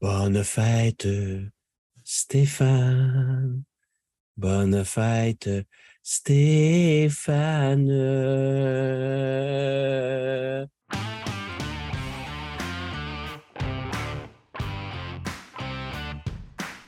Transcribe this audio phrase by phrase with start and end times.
[0.00, 1.06] Bonne fête,
[2.04, 3.64] Stéphane.
[4.38, 5.50] Bonne fête,
[6.02, 7.86] Stéphane.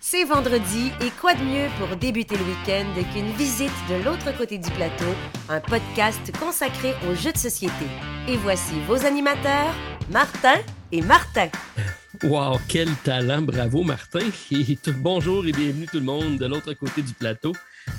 [0.00, 4.56] C'est vendredi et quoi de mieux pour débuter le week-end qu'une visite de l'autre côté
[4.56, 5.04] du plateau,
[5.50, 7.84] un podcast consacré aux jeux de société.
[8.26, 9.74] Et voici vos animateurs,
[10.10, 10.60] Martin
[10.92, 11.50] et Martin.
[12.24, 13.42] Wow, quel talent!
[13.42, 14.30] Bravo, Martin!
[14.52, 17.52] Et bonjour et bienvenue tout le monde de l'autre côté du plateau.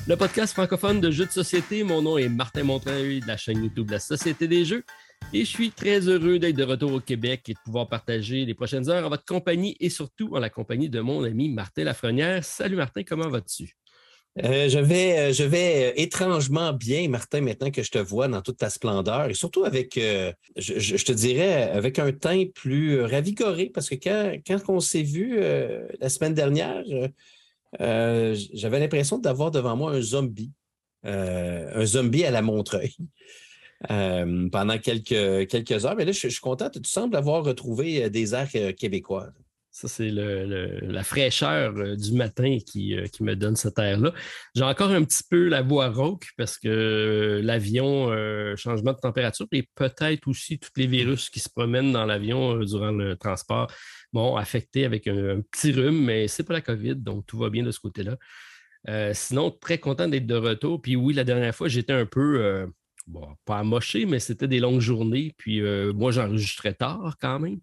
[0.07, 1.83] Le podcast francophone de jeux de société.
[1.83, 4.85] Mon nom est Martin Montreuil de la chaîne YouTube de la Société des Jeux.
[5.33, 8.53] Et je suis très heureux d'être de retour au Québec et de pouvoir partager les
[8.53, 12.45] prochaines heures en votre compagnie et surtout en la compagnie de mon ami Martin Lafrenière.
[12.45, 13.75] Salut Martin, comment vas-tu?
[14.41, 18.27] Euh, je vais, euh, je vais euh, étrangement bien, Martin, maintenant que je te vois
[18.27, 19.93] dans toute ta splendeur et surtout avec,
[20.55, 25.39] je, te dirais, avec un teint plus ravigoré parce que quand, quand on s'est vu
[25.39, 26.83] la semaine dernière,
[27.79, 30.51] j'avais l'impression d'avoir devant moi un zombie,
[31.03, 32.95] un zombie à la Montreuil.
[33.87, 35.95] pendant quelques, quelques heures.
[35.97, 36.69] Mais là, je, je suis content.
[36.69, 39.27] Tu sembles avoir retrouvé des airs québécois.
[39.73, 44.13] Ça, c'est la fraîcheur euh, du matin qui, euh, qui me donne cette air-là.
[44.53, 48.11] J'ai encore un petit peu la voix rauque parce que euh, l'avion,
[48.55, 52.91] changement de température et peut-être aussi tous les virus qui se promènent dans l'avion durant
[52.91, 53.71] le transport
[54.13, 57.63] m'ont affecté avec un, petit rhume, mais c'est pas la COVID, donc tout va bien
[57.63, 58.15] de ce côté-là.
[59.13, 60.83] sinon, très content d'être de retour.
[60.83, 62.67] Puis oui, la dernière fois, j'étais un peu,
[63.07, 65.33] bon, pas amoché, mais c'était des longues journées.
[65.37, 65.61] Puis
[65.95, 67.59] moi, j'enregistrais tard quand même.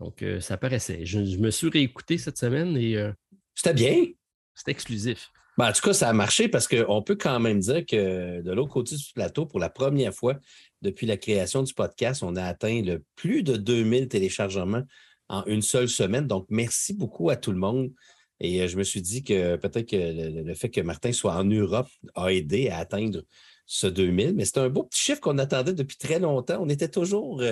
[0.00, 1.04] Donc, euh, ça paraissait.
[1.04, 2.96] Je, me suis réécouté cette semaine et.
[2.96, 3.12] Euh,
[3.54, 4.06] C'était bien.
[4.54, 5.30] C'était exclusif.
[5.58, 8.52] Ben, en tout cas, ça a marché parce qu'on peut quand même dire que de
[8.52, 10.36] l'autre côté du plateau, pour la première fois
[10.80, 14.82] depuis la création du podcast, on a atteint le plus de 2000 téléchargements
[15.28, 16.26] en une seule semaine.
[16.26, 17.92] Donc, merci beaucoup à tout le monde.
[18.40, 21.44] Et euh, je me suis dit que peut-être que le, fait que Martin soit en
[21.44, 23.22] Europe a aidé à atteindre
[23.66, 24.34] ce 2000.
[24.34, 26.58] Mais c'est un beau petit chiffre qu'on attendait depuis très longtemps.
[26.58, 27.42] On était toujours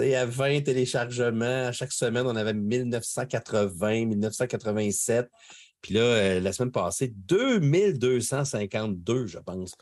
[0.00, 1.66] à 20 téléchargements.
[1.66, 5.28] À chaque semaine, on avait 1980, 1987.
[5.80, 9.74] Puis là, euh, la semaine passée, 2252, je pense.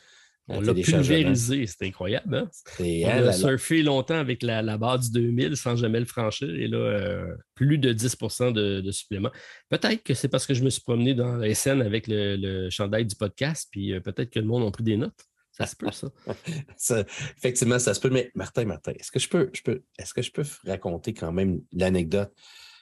[0.49, 2.37] On l'a pulvérisé, c'est incroyable.
[2.37, 2.51] Hein?
[2.81, 6.51] On a surfé longtemps avec la, la, barre du 2000 sans jamais le franchir.
[6.51, 8.17] Et là, euh, plus de 10
[8.53, 9.31] de, de supplément.
[9.69, 12.71] Peut-être que c'est parce que je me suis promené dans la scène avec le, le
[12.71, 15.27] chandail du podcast, puis euh, peut-être que le monde a pris des notes.
[15.53, 15.89] Ça se peut,
[16.77, 17.05] ça.
[17.37, 18.11] effectivement, ça se peut.
[18.11, 21.33] Mais Martin, Martin, est-ce que je peux, je peux, est-ce que je peux raconter quand
[21.33, 22.33] même l'anecdote?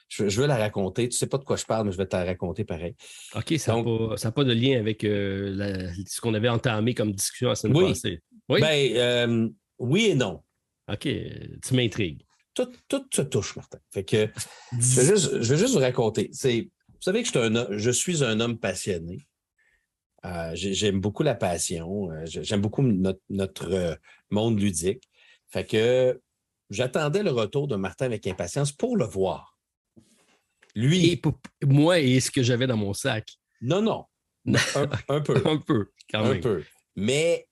[0.07, 1.07] Je, veux la raconter.
[1.07, 2.95] Tu ne sais pas de quoi je parle, mais je vais te la raconter pareil.
[3.33, 7.55] OK, ça n'a pas, de lien avec euh, ce qu'on avait entamé comme discussion à
[7.55, 7.89] semaine oui.
[7.89, 8.21] passée.
[8.49, 8.59] Oui?
[8.59, 9.49] Ben, euh,
[9.79, 10.43] oui et non.
[10.91, 11.07] OK,
[11.65, 12.25] tu m'intrigues.
[12.53, 13.79] Tout, tout se touche, Martin.
[13.93, 14.27] Fait que
[14.73, 16.29] je vais juste, je vais juste vous raconter.
[16.33, 19.19] vous savez que je suis, un, je suis un homme passionné.
[20.25, 22.11] Euh, j'aime beaucoup la passion.
[22.11, 23.95] Euh, j'aime beaucoup notre, euh,
[24.29, 25.09] monde ludique.
[25.49, 26.21] Fait que
[26.69, 29.57] j'attendais le retour de Martin avec impatience pour le voir.
[30.75, 31.11] Lui.
[31.11, 31.21] Et
[31.65, 33.29] moi et ce que j'avais dans mon sac.
[33.61, 34.05] Non, non.
[35.07, 35.39] Un, peu.
[35.45, 36.37] un peu, quand même.
[36.37, 36.63] Un peu.
[36.95, 37.47] Mais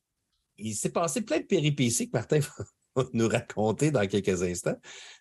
[0.58, 2.40] il s'est passé plein de péripéties que Martin
[2.96, 4.78] va nous raconter dans quelques instants.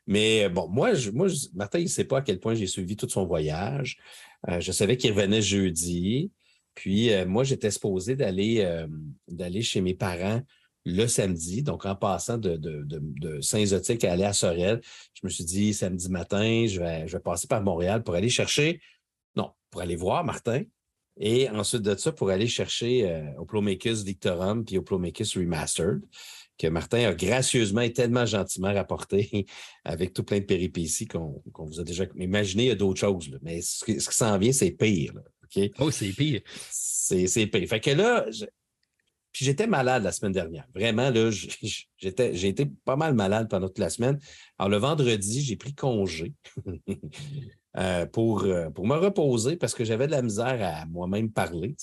[0.06, 2.96] Mais bon, moi, je, moi Martin, il ne sait pas à quel point j'ai suivi
[2.96, 3.98] tout son voyage.
[4.46, 6.30] je savais qu'il revenait jeudi.
[6.78, 8.86] Puis euh, moi, j'étais supposé d'aller euh,
[9.26, 10.40] d'aller chez mes parents
[10.84, 11.64] le samedi.
[11.64, 14.80] Donc, en passant de, Saint-Zotique à aller à Sorel,
[15.12, 18.80] je me suis dit samedi matin, je vais, passer par Montréal pour aller chercher,
[19.34, 20.62] non, pour aller voir Martin.
[21.20, 26.02] Et ensuite de ça, pour aller chercher euh, Victorum puis Oplomachus Remastered,
[26.58, 29.46] que Martin a gracieusement et tellement gentiment rapporté
[29.84, 32.62] avec tout plein de péripéties qu'on vous a déjà imaginé.
[32.62, 35.14] Il y a d'autres choses, mais ce, qui s'en vient, c'est pire.
[35.78, 36.40] Oh, c'est pire.
[36.70, 37.68] C'est pire.
[37.68, 38.26] Fait que là,
[39.32, 40.66] puis j'étais malade la semaine dernière.
[40.74, 41.30] Vraiment, là,
[41.96, 44.18] j'étais, j'ai été pas mal malade pendant toute la semaine.
[44.58, 46.34] Alors, le vendredi, j'ai pris congé
[47.76, 51.76] euh, pour, euh, pour me reposer parce que j'avais de la misère à moi-même parler.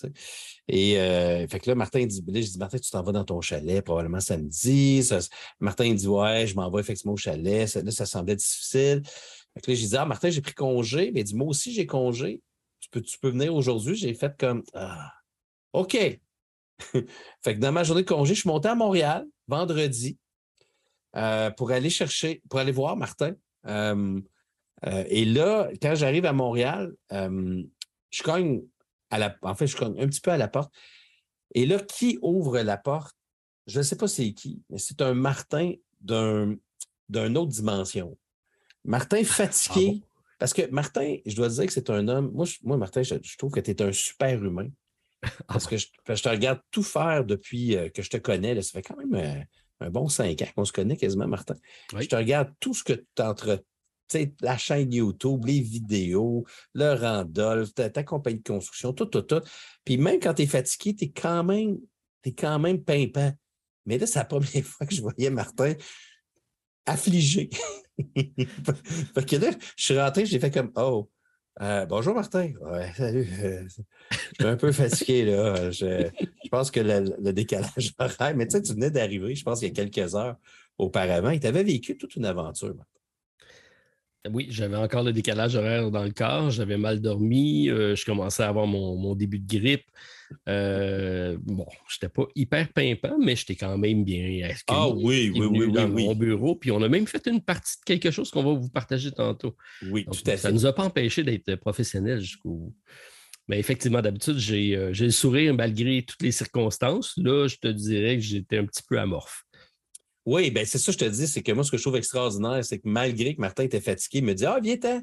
[0.68, 3.24] Et euh, fait que là, Martin dit, là, je dis, Martin, tu t'en vas dans
[3.24, 5.08] ton chalet probablement samedi.
[5.60, 7.70] Martin dit, ouais, je m'en vais effectivement au chalet.
[7.70, 9.02] Ça, là, ça semblait difficile.
[9.54, 11.12] Fait que là, j'ai dit, ah, Martin, j'ai pris congé.
[11.14, 12.42] Mais il dit, moi aussi, j'ai congé
[13.00, 13.96] tu peux, venir aujourd'hui?
[13.96, 15.14] J'ai fait comme, ah,
[15.74, 15.94] OK.
[16.80, 20.18] fait que dans ma journée de congé, je suis monté à Montréal vendredi
[21.16, 23.36] euh, pour aller chercher, pour aller voir Martin.
[23.68, 24.20] Euh,
[24.86, 28.64] euh, et là, quand j'arrive à Montréal, je cogne
[29.10, 30.74] à la, en fait, je cogne un petit peu à la porte.
[31.54, 33.16] Et là, qui ouvre la porte?
[33.66, 36.58] Je ne sais pas c'est qui, mais c'est un Martin d'une
[37.10, 38.18] autre dimension.
[38.84, 40.04] Martin fatigué,
[40.46, 42.30] Parce que Martin, je dois dire que c'est un homme.
[42.32, 44.68] Moi, moi Martin, je, trouve que tu es un super humain.
[45.48, 48.62] Parce que je, te regarde tout faire depuis euh, que je te connais.
[48.62, 49.44] ça fait quand même euh,
[49.80, 51.56] un bon cinq ans qu'on se connaît quasiment, Martin.
[52.00, 53.64] Je te regarde tout ce que tu entre
[54.42, 56.46] la chaîne YouTube, les vidéos,
[56.76, 59.42] le Randolph, ta, compagnie de construction, tout, tout, tout.
[59.84, 61.80] Puis même quand tu es fatigué, tu es quand même,
[62.24, 63.34] es quand même pimpant.
[63.88, 65.74] Mais là, c'est la première fois que je voyais Martin
[66.86, 67.50] affligé.
[68.16, 71.10] fait que là, je suis rentré, j'ai fait comme Oh,
[71.62, 72.52] euh, bonjour Martin.
[72.62, 73.28] Ouais, salut.
[73.32, 73.84] je suis
[74.40, 75.72] un peu fatigué, là.
[75.72, 76.10] Je,
[76.50, 79.72] pense que le, décalage horaire, mais tu sais, tu venais d'arriver, je pense, il y
[79.72, 80.36] a quelques heures
[80.78, 81.30] auparavant.
[81.30, 82.76] Et tu avais vécu toute une aventure.
[84.32, 88.44] Oui, j'avais encore le décalage horaire dans le corps, j'avais mal dormi, euh, je commençais
[88.44, 89.86] à avoir mon, début de grippe.
[90.50, 95.46] Euh, bon, je n'étais pas hyper pimpant, mais j'étais quand même bien Ah oui, oui,
[95.46, 96.56] oui, dans oui, mon bureau.
[96.56, 99.56] Puis on a même fait une partie de quelque chose qu'on va vous partager tantôt.
[99.90, 100.38] Oui, tout à fait.
[100.38, 102.74] Ça ne nous a pas empêché d'être professionnels jusqu'au.
[103.48, 107.14] Mais effectivement, d'habitude, euh, j'ai le sourire malgré toutes les circonstances.
[107.18, 109.45] Là, je te dirais que j'étais un petit peu amorphe.
[110.26, 111.98] Oui, ben c'est ça que je te dis, c'est que moi, ce que je trouve
[111.98, 115.02] extraordinaire, c'est que malgré que Martin était fatigué, il me dit Ah, viens-t'en,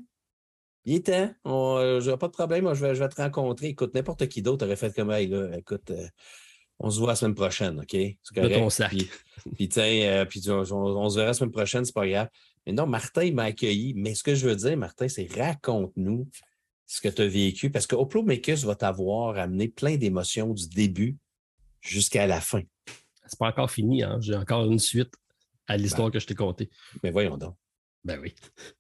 [0.85, 3.69] viens-t'en, euh, je n'ai pas de problème, je vais, je vais te rencontrer.
[3.69, 6.09] Écoute, n'importe qui d'autre aurait fait comme hey, là, écoute, euh,
[6.81, 7.91] on se voit la semaine prochaine, OK?
[7.91, 8.55] C'est correct.
[8.55, 8.97] ton sac.
[9.55, 12.29] Puis, tiens, euh, puis on, se verra la semaine prochaine, c'est pas grave.
[12.67, 13.95] Mais non, Martin m'a accueilli.
[13.95, 16.29] Mais ce que je veux dire, Martin, c'est raconte-nous
[16.87, 21.17] ce que tu as vécu, parce que Makers va t'avoir amené plein d'émotions du début
[21.81, 22.63] jusqu'à la fin
[23.27, 24.03] c'est pas encore fini.
[24.03, 24.19] Hein?
[24.21, 25.15] J'ai encore une suite
[25.67, 26.13] à l'histoire ben.
[26.13, 26.71] que je t'ai contée.
[27.03, 27.57] Mais voyons donc.
[28.05, 28.35] Ben oui,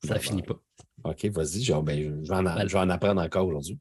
[0.04, 0.60] ça ne finit pas.
[1.04, 3.78] OK, vas-y, ben, je, vais en, apprendre encore aujourd'hui.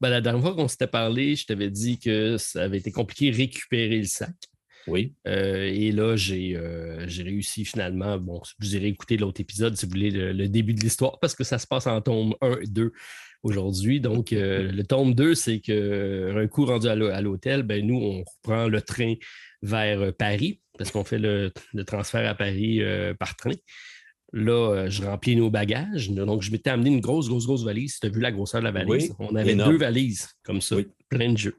[0.00, 3.30] Ben, la dernière fois qu'on s'était parlé, je t'avais dit que ça avait été compliqué
[3.30, 4.34] de récupérer le sac.
[4.86, 5.14] Oui.
[5.26, 8.18] Euh, et là, euh, j'ai réussi finalement.
[8.18, 11.44] Bon, vous irez écouter l'autre épisode si vous voulez le, début de l'histoire, parce que
[11.44, 12.92] ça se passe en tome 1 et 2
[13.42, 14.00] aujourd'hui.
[14.00, 18.68] Donc, euh, le tome 2, c'est qu'un coup rendu à l'hôtel, ben, nous, on reprend
[18.68, 19.14] le train
[19.62, 21.52] vers euh, Paris, parce qu'on fait le,
[21.86, 23.54] transfert à Paris euh, par train.
[24.32, 26.10] Là, euh, je remplis nos bagages.
[26.10, 27.98] Donc, je m'étais amené une grosse, grosse, grosse valise.
[27.98, 29.14] Tu as vu la grosseur de la valise?
[29.18, 30.76] On avait deux valises comme ça,
[31.08, 31.56] plein de jeux.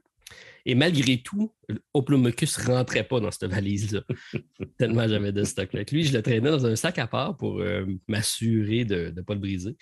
[0.66, 1.54] Et malgré tout,
[1.94, 4.02] Oplomachus ne rentrait pas dans cette valise-là,
[4.78, 5.72] tellement j'avais de stock.
[5.90, 7.62] Lui, je le traînais dans un sac à part pour
[8.06, 9.76] m'assurer de ne pas le briser.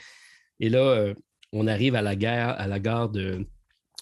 [0.60, 1.12] Et là,
[1.52, 3.44] on arrive à la, gare, à la gare de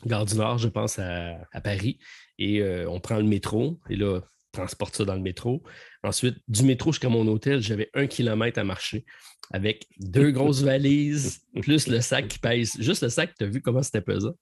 [0.04, 1.98] Gare du Nord, je pense, à Paris
[2.38, 3.80] et euh, on prend le métro.
[3.90, 4.20] Et là,
[4.52, 5.62] transporte ça dans le métro.
[6.02, 9.04] Ensuite, du métro jusqu'à mon hôtel, j'avais un kilomètre à marcher
[9.52, 12.76] avec deux grosses valises, plus le sac qui pèse.
[12.78, 14.34] Juste le sac, tu as vu comment c'était pesant?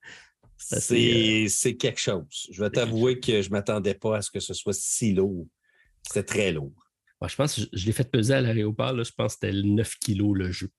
[0.72, 2.48] Euh, c'est quelque chose.
[2.50, 5.46] Je vais t'avouer que je ne m'attendais pas à ce que ce soit si lourd.
[6.06, 6.72] C'était très lourd.
[7.26, 9.02] je pense que je, l'ai fait peser à l'aéroport.
[9.02, 10.70] Je pense que c'était 9 kilos le jeu.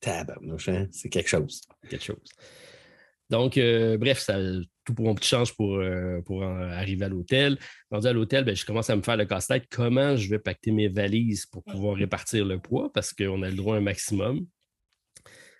[0.00, 0.88] Tabarnouche, hein?
[0.92, 1.62] c'est quelque chose.
[1.88, 2.28] Quelque chose.
[3.30, 4.38] Donc, euh, bref, ça,
[4.84, 7.58] tout pour mon petit change pour, euh, pour arriver à l'hôtel.
[7.90, 9.64] Rendu à l'hôtel, ben, je commence à me faire le casse-tête.
[9.70, 12.92] Comment je vais pacter mes valises pour pouvoir répartir le poids?
[12.92, 14.46] Parce qu'on a le droit à un maximum.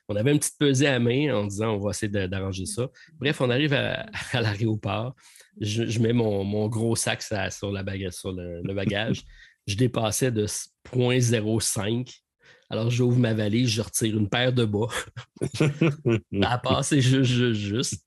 [0.09, 2.88] On avait une petite pesée à main en disant on va essayer d'arranger ça.
[3.15, 5.15] Bref, on arrive à, l'aéroport.
[5.61, 9.23] Je, mets mon, gros sac sur, la bagage, sur le, le bagage.
[9.67, 12.20] je dépassais de 0.05
[12.70, 14.88] alors, j'ouvre ma valise, je retire une paire de bas.
[16.43, 18.06] à passer juste, juste, juste.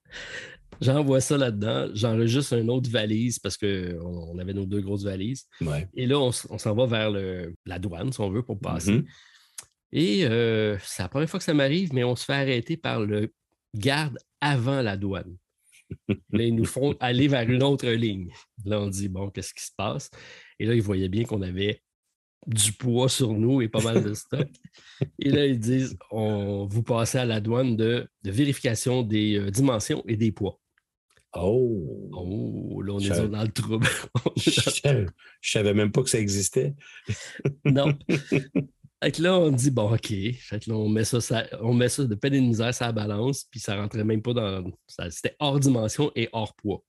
[0.79, 1.89] J'envoie ça là-dedans.
[1.93, 5.47] J'enregistre une autre valise parce qu'on avait nos deux grosses valises.
[5.95, 7.11] Et là, on, s'en va vers
[7.65, 8.99] la douane, si on veut, pour passer.
[8.99, 9.05] Mm-hmm.
[9.93, 12.99] Et euh, c'est la première fois que ça m'arrive, mais on se fait arrêter par
[12.99, 13.33] le
[13.73, 15.37] garde avant la douane.
[16.09, 18.29] Là, ils nous font aller vers une autre ligne.
[18.65, 20.11] Là, on dit, bon, qu'est-ce qui se passe?
[20.59, 21.81] Et là, ils voyaient bien qu'on avait
[22.47, 24.47] du poids sur nous et pas mal de stock.
[25.19, 30.03] et là, ils disent on vous passez à la douane de, vérification des euh, dimensions
[30.07, 30.59] et des poids.
[31.35, 32.09] Oh!
[32.13, 33.85] Oh, là, on est dans le trouble.
[34.37, 35.05] je, ne
[35.41, 36.73] savais même pas que ça existait.
[37.65, 37.93] non.
[39.03, 40.07] Fait là, on dit bon, OK.
[40.07, 43.45] Fait là, on met ça, on met ça de peine et de misère la balance,
[43.51, 44.71] puis ça rentrait même pas dans.
[45.09, 46.83] C'était hors dimension et hors poids.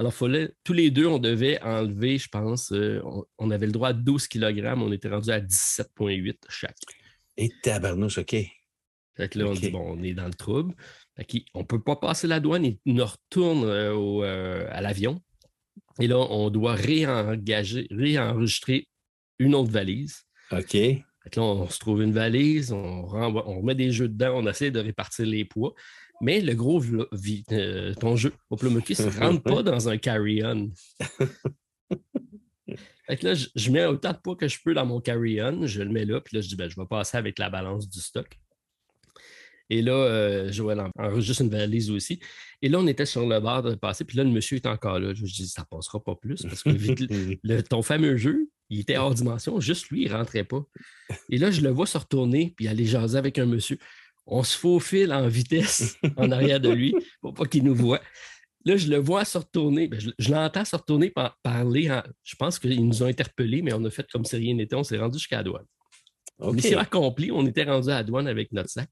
[0.00, 3.02] Alors, fallait, tous les deux, on devait enlever, je pense, euh,
[3.36, 6.74] on, avait le droit à 12 kg, on était rendu à 17,8 chaque.
[7.36, 8.30] Et tabarnouche, OK.
[8.30, 10.74] Fait que là, on dit, bon, on est dans le trouble.
[11.52, 13.92] on ne peut pas passer la douane, il nous retourne euh,
[14.24, 15.20] euh, à l'avion.
[16.00, 18.88] Et là, on doit réengager, réenregistrer
[19.38, 20.22] une autre valise.
[20.50, 20.70] OK.
[20.72, 24.70] Fait là, on se trouve une valise, on, on remet des jeux dedans, on essaie
[24.70, 25.74] de répartir les poids.
[26.20, 30.70] Mais le gros, euh, ton jeu, Oplomachus, ne rentre pas dans un carry-on.
[33.06, 35.90] fait là, je, mets autant de poids que je peux dans mon carry-on, je le
[35.90, 38.38] mets là, puis là, je dis, ben, je vais passer avec la balance du stock.
[39.70, 42.18] Et là, euh, Joël enregistre une valise aussi.
[42.60, 44.04] Et là, on était sur le bord de passer.
[44.04, 45.14] Puis là, le monsieur est encore là.
[45.14, 46.70] Je dis, ça passera pas plus parce que
[47.44, 49.60] le, ton fameux jeu, il était hors dimension.
[49.60, 50.64] Juste lui, il rentrait pas.
[51.30, 53.78] Et là, je le vois se retourner puis aller jaser avec un monsieur.
[54.26, 58.00] On se faufile en vitesse en arrière de lui pour pas qu'il nous voit.
[58.64, 59.88] Là, je le vois se retourner.
[59.88, 61.12] Ben, je, l'entends se retourner
[61.42, 61.90] parler.
[62.22, 64.76] je pense qu'ils nous ont interpellés, mais on a fait comme si rien n'était.
[64.76, 65.66] On s'est rendu jusqu'à la douane.
[66.38, 66.74] Okay.
[66.74, 67.30] accompli.
[67.30, 68.88] On était rendu à la douane avec notre sac.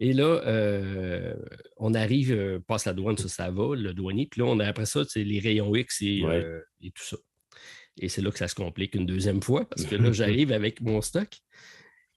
[0.00, 1.34] Et là, euh,
[1.76, 4.26] on arrive, euh, passe la douane, ça, ça va, le douanier.
[4.26, 7.16] Puis là, on a, après ça, c'est les rayons X euh, et, tout ça.
[8.00, 10.80] Et c'est là que ça se complique une deuxième fois parce que là, j'arrive avec
[10.80, 11.28] mon stock.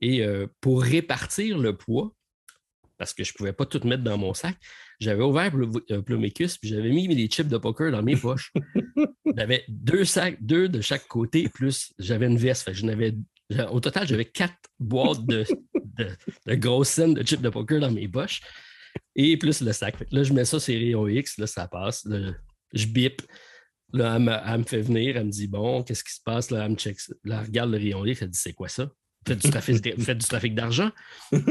[0.01, 0.23] Et
[0.61, 2.13] pour répartir le poids,
[2.97, 4.57] parce que je ne pouvais pas tout mettre dans mon sac,
[4.99, 8.51] j'avais ouvert le Plomicus puis j'avais mis les chips de poker dans mes poches.
[9.35, 12.71] j'avais deux sacs, deux de chaque côté, plus j'avais une veste.
[12.73, 13.13] je n'avais
[13.71, 15.45] au total, j'avais quatre boîtes de,
[16.45, 18.41] de, grosses scènes de chips de poker dans mes poches
[19.15, 19.95] et plus le sac.
[20.11, 22.07] Là, je mets ça sur Rayon X, là, ça passe.
[22.73, 23.21] je bip.
[23.93, 26.51] Là, elle me, fait venir, elle me dit Bon, qu'est-ce qui se passe?
[26.51, 26.97] Là, elle me check.
[27.23, 28.89] Là, elle regarde le rayon X, elle dit C'est quoi ça?
[29.27, 30.91] Faites du trafic, du trafic d'argent.
[31.31, 31.41] elle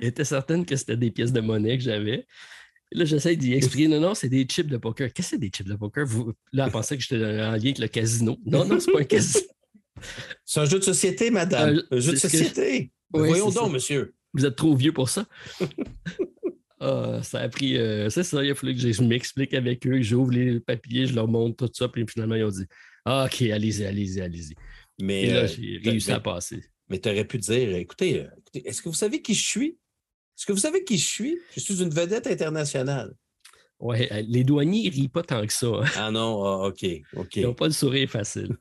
[0.00, 2.26] était certaine que c'était des pièces de monnaie que j'avais.
[2.92, 3.88] Là, j'essaie d'y expliquer.
[3.88, 5.12] Non, non, c'est des chips de poker.
[5.12, 6.06] Qu'est-ce que c'est des chips de poker?
[6.52, 8.38] là, elle pensait que j'étais en lien avec le casino.
[8.46, 9.44] Non, non, c'est pas un casino.
[10.44, 11.80] C'est un jeu de société, madame.
[11.90, 12.90] un jeu de société.
[13.10, 14.12] Voyons donc, monsieur.
[14.34, 15.26] Vous êtes trop vieux pour ça.
[16.80, 17.78] Ah, ça a pris.
[17.78, 21.14] Euh, c'est ça, il a fallu que je m'explique avec eux, j'ouvre les papiers, je
[21.14, 22.66] leur montre tout ça, puis finalement, ils ont dit
[23.06, 24.54] ah, OK, allez-y, allez-y, allez-y.
[25.00, 26.62] Mais Et là, euh, j'ai réussi à passer.
[26.88, 29.78] Mais tu aurais pu dire euh, écoutez, est-ce que vous savez qui je suis?
[30.36, 31.38] Est-ce que vous savez qui je suis?
[31.54, 33.14] Je suis une vedette internationale.
[33.80, 33.98] Oui,
[34.28, 35.66] les douaniers, ne rient pas tant que ça.
[35.66, 35.84] Hein.
[35.96, 36.86] Ah non, ah, OK,
[37.16, 37.36] OK.
[37.36, 38.56] Ils n'ont pas le sourire facile.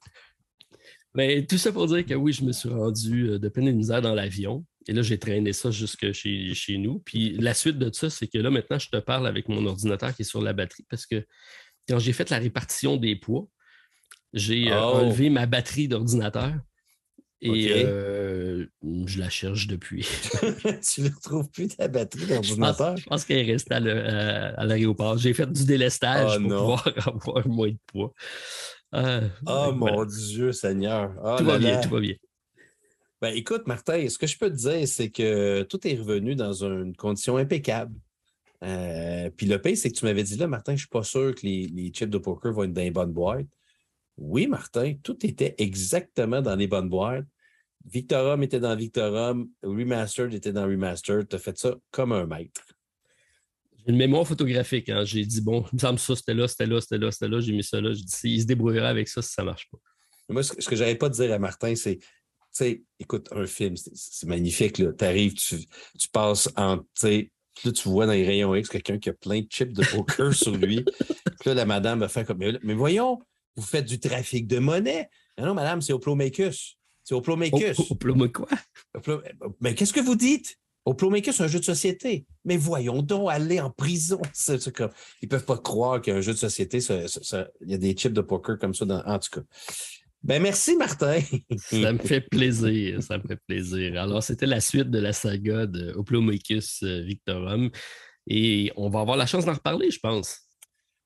[1.15, 3.71] Mais tout ça pour dire que oui, je me suis rendu euh, de peine et
[3.71, 4.65] de misère dans l'avion.
[4.87, 6.99] Et là, j'ai traîné ça jusque chez, chez nous.
[6.99, 10.13] Puis la suite de ça, c'est que là, maintenant, je te parle avec mon ordinateur
[10.15, 11.25] qui est sur la batterie parce que
[11.87, 13.47] quand j'ai fait la répartition des poids,
[14.33, 14.95] j'ai euh, oh!
[14.95, 16.53] enlevé ma batterie d'ordinateur.
[17.45, 18.65] Et euh,
[19.05, 20.07] je la cherche depuis.
[20.93, 22.95] tu ne retrouves plus ta batterie d'ordinateur?
[22.95, 25.17] Je pense, qu'elle reste à l'aéroport.
[25.17, 28.13] J'ai fait du délestage oh pour pouvoir avoir moins de poids.
[28.95, 31.13] Euh, oh mon Dieu, Seigneur.
[31.21, 32.15] Ah tout va bien, tout va bien.
[33.21, 36.63] Ben, écoute, Martin, ce que je peux te dire, c'est que tout est revenu dans
[36.63, 37.95] une condition impeccable.
[38.63, 41.03] Euh, puis le pire, c'est que tu m'avais dit là, Martin, je ne suis pas
[41.03, 43.45] sûr que les, chips de poker vont être dans les bonnes boîtes.
[44.17, 47.25] Oui, Martin, tout était exactement dans les bonnes boîtes.
[47.86, 51.27] Victorum était dans Victorum, Remastered était dans Remastered.
[51.27, 52.63] Tu as fait ça comme un maître.
[53.77, 54.89] J'ai une mémoire photographique.
[54.89, 55.03] Hein.
[55.03, 57.41] J'ai dit, bon, il me semble ça, c'était là, c'était là, c'était là, c'était là.
[57.41, 57.91] J'ai mis ça là.
[57.91, 59.77] J'ai dit, il se débrouillera avec ça si ça ne marche pas.
[60.29, 62.05] Moi, ce que, je n'avais pas de dire à Martin, c'est, tu
[62.51, 64.75] sais, écoute, un film, c'est magnifique.
[64.75, 65.58] Tu arrives, tu,
[66.00, 67.32] tu passes en, tu sais,
[67.65, 70.34] là, tu vois dans les rayons X quelqu'un qui a plein de chips de poker
[70.34, 70.84] sur lui.
[71.39, 73.20] Puis là, la madame va faire comme, mais, voyons,
[73.55, 75.10] vous faites du trafic de monnaie.
[75.38, 76.01] Non, non, madame, c'est au.
[77.03, 78.48] C'est au au, quoi?
[79.60, 80.57] Mais qu'est-ce que vous dites?
[80.86, 82.25] Au c'est un jeu de société.
[82.43, 84.22] Mais voyons donc, aller en prison.
[84.75, 84.89] Comme...
[85.22, 88.22] Ils ne peuvent pas croire qu'un jeu de société, il y a des chips de
[88.22, 89.01] poker comme ça, dans...
[89.05, 89.45] en tout cas.
[90.24, 91.19] Ben merci, Martin.
[91.57, 93.01] ça me fait plaisir.
[93.01, 94.01] Ça me fait plaisir.
[94.01, 97.69] Alors, c'était la suite de la saga de Oplomachus euh, Victorum.
[98.27, 100.42] Et on va avoir la chance d'en reparler, je pense.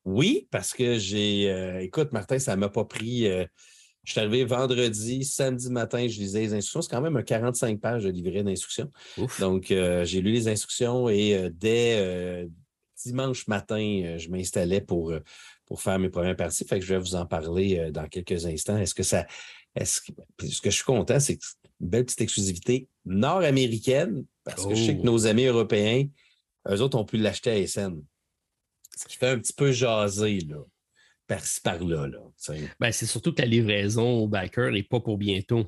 [0.08, 1.52] Oui, parce que j'ai.
[1.52, 3.28] Euh, écoute, Martin, ça ne m'a pas pris.
[3.28, 3.46] Euh,
[4.06, 6.82] je suis arrivé vendredi, samedi matin, je lisais les instructions.
[6.82, 8.90] C'est quand même un 45 pages de livret d'instructions.
[9.42, 12.48] Donc, euh, j'ai lu les instructions et dès
[13.04, 15.12] dimanche matin, je m'installais pour,
[15.66, 16.64] pour faire mes premières parties.
[16.64, 18.78] Fait que je vais vous en parler dans quelques instants.
[18.78, 19.28] Est-ce que ça.
[19.76, 20.14] Est-ce que,
[20.48, 21.38] ce que je suis content, c'est
[21.82, 25.06] une belle petite exclusivité nord-américaine, parce que je sais que oh!
[25.06, 26.06] nos amis européens,
[26.70, 28.02] eux autres ont pu l'acheter à SN.
[28.98, 30.58] Ce qui fait un petit peu jaser, là
[31.28, 32.10] par-ci par-là.
[32.80, 35.66] ben, c'est surtout que la livraison au backer n'est pas pour bientôt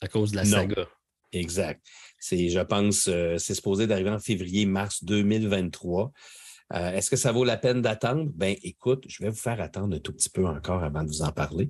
[0.00, 0.88] à cause de la saga.
[1.32, 1.84] Exact.
[2.18, 6.12] C'est, je pense, euh, c'est supposé d'arriver en février-mars 2023.
[6.74, 8.30] Euh, est-ce que ça vaut la peine d'attendre?
[8.34, 11.22] Ben, écoute, je vais vous faire attendre un tout petit peu encore avant de vous
[11.22, 11.68] en parler,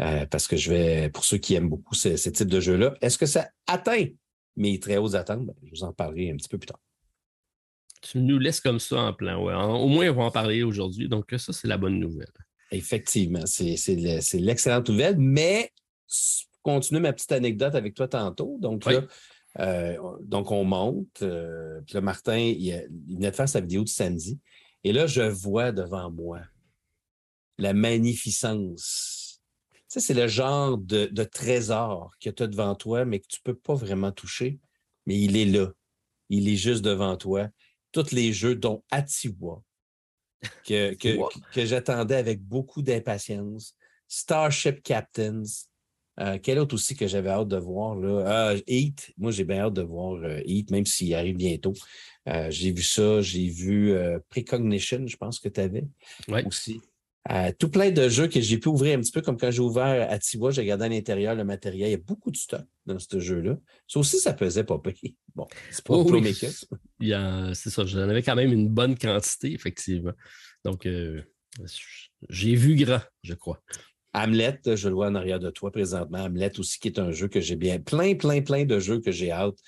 [0.00, 3.18] euh, parce que je vais, pour ceux qui aiment beaucoup ce, type de jeu-là, est-ce
[3.18, 4.06] que ça atteint
[4.56, 5.46] mes très hautes attentes?
[5.46, 6.80] Ben, je vous en parlerai un petit peu plus tard.
[8.02, 9.42] Tu nous laisses comme ça en plan.
[9.42, 9.54] Ouais.
[9.54, 11.08] Au moins, on va en parler aujourd'hui.
[11.08, 12.32] Donc, ça, c'est la bonne nouvelle.
[12.70, 13.76] Effectivement, c'est
[14.34, 15.70] l'excellente nouvelle, mais
[16.62, 18.56] continuer ma petite anecdote avec toi tantôt.
[18.60, 19.02] Donc là,
[19.60, 21.22] euh, donc on monte.
[21.22, 24.38] Euh, puis là, Martin, il, venait de faire sa vidéo de samedi.
[24.84, 26.40] Et là, je vois devant moi
[27.58, 29.42] la magnificence.
[29.72, 33.26] Tu sais, c'est le genre de, de trésor que tu as devant toi, mais que
[33.28, 34.58] tu ne peux pas vraiment toucher.
[35.06, 35.68] Mais il est là.
[36.30, 37.48] il est juste devant toi.
[37.92, 39.62] Tous les jeux, dont Atiwa,
[40.64, 41.18] que, que,
[41.52, 43.76] que j'attendais avec beaucoup d'impatience.
[44.08, 45.42] Starship Captains.
[46.20, 47.96] Euh, quel autre aussi que j'avais hâte de voir?
[47.96, 48.52] Là?
[48.52, 49.12] Euh, Heat.
[49.16, 51.72] Moi, j'ai bien hâte de voir euh, Heat, même s'il arrive bientôt.
[52.28, 53.22] Euh, j'ai vu ça.
[53.22, 53.94] J'ai vu
[54.28, 55.86] Precognition, je pense que tu avais
[56.44, 56.80] aussi.
[57.58, 60.10] Tout plein de jeux que j'ai pu ouvrir un petit peu comme quand j'ai ouvert
[60.10, 61.88] Atiwa, j'ai regardé à l'intérieur le matériel.
[61.88, 63.58] Il y a beaucoup de stock dans ce jeu-là.
[63.86, 65.12] Ça aussi, ça pesait pas pire.
[65.34, 66.34] Bon, c'est pas oh, oui.
[66.34, 70.12] C'est ça, j'en avais quand même une bonne quantité, effectivement.
[70.62, 70.86] Donc,
[72.28, 73.62] j'ai vu grand, je crois.
[74.14, 76.18] Hamlet, je le vois en arrière de toi présentement.
[76.18, 77.78] Hamlet aussi, qui est un jeu que j'ai bien.
[77.78, 79.58] Plein, plein, plein de jeux que j'ai hâte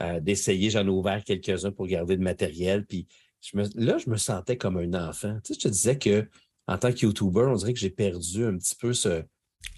[0.00, 0.70] euh, d'essayer.
[0.70, 2.84] J'en ai ouvert quelques-uns pour garder le matériel.
[2.84, 3.06] Puis
[3.40, 3.64] je me...
[3.76, 5.38] là, je me sentais comme un enfant.
[5.42, 6.28] Tu sais, je te disais que
[6.66, 9.22] en tant que YouTuber, on dirait que j'ai perdu un petit peu ce,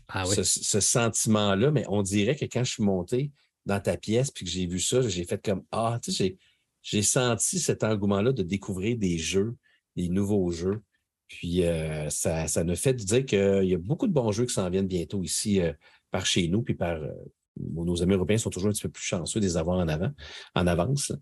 [0.08, 3.30] ah ce, sentiment-là, mais on dirait que quand je suis monté
[3.66, 6.36] dans ta pièce puis que j'ai vu ça, j'ai fait comme Ah, tu sais,
[6.82, 9.56] j'ai senti cet engouement-là de découvrir des jeux,
[9.96, 10.82] des nouveaux jeux.
[11.28, 14.52] Puis euh, ça, ça nous fait dire qu'il y a beaucoup de bons jeux qui
[14.52, 15.72] s'en viennent bientôt ici euh,
[16.10, 17.10] par chez nous, puis par euh,
[17.56, 20.10] nos amis européens sont toujours un petit peu plus chanceux de les avoir en avant,
[20.54, 21.12] en avance.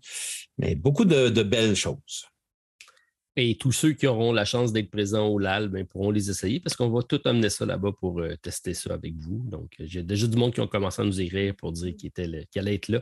[0.57, 2.25] Mais beaucoup de, belles choses.
[3.35, 6.59] Et tous ceux qui auront la chance d'être présents au LAL ben, pourront les essayer
[6.59, 9.43] parce qu'on va tout amener ça là-bas pour tester ça avec vous.
[9.49, 12.11] Donc, j'ai déjà du monde qui ont commencé à nous écrire pour dire qu'il
[12.55, 13.01] allait être là.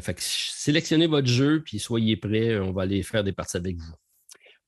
[0.00, 2.58] fait que sélectionnez votre jeu, puis soyez prêts.
[2.58, 3.94] On va aller faire des parties avec vous.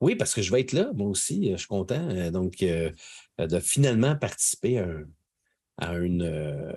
[0.00, 1.48] Oui, parce que je vais être là, moi aussi.
[1.48, 2.90] Euh, je suis content euh, donc euh,
[3.38, 4.78] de finalement participer
[5.78, 6.74] à, une,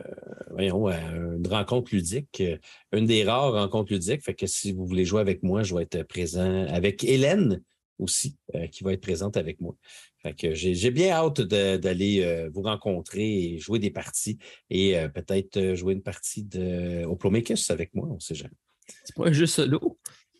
[0.52, 2.44] voyons, une rencontre ludique,
[2.92, 4.24] une des rares rencontres ludiques.
[4.24, 7.64] Fait que si vous voulez jouer avec moi, je vais être présent avec Hélène
[8.02, 8.38] aussi,
[8.72, 9.76] qui va être présente avec moi.
[10.22, 14.38] Fait que j'ai bien hâte d'aller vous rencontrer et jouer des parties
[14.70, 18.56] et peut-être jouer une partie de Oplomakers avec moi, on ne sait jamais.
[19.04, 19.98] C'est pas un jeu solo?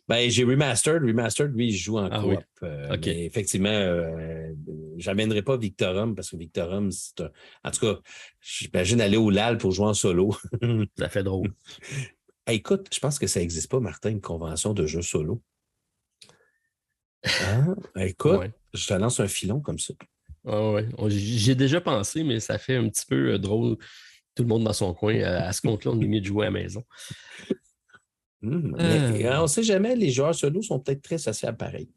[0.08, 1.02] Ben, j'ai Remastered.
[1.02, 2.44] Remastered, lui, il joue en ah coop.
[2.62, 4.52] Euh, effectivement, euh,
[4.98, 7.30] je n'amènerai pas Victorum parce que Victorum, c'est un...
[7.64, 8.00] En tout cas,
[8.40, 10.34] j'imagine aller au LAL pour jouer en solo.
[10.98, 11.54] ça fait drôle.
[12.48, 15.40] écoute, je pense que ça n'existe pas, Martin, une convention de jeu solo.
[17.24, 17.76] Hein?
[17.96, 19.94] Écoute, je te lance un filon comme ça.
[20.46, 20.88] Ah ouais.
[21.08, 23.76] J'ai déjà pensé, mais ça fait un petit peu euh, drôle.
[24.34, 25.20] Tout le monde dans son coin.
[25.20, 26.84] À ce compte-là, on est mieux de jouer à la maison.
[28.44, 29.38] Mmh, euh.
[29.38, 31.88] on ne sait jamais, les joueurs solo sont peut-être très sociables pareil.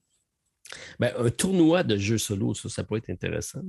[1.00, 3.62] Ben, un tournoi de jeux solo, ça, ça peut être intéressant.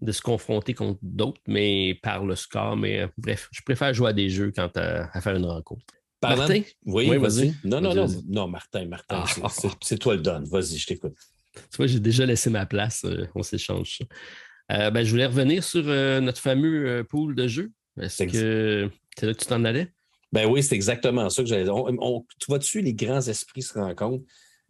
[0.00, 2.76] de se confronter contre d'autres, mais par le score.
[2.76, 5.84] Mais euh, bref, je préfère jouer à des jeux quand à, faire une rencontre.
[6.22, 6.62] Martin?
[6.86, 7.54] Oui, vas-y.
[7.64, 9.48] non, non, non, non, Martin, Martin, ah.
[9.80, 10.42] c'est toi le don.
[10.44, 11.14] Vas-y, je t'écoute.
[11.54, 13.04] Tu vois, j'ai déjà laissé ma place.
[13.04, 14.90] Euh, on s'échange ça.
[14.90, 17.72] ben, je voulais revenir sur notre fameux pool de jeux.
[18.00, 19.92] Est-ce que c'est là que tu t'en allais?
[20.32, 21.74] Ben oui, c'est exactement ça que j'allais dire.
[21.74, 24.24] tu vois dessus, les grands esprits se rencontrent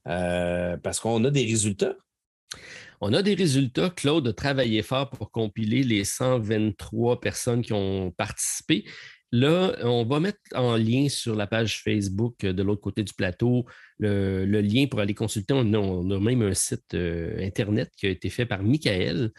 [0.08, 1.94] euh, parce qu'on a des résultats.
[3.00, 3.90] On a des résultats.
[3.90, 8.84] Claude a travaillé fort pour compiler les 123 personnes qui ont participé.
[9.32, 13.64] Là, on va mettre en lien sur la page Facebook de l'autre côté du plateau
[13.98, 15.54] le, lien pour aller consulter.
[15.54, 19.32] On a, même un site euh, Internet qui a été fait par Michael.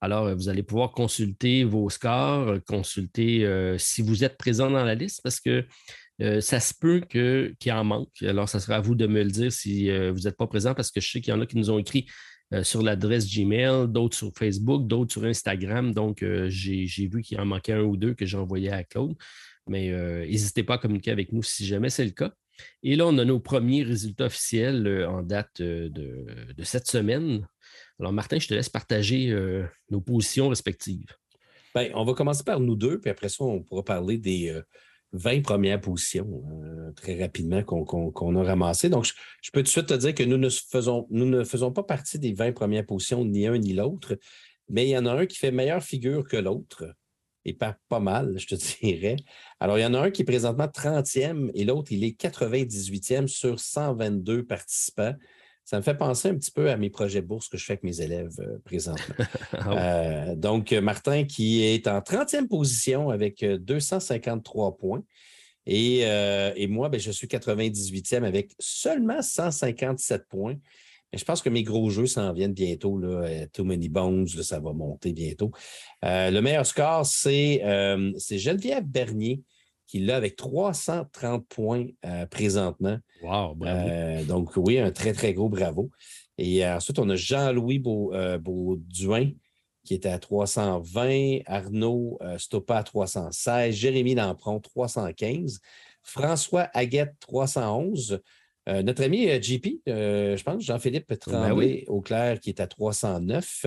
[0.00, 4.70] Alors, euh, vous allez pouvoir consulter vos scores, euh, consulter euh, si vous êtes présent
[4.70, 5.66] dans la liste parce que
[6.40, 8.10] ça se peut qu'il en manque.
[8.20, 10.90] Alors, ça sera à vous de me le dire si vous n'êtes pas présent parce
[10.90, 12.04] que je sais qu'il y en a qui nous ont écrit
[12.62, 15.92] sur l'adresse Gmail, d'autres sur Facebook, d'autres sur Instagram.
[15.92, 19.14] Donc, j'ai vu qu'il en manquait un ou deux que j'ai envoyé à Claude.
[19.68, 19.90] Mais
[20.26, 22.32] n'hésitez pas à communiquer avec nous si jamais c'est le cas.
[22.82, 27.46] Et là, on a nos premiers résultats officiels en date de cette semaine.
[28.00, 31.04] Alors, Martin, je te laisse partager euh, nos positions respectives.
[31.74, 34.48] Bien, on va commencer par nous deux, puis après ça, on pourra parler des
[35.12, 38.88] 20 euh, premières positions euh, très rapidement qu'on a ramassées.
[38.88, 41.72] Donc, je, peux tout de suite te dire que nous ne, faisons, nous ne faisons
[41.72, 44.16] pas partie des 20 premières positions, ni un ni l'autre,
[44.68, 46.84] mais il y en a un qui fait meilleure figure que l'autre,
[47.44, 49.16] et pas, pas mal, je te dirais.
[49.58, 53.26] Alors, il y en a un qui est présentement 30e et l'autre, il est 98e
[53.26, 55.14] sur 122 participants.
[55.70, 57.84] Ça me fait penser un petit peu à mes projets bourses que je fais avec
[57.84, 59.14] mes élèves euh, présentement.
[59.52, 65.04] Ah euh, donc, Martin qui est en 30e position avec 253 euh, points.
[65.66, 70.56] Et, moi, ben, je suis 98e avec seulement 157 points.
[71.12, 72.98] je pense que mes gros jeux s'en viennent bientôt.
[72.98, 73.46] Là.
[73.52, 75.52] Too Many Bones, ça va monter bientôt.
[76.02, 77.60] le meilleur score, c'est
[78.38, 79.44] Geneviève Bernier
[79.90, 82.98] qui l'a avec 330 points euh, présentement.
[83.22, 83.88] Wow, bravo.
[83.88, 85.90] Euh, donc, oui, un très, très gros bravo.
[86.38, 89.30] Et ensuite, on a Jean-Louis euh, Bauduin
[89.82, 95.58] qui était à 320, Arnaud Stoppa à 316, Jérémy Lampron 315.
[96.02, 98.20] François Aguette 311.
[98.68, 102.66] Euh, notre ami euh, JP, je pense, Jean-Philippe ben Tremblay au clair, qui est à
[102.66, 103.66] 309.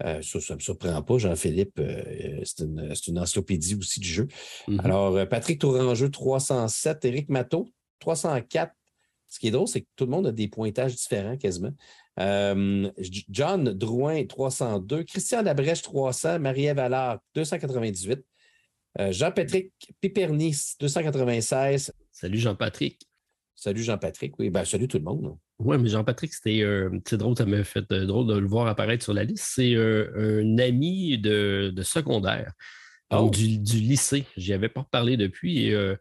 [0.00, 1.80] Ça, ça ne me surprend pas, Jean-Philippe.
[2.44, 4.28] c'est une, une, encyclopédie aussi du jeu.
[4.68, 4.80] Mm-hmm.
[4.84, 7.04] Alors, Patrick Tourangeux, 307.
[7.04, 7.68] Éric Matteau,
[8.00, 8.72] 304.
[9.30, 11.72] Ce qui est drôle, c'est que tout le monde a des pointages différents quasiment.
[12.18, 12.90] Euh,
[13.28, 15.04] John Drouin, 302.
[15.04, 16.40] Christian Labrèche, 300.
[16.40, 18.20] Marie-Ève Allard, 298.
[18.98, 21.92] Euh, Jean-Patrick Pipernis, 296.
[22.10, 23.09] Salut Jean-Patrick.
[23.62, 24.38] Salut Jean-Patrick.
[24.38, 25.36] Oui, ben, salut tout le monde.
[25.58, 29.12] Oui, mais Jean-Patrick, c'était euh, drôle, ça m'a fait drôle de le voir apparaître sur
[29.12, 29.44] la liste.
[29.54, 32.54] C'est un ami de, secondaire,
[33.12, 33.28] oh.
[33.28, 34.24] du, lycée.
[34.38, 35.66] J'y avais pas parlé depuis.
[35.66, 35.96] Et,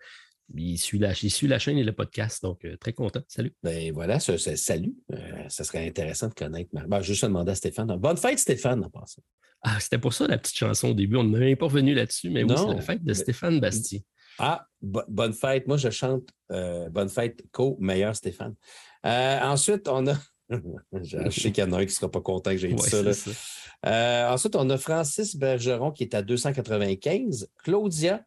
[0.56, 3.22] il suit, la, la chaîne et le podcast, donc euh, très content.
[3.28, 3.54] Salut.
[3.62, 4.96] Ben voilà, salut.
[5.14, 6.70] Euh, ça serait intéressant de connaître.
[6.74, 7.96] Ben, juste demander à Stéphane.
[7.98, 9.22] Bonne fête, Stéphane, en passant.
[9.62, 11.18] Ah, c'était pour ça la petite chanson au début.
[11.18, 14.00] On n'est pas revenu là-dessus, mais oui, c'est la fête de Stéphane Bastien.
[14.40, 15.68] Ah, bonne fête.
[15.68, 18.56] Moi, je chante euh, Bonne fête, Co, meilleur Stéphane.
[19.04, 20.16] ensuite, on a.
[21.04, 22.82] je sais qu'il y en a un qui ne sera pas content que j'ai dit
[22.82, 23.14] ça.
[23.14, 24.34] ça.
[24.34, 27.50] ensuite, on a Francis Bergeron qui est à 295.
[27.64, 28.24] Claudia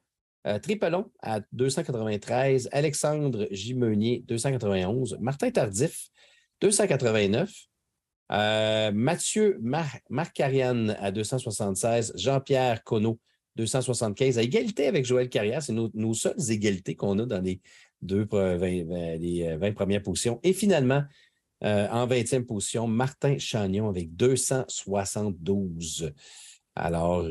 [0.47, 3.75] euh, Tripelon à 293, Alexandre J.
[4.27, 6.09] 291, Martin Tardif,
[6.61, 7.49] 289,
[8.33, 13.21] euh, Mathieu Mar Marcarian à 276, Jean-Pierre Conneau,
[13.57, 15.63] 275, à égalité avec Joël Carrière.
[15.63, 17.61] C'est nos, seules égalités qu'on a dans les
[18.01, 18.59] deux 20,
[19.19, 20.41] les 20 premières positions.
[20.43, 21.03] Et finalement,
[21.65, 26.13] euh, en 20e position, Martin Chagnon avec 272.
[26.75, 27.23] Alors,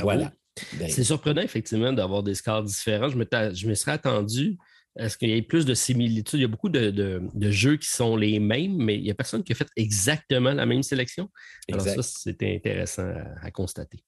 [0.00, 0.32] voilà.
[0.78, 3.08] Ben c'est surprenant, effectivement, d'avoir des scores différents.
[3.08, 4.58] Je me, je me serais attendu
[4.96, 6.40] à ce qu'il y ait plus de similitudes.
[6.40, 9.42] Il y a beaucoup de, jeux qui sont les mêmes, mais il n'y a personne
[9.42, 11.30] qui a fait exactement la même sélection.
[11.70, 14.04] Alors, ça, c'était intéressant à, constater.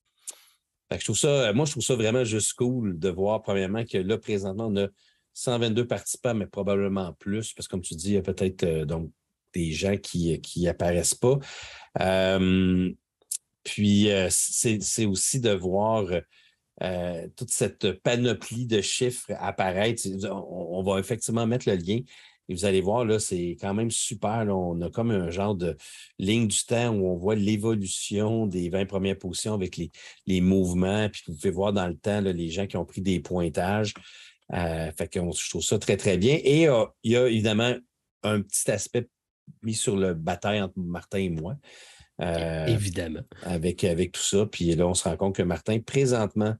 [0.98, 4.18] Je trouve ça, moi, je trouve ça vraiment juste cool de voir, premièrement, que là,
[4.18, 4.88] présentement, on a
[5.34, 8.84] 122 participants, mais probablement plus, parce que comme tu dis, il y a peut-être euh,
[8.84, 9.10] donc
[9.52, 11.38] des gens qui n'apparaissent pas.
[12.00, 12.90] Euh,
[13.62, 16.06] puis, euh, c'est aussi de voir
[16.82, 20.02] euh, toute cette panoplie de chiffres apparaître.
[20.30, 22.00] On, va effectivement mettre le lien.
[22.48, 24.46] Et vous allez voir, là, c'est quand même super.
[24.48, 25.76] On a comme un genre de
[26.18, 29.78] ligne du temps où on voit l'évolution des 20 premières positions avec
[30.26, 31.08] les, mouvements.
[31.08, 33.94] Puis vous pouvez voir dans le temps les gens qui ont pris des pointages.
[34.52, 36.38] Euh, fait que je trouve ça très, très bien.
[36.42, 36.68] Et
[37.02, 37.74] il y a évidemment
[38.22, 39.08] un petit aspect
[39.62, 41.56] mis sur le bataille entre Martin et moi.
[42.20, 43.22] Euh, Évidemment.
[43.42, 44.46] Avec, avec tout ça.
[44.46, 46.54] Puis là, on se rend compte que Martin, présentement,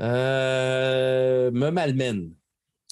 [0.00, 2.32] euh, me malmène.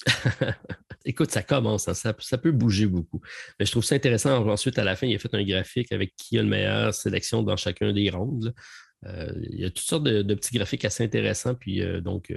[1.05, 1.93] Écoute, ça commence, hein.
[1.93, 3.21] ça, peut bouger beaucoup.
[3.59, 4.47] Mais je trouve ça intéressant.
[4.47, 7.43] Ensuite, à la fin, il a fait un graphique avec qui a le meilleure sélection
[7.43, 8.53] dans chacun des rondes.
[9.05, 11.55] Euh, il y a toutes sortes de, petits graphiques assez intéressants.
[11.55, 12.33] Puis donc,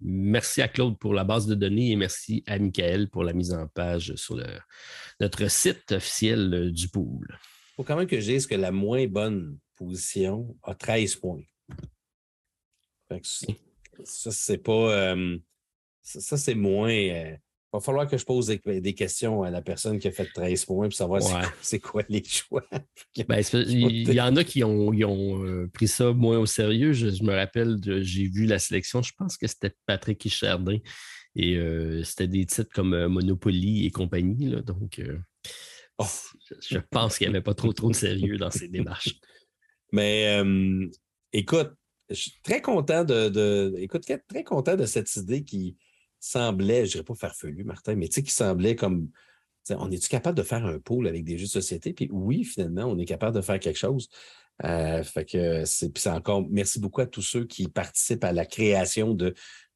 [0.00, 3.52] merci à Claude pour la base de données et merci à Michael pour la mise
[3.52, 4.40] en page sur
[5.20, 7.38] notre site officiel du pool
[7.78, 11.44] faut quand même que je dise que la moins bonne position a 13 points.
[13.22, 15.12] ça, c'est pas.
[15.12, 15.38] Euh,
[16.02, 17.36] ça, c'est moins.
[17.72, 20.26] Il euh, va falloir que je pose des, questions à la personne qui a fait
[20.26, 21.22] 13 points pour savoir
[21.60, 22.64] c'est quoi, les choix.
[23.28, 26.92] Ben, il y, en a qui ont, ont euh, pris ça moins au sérieux.
[26.92, 30.78] Je, me rappelle, j'ai vu la sélection, je pense que c'était Patrick Hichardin.
[31.36, 31.60] Et
[32.02, 34.46] c'était des titres comme Monopoly et compagnie.
[34.46, 35.00] Là, donc,
[35.98, 36.06] Oh,
[36.68, 39.16] je pense qu'il n'y avait pas trop, trop de sérieux dans ces démarches.
[39.90, 40.86] Mais euh,
[41.32, 41.72] écoute,
[42.08, 45.76] je suis très content de, écoute, très content de cette idée qui
[46.20, 49.10] semblait, je ne dirais pas farfelu, Martin, mais tu sais, qui semblait comme
[49.70, 51.92] on est-tu capable de faire un pôle avec des jeux de société?
[51.92, 54.08] Puis oui, finalement, on est capable de faire quelque chose.
[54.64, 59.14] Euh, fait que c'est encore merci beaucoup à tous ceux qui participent à la création
[59.14, 59.34] de,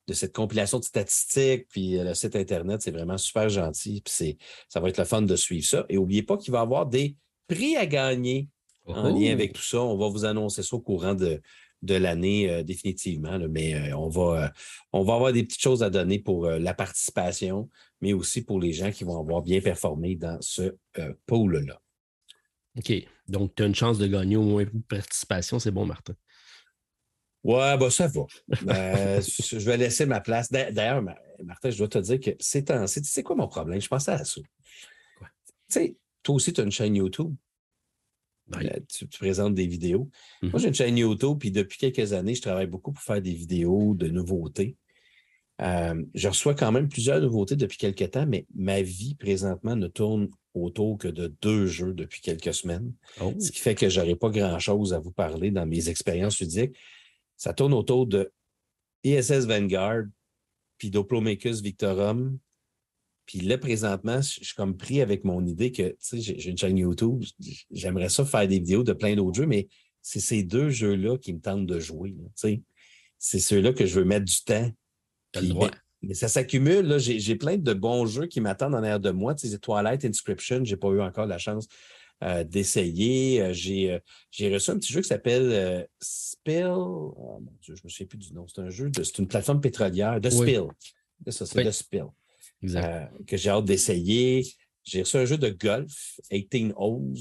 [0.08, 4.02] de cette compilation de statistiques, puis euh, le site Internet, c'est vraiment super gentil.
[4.04, 5.86] Puis ça va être le fun de suivre ça.
[5.88, 8.48] Et n'oubliez pas qu'il va y avoir des prix à gagner
[8.86, 9.32] en lien oh!
[9.32, 9.80] avec tout ça.
[9.80, 11.40] On va vous annoncer ça au courant de,
[11.82, 13.38] de l'année euh, définitivement.
[13.50, 14.52] mais euh, on, va,
[14.92, 17.68] on va avoir des petites choses à donner pour la participation,
[18.00, 20.76] mais aussi pour les gens qui vont avoir bien performé dans ce
[21.26, 21.80] pôle-là.
[22.78, 22.92] OK.
[23.28, 25.58] Donc, tu as une chance de gagner au moins une participation.
[25.58, 26.14] C'est bon, Martin.
[27.44, 28.22] Ouais, bah ça va.
[29.20, 30.50] Je vais laisser ma place.
[30.50, 31.02] D'ailleurs,
[31.42, 32.70] Martin, je dois te dire que c'est
[33.04, 33.80] c'est quoi mon problème?
[33.80, 34.40] Je pensais à ça.
[34.40, 34.44] Tu
[35.68, 37.34] sais, toi aussi, tu as une chaîne YouTube.
[38.88, 40.10] Tu, présentes des vidéos.
[40.42, 40.58] Moi, mm-hmm.
[40.58, 43.94] j'ai une chaîne YouTube, puis depuis quelques années, je travaille beaucoup pour faire des vidéos
[43.94, 44.76] de nouveautés.
[45.60, 49.86] Euh, je reçois quand même plusieurs nouveautés depuis quelques temps, mais ma vie présentement ne
[49.86, 52.92] tourne autour que de deux jeux depuis quelques semaines.
[53.20, 53.32] Oh.
[53.38, 56.76] Ce qui fait que je n'aurai pas grand-chose à vous parler dans mes expériences ludiques
[57.42, 58.32] ça tourne autour de
[59.02, 60.04] ISS Vanguard
[60.78, 62.38] puis Doplomacus Victorum.
[63.26, 66.58] Puis là, présentement, je suis comme pris avec mon idée que, tu sais, j'ai une
[66.58, 67.22] chaîne YouTube,
[67.70, 69.68] j'aimerais ça faire des vidéos de plein d'autres jeux, mais
[70.02, 72.10] c'est ces deux jeux-là qui me tentent de jouer.
[72.10, 72.62] Tu sais.
[73.18, 74.70] C'est ceux-là que je veux mettre du temps.
[76.02, 76.98] mais, ça s'accumule.
[76.98, 79.36] J'ai plein de bons jeux qui m'attendent en arrière de moi.
[79.36, 81.68] Tu sais, Twilight Inscription, je n'ai pas eu encore la chance
[82.24, 83.40] euh, d'essayer.
[83.40, 84.00] Euh, euh,
[84.32, 86.66] j'ai reçu un petit jeu qui s'appelle Spill.
[86.66, 88.46] Oh, mon Dieu, je ne me souviens plus du nom.
[88.48, 90.20] C'est un jeu, c'est une plateforme pétrolière.
[90.20, 90.64] De Spill.
[91.28, 92.06] Ça, c'est de Spill.
[92.62, 94.46] Que j'ai hâte d'essayer.
[94.84, 97.14] J'ai reçu un jeu de golf, 18 Holes,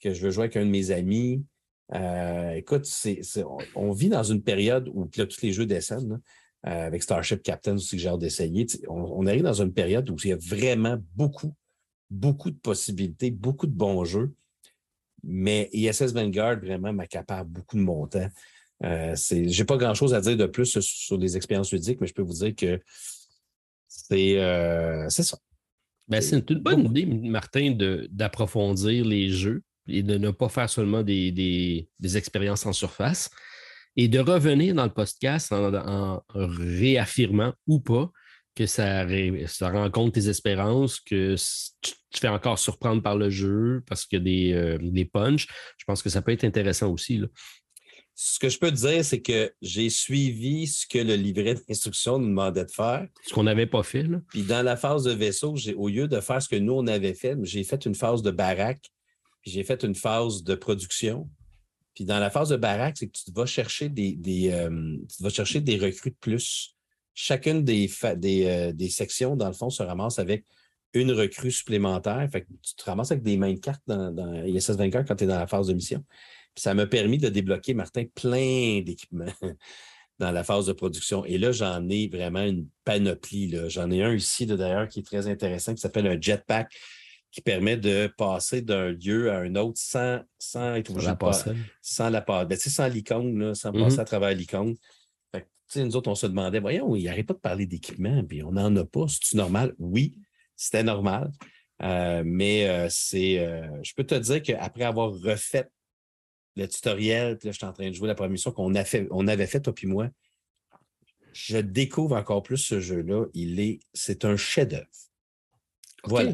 [0.00, 1.44] que je veux jouer avec un de mes amis.
[2.54, 2.88] écoute,
[3.74, 6.20] on, vit dans une période où là, tous les jeux descendent.
[6.62, 8.66] avec Starship Captain aussi que j'ai hâte d'essayer.
[8.88, 11.54] on, arrive dans une période où il y a vraiment beaucoup
[12.14, 14.32] beaucoup de possibilités, beaucoup de bons jeux.
[15.22, 18.28] Mais ISS Vanguard, vraiment, m'accapare beaucoup de mon temps.
[18.84, 22.14] Euh, je n'ai pas grand-chose à dire de plus sur les expériences ludiques, mais je
[22.14, 22.80] peux vous dire que
[24.08, 25.38] c'est euh, ça.
[26.08, 27.76] Ben, c'est une bonne idée, Martin,
[28.10, 33.30] d'approfondir les jeux et de ne pas faire seulement des, des, expériences en surface
[33.96, 38.10] et de revenir dans le podcast en réaffirmant ou pas
[38.54, 39.06] que ça,
[39.46, 41.34] ça rencontre tes espérances, que
[41.80, 45.04] tu te fais encore surprendre par le jeu parce qu'il y a des, euh, des
[45.04, 45.48] punchs.
[45.76, 47.18] Je pense que ça peut être intéressant aussi.
[47.18, 47.26] Là.
[48.16, 52.18] Ce que je peux te dire, c'est que j'ai suivi ce que le livret d'instruction
[52.18, 53.08] nous demandait de faire.
[53.26, 54.04] Ce qu'on n'avait pas fait.
[54.04, 54.20] Là.
[54.28, 57.14] Puis dans la phase de vaisseau, au lieu de faire ce que nous, on avait
[57.14, 58.90] fait, j'ai fait une phase de baraque,
[59.42, 61.28] puis j'ai fait une phase de production.
[61.94, 65.22] Puis dans la phase de baraque, c'est que tu vas chercher des, des euh, tu
[65.22, 66.74] vas chercher des recrues de plus
[67.14, 70.44] chacune des, euh, des, sections, dans le fond, se ramasse avec
[70.92, 72.28] une recrue supplémentaire.
[72.30, 75.16] Fait que tu te ramasses avec des mains de cartes dans, dans ISS 24 quand
[75.16, 76.04] tu es dans la phase de mission.
[76.56, 79.32] Ça m'a permis de débloquer, Martin, plein d'équipements
[80.18, 81.24] dans la phase de production.
[81.24, 83.54] Et là, j'en ai vraiment une panoplie.
[83.68, 86.72] J'en ai un ici, d'ailleurs, qui est très intéressant, qui s'appelle un jetpack
[87.30, 91.50] qui permet de passer d'un lieu à un autre sans, sans être obligé de passer.
[91.82, 94.00] Sans la ben, sans l'icône, sans passer mm-hmm.
[94.00, 94.76] à travers l'icône
[95.82, 98.74] nous autres, on se demandait, voyons, il n'arrête pas de parler d'équipement, puis on n'en
[98.76, 99.06] a pas.
[99.08, 99.74] C'est-tu normal?
[99.78, 100.18] Oui,
[100.56, 101.30] c'était normal.
[101.82, 105.68] Euh, mais euh, c'est, euh, je peux te dire qu'après avoir refait
[106.56, 108.84] le tutoriel, puis là, je suis en train de jouer la première mission qu'on a
[108.84, 110.08] fait, on avait fait, toi puis moi,
[111.32, 113.26] je découvre encore plus ce jeu-là.
[113.34, 114.86] Il est, c'est un chef-d'œuvre.
[116.04, 116.32] Voilà.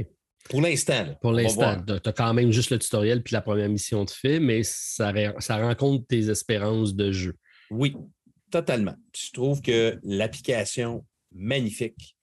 [0.48, 1.16] Pour l'instant.
[1.22, 4.40] Pour l'instant, tu as quand même juste le tutoriel puis la première mission de fait,
[4.40, 7.37] mais ça, ça rencontre tes espérances de jeu.
[7.70, 7.94] Oui,
[8.50, 8.96] Totalement.
[9.16, 12.16] je trouve que l'application, magnifique.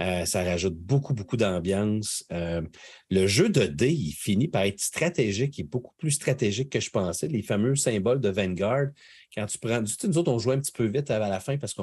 [0.00, 2.24] Euh, ça rajoute beaucoup, beaucoup d'ambiance.
[2.32, 2.62] Euh,
[3.10, 6.80] le jeu de dés, il finit par être stratégique, il est beaucoup plus stratégique que
[6.80, 7.28] je pensais.
[7.28, 8.88] Les fameux symboles de Vanguard,
[9.34, 9.82] quand tu prends.
[9.82, 11.82] Tu sais, nous autres, on jouait un petit peu vite à la fin parce que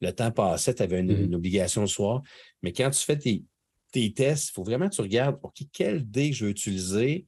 [0.00, 1.34] le temps passait, tu avais une, mm-hmm.
[1.34, 2.22] obligation le soir.
[2.62, 6.32] Mais quand tu fais tes, tests, il faut vraiment que tu regardes, OK, quel dé
[6.32, 7.26] je veux utiliser?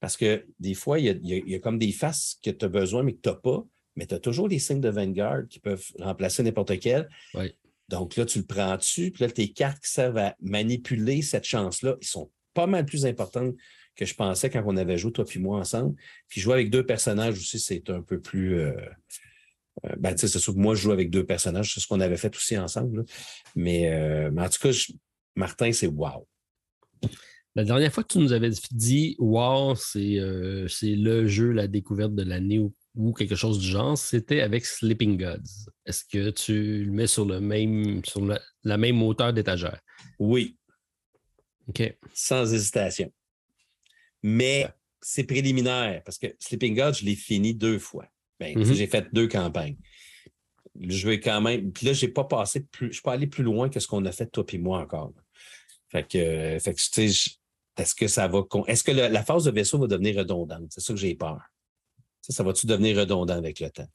[0.00, 2.64] Parce que des fois, il y a, il y a comme des faces que tu
[2.64, 3.64] as besoin, mais que tu n'as pas
[3.96, 7.08] mais tu as toujours les signes de Vanguard qui peuvent remplacer n'importe quel.
[7.90, 11.44] Donc là, tu le prends dessus, puis là, tes cartes qui servent à manipuler cette
[11.44, 13.54] chance-là, ils sont pas mal plus importantes
[13.96, 15.96] que je pensais quand on avait joué, toi puis moi, ensemble.
[16.28, 18.60] Puis jouer avec deux personnages aussi, c'est un peu plus.
[18.60, 18.72] Euh,
[19.84, 22.16] euh, ben, c'est sûr que moi, je joue avec deux personnages, c'est ce qu'on avait
[22.16, 23.04] fait aussi ensemble.
[23.56, 24.70] Mais, euh, mais, en tout cas,
[25.34, 26.28] Martin, c'est wow.
[27.56, 32.22] La dernière fois que tu nous avais dit Wow, c'est le jeu, la découverte de
[32.22, 35.70] l'année ou ou quelque chose du genre, c'était avec Sleeping Gods.
[35.86, 38.20] Est-ce que tu le mets sur le même sur
[38.64, 39.80] la, même hauteur d'étagère?
[40.18, 40.56] Oui.
[41.68, 41.96] OK.
[42.12, 43.12] Sans hésitation.
[44.22, 44.66] Mais
[45.00, 48.06] c'est préliminaire parce que Sleeping Gods, je l'ai fini deux fois.
[48.38, 48.74] Ben, mm-hmm.
[48.74, 49.76] J'ai fait deux campagnes.
[50.80, 51.72] Je vais quand même.
[51.72, 52.86] Puis là, je n'ai pas passé plus.
[52.86, 54.80] Je ne suis pas allé plus loin que ce qu'on a fait, toi et moi
[54.80, 55.12] encore.
[55.90, 57.30] Fait que, fait que tu sais,
[57.76, 58.42] est-ce que ça va.
[58.66, 60.66] Est-ce que la phase de vaisseau va devenir redondante?
[60.70, 61.40] C'est ça que j'ai peur.
[62.22, 63.88] Ça, va-tu devenir redondant avec le temps?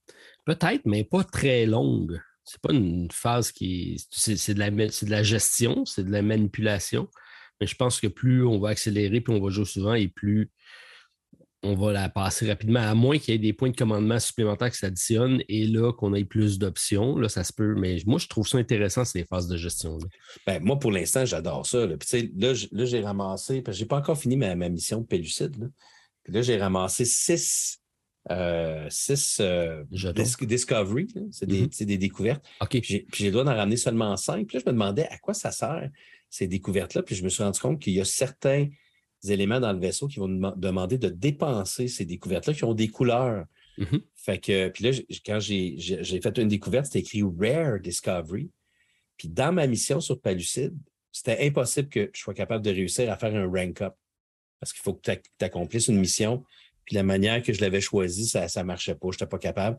[0.46, 2.20] Peut-être, mais pas très longue.
[2.44, 4.04] C'est pas une phase qui.
[4.12, 7.08] C'est de, la, de la gestion, c'est de la manipulation.
[7.60, 10.52] Mais je pense que plus on va accélérer, plus on va jouer souvent et plus
[11.66, 14.72] on va la passer rapidement, à moins qu'il y ait des points de commandement supplémentaires
[14.72, 17.18] qui s'additionnent et là, qu'on ait plus d'options.
[17.18, 17.74] Là, ça se peut.
[17.76, 19.98] Mais moi, je trouve ça intéressant, ces phases de gestion.
[19.98, 20.06] Là.
[20.46, 21.88] Ben, moi, pour l'instant, j'adore ça.
[21.88, 21.96] Là,
[22.38, 25.58] là, j'ai ramassé, parce que je n'ai pas encore fini ma, mission de Pellucide.
[25.58, 25.68] Là,
[26.24, 27.80] Puis là j'ai ramassé six
[28.32, 31.86] euh, six euh, Discovery, c'est des, mm-hmm.
[31.86, 32.44] des, découvertes.
[32.70, 34.48] Puis j'ai le droit d'en ramener seulement cinq.
[34.48, 35.90] Puis là, je me demandais à quoi ça sert,
[36.30, 37.04] ces découvertes-là.
[37.04, 38.68] Puis je me suis rendu compte qu'il y a certains
[39.28, 42.88] éléments dans le vaisseau qui vont nous demander de dépenser ces découvertes-là qui ont des
[42.88, 43.46] couleurs.
[43.78, 44.02] Mm-hmm.
[44.16, 44.92] Fait que, puis là,
[45.26, 48.50] quand j'ai fait une découverte, c'était écrit Rare Discovery.
[49.18, 50.76] Puis dans ma mission sur Palucide,
[51.12, 53.94] c'était impossible que je sois capable de réussir à faire un rank-up.
[54.60, 56.44] Parce qu'il faut que tu accomplisses une mission.
[56.86, 59.08] Puis la manière que je l'avais choisie, ça ne marchait pas.
[59.12, 59.78] Je n'étais pas capable.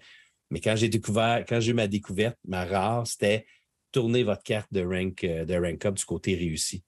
[0.50, 3.46] Mais quand j'ai découvert, quand j'ai eu ma découverte, ma rare, c'était
[3.92, 6.84] tourner votre carte de rank, euh, de rank up du côté réussi.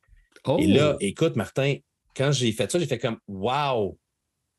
[0.59, 0.96] Et là, oh!
[1.00, 1.76] écoute, Martin,
[2.14, 3.98] quand j'ai fait ça, j'ai fait comme Wow!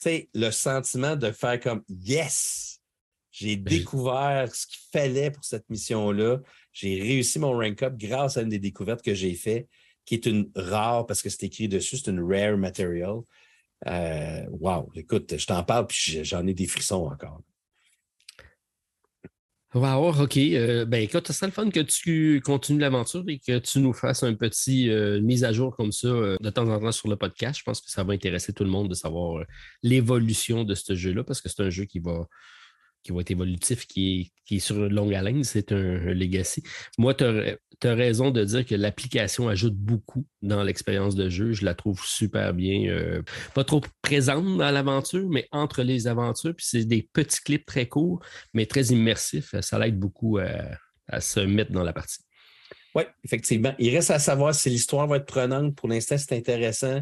[0.02, 2.80] Tu sais, le sentiment de faire comme Yes!
[3.32, 6.40] J'ai ben, découvert ce qu'il fallait pour cette mission-là.
[6.74, 9.68] J'ai réussi mon rank up grâce à une des découvertes que j'ai fait,
[10.06, 13.20] qui est une rare parce que c'est écrit dessus, c'est une rare material.
[13.88, 14.92] Euh, wow!
[14.96, 17.42] Écoute, je t'en parle, puis j'en ai des frissons encore.
[19.76, 20.38] Wow, OK.
[20.38, 23.94] Euh, ben écoute, ça serait le fun que tu continues l'aventure et que tu nous
[23.94, 27.16] fasses un petit euh, mise à jour comme ça de temps en temps sur le
[27.16, 27.60] podcast.
[27.60, 29.46] Je pense que ça va intéresser tout le monde de savoir
[29.84, 32.28] l'évolution de ce jeu-là parce que c'est un jeu qui va
[33.04, 36.64] qui va être évolutif, qui est, qui est sur longue haleine, c'est un, legacy.
[36.98, 37.16] Moi,
[37.80, 41.54] tu as, raison de dire que l'application ajoute beaucoup dans l'expérience de jeu.
[41.54, 42.90] Je la trouve super bien.
[42.90, 43.22] Euh,
[43.54, 46.56] pas trop présente dans l'aventure, mais entre les aventures.
[46.56, 49.56] Puis c'est des petits clips très courts, mais très immersifs.
[49.62, 52.20] Ça l'aide beaucoup à, se mettre dans la partie.
[52.96, 53.74] Oui, effectivement.
[53.80, 55.76] Il reste à savoir si l'histoire va être prenante.
[55.76, 57.02] Pour l'instant, c'est intéressant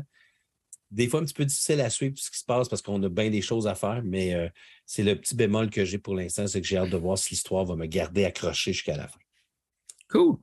[0.91, 3.09] des fois un petit peu difficile à suivre ce qui se passe parce qu'on a
[3.09, 4.47] bien des choses à faire, mais euh,
[4.85, 7.31] c'est le petit bémol que j'ai pour l'instant, c'est que j'ai hâte de voir si
[7.31, 9.19] l'histoire va me garder accroché jusqu'à la fin.
[10.09, 10.37] Cool.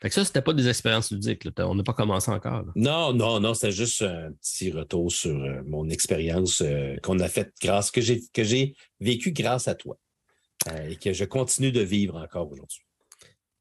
[0.00, 1.46] Fait que ça, c'était pas des expériences ludiques.
[1.58, 2.64] On n'a pas commencé encore.
[2.74, 7.28] Non, non, non, c'était juste un petit retour sur euh, mon expérience euh, qu'on a
[7.28, 9.98] faite grâce, que j'ai, que j'ai vécu grâce à toi
[10.88, 12.82] et que je continue de vivre encore aujourd'hui.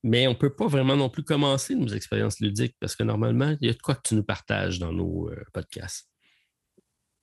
[0.03, 3.55] Mais on ne peut pas vraiment non plus commencer nos expériences ludiques parce que normalement,
[3.61, 6.09] il y a de quoi que tu nous partages dans nos podcasts.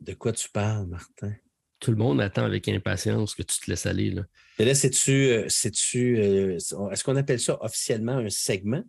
[0.01, 1.35] De quoi tu parles, Martin?
[1.85, 4.11] Tout le monde attend avec impatience que tu te laisses aller.
[4.11, 4.23] Là.
[4.59, 8.83] Et là, c'est-tu, euh, tu euh, est-ce qu'on appelle ça officiellement un segment?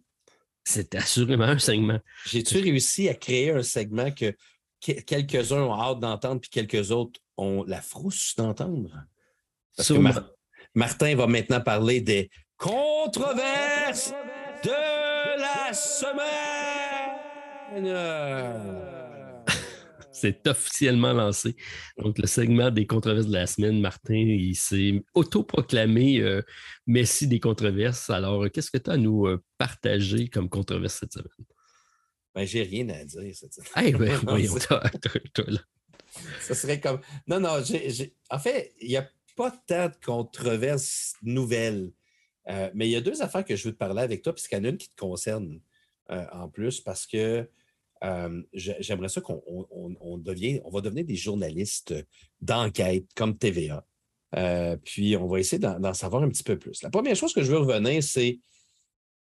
[0.63, 1.99] C'est assurément un segment.
[2.25, 4.33] J'ai-tu réussi à créer un segment que
[4.79, 9.05] quelques-uns ont hâte d'entendre, puis quelques autres ont la frousse d'entendre?
[9.75, 9.99] Parce que
[10.73, 14.13] Martin va maintenant parler des controverses
[14.63, 14.69] de
[15.41, 16.35] la semaine
[20.15, 21.55] c'est officiellement lancé.
[21.97, 26.41] Donc, le segment des controverses de la semaine, Martin, il s'est autoproclamé euh,
[26.87, 28.09] Messi des controverses.
[28.09, 31.27] Alors, qu'est-ce que tu as à nous euh, partager comme controverse cette semaine?
[32.33, 33.85] Ben, j'ai rien à dire cette semaine.
[33.85, 34.81] Eh ben, voyons, toi,
[35.47, 35.59] là.
[36.39, 37.01] Ça serait comme.
[37.27, 37.61] Non, non,
[38.29, 41.91] en fait, il n'y a pas tant de controverses nouvelles.
[42.47, 44.55] Euh, mais il y a deux affaires que je veux te parler avec toi, puisqu'il
[44.55, 45.59] y en a une qui te concerne
[46.07, 47.49] en plus, parce que
[48.03, 51.93] euh, j'aimerais ça qu'on on, devient, on va devenir des journalistes
[52.41, 53.85] d'enquête comme TVA.
[54.35, 56.83] Euh, puis on va essayer d'en savoir un petit peu plus.
[56.83, 58.39] La première chose que je veux revenir, c'est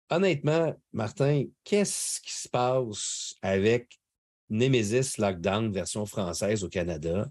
[0.09, 3.99] honnêtement, Martin, qu'est-ce qui se passe avec
[4.49, 7.29] Nemesis Lockdown version française au Canada?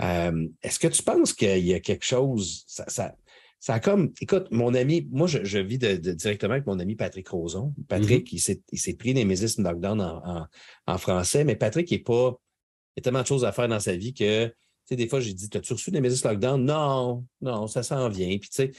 [0.00, 2.64] Euh, est-ce que tu penses qu'il y a quelque chose,
[3.66, 7.74] a comme, écoute, mon ami, moi, je, vis directement avec mon ami Patrick Roson.
[7.88, 8.62] Patrick, mm-hmm.
[8.72, 10.46] il s'est pris Nemesis Lockdown en,
[10.86, 12.40] en, français, mais Patrick, il est pas,
[12.96, 15.20] il a tellement de choses à faire dans sa vie que, tu sais, des fois,
[15.20, 16.64] j'ai dit, t'as-tu reçu Nemesis Lockdown?
[16.64, 18.38] Non, non, ça s'en vient.
[18.38, 18.70] Puis, tu sais,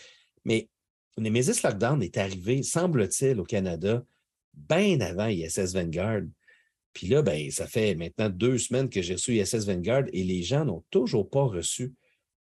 [0.45, 0.69] mais
[1.17, 4.03] Nemesis Lockdown est arrivé, semble-t-il, au Canada,
[4.53, 6.23] bien avant ISS Vanguard.
[6.93, 10.41] Puis là, ben, ça fait maintenant deux semaines que j'ai reçu ISS Vanguard et les
[10.41, 11.93] gens n'ont toujours pas reçu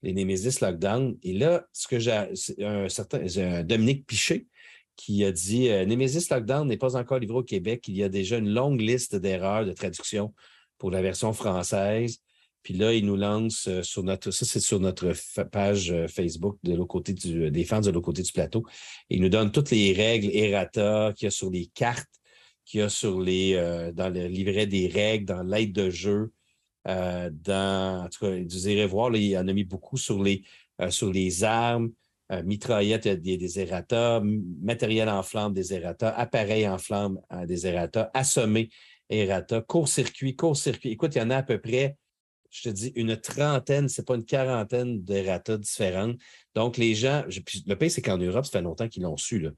[0.04, 1.18] les Nemesis Lockdown.
[1.24, 2.12] Et là, ce que j'ai,
[2.60, 3.26] un certain
[3.64, 4.48] Dominique Piché
[4.96, 7.88] qui a dit euh, Nemesis Lockdown n'est pas encore livré au Québec.
[7.88, 10.34] Il y a déjà une longue liste d'erreurs de traduction
[10.78, 12.20] pour la version française.
[12.62, 15.14] Puis là, il nous lance euh, sur notre, ça c'est sur notre
[15.52, 18.64] page euh, Facebook de l'autre côté du, des fans de l'autre côté du plateau.
[19.10, 22.10] Il nous donne toutes les règles errata qu'il y a sur les cartes,
[22.66, 23.56] qu'il y a sur les,
[23.94, 26.32] dans le livret des règles, dans l'aide de jeu,
[26.88, 30.44] euh, dans, en tout cas, vous irez voir, il en a mis beaucoup sur les,
[30.82, 31.92] euh, sur les armes,
[32.32, 34.22] euh, mitraillettes, des, errata,
[34.62, 38.70] matériel en flamme, des errata, appareil en flamme, des errata, assommé,
[39.10, 40.90] errata, court-circuit, court-circuit.
[40.92, 41.98] Écoute, il y en a à peu près,
[42.50, 46.18] je te dis, une trentaine, c'est pas une quarantaine d'errata différentes.
[46.54, 47.24] Donc, les gens,
[47.66, 49.40] le pays, c'est qu'en Europe, ça fait longtemps qu'ils l'ont su.
[49.40, 49.52] Là.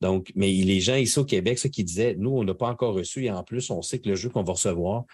[0.00, 2.94] Donc, mais les gens ici au Québec, ceux qui disaient, nous, on n'a pas encore
[2.94, 5.04] reçu, et en plus, on sait que le jeu qu'on va recevoir,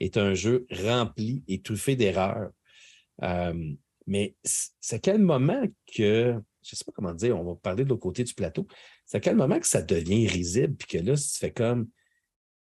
[0.00, 2.50] est un jeu rempli, étouffé d'erreurs.
[3.22, 3.74] Euh,
[4.06, 5.64] mais c'est à quel moment
[5.94, 8.66] que, je ne sais pas comment dire, on va parler de l'autre côté du plateau,
[9.06, 11.88] c'est à quel moment que ça devient risible, puis que là, tu fais comme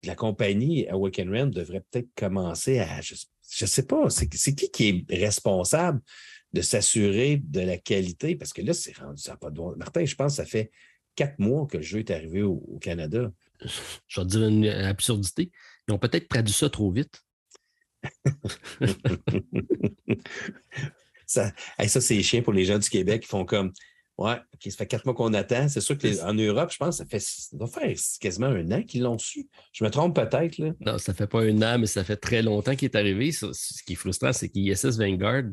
[0.03, 3.15] la compagnie Awaken Realm devrait peut-être commencer à, je
[3.61, 6.01] ne sais pas, c'est qui qui est responsable
[6.53, 8.35] de s'assurer de la qualité?
[8.35, 10.71] Parce que là, c'est rendu, ça pas de Martin, je pense que ça fait
[11.15, 13.31] quatre mois que le jeu est arrivé au, Canada.
[14.07, 15.51] Je vais te dire une absurdité.
[15.89, 17.19] Ils ont peut-être traduit ça trop vite.
[21.25, 21.51] ça,
[21.87, 23.73] ça c'est chiant pour les gens du Québec qui font comme
[24.19, 24.35] Ouais,
[24.65, 25.69] ça fait quatre mois qu'on attend.
[25.69, 29.01] C'est sûr qu'en Europe, je pense, ça fait ça doit faire quasiment un an qu'ils
[29.03, 29.47] l'ont su.
[29.71, 30.59] Je me trompe peut-être.
[30.81, 33.31] Non, ça fait pas un an, mais ça fait très longtemps qu'il est arrivé.
[33.31, 35.45] Ce qui est frustrant, c'est qu'ISS Vanguard,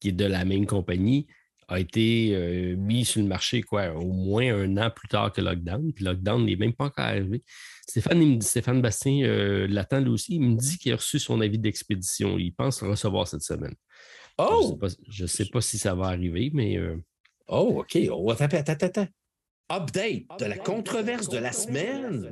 [0.00, 1.28] qui est de la même compagnie,
[1.68, 5.40] a été euh, mis sur le marché quoi, au moins un an plus tard que
[5.40, 5.92] Lockdown.
[5.92, 7.42] Puis Lockdown n'est même pas encore arrivé.
[7.86, 10.36] Stéphane, Stéphane Bastien euh, l'attend lui aussi.
[10.36, 12.38] Il me dit qu'il a reçu son avis d'expédition.
[12.38, 13.74] Il pense le recevoir cette semaine.
[14.38, 14.78] Oh!
[15.08, 16.76] Je ne sais, pas si ça va arriver, mais.
[16.76, 16.96] Euh,
[17.48, 17.98] Oh, OK.
[18.10, 19.08] Oh, attends, attends, attends.
[19.70, 22.30] Update de la controverse de la semaine.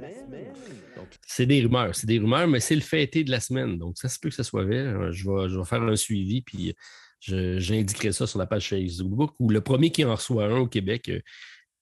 [1.26, 3.78] C'est des rumeurs, c'est des rumeurs, mais c'est le fêté de la semaine.
[3.78, 5.12] Donc, ça se peut que ça soit vrai.
[5.12, 6.74] Je vais, je vais faire un suivi, puis
[7.20, 11.08] j'indiquerai ça sur la page Facebook ou le premier qui en reçoit un au Québec,
[11.08, 11.20] euh,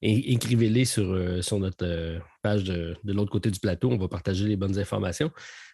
[0.03, 3.91] écrivez-les sur, euh, sur notre page de, de l'autre côté du plateau.
[3.91, 5.30] On va partager les bonnes informations.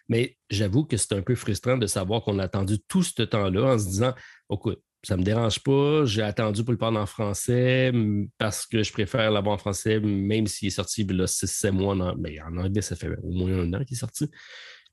[0.09, 3.73] Mais j'avoue que c'est un peu frustrant de savoir qu'on a attendu tout ce temps-là
[3.73, 4.13] en se disant,
[4.51, 6.05] écoute, ça ne me dérange pas.
[6.05, 7.91] J'ai attendu pour le parler en français
[8.37, 11.95] parce que je préfère l'avoir en français, même s'il est sorti 6-7 mois.
[11.95, 14.29] En, mais en anglais, ça fait au moins un an qu'il est sorti.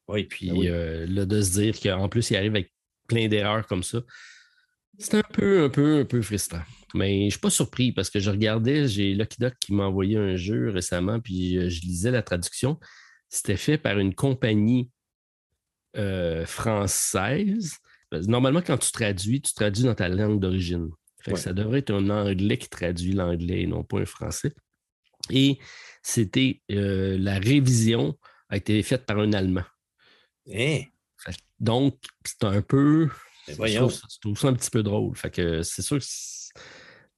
[0.08, 2.72] Oui, puis ben euh, là, de se dire qu'en plus, il arrive avec
[3.06, 4.00] plein d'erreurs comme ça,
[4.98, 6.62] c'est un peu, un peu, un peu frustrant.
[6.94, 9.84] Mais je ne suis pas surpris parce que je regardais, j'ai Lucky Duck qui m'a
[9.84, 12.78] envoyé un jeu récemment, puis euh, je lisais la traduction.
[13.28, 14.90] C'était fait par une compagnie
[15.96, 17.78] euh, française
[18.12, 20.90] Normalement, quand tu traduis, tu traduis dans ta langue d'origine.
[21.34, 24.54] Ça devrait être un anglais qui traduit l'anglais et non pas un français.
[25.30, 25.58] Et
[26.02, 28.18] c'était euh, la révision
[28.48, 29.64] a été faite par un Allemand.
[30.50, 30.80] Hein?
[31.60, 33.08] Donc, c'est un peu.
[33.54, 35.16] C'est ça un petit peu drôle.
[35.16, 36.04] Fait que c'est sûr que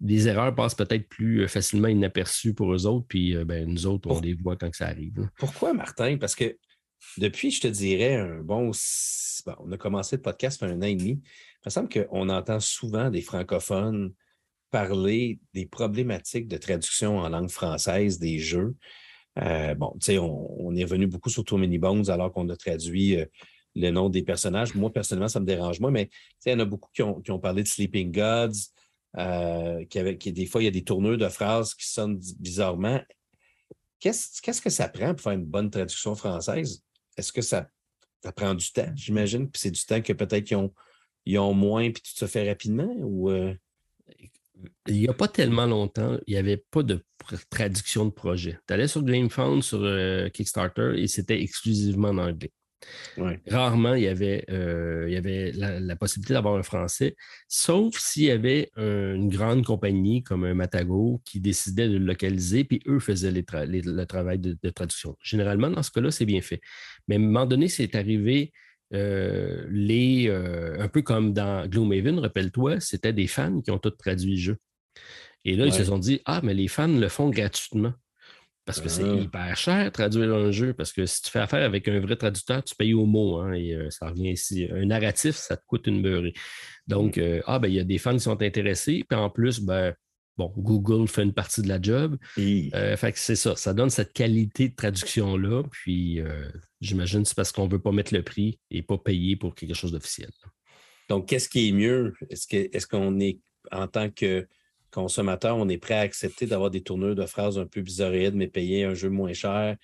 [0.01, 3.87] des erreurs passent peut-être plus euh, facilement inaperçues pour eux autres, puis euh, ben, nous
[3.87, 5.28] autres, on les voit quand ça arrive.
[5.37, 6.16] Pourquoi, Martin?
[6.16, 6.57] Parce que
[7.18, 8.70] depuis, je te dirais, un bon.
[9.59, 11.20] on a commencé le podcast il y a un an et demi.
[11.20, 14.12] Il me semble qu'on entend souvent des francophones
[14.70, 18.76] parler des problématiques de traduction en langue française des jeux.
[19.39, 22.57] Euh, bon, tu sais, on, est revenu beaucoup sur Too Many Bones alors qu'on a
[22.57, 23.26] traduit euh,
[23.77, 24.75] le nom des personnages.
[24.75, 26.11] Moi, personnellement, ça me dérange moins, mais
[26.45, 28.71] il y en a beaucoup qui ont, parlé de Sleeping Gods,
[29.16, 33.01] euh, qui, qui, des fois, il y a des tourneurs de phrases qui sonnent bizarrement.
[34.01, 36.83] Qu'est-ce que ça prend pour faire une bonne traduction française?
[37.21, 37.68] est-ce que ça,
[38.37, 39.51] prend du temps, j'imagine?
[39.51, 40.73] Puis c'est du temps que peut-être ont,
[41.37, 42.95] ont moins, puis tout se fait rapidement?
[43.29, 43.55] Euh?
[44.87, 47.03] Il n'y a pas tellement longtemps, il n'y avait pas de
[47.49, 48.59] traduction de projet.
[48.66, 52.53] Tu allais sur GameFound, sur euh, Kickstarter, et c'était exclusivement en anglais.
[53.49, 57.16] Rarement, il y avait, euh, il y avait la, possibilité d'avoir un français,
[57.49, 62.64] sauf s'il y avait une grande compagnie comme un Matago qui décidait de le localiser,
[62.64, 65.16] puis eux faisaient le travail de, traduction.
[65.22, 66.61] Généralement, dans ce cas-là, c'est bien fait.
[67.09, 68.53] Mais à un moment donné, c'est arrivé
[68.93, 73.91] euh, les, euh, un peu comme dans Gloomhaven, rappelle-toi, c'était des fans qui ont tout
[73.91, 74.57] traduit le jeu.
[75.45, 77.93] Et là, ils se sont dit Ah, mais les fans le font gratuitement.
[78.71, 79.14] Parce que c'est ah.
[79.14, 82.62] hyper cher traduire un jeu, parce que si tu fais affaire avec un vrai traducteur,
[82.62, 84.68] tu payes au mot, hein, et euh, ça revient ici.
[84.71, 86.35] Un narratif, ça te coûte une beurrée.
[86.87, 87.21] Donc, mm.
[87.21, 89.93] euh, ah, ben, il y a des fans qui sont intéressés, puis en plus, ben,
[90.37, 92.16] bon, Google fait une partie de la job.
[92.39, 96.21] Euh, fait que c'est ça, ça donne cette qualité de traduction-là, puis
[96.81, 99.57] j'imagine que c'est parce qu'on ne veut pas mettre le prix et pas payer pour
[99.57, 100.31] quelque chose d'officiel.
[101.09, 102.14] Donc, qu'est-ce qui est mieux?
[102.31, 103.41] Est-ce qu'on est, est,
[103.73, 104.47] en tant que
[104.91, 108.49] consommateur, on est prêt à accepter d'avoir des tourneurs de phrases un peu bizarroïdes, mais
[108.49, 109.76] payer un jeu moins cher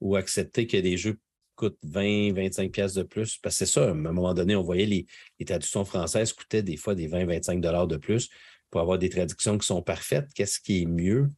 [0.00, 1.18] ou accepter que des jeux
[1.56, 3.38] coûtent 20, 25 pièces de plus.
[3.38, 5.06] Parce que c'est ça, à un moment donné, on voyait les,
[5.46, 8.28] traductions françaises coûtaient des fois des 20, 25 dollars de plus
[8.70, 10.28] pour avoir des traductions qui sont parfaites.
[10.34, 11.30] Qu'est-ce qui est mieux?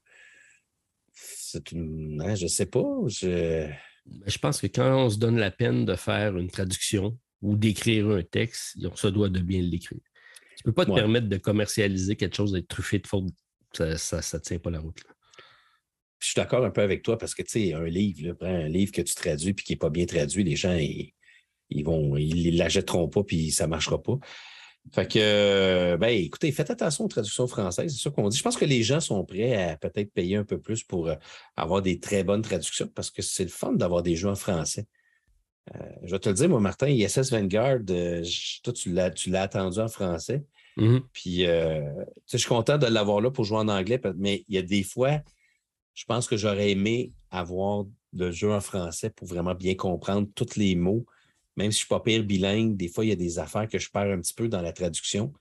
[1.12, 2.22] C'est une.
[2.22, 2.84] Hein, je ne sais pas.
[3.06, 3.66] Je...
[4.06, 7.56] Ben, je pense que quand on se donne la peine de faire une traduction ou
[7.56, 10.00] d'écrire un texte, on se doit de bien l'écrire.
[10.66, 13.26] Tu ne peux pas te permettre de commercialiser quelque chose d'être truffé de faute.
[13.72, 15.00] Ça ne tient pas la route.
[16.18, 18.90] Je suis d'accord un peu avec toi parce que, tu sais, un livre, un livre
[18.90, 21.12] que tu traduis puis qui n'est pas bien traduit, les gens, ils,
[21.70, 24.18] ils vont, ils l'achèteront pas puis ça ne marchera pas.
[24.92, 28.36] Fait que, ben, écoutez, faites attention aux traductions françaises, c'est ça qu'on dit.
[28.36, 31.14] Je pense que les gens sont prêts à peut-être payer un peu plus pour euh,
[31.56, 34.88] avoir des très bonnes traductions parce que c'est le fun d'avoir des jeux en français.
[35.76, 38.24] Euh, je vais te le dire, moi, Martin, ISS Vanguard, euh,
[38.64, 38.90] toi, tu
[39.30, 40.44] l'as attendu en français.
[40.76, 41.00] Mm-hmm.
[41.12, 41.80] Puis, euh,
[42.30, 44.82] je suis content de l'avoir là pour jouer en anglais, mais il y a des
[44.82, 45.20] fois,
[45.94, 50.56] je pense que j'aurais aimé avoir le jeu en français pour vraiment bien comprendre tous
[50.56, 51.06] les mots.
[51.56, 53.68] Même si je ne suis pas pire bilingue, des fois, il y a des affaires
[53.68, 55.32] que je perds un petit peu dans la traduction.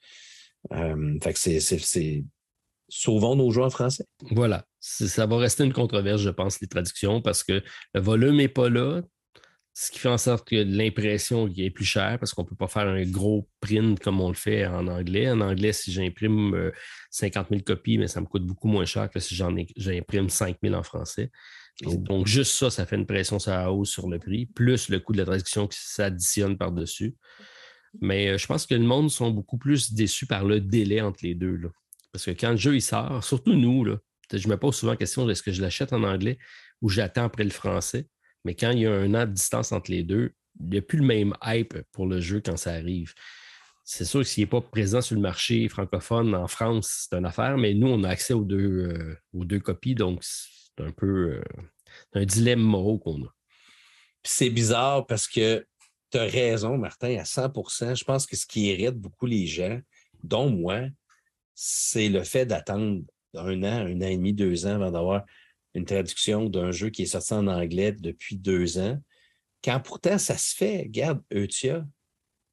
[0.71, 2.23] fait que c'est
[2.87, 4.05] sauvons nos jeux en français.
[4.31, 4.65] Voilà.
[4.79, 7.63] Ça va rester une controverse, je pense, les traductions, parce que
[7.93, 9.01] le volume n'est pas là.
[9.77, 12.69] Ce qui fait en sorte que l'impression est plus chère parce qu'on ne peut pas
[12.69, 15.29] faire un gros print comme on le fait en anglais.
[15.29, 16.71] En anglais, si j'imprime
[17.09, 20.59] 50 euh, 000 copies, mais ça me coûte beaucoup moins cher que si j'imprime 5
[20.63, 21.29] 000 en français.
[21.83, 21.93] Oh.
[21.97, 25.01] Donc, juste ça, ça fait une pression sur la hausse sur le prix, plus le
[25.01, 27.17] coût de la traduction qui s'additionne par-dessus.
[27.99, 31.19] Mais euh, je pense que le monde sont beaucoup plus déçus par le délai entre
[31.23, 31.59] les deux.
[32.13, 33.97] Parce que quand le jeu il sort, surtout nous, là,
[34.33, 36.37] je me pose souvent la question est-ce que je l'achète en anglais
[36.81, 38.07] ou j'attends après le français?
[38.45, 40.31] Mais quand il y a un an de distance entre les deux,
[40.61, 43.13] il n'y a plus le même hype pour le jeu quand ça arrive.
[43.83, 47.25] C'est sûr que s'il n'est pas présent sur le marché francophone en France, c'est une
[47.25, 50.91] affaire, mais nous, on a accès aux deux, euh, aux deux copies, donc c'est un
[50.91, 51.43] peu euh,
[52.13, 53.35] un dilemme moraux qu'on a.
[54.23, 55.65] C'est bizarre parce que
[56.11, 59.79] tu as raison, Martin, à 100% Je pense que ce qui irrite beaucoup les gens,
[60.23, 60.81] dont moi,
[61.53, 63.01] c'est le fait d'attendre
[63.35, 65.25] un an, un an et demi, deux ans avant d'avoir
[65.75, 68.97] une traduction d'un jeu qui est sorti en anglais depuis deux ans,
[69.63, 70.83] quand pourtant ça se fait.
[70.83, 71.85] Regarde, Eutia,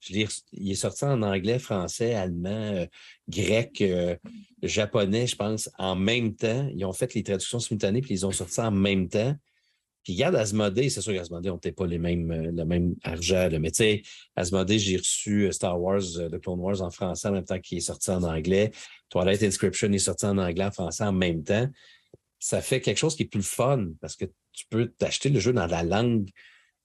[0.00, 2.86] je veux il est sorti en anglais, français, allemand, euh,
[3.28, 4.16] grec, euh,
[4.62, 6.68] japonais, je pense, en même temps.
[6.74, 9.36] Ils ont fait les traductions simultanées, puis ils ont sorti en même temps.
[10.02, 13.48] Puis regarde Asmodée, c'est sûr qu'Asmodée, on n'était pas les mêmes, euh, le même argent.
[13.60, 14.02] Mais tu sais,
[14.34, 17.82] Asmodée, j'ai reçu Star Wars, The Clone Wars en français en même temps qu'il est
[17.82, 18.72] sorti en anglais.
[19.10, 21.68] Twilight Inscription est sorti en anglais, en français en même temps
[22.43, 25.53] ça fait quelque chose qui est plus fun parce que tu peux t'acheter le jeu
[25.53, 26.28] dans la langue,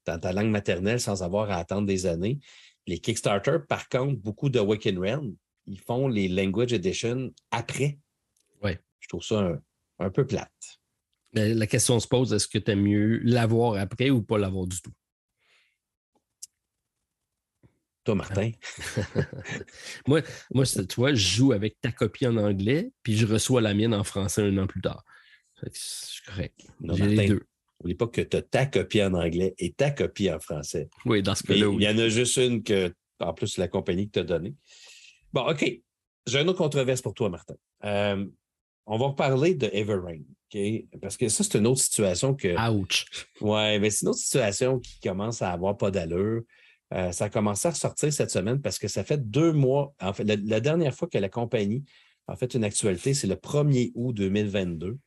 [0.05, 2.39] dans ta langue maternelle sans avoir à attendre des années.
[2.86, 5.36] Les Kickstarter, par contre, beaucoup de Waken Realm,
[5.66, 7.97] ils font les Language Edition après.
[8.62, 8.74] Oui.
[8.99, 9.60] Je trouve ça
[9.97, 10.80] un, peu plate.
[11.34, 14.80] la question se pose, est-ce que tu aimes mieux l'avoir après ou pas l'avoir du
[14.80, 14.93] tout?
[18.03, 18.51] Toi, Martin.
[20.08, 20.22] moi,
[20.53, 23.95] moi, tu vois, je joue avec ta copie en anglais, puis je reçois la mienne
[23.95, 25.03] en français un an plus tard.
[25.72, 26.66] C'est correct.
[26.82, 27.41] J'ai les deux.
[27.80, 30.89] N'oublie pas que tu as ta copie en anglais et ta copie en français.
[31.05, 31.72] Oui, dans ce cas-là.
[31.74, 34.55] Il y en a juste une que, en plus, la compagnie t'a donnée.
[35.32, 35.82] Bon, OK.
[36.26, 37.55] J'ai une autre controverse pour toi, Martin.
[37.86, 38.26] Euh,
[38.86, 40.20] on va reparler de Everrain,
[40.53, 40.60] OK?
[41.01, 42.55] Parce que ça, c'est une autre situation que.
[42.72, 43.05] Ouch!
[43.41, 46.41] Oui, mais c'est une autre situation qui commence à avoir pas d'allure.
[46.93, 49.93] Euh, ça a commencé à ressortir cette semaine parce que ça fait deux mois.
[50.01, 51.84] En fait, la dernière fois que la compagnie
[52.28, 54.97] a fait une actualité, c'est le 1er août 2022.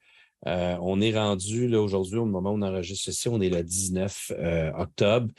[0.47, 4.32] Euh, on est rendu aujourd'hui, au moment où on enregistre ceci, on est le 19
[4.38, 5.32] euh, octobre.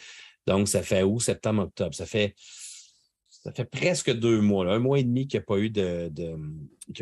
[0.48, 1.96] Donc, ça fait août, septembre, octobre.
[1.96, 2.36] Ça fait,
[3.72, 6.12] presque deux mois, un mois et demi qu'il n'y a pas eu de,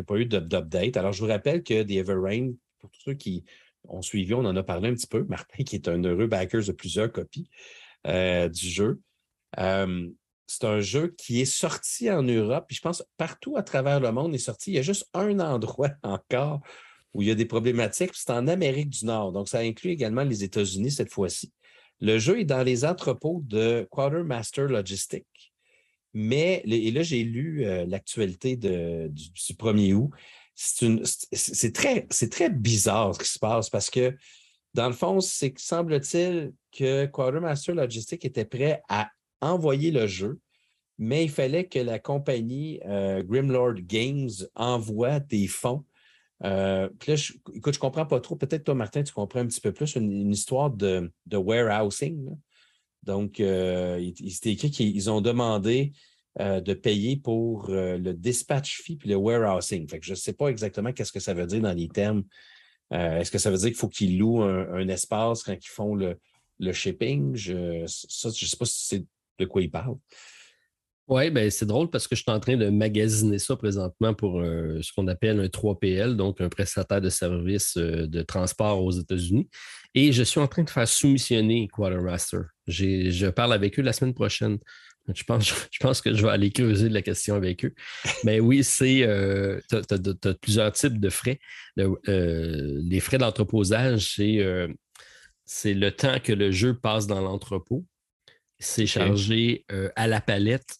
[0.05, 0.97] pas eu d'update.
[0.97, 3.43] Alors, je vous rappelle que The Everrain, pour tous ceux qui
[3.87, 5.23] ont suivi, on en a parlé un petit peu.
[5.29, 7.49] Martin, qui est un heureux backer de plusieurs copies
[8.07, 9.01] euh, du jeu.
[9.57, 14.11] c'est un jeu qui est sorti en Europe, puis je pense partout à travers le
[14.13, 14.71] monde est sorti.
[14.71, 16.61] Il y a juste un endroit encore
[17.13, 19.31] où il y a des problématiques, c'est en Amérique du Nord.
[19.31, 21.51] Donc, ça inclut également les États-Unis cette fois-ci.
[22.01, 25.53] Le jeu est dans les entrepôts de Quartermaster Logistics.
[26.13, 30.11] Mais, et là, j'ai lu euh, l'actualité du, du, 1er août.
[30.55, 34.15] C'est très, très bizarre ce qui se passe parce que,
[34.73, 39.09] dans le fond, c'est que semble-t-il que Quartermaster Logistics était prêt à
[39.41, 40.39] envoyer le jeu,
[40.97, 45.85] mais il fallait que la compagnie euh, Grimlord Games envoie des fonds
[46.43, 48.35] euh, puis là, je, écoute, je comprends pas trop.
[48.35, 52.29] Peut-être toi, Martin, tu comprends un petit peu plus une, histoire de, warehousing.
[53.03, 55.93] Donc, euh, il, s'est écrit qu'ils ont demandé
[56.39, 59.87] euh, de payer pour le dispatch fee puis le warehousing.
[60.01, 62.23] Je ne sais pas exactement qu'est-ce que ça veut dire dans les termes.
[62.91, 66.17] Est-ce que ça veut dire qu'il faut qu'ils louent un, espace quand ils font le,
[66.71, 67.35] shipping?
[67.35, 69.05] Je ne sais pas si c'est
[69.37, 69.97] de quoi ils parlent.
[71.09, 74.41] Oui, ben c'est drôle parce que je suis en train de magasiner ça présentement pour
[74.41, 78.91] euh, ce qu'on appelle un 3PL, donc un prestataire de services euh, de transport aux
[78.91, 79.49] États-Unis.
[79.95, 82.41] Et je suis en train de faire soumissionner Quartermaster.
[82.67, 84.59] Je parle avec eux la semaine prochaine.
[85.11, 87.73] Je pense, je pense que je vais aller creuser la question avec eux.
[88.23, 91.39] Mais oui, c'est euh, tu as, plusieurs types de frais.
[91.75, 94.13] les frais d'entreposage,
[95.45, 97.83] c'est le temps que le jeu passe dans l'entrepôt.
[98.59, 100.77] C'est chargé à la palette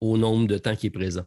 [0.00, 1.24] au nombre de temps qui est présent.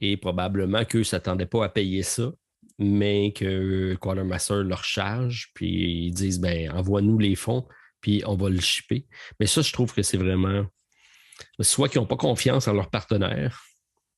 [0.00, 2.32] Et probablement qu'eux ne s'attendaient pas à payer ça,
[2.78, 7.66] mais que Quartermaster leur charge, puis ils disent ben envoie-nous les fonds,
[8.00, 9.06] puis on va le shipper.
[9.38, 10.66] Mais ça, je trouve que c'est vraiment
[11.60, 13.62] soit qu'ils n'ont pas confiance en leur partenaire,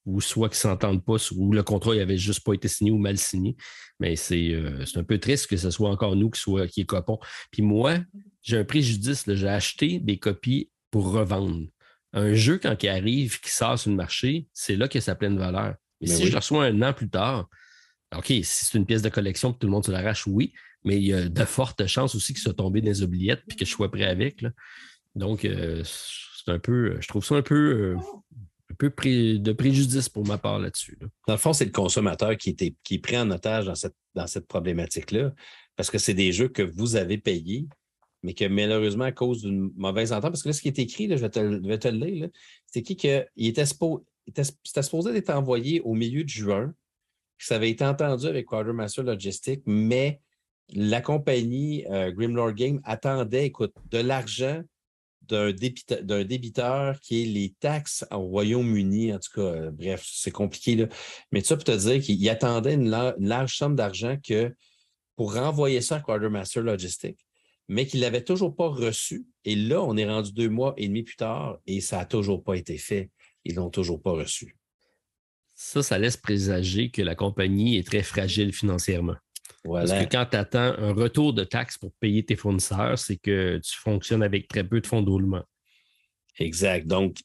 [0.06, 2.98] ou soit qu'ils ne s'entendent pas, ou le contrat n'avait juste pas été signé ou
[2.98, 3.56] mal signé.
[3.98, 6.86] Mais euh, c'est un peu triste que ce soit encore nous qui, soit, qui est
[6.86, 7.18] copons.
[7.50, 7.98] Puis moi,
[8.42, 9.24] j'ai un préjudice.
[9.26, 11.66] J'ai acheté des copies pour revendre
[12.16, 15.14] un jeu, quand il arrive, qui sort sur le marché, c'est là qu'il a sa
[15.14, 15.74] pleine valeur.
[16.00, 17.48] Mais, si je le reçois un an plus tard,
[18.16, 20.52] OK, si c'est une pièce de collection que tout le monde se l'arrache, oui,
[20.84, 23.56] mais il y a de fortes chances aussi qu'il soit tombé dans les oubliettes puis
[23.56, 24.44] que je sois prêt avec.
[25.14, 27.96] Donc, euh, c'est un peu, je trouve ça un peu, euh,
[28.70, 30.98] un peu de préjudice pour ma part là-dessus.
[31.26, 33.96] Dans le fond, c'est le consommateur qui, était, qui est pris en otage dans cette,
[34.14, 35.32] dans cette problématique-là
[35.76, 37.68] parce que c'est des jeux que vous avez payés,
[38.26, 41.06] mais que malheureusement, à cause d'une mauvaise entente, parce que là, ce qui est écrit,
[41.08, 42.28] je, vais te, le lire,
[42.66, 46.74] c'est qui qu'il était, c'était supposé être envoyé au milieu de juin.
[47.38, 50.20] Ça avait été entendu avec Quartermaster Logistics, mais
[50.70, 54.60] la compagnie euh, Grimlord Game attendait, écoute, de l'argent
[55.22, 59.14] d'un débiteur, qui est les taxes au Royaume-Uni.
[59.14, 60.74] En tout cas, euh, bref, c'est compliqué.
[60.74, 60.86] Là.
[61.30, 64.52] Mais ça pour te dire qu'il attendait une, large somme d'argent que
[65.14, 67.25] pour renvoyer ça à Quartermaster Logistics,
[67.68, 69.26] mais qu'il ne l'avait toujours pas reçu.
[69.44, 72.42] Et là, on est rendu deux mois et demi plus tard et ça n'a toujours
[72.42, 73.10] pas été fait.
[73.44, 74.56] Ils ne l'ont toujours pas reçu.
[75.54, 79.16] Ça, ça laisse présager que la compagnie est très fragile financièrement.
[79.64, 83.58] Parce que quand tu attends un retour de taxes pour payer tes fournisseurs, c'est que
[83.58, 85.42] tu fonctionnes avec très peu de fonds d'oulement.
[86.38, 86.86] Exact.
[86.86, 87.16] Donc,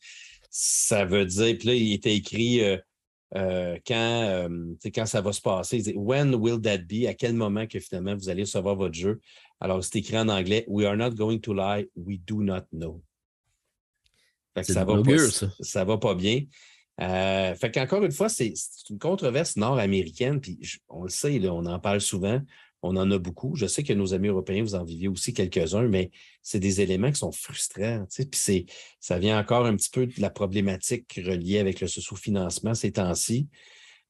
[0.50, 2.78] ça veut dire, puis là, il était écrit euh,
[3.36, 5.80] euh, quand, euh, quand ça va se passer.
[5.80, 7.06] Dit, When will that be?
[7.08, 9.20] À quel moment que finalement vous allez recevoir votre jeu?
[9.62, 13.02] Alors, c'est écrit en anglais We are not going to lie, we do not know.
[14.62, 15.18] ça, va pas,
[15.62, 15.86] ça.
[15.86, 16.42] va pas bien.
[17.00, 18.54] Euh, fait qu'encore une fois, c'est
[18.90, 20.60] une controverse nord-américaine, puis
[20.90, 22.42] on le sait, on en parle souvent,
[22.82, 23.56] on en a beaucoup.
[23.56, 26.10] Je sais que nos amis européens, vous en vivez aussi quelques-uns, mais
[26.42, 28.06] c'est des éléments qui sont frustrants.
[28.32, 28.66] Puis
[29.00, 33.48] ça vient encore un petit peu de la problématique reliée avec le sous-financement ces temps-ci.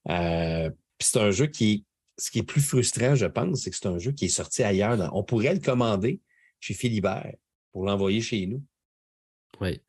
[0.09, 1.85] Euh, puis c'est un jeu qui
[2.21, 4.61] ce qui est plus frustrant, je pense, c'est que c'est un jeu qui est sorti
[4.61, 5.09] ailleurs.
[5.13, 6.21] On pourrait le commander
[6.59, 7.33] chez Philibert
[7.71, 8.63] pour l'envoyer chez nous.
[9.59, 9.81] Oui.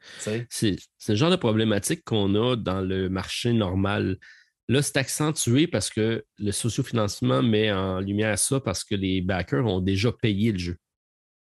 [0.49, 0.77] C'est
[1.09, 4.19] le genre de problématique qu'on a dans le marché normal.
[4.69, 9.67] Là, c'est accentué parce que le sociofinancement met en lumière ça parce que les backers
[9.67, 10.77] ont déjà payé le jeu.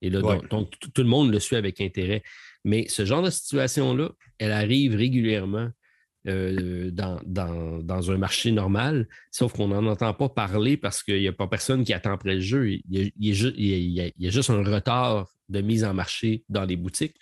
[0.03, 0.21] Et là,
[0.51, 2.23] donc, tout le monde le suit avec intérêt.
[2.65, 5.71] Mais ce genre de situation-là, elle arrive régulièrement
[6.27, 11.33] euh, dans, un marché normal, sauf qu'on n'en entend pas parler parce qu'il n'y a
[11.33, 12.69] pas personne qui attend après le jeu.
[12.69, 17.17] il y a juste un retard de mise en marché dans les boutiques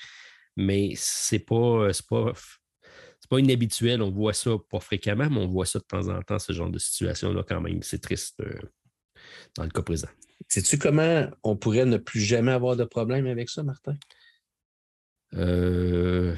[0.59, 2.32] mais c'est pas, pas,
[3.30, 4.03] pas inhabituel.
[4.03, 6.68] On voit ça pas fréquemment, mais on voit ça de temps en temps, ce genre
[6.68, 7.82] de situation-là quand même.
[7.82, 8.59] C'est triste euh,
[9.55, 10.09] dans le cas présent.
[10.49, 13.94] Sais-tu comment on pourrait ne plus jamais avoir de problème avec ça, Martin?
[15.34, 16.34] Euh,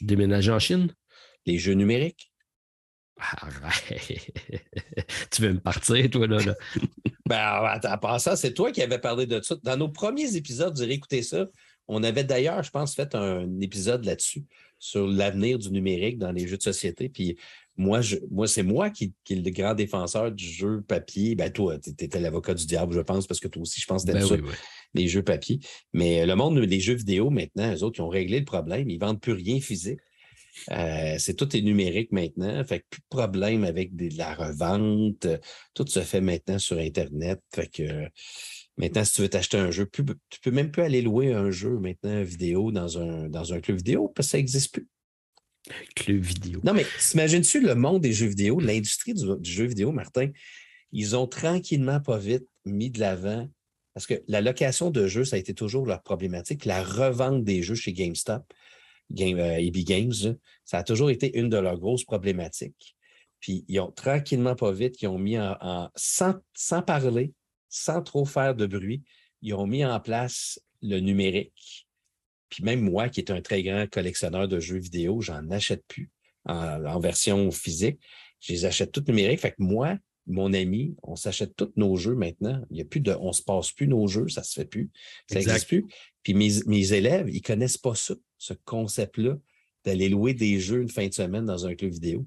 [0.00, 0.94] déménager en Chine?
[1.48, 2.30] Les jeux numériques?
[5.30, 6.38] tu veux me partir, toi, là?
[6.44, 6.54] là.
[7.26, 9.56] ben, à part ça, c'est toi qui avais parlé de ça.
[9.62, 11.46] Dans nos premiers épisodes, vous aurez écouté ça.
[11.88, 14.44] On avait d'ailleurs, je pense, fait un épisode là-dessus,
[14.78, 17.08] sur l'avenir du numérique dans les jeux de société.
[17.08, 17.38] Puis
[17.78, 21.34] moi, moi c'est moi qui, qui est le grand défenseur du jeu papier.
[21.34, 24.04] Ben, toi, tu étais l'avocat du diable, je pense, parce que toi aussi, je pense,
[24.04, 24.36] ben ça,
[24.92, 25.60] les jeux papier.
[25.94, 28.90] Mais le monde des jeux vidéo, maintenant, eux autres, ils ont réglé le problème.
[28.90, 30.00] Ils ne vendent plus rien physique.
[30.70, 32.62] Euh, c'est tout est numérique maintenant.
[32.64, 35.26] Fait que plus de problème avec de la revente.
[35.74, 37.40] Tout se fait maintenant sur Internet.
[37.54, 38.08] Fait que
[38.78, 41.50] Maintenant, si tu veux t'acheter un jeu, tu ne peux même plus aller louer un
[41.50, 44.86] jeu maintenant vidéo dans un, dans un club vidéo parce que ça n'existe plus.
[45.68, 46.60] Un club vidéo.
[46.62, 50.30] Non, mais t'imagines-tu le monde des jeux vidéo, l'industrie du, jeu vidéo, Martin?
[50.92, 53.48] Ils ont tranquillement, pas vite, mis de l'avant
[53.94, 56.64] parce que la location de jeux, ça a été toujours leur problématique.
[56.66, 58.44] La revente des jeux chez GameStop,
[59.10, 62.96] Game, euh, Games, ça a toujours été une de leurs grosses problématiques.
[63.40, 67.32] Puis ils ont tranquillement, pas vite, ils ont mis en, sans, sans parler,
[67.68, 69.02] sans trop faire de bruit,
[69.42, 71.86] ils ont mis en place le numérique.
[72.48, 76.10] Puis même moi, qui est un très grand collectionneur de jeux vidéo, j'en achète plus
[76.46, 78.00] en, version physique.
[78.40, 79.40] Je les achète toutes numériques.
[79.40, 79.96] Fait moi,
[80.28, 82.62] mon ami, on s'achète tous nos jeux maintenant.
[82.70, 84.90] Il y a plus de, on se passe plus nos jeux, ça se fait plus.
[85.28, 85.86] Ça n'existe plus.
[86.22, 89.38] Puis mes, élèves, ils connaissent pas ça, ce concept-là,
[89.84, 92.26] d'aller louer des jeux une fin de semaine dans un club vidéo.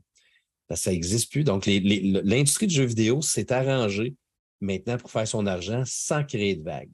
[0.74, 1.44] Ça n'existe plus.
[1.44, 4.16] Donc, l'industrie du jeu vidéo s'est arrangée
[4.62, 6.90] maintenant pour faire son argent sans créer de vagues.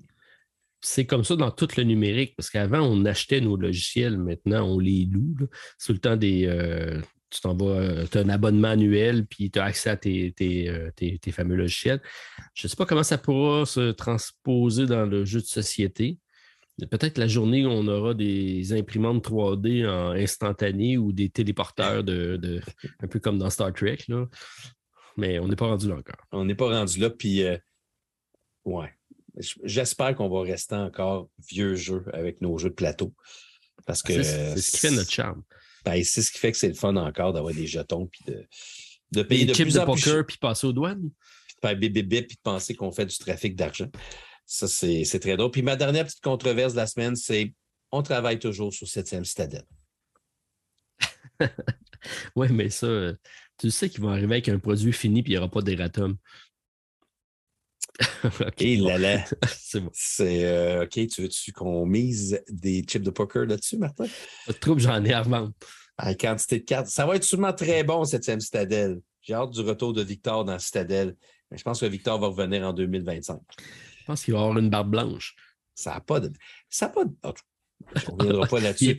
[0.82, 4.80] C'est comme ça dans tout le numérique, parce qu'avant, on achetait nos logiciels, maintenant, on
[4.80, 5.36] les loue.
[5.78, 6.46] C'est le temps des.
[6.46, 9.98] Euh, tu t'en vas, euh, tu as un abonnement annuel, puis tu as accès à
[9.98, 12.02] tes, euh, tes, tes, fameux logiciels.
[12.54, 16.18] Je ne sais pas comment ça pourra se transposer dans le jeu de société.
[16.92, 22.38] Peut-être la journée où on aura des imprimantes 3D en instantané ou des téléporteurs de,
[22.38, 22.62] de
[23.00, 23.98] un peu comme dans Star Trek.
[24.10, 24.28] Là
[25.18, 26.24] mais on n'est pas rendu là encore.
[26.32, 27.58] On n'est pas rendu là, puis euh,
[28.66, 28.94] ouais.
[29.64, 33.14] J'espère qu'on va rester encore vieux jeu avec nos jeux de plateau.
[33.86, 34.24] Parce que.
[34.24, 35.44] C'est ce qui fait notre charme.
[35.88, 38.46] Ben, c'est ce qui fait que c'est le fun encore d'avoir des jetons puis de,
[39.14, 41.10] de payer de plus de poker puis passer aux douanes.
[41.62, 43.88] faire bip bip et de penser qu'on fait du trafic d'argent.
[44.46, 45.52] Ça, c'est très drôle.
[45.52, 47.54] Puis ma dernière petite controverse de la semaine, c'est
[47.94, 49.64] on travaille toujours sur 7e citadelle.
[52.36, 53.14] oui, mais ça, euh,
[53.58, 56.18] tu sais qu'ils vont arriver avec un produit fini puis il n'y aura pas d'erratum.
[58.24, 59.24] OK, là là.
[59.58, 59.90] c'est bon.
[59.94, 64.06] C'est euh, OK, tu veux-tu qu'on mise des chips de poker là-dessus, Martin?
[64.46, 65.54] Pas de trouble, j'en ai à revendre.
[65.98, 66.88] À quantité de cartes.
[66.88, 69.02] Ça va être sûrement très bon, 7e Citadelle.
[69.22, 71.16] J'ai hâte du retour de Victor dans Citadelle.
[71.50, 73.40] Mais je pense que Victor va revenir en 2025.
[74.00, 75.36] Je pense qu'il va avoir une barbe blanche.
[75.74, 76.32] Ça n'a pas de.
[76.70, 77.12] Ça n'a pas de.
[78.08, 78.98] On ne reviendra pas là-dessus.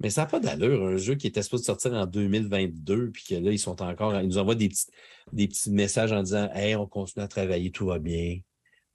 [0.00, 3.34] Mais ça n'a pas d'allure, un jeu qui était supposé sortir en 2022, puis que
[3.34, 4.18] là, ils sont encore.
[4.18, 4.86] Ils nous envoient des petits,
[5.32, 8.38] des petits messages en disant Hey, on continue à travailler, tout va bien.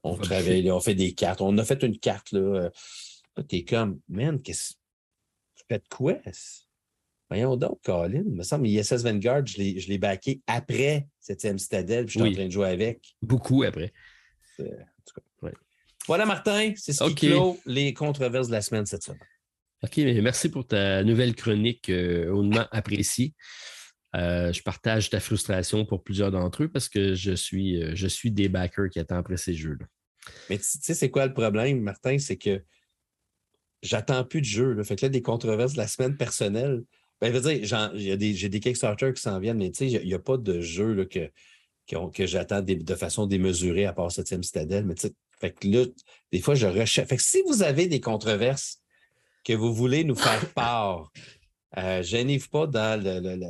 [0.04, 1.42] On travaille, on fait des cartes.
[1.42, 2.70] On a fait une carte, là.
[3.48, 4.74] T'es comme, man, qu'est-ce.
[5.56, 6.16] Tu fais de quoi?
[7.30, 8.24] Voyons donc, Colin.
[8.26, 12.34] Il me semble ISS Vanguard, je l'ai backé après 7e Citadelle, puis je suis en
[12.34, 13.16] train de jouer avec.
[13.22, 13.92] Beaucoup après.
[16.08, 19.20] Voilà, Martin, c'est ce qui clôt les controverses de la semaine cette semaine.
[19.84, 23.34] OK, merci pour ta nouvelle chronique euh, hautement appréciée.
[24.16, 28.08] Euh, je partage ta frustration pour plusieurs d'entre eux parce que je suis, euh, je
[28.08, 29.86] suis des backers qui attendent après ces jeux-là.
[30.50, 32.18] Mais tu sais, c'est quoi le problème, Martin?
[32.18, 32.64] C'est que
[33.84, 34.84] j'attends plus de jeux.
[34.84, 36.84] Fait que là, des controverses de la semaine personnelle.
[37.22, 40.08] Ben, je veux dire, j'ai des, des Kickstarter qui s'en viennent, mais tu sais, il
[40.08, 41.30] n'y a, pas de jeu que,
[41.88, 44.86] que, j'attends de façon démesurée à part 7e Citadelle.
[44.86, 45.86] Mais tu sais, fait que là,
[46.32, 47.08] des fois, je recherche.
[47.08, 48.82] Fait que si vous avez des controverses
[49.44, 51.12] que vous voulez nous faire part,
[51.78, 53.02] euh, gênez-vous pas dans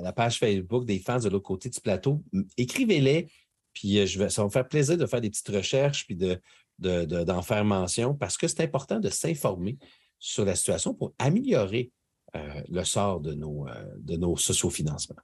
[0.03, 2.23] la page Facebook des fans de l'autre côté du plateau.
[2.57, 3.31] Écrivez-les,
[3.73, 6.15] puis euh, je vais, ça va me faire plaisir de faire des petites recherches puis
[6.15, 6.37] d'en
[6.79, 9.77] de, faire mention parce que c'est important de s'informer
[10.17, 11.91] sur la situation pour améliorer
[12.35, 13.67] euh, le sort de nos,
[13.97, 15.21] de nos sociofinancements.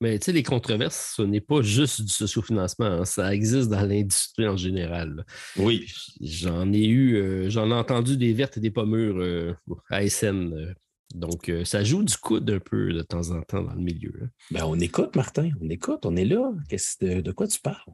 [0.00, 3.82] Mais tu sais, les controverses, ce n'est pas juste du sociofinancement, hein, ça existe dans
[3.82, 5.24] l'industrie en général.
[5.56, 5.86] Oui.
[6.20, 9.54] J'en ai eu, euh, j'en ai entendu des vertes et des pommures euh,
[9.90, 10.52] à SN.
[10.54, 10.72] Euh.
[11.14, 14.12] donc, ça joue du coude un peu de temps en temps dans le milieu.
[14.22, 14.28] Hein.
[14.52, 16.52] Ben, on écoute, Martin, on écoute, on est là.
[17.00, 17.92] De, de, quoi tu parles?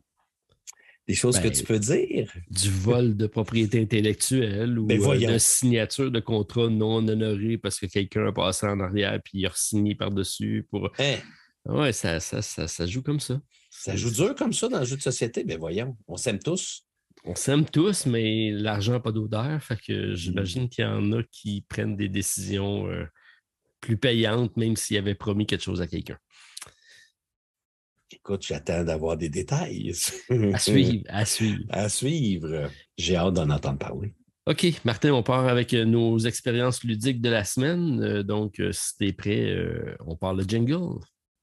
[1.09, 2.31] Des choses que ben, tu peux dire?
[2.51, 7.87] Du vol de propriété intellectuelle ou ben, de signature de contrat non honoré parce que
[7.87, 10.91] quelqu'un a passé en arrière puis il a signé par-dessus pour.
[10.99, 11.17] Hein?
[11.67, 13.41] Oui, ça, ça, ça, joue comme ça.
[13.71, 15.45] Ça joue dur comme ça dans le jeu de société.
[15.45, 16.87] Ben voyons, on s'aime tous.
[17.25, 19.63] On s'aime tous, mais l'argent n'a pas d'odeur.
[19.63, 20.15] Fait que mmh.
[20.15, 23.07] j'imagine qu'il y en a qui prennent des décisions euh,
[23.81, 26.19] plus payantes, même s'ils avaient promis quelque chose à quelqu'un.
[28.13, 29.95] Écoute, j'attends d'avoir des détails.
[30.53, 31.65] à suivre, à suivre.
[31.71, 32.71] À suivre.
[32.99, 34.15] J'ai hâte d'en entendre parler.
[34.47, 38.03] OK, Martin, on part avec euh, nos expériences ludiques de la semaine.
[38.03, 39.57] Euh, donc, si tu es prêt,
[40.07, 40.99] on parle de jingle.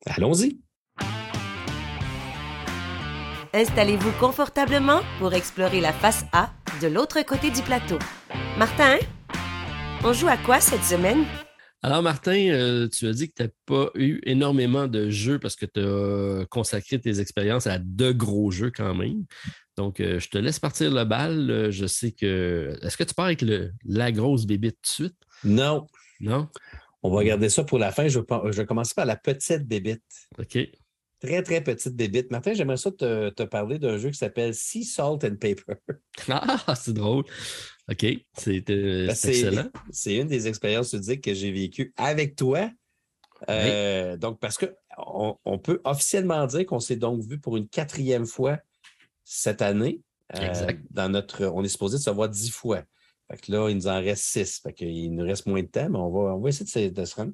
[0.05, 0.59] Allons-y.
[3.53, 7.99] Installez-vous confortablement pour explorer la face A de l'autre côté du plateau.
[8.57, 8.97] Martin,
[10.03, 11.25] on joue à quoi cette semaine?
[11.83, 15.55] Alors, Martin, euh, tu as dit que tu n'as pas eu énormément de jeux parce
[15.55, 19.25] que tu as consacré tes expériences à deux gros jeux quand même.
[19.77, 21.71] Donc, euh, je te laisse partir le bal.
[21.71, 22.77] Je sais que.
[22.83, 25.15] Est-ce que tu pars avec le, la grosse bébé tout de suite?
[25.43, 25.87] Non.
[26.19, 26.49] Non?
[27.03, 28.07] On va garder ça pour la fin.
[28.07, 30.03] Je vais, commencer par la petite bébite.
[30.37, 30.57] OK.
[31.19, 32.31] Très, très petite bébite.
[32.31, 35.75] Martin, j'aimerais ça te, parler d'un jeu qui s'appelle Sea Salt and Paper.
[36.29, 37.25] Ah, c'est drôle.
[37.89, 38.05] OK.
[38.37, 39.69] C'est euh, ben, excellent.
[39.91, 42.69] C'est une des expériences ludiques que j'ai vécues avec toi.
[43.49, 48.25] Euh, donc, parce qu'on on peut officiellement dire qu'on s'est donc vu pour une quatrième
[48.25, 48.59] fois
[49.23, 50.01] cette année.
[50.35, 50.81] Euh, exact.
[50.89, 52.83] Dans notre, on est supposé se voir dix fois.
[53.31, 54.59] Fait que là, il nous en reste six.
[54.59, 57.15] Fait qu'il nous reste moins de temps, mais on va, on va essayer de, se
[57.15, 57.31] rendre.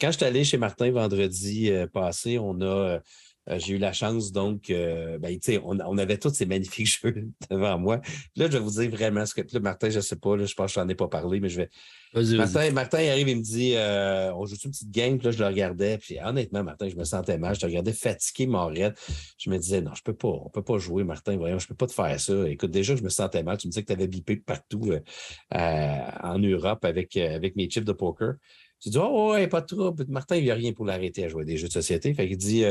[0.00, 3.00] Quand je suis allé chez Martin vendredi euh, passé, on a.
[3.48, 7.28] Euh, euh, j'ai eu la chance, donc, ben, on, on, avait tous ces magnifiques jeux
[7.50, 8.00] devant moi.
[8.36, 9.42] Là, je vais vous dire vraiment ce que.
[9.52, 11.40] Là, Martin, je ne sais pas, là, je pense que je n'en ai pas parlé,
[11.40, 11.70] mais je vais,
[12.14, 15.30] Martin, Martin il arrive, il me dit euh, on joue une petite game, puis là,
[15.32, 15.98] je le regardais.
[15.98, 17.54] Puis honnêtement, Martin, je me sentais mal.
[17.54, 18.94] Je te regardais fatigué, raide.
[19.38, 21.74] Je me disais non, je peux pas, on peut pas jouer, Martin, voyons, je peux
[21.74, 22.48] pas te faire ça.
[22.48, 23.58] Écoute, déjà, je me sentais mal.
[23.58, 27.68] Tu me disais que tu avais bipé partout euh, en Europe avec, euh, avec mes
[27.68, 28.34] chips de poker.
[28.80, 30.04] Tu dis Oh ouais, pas de trouble.
[30.08, 32.12] Martin, il n'y a rien pour l'arrêter à jouer des jeux de société.
[32.14, 32.64] Fait qu'il dit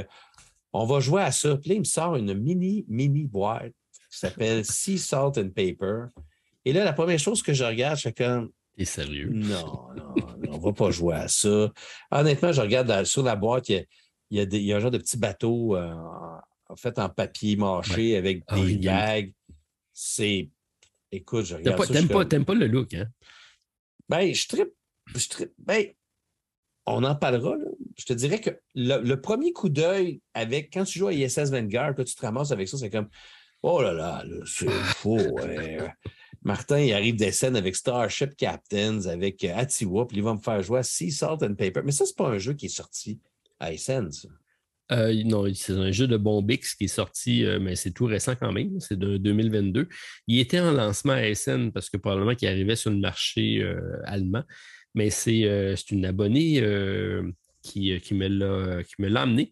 [0.78, 1.56] On va jouer à ça.
[1.58, 3.74] Puis là, il me sort une mini, mini boîte
[4.12, 6.08] qui s'appelle Sea Salt and Paper.
[6.66, 9.30] Et là, la première chose que je regarde, c'est comme T'es sérieux?
[9.32, 10.16] Non, non,
[10.50, 11.72] on ne va pas jouer à ça.
[12.12, 13.86] Honnêtement, je regarde sur la boîte, il
[14.32, 15.94] y a, il un genre de petit bateau euh,
[16.68, 19.32] en fait en papier mâché avec des gags.
[19.94, 20.50] C'est.
[21.10, 21.88] Écoute, je regarde.
[21.88, 23.08] T'aimes pas, pas, le look, hein?
[24.10, 24.74] Ben, je tripe.
[25.16, 25.86] Je Ben,
[26.86, 27.56] on en parlera.
[27.56, 27.66] Là.
[27.98, 31.96] Je te dirais que le, premier coup d'œil avec quand tu joues à ISS Vanguard,
[31.96, 33.10] que tu te ramasses avec ça, c'est comme
[33.64, 35.18] Oh là là, c'est faux.
[36.46, 40.40] Martin, il arrive des scènes avec Starship Captains, avec euh, Atiwa, puis il va me
[40.40, 41.82] faire jouer à Sea Salt and Paper.
[41.84, 43.20] Mais ça, c'est pas un jeu qui est sorti
[43.60, 44.28] à Essence.
[44.92, 48.36] Euh, non, c'est un jeu de Bombix qui est sorti, euh, mais c'est tout récent
[48.36, 48.80] quand même.
[48.80, 49.90] C'est de 2022.
[50.28, 53.68] Il était en lancement à SN parce que probablement qu'il arrivait sur le marché
[54.04, 54.44] allemand.
[54.96, 56.64] Mais c'est une abonnée
[57.62, 59.52] qui, qui me l'a amené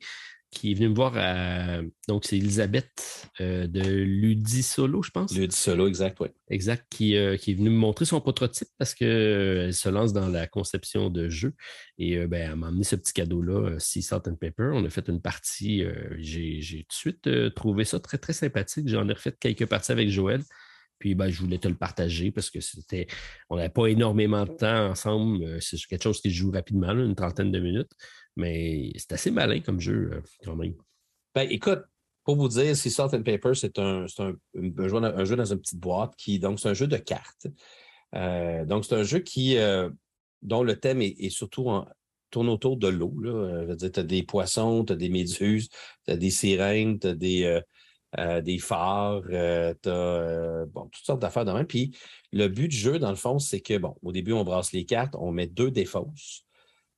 [0.53, 1.81] qui est venue me voir à.
[2.07, 5.35] Donc, c'est Elisabeth euh, de Ludisolo, je pense.
[5.35, 6.29] Ludisolo, exact, oui.
[6.49, 10.13] Exact, qui, euh, qui, est venue me montrer son prototype parce qu'elle euh, se lance
[10.13, 11.53] dans la conception de jeu.
[11.97, 14.71] Et ben, elle m'a amené ce petit cadeau-là, Sea Salt and Paper.
[14.73, 15.83] On a fait une partie.
[16.17, 18.87] J'ai tout de suite trouvé ça très, très sympathique.
[18.87, 20.43] J'en ai refait quelques parties avec Joël.
[21.03, 23.07] Puis ben, je voulais te le partager parce que c'était.
[23.49, 25.61] On n'avait pas énormément de temps ensemble.
[25.61, 27.91] C'est quelque chose qui se joue rapidement, une trentaine de minutes.
[28.37, 30.75] Mais c'est assez malin comme jeu, euh, quand même.
[31.35, 31.81] Ben, écoute,
[32.23, 36.15] pour vous dire, si Salt and Paper, c'est un, un, jeu, dans une petite boîte
[36.15, 37.47] qui, donc, c'est un jeu de cartes.
[38.15, 39.89] Euh, donc, c'est un jeu qui, euh,
[40.41, 41.85] dont le thème est, surtout en,
[42.31, 43.13] tourne autour de l'eau.
[43.77, 45.67] tu as des poissons, tu as des méduses,
[46.07, 47.61] tu as des sirènes, tu as des,
[48.43, 51.67] des phares, tu as bon, toutes sortes d'affaires de même.
[51.67, 51.95] Puis
[52.31, 54.85] le but du jeu, dans le fond, c'est que, bon, au début, on brasse les
[54.85, 56.45] cartes, on met deux défausses.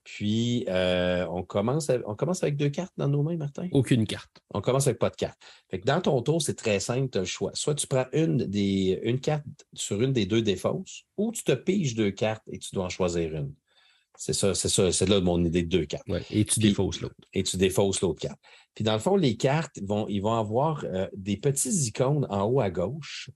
[0.05, 3.67] Puis, euh, on, commence on commence avec deux cartes dans nos mains, Martin?
[3.71, 4.39] Aucune carte.
[4.53, 5.39] On commence avec pas de carte.
[5.71, 7.49] Fait que dans ton tour, c'est très simple, tu as le choix.
[7.55, 9.43] Soit tu prends une, des, une carte
[9.73, 12.89] sur une des deux défausses, ou tu te piges deux cartes et tu dois en
[12.89, 13.51] choisir une.
[14.15, 16.07] C'est ça, c'est ça, c'est là mon idée de deux cartes.
[16.29, 17.15] et tu défausses l'autre.
[17.33, 18.39] Et tu défausses l'autre carte.
[18.75, 22.43] Puis dans le fond, les cartes vont, ils vont avoir euh, des petits icônes en
[22.43, 23.29] haut à gauche.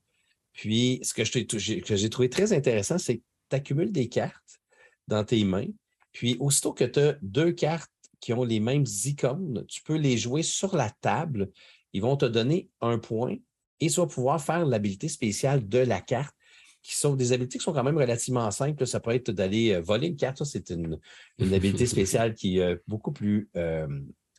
[0.52, 4.60] Puis ce que j'ai trouvé très intéressant, c'est que tu accumules des cartes
[5.08, 5.66] dans tes mains
[6.12, 10.18] puis, aussitôt que tu as deux cartes qui ont les mêmes icônes, tu peux les
[10.18, 11.50] jouer sur la table.
[11.92, 13.36] Ils vont te donner un point
[13.80, 16.34] et tu vas pouvoir faire l'habilité spéciale de la carte,
[16.82, 18.86] qui sont des habilités qui sont quand même relativement simples.
[18.86, 20.38] Ça peut être d'aller euh, voler une carte.
[20.38, 20.98] Ça, c'est une,
[21.38, 23.50] une, habilité spéciale qui est euh, beaucoup plus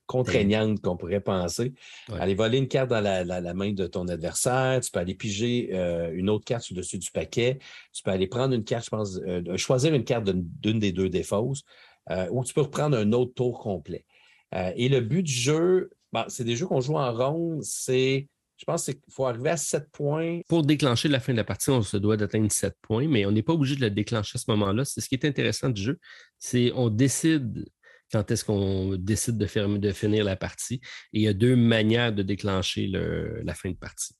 [0.06, 1.74] contraignante qu'on pourrait penser.
[2.20, 5.72] Aller voler une carte dans la, main de ton adversaire, tu peux aller piger
[6.14, 7.60] une autre carte sur dessus du paquet,
[7.94, 9.20] tu peux aller prendre une carte, je pense,
[9.56, 11.64] choisir une carte d'une des deux défausses,
[12.30, 14.06] ou tu peux reprendre un autre tour complet.
[14.76, 15.92] et le but du jeu,
[16.28, 18.28] c'est des jeux qu'on joue en ronde, c'est
[18.62, 20.42] je pense qu'il faut arriver à 7 points.
[20.48, 23.32] Pour déclencher la fin de la partie, on se doit d'atteindre 7 points, mais on
[23.32, 24.86] n'est pas obligé de le déclencher à ce moment-là.
[24.86, 26.00] C'est ce qui est intéressant du jeu.
[26.38, 27.66] C'est on décide
[28.12, 30.76] quand est-ce qu'on décide de, de, finir la partie.
[31.14, 34.14] Et il y a deux manières de déclencher la fin de partie.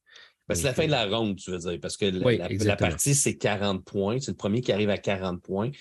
[0.56, 2.06] C'est la fin de la ronde, tu veux dire, parce que
[2.66, 4.20] la, partie, c'est 40 points.
[4.20, 5.72] C'est le premier qui arrive à 40 points.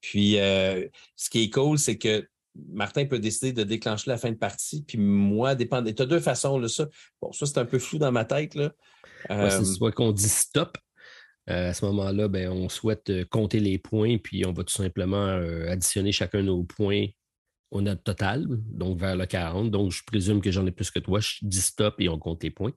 [0.00, 2.26] Puis, euh, ce qui est cool, c'est que
[2.72, 5.82] Martin peut décider de déclencher la fin de partie, puis moi, dépend.
[5.82, 6.88] Tu as deux façons, là, ça.
[7.20, 8.54] Bon, ça, c'est un peu flou dans ma tête.
[8.54, 8.72] Là.
[9.28, 10.76] c'est euh, soit qu'on dit stop.
[11.48, 15.26] Euh, à ce moment-là, ben, on souhaite compter les points, puis on va tout simplement
[15.68, 17.06] additionner chacun nos points
[17.70, 19.70] on a le total, donc vers le 40.
[19.70, 21.20] Donc, je présume que j'en ai plus que toi.
[21.20, 22.72] Je dis stop et on compte les points.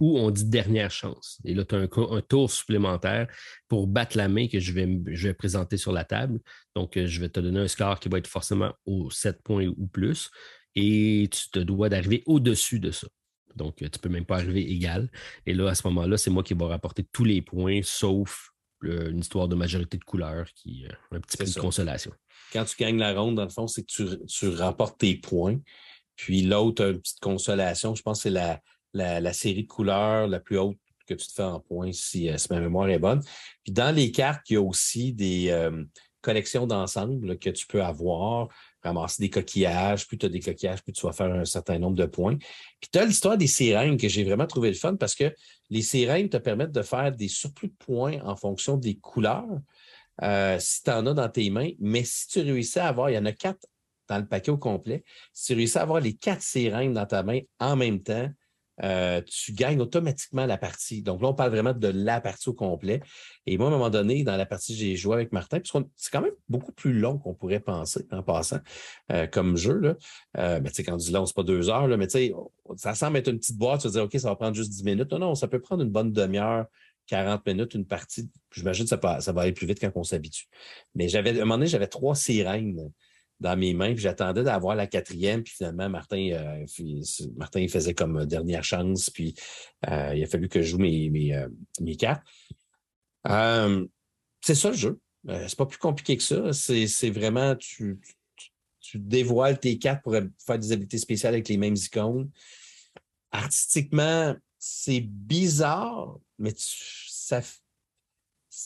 [0.00, 1.38] Ou on dit dernière chance.
[1.44, 3.28] Et là, tu as un, tour supplémentaire
[3.68, 6.40] pour battre la main que je vais, je vais présenter sur la table.
[6.74, 9.66] Donc, euh, je vais te donner un score qui va être forcément aux 7 points
[9.66, 10.30] ou plus.
[10.74, 13.08] Et tu te dois d'arriver au-dessus de ça.
[13.54, 15.10] Donc, euh, tu ne peux même pas arriver égal.
[15.44, 18.50] Et là, à ce moment-là, c'est moi qui vais rapporter tous les points, sauf
[18.84, 22.12] euh, une histoire de majorité de couleurs qui est un petit peu de consolation
[22.52, 25.58] quand tu gagnes la ronde, dans le fond, c'est que tu, remportes tes points.
[26.16, 28.60] Puis l'autre, une petite consolation, je pense que c'est
[28.92, 32.36] la, série de couleurs la plus haute que tu te fais en points si, euh,
[32.50, 33.22] ma mémoire est bonne.
[33.64, 35.84] Puis dans les cartes, il y a aussi des euh,
[36.20, 38.48] collections d'ensemble que tu peux avoir,
[38.82, 40.06] ramasser des coquillages.
[40.06, 42.36] Plus tu as des coquillages, plus tu vas faire un certain nombre de points.
[42.80, 45.34] Puis tu as l'histoire des sirènes que j'ai vraiment trouvé le fun parce que
[45.70, 49.46] les sirènes te permettent de faire des surplus de points en fonction des couleurs.
[50.22, 51.70] Euh, si tu en as dans tes mains.
[51.78, 53.66] Mais si tu réussis à avoir, il y en a quatre
[54.08, 57.22] dans le paquet au complet, si tu réussis à avoir les quatre sirènes dans ta
[57.22, 58.28] main en même temps,
[58.82, 61.02] euh, tu gagnes automatiquement la partie.
[61.02, 63.00] Donc là, on parle vraiment de la partie au complet.
[63.46, 66.10] Et moi, à un moment donné, dans la partie j'ai joué avec Martin, puisque c'est
[66.10, 68.60] quand même beaucoup plus long qu'on pourrait penser en passant
[69.12, 69.78] euh, comme jeu.
[69.78, 70.60] Là.
[70.60, 72.34] mais tu sais, quand on dit long, c'est pas deux heures, là, mais tu sais,
[72.76, 74.84] ça semble être une petite boîte, tu vas dire, OK, ça va prendre juste dix
[74.84, 75.10] minutes.
[75.12, 76.66] Non, non, ça peut prendre une bonne demi-heure,
[77.06, 78.30] 40 minutes, une partie.
[78.52, 80.46] J'imagine que ça, ça va aller plus vite quand on s'habitue.
[80.94, 82.90] Mais j'avais, à un moment donné, j'avais trois sirènes
[83.40, 86.66] dans mes mains, puis j'attendais d'avoir la quatrième, puis finalement, Martin, euh,
[87.36, 89.34] Martin il faisait comme dernière chance, puis
[89.88, 91.48] euh, il a fallu que je joue mes, mes, euh,
[91.80, 92.26] mes cartes.
[93.24, 95.00] c'est ça le jeu.
[95.26, 96.52] c'est pas plus compliqué que ça.
[96.52, 98.00] C'est vraiment, tu,
[98.36, 102.30] tu, tu, dévoiles tes cartes pour faire des habiletés spéciales avec les mêmes icônes.
[103.30, 106.64] Artistiquement, c'est bizarre, mais tu,
[107.08, 107.40] ça,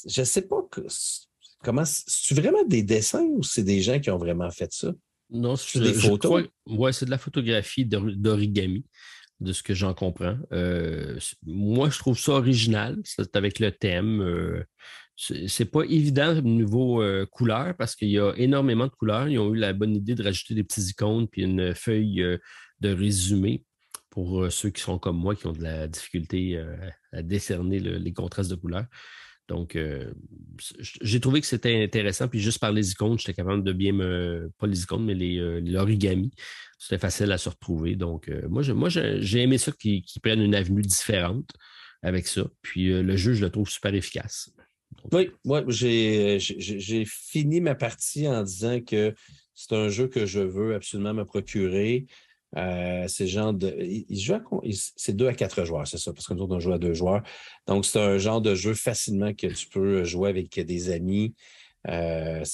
[0.06, 0.86] je sais pas que,
[1.62, 4.92] comment, c'est vraiment des dessins ou c'est des gens qui ont vraiment fait ça?
[5.30, 6.44] Non, c'est des photos?
[6.66, 8.84] Oui, c'est de la photographie d'origami,
[9.40, 10.36] de ce que j'en comprends.
[10.52, 12.98] Euh, moi, je trouve ça original.
[13.04, 14.20] C'est avec le thème.
[14.20, 14.64] Euh,
[15.16, 19.28] c'est pas évident au niveau euh, couleur parce qu'il y a énormément de couleurs.
[19.28, 22.38] Ils ont eu la bonne idée de rajouter des petits icônes puis une feuille
[22.80, 23.64] de résumé
[24.10, 26.62] pour ceux qui sont comme moi qui ont de la difficulté
[27.12, 28.86] à décerner les contrastes de couleurs.
[29.48, 30.12] Donc, euh,
[30.80, 32.28] j'ai trouvé que c'était intéressant.
[32.28, 34.50] Puis juste par les icônes, j'étais capable de bien me.
[34.58, 36.30] Pas les icônes, mais euh, l'origami.
[36.78, 37.96] C'était facile à se retrouver.
[37.96, 41.50] Donc, euh, moi, moi j'ai aimé ça qu'ils prennent une avenue différente
[42.02, 42.42] avec ça.
[42.62, 44.50] Puis le jeu, je le trouve super efficace.
[45.12, 46.38] oui, moi, j'ai
[47.06, 49.14] fini ma partie en disant que
[49.54, 52.06] c'est un jeu que je veux absolument me procurer.
[52.56, 53.74] Euh, c'est genre de.
[54.96, 56.94] c'est deux à quatre joueurs, c'est ça, parce que nous autres, on joue à deux
[56.94, 57.22] joueurs.
[57.66, 61.34] Donc, c'est un genre de jeu facilement que tu peux jouer avec des amis
[61.88, 62.44] euh,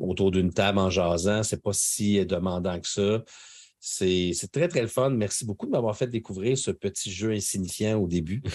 [0.00, 1.42] autour d'une table en jasant.
[1.42, 3.22] C'est pas si demandant que ça.
[3.86, 5.10] C'est très, très le fun.
[5.10, 8.42] Merci beaucoup de m'avoir fait découvrir ce petit jeu insignifiant au début.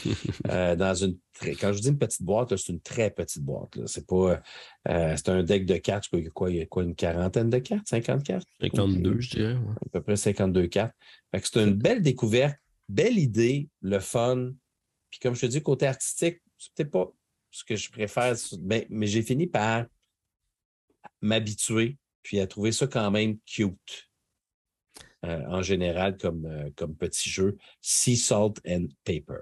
[0.49, 1.17] Euh, dans une
[1.59, 3.77] Quand je dis une petite boîte, c'est une très petite boîte.
[3.85, 4.41] C'est pas.
[4.87, 6.07] Euh, c'est un deck de cartes.
[6.33, 7.87] Quoi, il y a quoi, une quarantaine de cartes?
[7.87, 8.47] 50 cartes?
[8.61, 9.57] 52, je dirais.
[9.85, 10.95] À peu près 52 cartes.
[11.33, 12.57] c'est une belle découverte,
[12.87, 14.53] belle idée, le fun.
[15.11, 17.13] Puis comme je te dis, côté artistique, c'est peut-être pas
[17.51, 19.85] ce que je préfère, mais, mais j'ai fini par
[21.21, 24.08] m'habituer puis à trouver ça quand même cute.
[25.25, 27.57] Euh, en général comme, euh, comme petit jeu.
[27.81, 29.41] Sea Salt and Paper.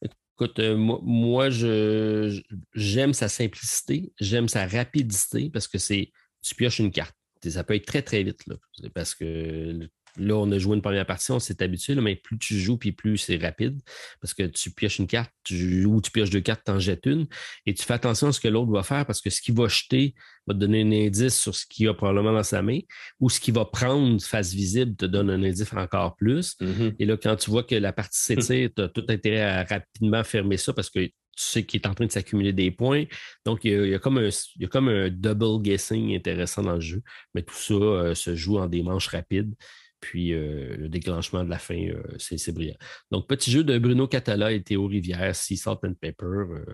[0.00, 6.92] Écoute, euh, moi, j'aime sa simplicité, j'aime sa rapidité parce que c'est tu pioches une
[6.92, 7.16] carte.
[7.44, 8.46] Ça peut être très, très vite.
[8.46, 8.54] Là,
[8.94, 9.88] parce que
[10.18, 12.92] Là, on a joué une première partie, on s'est habitué, mais plus tu joues, puis
[12.92, 13.80] plus c'est rapide,
[14.20, 17.06] parce que tu pioches une carte, tu, ou tu pioches deux cartes, tu en jettes
[17.06, 17.26] une,
[17.64, 19.68] et tu fais attention à ce que l'autre va faire, parce que ce qu'il va
[19.68, 20.14] jeter
[20.46, 22.80] va te donner un indice sur ce qu'il a probablement dans sa main,
[23.20, 26.56] ou ce qu'il va prendre face visible te donne un indice encore plus.
[26.60, 26.96] Mm-hmm.
[26.98, 30.22] Et là, quand tu vois que la partie s'étire, tu as tout intérêt à rapidement
[30.24, 33.04] fermer ça, parce que tu sais qu'il est en train de s'accumuler des points.
[33.46, 36.74] Donc, il y, a, comme un, il y a comme un double guessing intéressant dans
[36.74, 37.02] le jeu.
[37.34, 39.54] Mais tout ça euh, se joue en des manches rapides.
[40.02, 42.76] Puis euh, le déclenchement de la fin, euh, c'est brillant.
[43.12, 46.64] Donc, petit jeu de Bruno Catala et Théo Rivière, Sea Salt and Pepper, euh,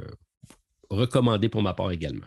[0.89, 2.27] recommandé pour ma part également.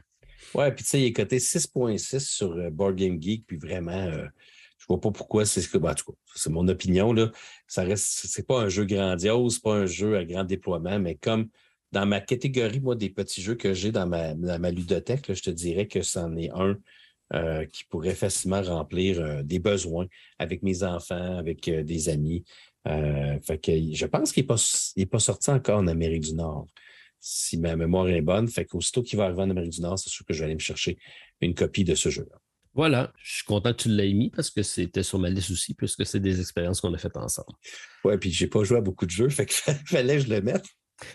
[0.54, 4.20] Ouais, puis tu sais, il est coté 6.6 sur Board Game Geek, puis vraiment, je
[4.20, 5.80] ne vois pas pourquoi c'est ce que.
[5.80, 5.96] Ben,
[6.36, 7.32] c'est mon opinion, là.
[7.68, 8.28] Ça reste.
[8.28, 11.48] C'est pas un jeu grandiose, pas un jeu à grand déploiement, mais comme
[11.92, 15.50] dans ma catégorie, moi, des petits jeux que j'ai dans ma, ma ludothèque, je te
[15.50, 16.78] dirais que c'en est un
[17.34, 20.06] euh, qui pourrait facilement remplir euh, des besoins
[20.38, 22.44] avec mes enfants, avec euh, des amis.
[22.86, 24.46] fait que je pense qu'il
[24.98, 26.68] n'est pas, sorti encore en Amérique du Nord,
[27.22, 28.50] si ma mémoire est bonne.
[28.50, 30.56] Fait qu'aussitôt qu'il va arriver en Amérique du Nord, c'est sûr que je vais aller
[30.56, 30.98] me chercher
[31.40, 32.38] une copie de ce jeu-là.
[32.74, 35.74] Voilà, je suis content que tu l'aies mis parce que c'était sur ma liste aussi,
[35.74, 37.54] puisque c'est des expériences qu'on a faites ensemble.
[38.04, 40.42] Oui, puis j'ai pas joué à beaucoup de jeux, fait qu'il fallait que je le
[40.42, 40.66] mette.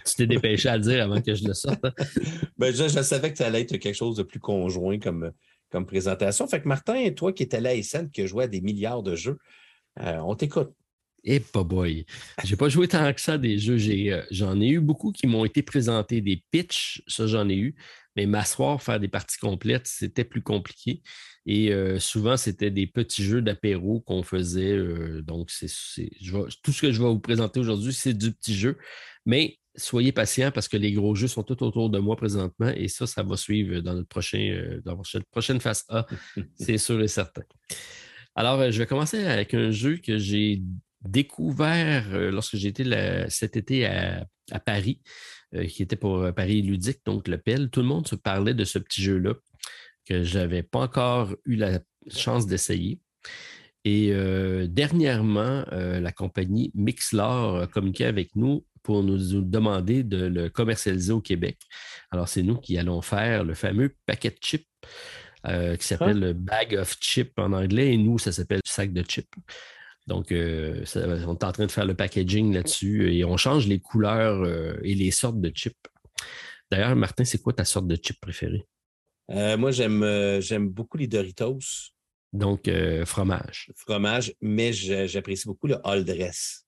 [0.07, 1.85] Tu t'es dépêché à le dire avant que je le sorte.
[1.85, 1.93] Hein?
[2.59, 5.31] ben, je, je, savais que ça allait être quelque chose de plus conjoint comme,
[5.77, 6.47] comme présentation.
[6.47, 9.15] Fait que Martin, toi qui étais là à Essen, qui joué à des milliards de
[9.15, 9.37] jeux,
[10.01, 10.71] euh, on t'écoute.
[11.23, 12.07] Eh, pas boy.
[12.45, 13.77] J'ai pas joué tant que ça des jeux.
[13.77, 17.75] Euh, j'en ai, eu beaucoup qui m'ont été présentés, des pitchs, ça j'en ai eu.
[18.17, 21.03] Mais m'asseoir, faire des parties complètes, c'était plus compliqué.
[21.45, 24.79] Et euh, souvent, c'était des petits jeux d'apéro qu'on faisait.
[25.21, 25.69] donc, c'est,
[26.63, 28.79] tout ce que je vais vous présenter aujourd'hui, c'est du petit jeu.
[29.27, 32.89] Mais soyez patient parce que les gros jeux sont tout autour de moi présentement et
[32.89, 36.07] ça, ça va suivre dans notre prochain, euh, dans la prochaine phase A,
[36.55, 37.43] c'est sûr et certain.
[38.35, 40.63] Alors, euh, je vais commencer avec un jeu que j'ai
[41.03, 42.85] découvert euh, lorsque j'étais
[43.29, 44.27] cet été à,
[44.65, 45.01] Paris,
[45.69, 47.69] qui était pour Paris ludique, donc le PEL.
[47.69, 49.35] Tout le monde se parlait de ce petit jeu-là
[50.09, 53.01] que je n'avais pas encore eu la chance d'essayer.
[53.85, 54.13] Et
[54.69, 61.21] dernièrement, la compagnie Mixlar a communiqué avec nous pour nous demander de le commercialiser au
[61.21, 61.59] Québec.
[62.13, 64.65] Alors, c'est nous qui allons faire le fameux paquet de chips
[65.45, 69.03] euh, qui s'appelle le bag of chips en anglais et nous, ça s'appelle sac de
[69.03, 69.35] chips.
[70.07, 73.81] Donc, euh, on est en train de faire le packaging là-dessus et on change les
[73.81, 75.75] couleurs euh, et les sortes de chips.
[76.71, 78.67] D'ailleurs, Martin, c'est quoi ta sorte de chip préférée?
[79.29, 81.91] moi, j'aime, j'aime beaucoup les Doritos.
[82.33, 82.71] Donc,
[83.05, 83.73] fromage.
[83.75, 86.66] Fromage, mais j'apprécie beaucoup le all dress.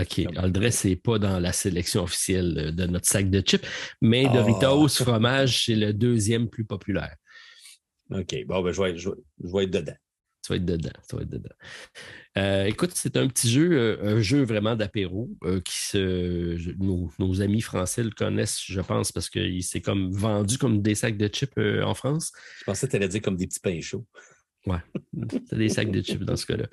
[0.00, 0.22] OK.
[0.36, 3.66] Aldress n'est pas dans la sélection officielle de notre sac de chips,
[4.00, 4.32] mais ah.
[4.32, 7.16] Doritos fromage, c'est le deuxième plus populaire.
[8.10, 8.44] OK.
[8.46, 9.96] Bon, ben, je, vais, être dedans.
[10.42, 10.90] tu vas être dedans.
[11.08, 11.54] Tu vas être dedans.
[12.38, 16.58] Euh, écoute, c'est un petit jeu, euh, un jeu vraiment d'apéro euh, qui se,
[17.18, 21.16] nos, amis français le connaissent, je pense, parce qu'il s'est comme vendu comme des sacs
[21.16, 22.32] de chips en France.
[22.60, 24.06] Je pensais que tu allais dire comme des petits pains chauds.
[24.66, 24.78] Ouais,
[25.48, 26.66] c'est des sacs de chips dans ce cas-là.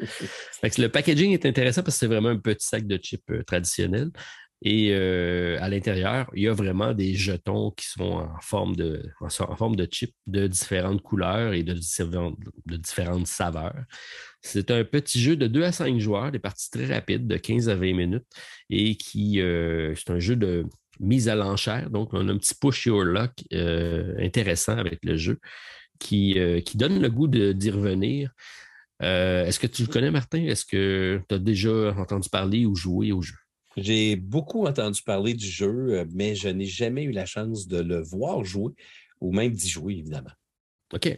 [0.64, 4.12] Le packaging est intéressant parce que c'est vraiment un petit sac de chips traditionnel.
[4.62, 9.56] Et à l'intérieur, il y a vraiment des jetons qui sont en forme de, en
[9.56, 13.86] forme de chips de différentes couleurs et de, de différentes saveurs.
[14.42, 17.70] C'est un petit jeu de 2 à 5 joueurs, des parties très rapides de 15
[17.70, 18.26] à 20 minutes
[18.70, 20.66] et qui euh, c'est un jeu de
[21.00, 21.90] mise à l'enchère.
[21.90, 25.40] Donc, on a un petit push your luck euh, intéressant avec le jeu
[26.00, 28.32] qui, euh, qui donne le goût d'y revenir.
[29.02, 30.44] Est-ce que tu le connais, Martin?
[30.44, 33.36] Est-ce que tu as déjà entendu parler ou joué au jeu?
[33.78, 38.02] J'ai beaucoup entendu parler du jeu, mais je n'ai jamais eu la chance de le
[38.02, 38.74] voir jouer
[39.22, 40.32] ou même d'y jouer, évidemment.
[40.94, 41.18] OK.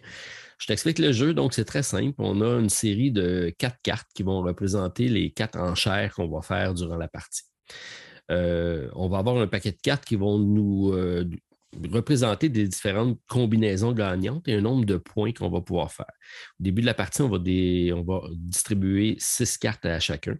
[0.59, 1.33] Je t'explique le jeu.
[1.33, 2.13] Donc, c'est très simple.
[2.19, 6.41] On a une série de quatre cartes qui vont représenter les quatre enchères qu'on va
[6.41, 7.43] faire durant la partie.
[8.29, 11.27] Euh, on va avoir un paquet de cartes qui vont nous euh,
[11.91, 16.11] représenter des différentes combinaisons gagnantes et un nombre de points qu'on va pouvoir faire.
[16.59, 20.37] Au début de la partie, on va, on va distribuer six cartes à chacun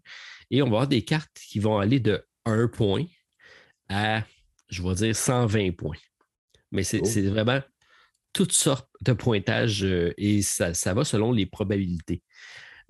[0.49, 3.05] et on va avoir des cartes qui vont aller de 1 point
[3.89, 4.23] à,
[4.69, 5.97] je vais dire, 120 points.
[6.71, 7.29] Mais c'est oh.
[7.29, 7.61] vraiment
[8.33, 12.23] toutes sortes de pointages euh, et ça, va selon les probabilités.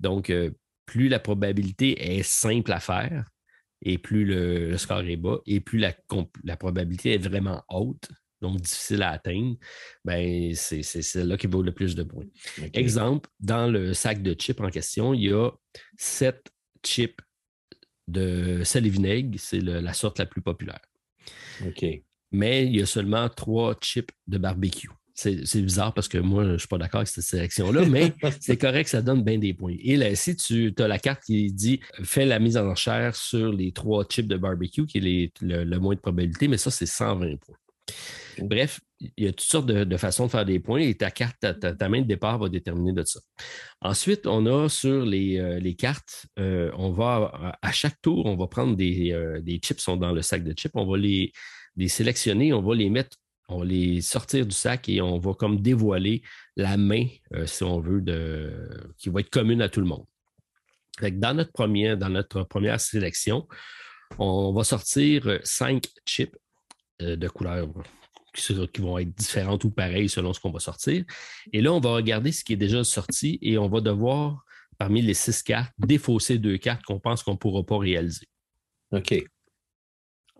[0.00, 0.50] Donc, euh,
[0.86, 3.24] plus la probabilité est simple à faire
[3.82, 8.08] et plus le, score est bas et plus la, probabilité est vraiment haute,
[8.42, 9.56] donc difficile à atteindre,
[10.04, 12.26] ben c'est celle-là qui vaut le plus de points.
[12.74, 15.50] Exemple, dans le sac de chips en question, il y a
[15.96, 16.50] sept
[16.84, 17.20] chips
[18.08, 20.80] de sel et vinaigre, c'est la sorte la plus populaire.
[21.64, 21.84] OK.
[22.32, 24.90] Mais il y a seulement trois chips de barbecue.
[25.14, 28.56] C'est bizarre parce que moi, je ne suis pas d'accord avec cette sélection-là, mais c'est
[28.56, 29.76] correct, ça donne bien des points.
[29.80, 33.52] Et là, si tu as la carte qui dit fais la mise en enchère sur
[33.52, 37.36] les trois chips de barbecue, qui est le, moins de probabilité, mais ça, c'est 120
[37.36, 37.56] points.
[38.38, 41.44] Bref, il y a toutes sortes de, façons de faire des points et ta carte,
[41.60, 43.20] ta, main de départ va déterminer de ça.
[43.80, 48.46] Ensuite, on a sur les, euh, cartes, euh, on va à chaque tour, on va
[48.46, 51.32] prendre des, euh, des chips sont dans le sac de chips, on va les,
[51.88, 53.16] sélectionner, on va les mettre
[53.48, 56.22] on va les sortir du sac et on va comme dévoiler
[56.56, 58.02] la main, euh, si on veut,
[58.96, 60.06] qui va être commune à tout le monde.
[61.02, 63.46] dans, notre première, dans notre première sélection,
[64.18, 66.36] on va sortir cinq chips
[67.02, 67.68] de couleurs
[68.34, 71.04] qui, vont être différentes ou pareilles selon ce qu'on va sortir.
[71.52, 74.44] Et là, on va regarder ce qui est déjà sorti et on va devoir,
[74.78, 78.26] parmi les six cartes, défausser deux cartes qu'on pense qu'on ne pourra pas réaliser.
[78.92, 79.14] OK.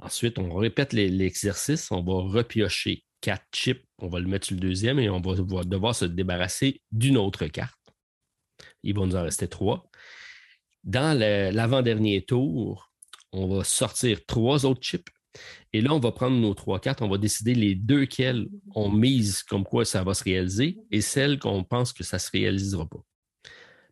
[0.00, 4.60] Ensuite, on répète l'exercice, on va repiocher quatre chips, on va le mettre sur le
[4.60, 7.78] deuxième et on va devoir se débarrasser d'une autre carte.
[8.82, 9.88] Il va nous en rester trois.
[10.82, 12.90] Dans l'avant-dernier tour,
[13.30, 15.08] on va sortir trois autres chips.
[15.72, 18.90] Et là, on va prendre nos trois cartes, on va décider les deux quelles on
[18.90, 22.30] mise comme quoi ça va se réaliser et celles qu'on pense que ça ne se
[22.30, 23.02] réalisera pas.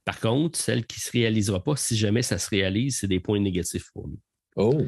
[0.05, 3.21] Par contre, celle qui ne se réalisera pas, si jamais ça se réalise, c'est des
[3.21, 4.21] points négatifs pour nous.
[4.57, 4.87] Oh!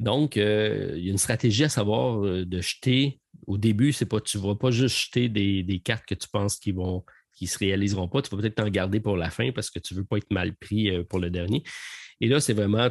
[0.00, 3.20] Donc, euh, il y a une stratégie à savoir euh, de jeter.
[3.46, 6.56] Au début, c'est pas, tu ne vas pas juste jeter des, cartes que tu penses
[6.56, 7.04] qui vont
[7.34, 8.20] qui se réaliseront pas.
[8.20, 10.30] Tu vas peut-être t'en garder pour la fin parce que tu ne veux pas être
[10.30, 11.62] mal pris euh, pour le dernier.
[12.20, 12.88] Et là, c'est vraiment,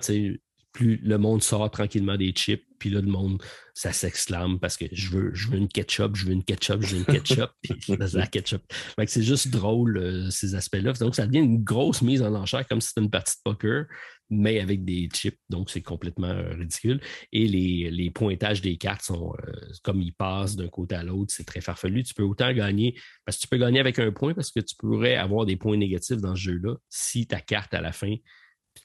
[0.71, 3.41] plus le monde sort tranquillement des chips, puis là, le monde,
[3.73, 6.95] ça s'exclame parce que je veux, je veux une ketchup, je veux une ketchup, je
[6.95, 8.61] veux une ketchup, puis c'est la ketchup.
[9.05, 10.93] c'est juste drôle, ces aspects-là.
[10.93, 13.85] Donc, ça devient une grosse mise en enchère, comme si c'était une partie de poker,
[14.31, 17.01] mais avec des chips, donc c'est complètement euh, ridicule.
[17.33, 19.51] Et les, pointages des cartes sont euh,
[19.83, 22.03] comme ils passent d'un côté à l'autre, c'est très farfelu.
[22.03, 22.95] Tu peux autant gagner,
[23.25, 25.77] parce que tu peux gagner avec un point parce que tu pourrais avoir des points
[25.77, 28.15] négatifs dans ce jeu-là si ta carte à la fin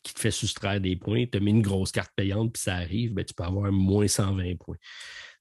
[0.02, 3.14] qui te fait soustraire des points, te met une grosse carte payante, puis ça arrive,
[3.14, 4.76] ben, tu peux avoir moins 120 points.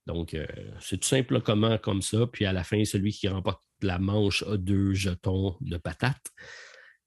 [0.05, 0.45] Donc, euh,
[0.79, 2.27] c'est tout simple comment comme ça.
[2.27, 6.31] Puis à la fin, celui qui remporte la manche a deux jetons de patates.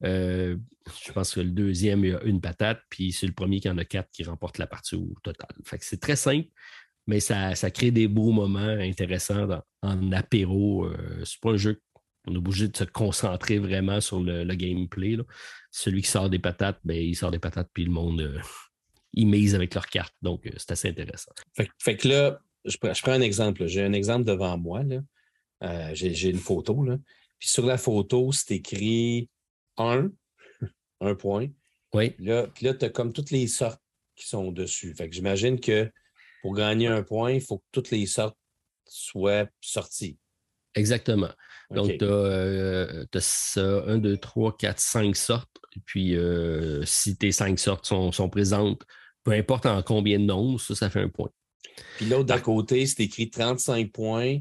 [0.05, 0.57] Euh,
[1.05, 3.85] je pense que le deuxième, a une patate, puis c'est le premier qui en a
[3.85, 5.49] quatre qui remporte la partie au total.
[5.81, 6.49] C'est très simple,
[7.07, 9.49] mais ça, crée des beaux moments intéressants
[9.83, 10.87] en apéro.
[10.87, 11.81] Euh, c'est pas un jeu
[12.29, 15.17] qu'on est obligé de se concentrer vraiment sur le, gameplay.
[15.71, 18.39] Celui qui sort des patates, ben, il sort des patates, puis le monde, euh,
[19.15, 20.15] il mise avec leurs cartes.
[20.23, 21.33] Donc, c'est assez intéressant.
[21.79, 23.67] Fait, que là, je, prends un exemple.
[23.67, 24.83] J'ai un exemple devant moi.
[25.93, 26.83] j'ai, une photo.
[26.85, 26.99] Là.
[27.39, 29.29] Puis sur la photo, c'est écrit
[29.77, 30.11] un,
[31.01, 31.49] un point.
[31.95, 32.15] Oui.
[32.19, 33.81] Là, puis là, tu as comme toutes les sortes
[34.15, 34.95] qui sont dessus.
[34.95, 35.91] Fait que j'imagine que
[36.43, 38.37] pour gagner un point, il faut que toutes les sortes
[38.85, 40.19] soient sorties.
[40.75, 41.31] Exactement.
[41.71, 45.51] Donc, tu as, ça, 1, 2, 3, 4, 5 sortes.
[45.77, 48.83] Et puis, euh, si tes cinq sortes sont, sont, présentes,
[49.23, 51.31] peu importe en combien de nombres, ça, ça fait un point.
[51.97, 54.39] Puis l'autre d'à côté, c'est écrit 35 points.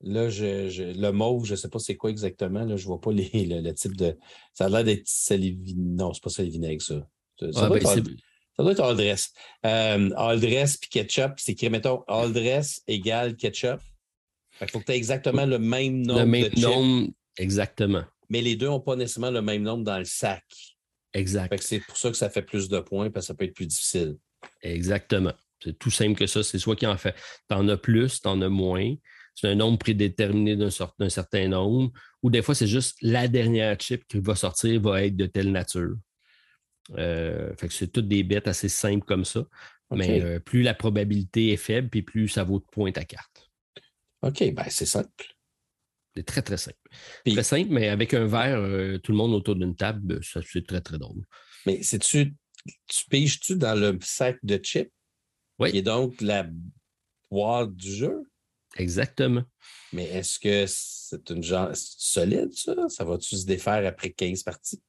[0.00, 2.64] Là, je, le mauve, je ne sais pas c'est quoi exactement.
[2.64, 4.18] Là, je ne vois pas les, le, type de.
[4.52, 5.74] Ça a l'air d'être salivi...
[5.76, 7.06] Non, c'est pas salivinaire ça.
[7.38, 9.32] Ça, ah, doit ben, ça, doit être all dress.
[9.64, 13.80] Euh, all dress puis ketchup, c'est écrit, mettons, all dress égale ketchup.
[14.60, 16.20] Il faut que tu aies exactement le même nombre.
[16.20, 17.08] Le même nombre,
[17.38, 18.04] exactement.
[18.28, 20.44] Mais les deux n'ont pas nécessairement le même nombre dans le sac.
[21.12, 21.54] Exact.
[21.62, 23.66] C'est pour ça que ça fait plus de points, parce que ça peut être plus
[23.66, 24.16] difficile.
[24.62, 25.32] Exactement.
[25.62, 26.42] C'est tout simple que ça.
[26.42, 27.14] C'est soit qui en fait.
[27.48, 28.94] Tu en as plus, tu en as moins.
[29.34, 31.92] C'est un nombre prédéterminé d'un certain nombre.
[32.22, 35.50] Ou des fois, c'est juste la dernière chip qui va sortir va être de telle
[35.50, 35.96] nature.
[36.98, 39.44] Euh, fait que c'est toutes des bêtes assez simples comme ça.
[39.90, 43.43] Mais euh, plus la probabilité est faible, puis plus ça vaut de points ta carte.
[44.24, 45.36] OK, ben c'est simple.
[46.16, 46.78] C'est très, très simple.
[47.26, 50.66] très simple, mais avec un verre, euh, tout le monde autour d'une table, ça c'est
[50.66, 51.24] très, très drôle.
[51.66, 52.34] Mais tu
[52.88, 54.90] tu piges-tu dans le sac de chips?
[55.58, 55.70] Oui.
[55.70, 56.46] Qui est donc la
[57.30, 58.22] boîte du jeu?
[58.76, 59.44] Exactement.
[59.92, 62.74] Mais est-ce que c'est une genre solide, ça?
[62.88, 64.82] Ça va-tu se défaire après 15 parties?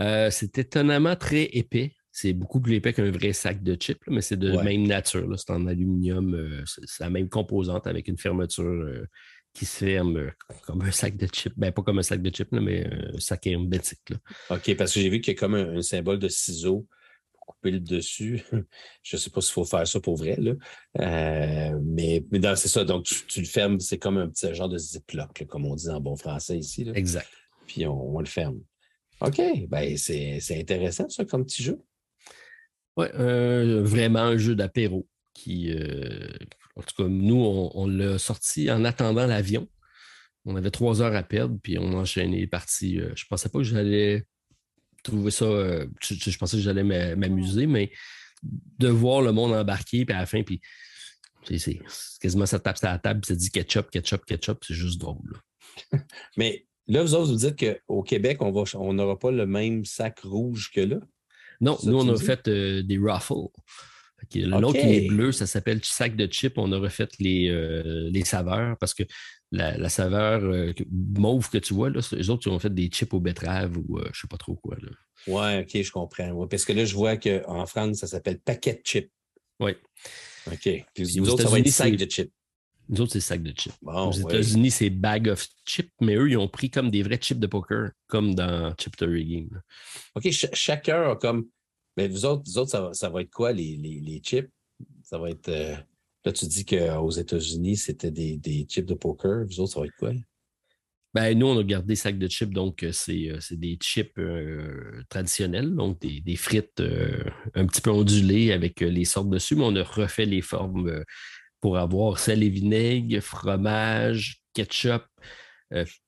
[0.00, 1.94] Euh, c'est étonnamment très épais.
[2.14, 5.26] C'est beaucoup plus épais qu'un vrai sac de chips, mais c'est de même nature.
[5.38, 6.34] C'est en aluminium.
[6.34, 9.06] Euh, c'est la même composante avec une fermeture
[9.52, 10.32] qui se ferme
[10.66, 11.54] comme un sac de chips.
[11.56, 14.12] Ben, pas comme un sac de chips, mais un sac hermétique.
[14.50, 16.86] OK, parce que j'ai vu qu'il y a comme un, symbole de ciseau
[17.32, 18.42] pour couper le dessus.
[19.02, 20.52] Je ne sais pas s'il faut faire ça pour vrai, là.
[21.00, 22.84] Euh, mais mais c'est ça.
[22.84, 26.00] Donc, tu, le fermes, c'est comme un petit genre de ziploc, comme on dit en
[26.00, 26.90] bon français ici.
[26.94, 27.28] Exact.
[27.66, 28.60] Puis on, le ferme.
[29.20, 31.78] OK, ben c'est intéressant, ça, comme petit jeu.
[32.96, 36.28] Oui, vraiment un jeu d'apéro qui, euh,
[36.76, 39.68] en tout cas, nous, on, l'a sorti en attendant l'avion.
[40.44, 42.98] On avait trois heures à perdre, puis on enchaînait les parties.
[42.98, 44.24] Euh, je ne pensais pas que j'allais
[45.04, 45.44] trouver ça.
[45.44, 47.92] Euh, je, pensais que j'allais m'amuser, mais
[48.42, 50.60] de voir le monde embarquer, puis à la fin, puis
[52.20, 55.40] quasiment ça tape sur la table, puis ça dit ketchup, ketchup, ketchup, c'est juste drôle.
[56.36, 60.70] mais là, vous autres, vous dites qu'au Québec, on n'aura pas le même sac rouge
[60.72, 60.98] que là?
[61.62, 63.34] Non, nous, on a fait euh, des raffles.
[64.34, 66.58] Le nom qui est bleu, ça s'appelle sac de chip.
[66.58, 69.04] On a refait les, euh, les saveurs parce que
[69.52, 73.14] la, saveur euh, mauve que tu vois, là, les autres, ils ont fait des chips
[73.14, 74.76] aux betteraves ou je ne sais pas trop quoi.
[75.28, 76.46] Oui, OK, je comprends.
[76.48, 79.12] parce que là, je vois qu'en France, ça s'appelle paquet de chips.
[79.60, 79.72] Oui.
[80.50, 80.84] OK.
[80.94, 82.32] Puis, aux autres, ça va être sac de chips.
[82.88, 83.74] Nous autres, c'est sac de chips.
[83.82, 87.38] aux États-Unis, c'est bag of chips, mais eux, ils ont pris comme des vrais chips
[87.38, 89.62] de poker, comme dans Chip Game.
[90.14, 91.46] OK, chacun a comme
[91.96, 94.50] mais vous autres, autres ça, va, être quoi, les, les, chips?
[95.02, 95.48] Ça va être.
[95.48, 95.76] Euh,
[96.24, 99.44] là, tu dis qu'aux États-Unis, c'était des, des, chips de poker.
[99.46, 100.12] Vous autres, ça va être quoi?
[101.14, 104.18] Ben, nous, on a gardé des sacs de chips, donc euh, euh, c'est des chips
[105.10, 106.82] traditionnels, donc des, frites
[107.54, 111.04] un petit peu ondulées avec les sortes dessus, mais on a refait les formes
[111.62, 115.04] pour avoir sel et vinaigre, fromage, ketchup,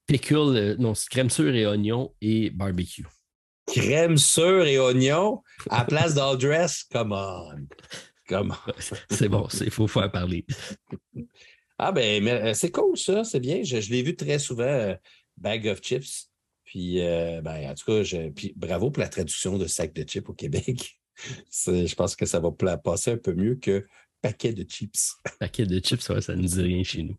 [0.07, 3.07] pickle, non, crème sûre et oignon et barbecue
[3.67, 6.85] crème sûre et oignon à place d'all dress.
[6.85, 7.67] Come on.
[8.29, 8.55] Come
[9.11, 10.47] C'est bon, il faut faire parler.
[11.79, 13.63] Ah ben, euh, c'est cool ça, c'est bien.
[13.65, 14.95] Je, l'ai vu très souvent, euh,
[15.37, 16.31] Bag of Chips.
[16.65, 20.03] Puis, euh, ben, en tout cas, je, puis, bravo pour la traduction de sac de
[20.03, 21.01] chips au Québec.
[21.51, 23.87] je pense que ça va passer un peu mieux que
[24.25, 25.17] paquet de chips.
[25.39, 27.17] Paquet de chips, ça ne dit rien chez nous.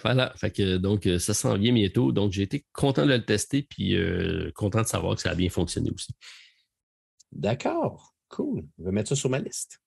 [0.00, 2.12] Voilà, fait que, donc euh, ça s'en vient bientôt.
[2.12, 5.34] Donc j'ai été content de le tester puis euh, content de savoir que ça a
[5.34, 6.12] bien fonctionné aussi.
[7.32, 8.64] D'accord, cool.
[8.78, 9.80] Je vais mettre ça sur ma liste.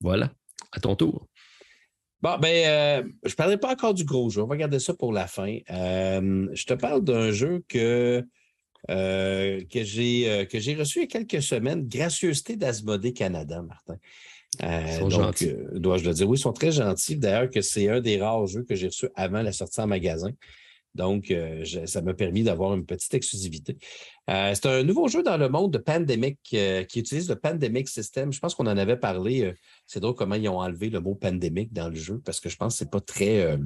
[0.00, 0.32] Voilà,
[0.72, 1.28] à ton tour.
[2.20, 2.66] Bon, ben,
[3.04, 4.42] euh, je ne parlerai pas encore du gros jeu.
[4.42, 5.58] On va garder ça pour la fin.
[5.68, 8.26] je te parle d'un jeu que,
[8.88, 13.96] que j'ai reçu il y a quelques semaines, Gracieuseté d'Asmodée Canada, Martin.
[14.62, 15.42] Euh, donc.
[15.42, 16.28] Euh, dois-je le dire?
[16.28, 17.16] Oui, ils sont très gentils.
[17.16, 20.30] D'ailleurs, que c'est un des rares jeux que j'ai reçu avant la sortie en magasin.
[20.94, 23.76] Donc, euh, ça m'a permis d'avoir une petite exclusivité.
[24.26, 28.32] c'est un nouveau jeu dans le monde de Pandemic qui utilise le Pandemic System.
[28.32, 29.52] Je pense qu'on en avait parlé.
[29.86, 32.56] c'est drôle comment ils ont enlevé le mot Pandemic dans le jeu parce que je
[32.56, 33.58] pense que c'est pas très.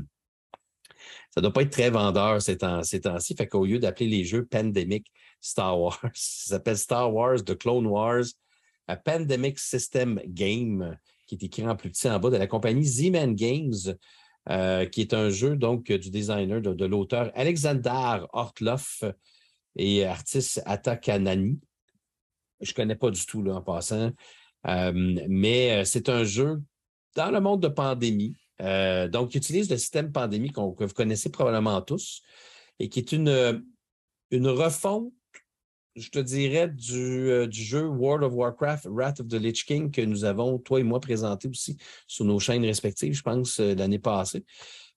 [1.31, 3.37] ça ne doit pas être très vendeur ces temps-ci.
[3.37, 5.07] fait qu'au lieu d'appeler les jeux Pandemic
[5.41, 8.25] Star Wars, ça s'appelle Star Wars The Clone Wars
[8.97, 10.97] Pandemic System Game,
[11.27, 13.97] qui est écrit en plus petit en bas de la compagnie Z-Man Games,
[14.49, 19.05] euh, qui est un jeu donc du designer, de, l'auteur Alexander Hortloff
[19.77, 21.61] et artiste Atta Kanani.
[22.61, 24.13] Je ne connais pas du tout là, en passant,
[24.67, 24.93] euh,
[25.29, 26.63] mais euh, c'est un jeu
[27.15, 28.35] dans le monde de pandémie.
[28.59, 32.23] donc, il utilise le système pandémie que vous connaissez probablement tous
[32.79, 33.65] et qui est une,
[34.31, 35.13] une refonte
[35.97, 40.03] je te dirais, du, du, jeu World of Warcraft, Wrath of the Lich King, que
[40.03, 41.77] nous avons, toi et moi, présenté aussi
[42.07, 44.45] sur nos chaînes respectives, je pense, l'année passée.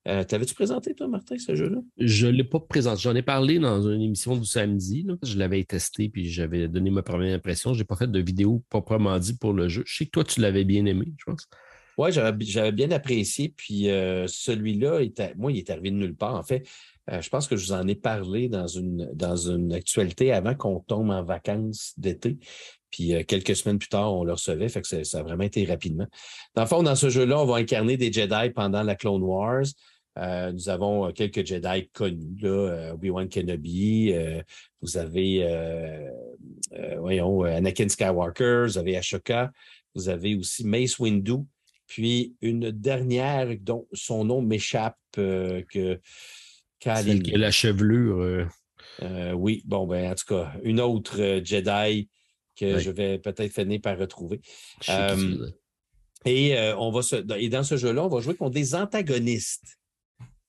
[0.07, 1.78] Euh, T'avais-tu présenté, toi, Martin, ce jeu-là?
[1.98, 3.02] Je ne l'ai pas présenté.
[3.02, 5.07] J'en ai parlé dans une émission du samedi.
[5.24, 7.74] Je l'avais testé puis j'avais donné ma première impression.
[7.74, 9.84] Je n'ai pas fait de vidéo proprement dit pour le jeu.
[9.86, 11.48] Je sais que toi, tu l'avais bien aimé, je pense.
[11.98, 13.49] Oui, j'avais bien apprécié.
[13.56, 14.99] Puis euh, celui-là,
[15.38, 16.36] moi, il est arrivé de nulle part.
[16.36, 16.68] En fait,
[17.11, 20.56] euh, je pense que je vous en ai parlé dans une, dans une actualité avant
[20.56, 22.38] qu'on tombe en vacances d'été.
[22.90, 24.70] Puis euh, quelques semaines plus tard, on le recevait.
[24.70, 26.07] Fait que ça a vraiment été rapidement.
[26.56, 29.65] Dans le fond, dans ce jeu-là, on va incarner des Jedi pendant la Clone Wars.
[30.20, 34.14] Euh, nous avons euh, quelques Jedi connus, là, euh, Obi-Wan Kenobi,
[34.82, 35.48] vous avez
[36.98, 39.52] voyons, Anakin Skywalker, vous avez Ashoka,
[39.95, 41.45] vous avez aussi Mace Windu,
[41.88, 45.99] puis une dernière dont son nom m'échappe que
[46.80, 48.47] Celle qui a la chevelure.
[49.35, 52.10] oui, bon, ben, en tout cas, une autre Jedi
[52.55, 54.41] que je vais peut-être finir par retrouver.
[56.26, 59.77] et, on va se, et dans ce jeu-là, on va jouer contre des antagonistes.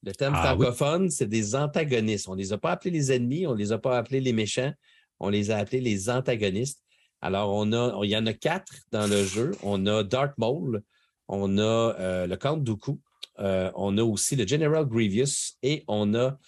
[0.05, 2.29] Le thème ah francophone, c'est des antagonistes.
[2.29, 4.35] On ne les a pas appelés les ennemis, on ne les a pas appelés les
[4.35, 4.73] méchants,
[5.19, 6.83] on les a appelés les antagonistes.
[7.23, 9.53] Alors, on a, il y en a quatre dans le jeu.
[9.63, 10.83] On a Dark Maul,
[11.29, 13.01] on a euh, le Count Dooku,
[13.39, 16.39] euh, on a aussi le General Grievous et on a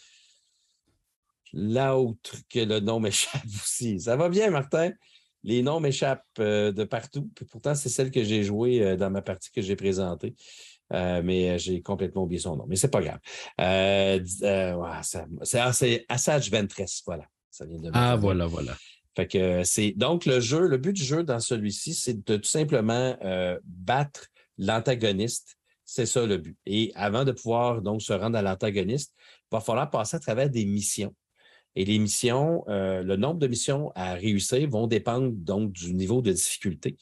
[1.52, 4.00] l'autre que le nom m'échappe aussi.
[4.00, 4.92] Ça va bien, Martin?
[5.42, 7.30] Les noms m'échappent euh, de partout.
[7.50, 10.34] pourtant, c'est celle que j'ai jouée dans ma partie que j'ai présentée.
[10.90, 12.64] Mais j'ai complètement oublié son nom.
[12.68, 13.18] Mais c'est pas grave.
[15.42, 17.24] C'est Assage Ventress, voilà.
[17.50, 18.76] Ça vient de ah, voilà, voilà.
[19.16, 22.48] Fait que c'est donc le jeu, le but du jeu dans celui-ci, c'est de tout
[22.48, 23.16] simplement
[23.64, 25.56] battre l'antagoniste.
[25.84, 26.56] C'est ça le but.
[26.66, 30.50] Et avant de pouvoir donc se rendre à l'antagoniste, il va falloir passer à travers
[30.50, 31.14] des missions.
[31.76, 36.22] Et les missions, euh, le nombre de missions à réussir vont dépendre donc du niveau
[36.22, 36.96] de difficulté.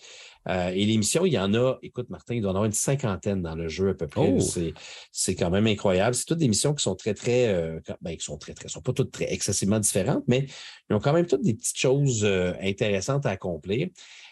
[0.48, 2.66] Euh, et les missions, il y en a, écoute, Martin, il doit y en avoir
[2.66, 4.34] une cinquantaine dans le jeu à peu près.
[4.36, 4.72] Oh!
[5.12, 6.16] C'est quand même incroyable.
[6.16, 8.82] C'est toutes des missions qui sont très, très, euh, ben, qui sont très, très, sont
[8.82, 10.46] pas toutes très excessivement différentes, mais
[10.90, 12.26] ils ont quand même toutes des petites choses
[12.60, 13.88] intéressantes à accomplir.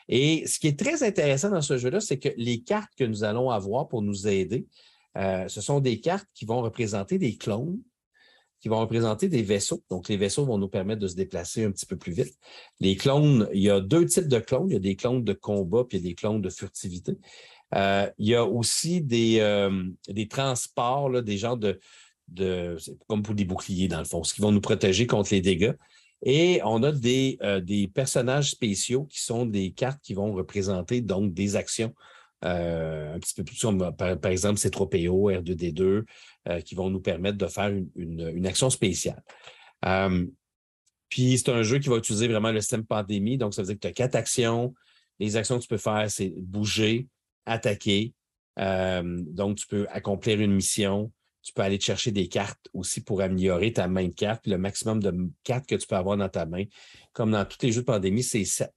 [0.09, 3.25] Et ce qui est très intéressant dans ce jeu-là, c'est que les cartes que nous
[3.25, 4.67] allons avoir pour nous aider,
[5.15, 7.79] ce sont des cartes qui vont représenter des clones
[8.63, 9.83] qui vont représenter des vaisseaux.
[9.91, 12.39] Donc, les vaisseaux vont nous permettre de se déplacer un petit peu plus vite.
[12.79, 14.69] Les clones, il y a deux types de clones.
[14.71, 17.19] Il y a des clones de combat puis il y a des clones de furtivité.
[17.75, 21.81] Euh, il y a aussi des, euh, des transports, des genres de,
[22.29, 22.77] de
[23.09, 25.75] comme pour des boucliers, dans le fond, ce qui vont nous protéger contre les dégâts.
[26.25, 31.01] Et on a des, euh, des personnages spéciaux qui sont des cartes qui vont représenter
[31.01, 31.95] donc des actions
[32.45, 36.05] un petit peu plus comme par, par exemple C3PO, R2D2,
[36.49, 39.23] euh, qui vont nous permettre de faire une, action spéciale.
[39.85, 40.27] Euh,
[41.09, 43.39] puis c'est un jeu qui va utiliser vraiment le système pandémie.
[43.39, 44.75] Donc, ça veut dire que tu as quatre actions.
[45.21, 47.07] Les actions que tu peux faire, c'est bouger,
[47.47, 48.13] attaquer.
[48.59, 51.13] Euh, donc, tu peux accomplir une mission.
[51.43, 54.47] Tu peux aller te chercher des cartes aussi pour améliorer ta main de cartes.
[54.47, 55.13] le maximum de
[55.43, 56.65] cartes que tu peux avoir dans ta main,
[57.13, 58.73] comme dans tous les jeux de pandémie, c'est sept.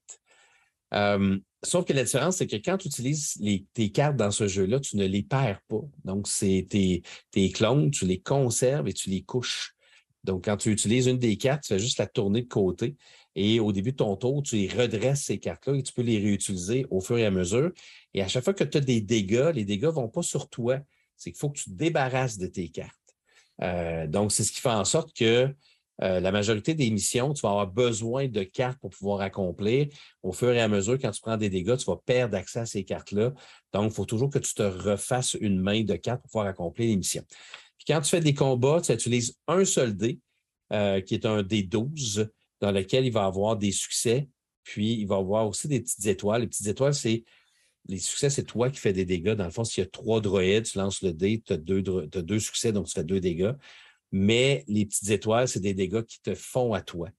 [1.66, 3.42] Sauf que la différence, c'est que quand tu utilises
[3.74, 5.82] tes cartes dans ce jeu-là, tu ne les perds pas.
[6.04, 9.74] Donc, c'est tes, clones, tu les conserves et tu les couches.
[10.24, 12.96] Donc, quand tu utilises une des cartes, tu fais juste la tourner de côté.
[13.36, 16.20] Et au début de ton tour, tu les redresses ces cartes-là et tu peux les
[16.20, 17.72] réutiliser au fur et à mesure.
[18.14, 20.50] Et à chaque fois que tu as des dégâts, les dégâts ne vont pas sur
[20.50, 20.80] toi.
[21.18, 22.96] C'est qu'il faut que tu te débarrasses de tes cartes.
[23.62, 25.54] Euh, donc, c'est ce qui fait en sorte que
[26.02, 29.88] euh, la majorité des missions, tu vas avoir besoin de cartes pour pouvoir accomplir.
[30.24, 32.66] Au fur et à mesure, quand tu prends des dégâts, tu vas perdre accès à
[32.66, 33.34] ces cartes-là.
[33.74, 36.90] Donc, il faut toujours que tu te refasses une main de cartes pour pouvoir accomplir
[36.90, 37.24] les missions.
[37.78, 40.20] Puis quand tu fais des combats, tu utilises un seul dé,
[40.74, 42.30] euh, qui est un dé 12,
[42.60, 44.28] dans lequel il va avoir des succès.
[44.64, 46.42] Puis, il va avoir aussi des petites étoiles.
[46.42, 47.24] Les petites étoiles, c'est
[47.88, 49.34] les succès, c'est toi qui fais des dégâts.
[49.34, 52.22] Dans le fond, s'il y a trois droïdes, tu lances le dé, tu as, as,
[52.22, 53.54] deux succès, donc tu fais deux dégâts
[54.16, 57.10] mais les petites étoiles, c'est des dégâts qui te font à toi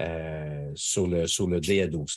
[0.00, 2.16] euh, sur, le, sur le dé à 12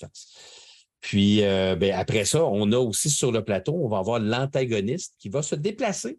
[1.02, 5.16] Puis euh, ben, après ça, on a aussi sur le plateau, on va avoir l'antagoniste
[5.20, 6.18] qui va se déplacer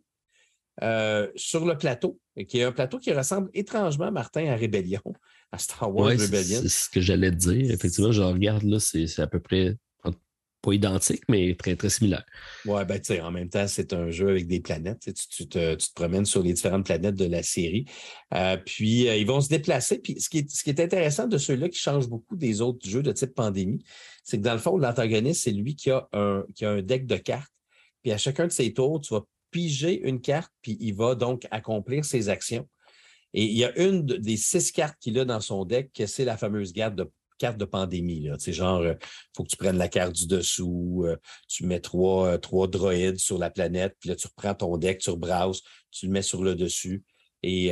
[0.83, 2.19] euh, sur le plateau,
[2.49, 5.03] qui est un plateau qui ressemble étrangement, Martin, à Rébellion,
[5.51, 6.61] à Star Wars Rebellion.
[6.63, 7.71] C'est ce que j'allais te dire.
[7.71, 9.77] Effectivement, je regarde là, c'est à peu près
[10.63, 12.25] pas identique, mais très, très similaire.
[12.65, 15.13] Oui, ben, tu sais, en même temps, c'est un jeu avec des planètes.
[15.29, 17.85] Tu, te, promènes sur les différentes planètes de la série.
[18.33, 19.99] Euh, puis, euh, ils vont se déplacer.
[19.99, 22.89] Puis, ce qui est, ce qui est intéressant de ceux-là qui changent beaucoup des autres
[22.89, 23.85] jeux de type pandémie,
[24.23, 27.07] c'est que dans le fond, l'antagoniste, c'est lui qui a, un, qui a un deck
[27.07, 27.53] de cartes.
[28.03, 31.47] Puis, à chacun de ses tours, tu vas piger une carte, puis il va donc
[31.51, 32.69] accomplir ses actions.
[33.35, 36.25] Et il y a une des six cartes qu'il a dans son deck, que c'est
[36.25, 37.11] la fameuse carte de,
[37.43, 38.29] carte de pandémie.
[38.39, 38.95] C'est genre, il euh,
[39.37, 41.17] faut que tu prennes la carte du dessous, euh,
[41.49, 45.11] tu mets trois, trois droïdes sur la planète, puis là, tu reprends ton deck, tu
[45.11, 47.05] rebrowses, tu le mets sur le dessus
[47.43, 47.69] et,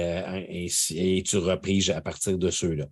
[1.25, 2.87] tu reprises à partir de ceux-là.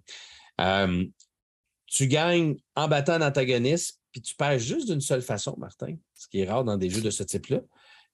[1.87, 6.29] tu gagnes en battant un antagoniste, puis tu perds juste d'une seule façon, Martin, ce
[6.29, 7.61] qui est rare dans des jeux de ce type-là.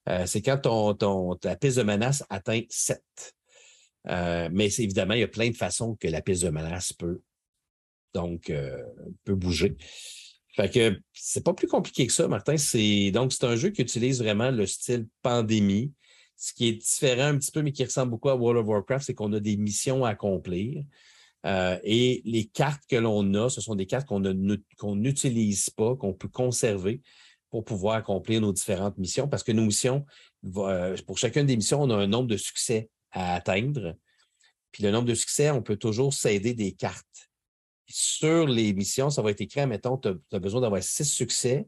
[0.08, 3.02] Euh, c'est quand ton, ton, ta piste de menace atteint 7.
[4.08, 7.22] Euh, mais évidemment, il y a plein de façons que la piste de menace peut,
[8.14, 8.82] donc, euh,
[9.24, 9.76] peut bouger.
[10.54, 12.56] Fait que c'est pas plus compliqué que ça, Martin.
[12.56, 15.92] C'est, donc, c'est un jeu qui utilise vraiment le style pandémie.
[16.36, 19.06] Ce qui est différent un petit peu, mais qui ressemble beaucoup à World of Warcraft,
[19.06, 20.84] c'est qu'on a des missions à accomplir.
[21.44, 26.28] et les cartes que l'on a, ce sont des cartes qu'on n'utilise pas, qu'on peut
[26.28, 27.02] conserver
[27.54, 30.04] pour pouvoir accomplir nos différentes missions parce que nos missions,
[30.56, 33.94] euh, pour chacune des missions, on a un nombre de succès à atteindre.
[34.72, 37.30] Puis le nombre de succès, on peut toujours s'aider des cartes.
[37.86, 41.66] Sur les missions, ça va être écrit, mettons, tu as, besoin d'avoir six succès,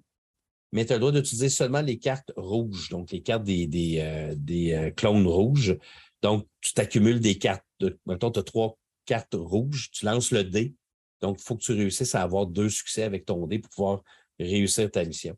[0.72, 3.98] mais tu as le droit d'utiliser seulement les cartes rouges, donc les cartes des, des,
[4.00, 5.76] euh, euh, clones rouges.
[6.22, 7.64] Donc, tu t'accumules des cartes.
[8.06, 10.74] mettons, tu as trois cartes rouges, tu lances le dé.
[11.20, 14.02] Donc, il faut que tu réussisses à avoir deux succès avec ton dé pour pouvoir
[14.38, 15.36] réussir ta mission.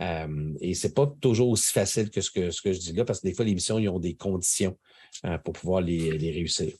[0.00, 3.20] Euh, et ce n'est pas toujours aussi facile que ce, que je dis là, parce
[3.20, 4.78] que des fois, les missions, ils ont des conditions
[5.26, 6.72] euh, pour pouvoir les, réussir.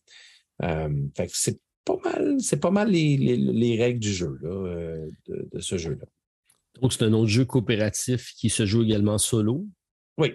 [1.32, 6.06] C'est pas mal, c'est pas mal les, règles du jeu, de, ce jeu-là.
[6.80, 9.66] Donc, c'est un autre jeu coopératif qui se joue également solo?
[10.18, 10.34] Oui,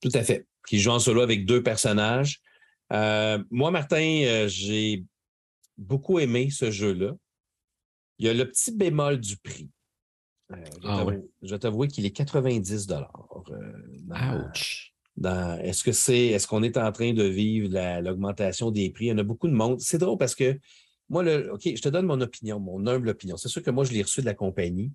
[0.00, 0.46] tout à fait.
[0.66, 2.40] Qui joue en solo avec deux personnages.
[2.90, 5.04] moi, Martin, j'ai
[5.78, 7.12] beaucoup aimé ce jeu-là.
[8.18, 9.70] Il y a le petit bémol du prix.
[10.52, 11.04] Euh, ah
[11.42, 13.28] je vais t'avouer qu'il est 90 dollars.
[15.22, 17.70] Est-ce que c'est est-ce qu'on est en train de vivre
[18.00, 19.06] l'augmentation des prix?
[19.06, 19.80] Il y en a beaucoup de monde.
[19.80, 20.58] C'est drôle parce que
[21.08, 23.36] moi, OK, je te donne mon opinion, mon humble opinion.
[23.36, 24.92] C'est sûr que moi, je l'ai reçu de la compagnie.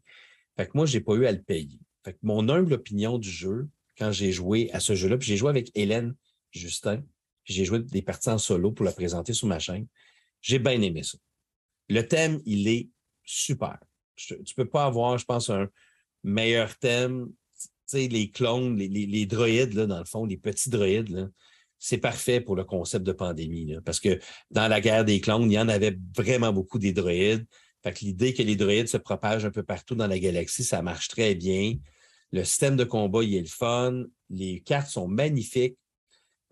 [0.57, 1.80] Fait que moi, je n'ai pas eu à le payer.
[2.03, 3.68] Fait que mon humble opinion du jeu,
[3.98, 6.15] quand j'ai joué à ce jeu-là, puis j'ai joué avec Hélène
[6.52, 6.98] Justin,
[7.43, 9.88] puis j'ai joué des parties en solo pour la présenter sur ma chaîne,
[10.41, 11.18] j'ai bien aimé ça.
[11.89, 12.89] Le thème, il est
[13.23, 13.77] super
[14.27, 15.68] tu ne peux pas avoir, je pense, un
[16.23, 17.31] meilleur thème.
[17.93, 21.31] Les clones, les, droïdes, là, dans le fond, les petits droïdes,
[21.80, 23.76] c'est parfait pour le concept de pandémie.
[23.84, 24.19] parce que
[24.51, 27.45] dans la guerre des clones, il y en avait vraiment beaucoup des droïdes.
[27.84, 30.81] Fait que l'idée que les droïdes se propagent un peu partout dans la galaxie, ça
[30.81, 31.76] marche très bien.
[32.31, 34.03] Le système de combat, il est le fun.
[34.30, 35.77] Les cartes sont magnifiques.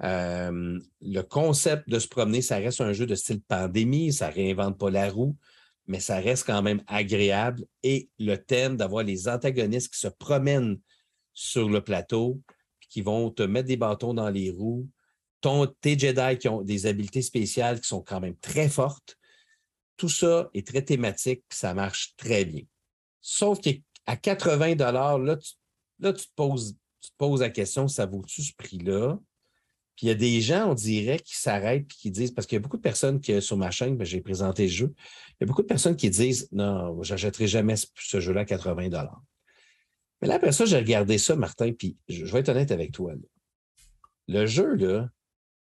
[0.02, 4.34] Euh, le concept de se promener, ça reste un jeu de style pandémie, ça ne
[4.34, 5.36] réinvente pas la roue
[5.90, 7.66] mais ça reste quand même agréable.
[7.82, 10.80] Et le thème d'avoir les antagonistes qui se promènent
[11.40, 12.42] sur le plateau,
[12.90, 14.90] qui vont te mettre des bâtons dans les roues,
[15.40, 19.18] ton, tes Jedi qui ont des habiletés spéciales qui sont quand même très fortes,
[19.96, 22.64] tout ça est très thématique, ça marche très bien.
[23.22, 25.54] Sauf qu'à 80 là, tu,
[26.00, 26.76] là, tu te poses,
[27.40, 29.18] la question, ça vaut-tu ce prix-là?
[29.96, 32.58] Puis il y a des gens, on dirait, qui s'arrêtent et qui disent, parce qu'il
[32.58, 34.94] y a beaucoup de personnes qui, sur ma chaîne, ben, j'ai présenté le jeu,
[35.30, 38.46] il y a beaucoup de personnes qui disent Non, je n'achèterai jamais ce, jeu-là à
[38.46, 38.90] 80
[40.22, 43.14] Mais là, après ça, j'ai regardé ça, Martin, puis je, vais être honnête avec toi.
[44.28, 45.10] Le jeu, là,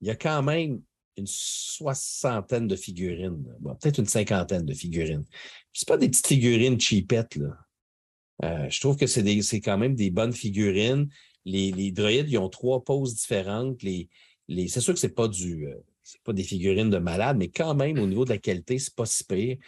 [0.01, 0.83] il y a quand même
[1.17, 3.45] une soixantaine de figurines,
[3.81, 5.25] peut-être une cinquantaine de figurines.
[5.73, 7.57] Ce pas des petites figurines cheapettes, là.
[8.45, 11.09] Euh, je trouve que c'est quand même des bonnes figurines.
[11.45, 13.83] Les, les droïdes, ils ont trois poses différentes.
[13.83, 14.09] Les,
[14.69, 15.67] c'est sûr que c'est pas du.
[15.67, 15.75] Euh,
[16.25, 19.05] pas des figurines de malade, mais quand même, au niveau de la qualité, c'est pas
[19.05, 19.59] si pire.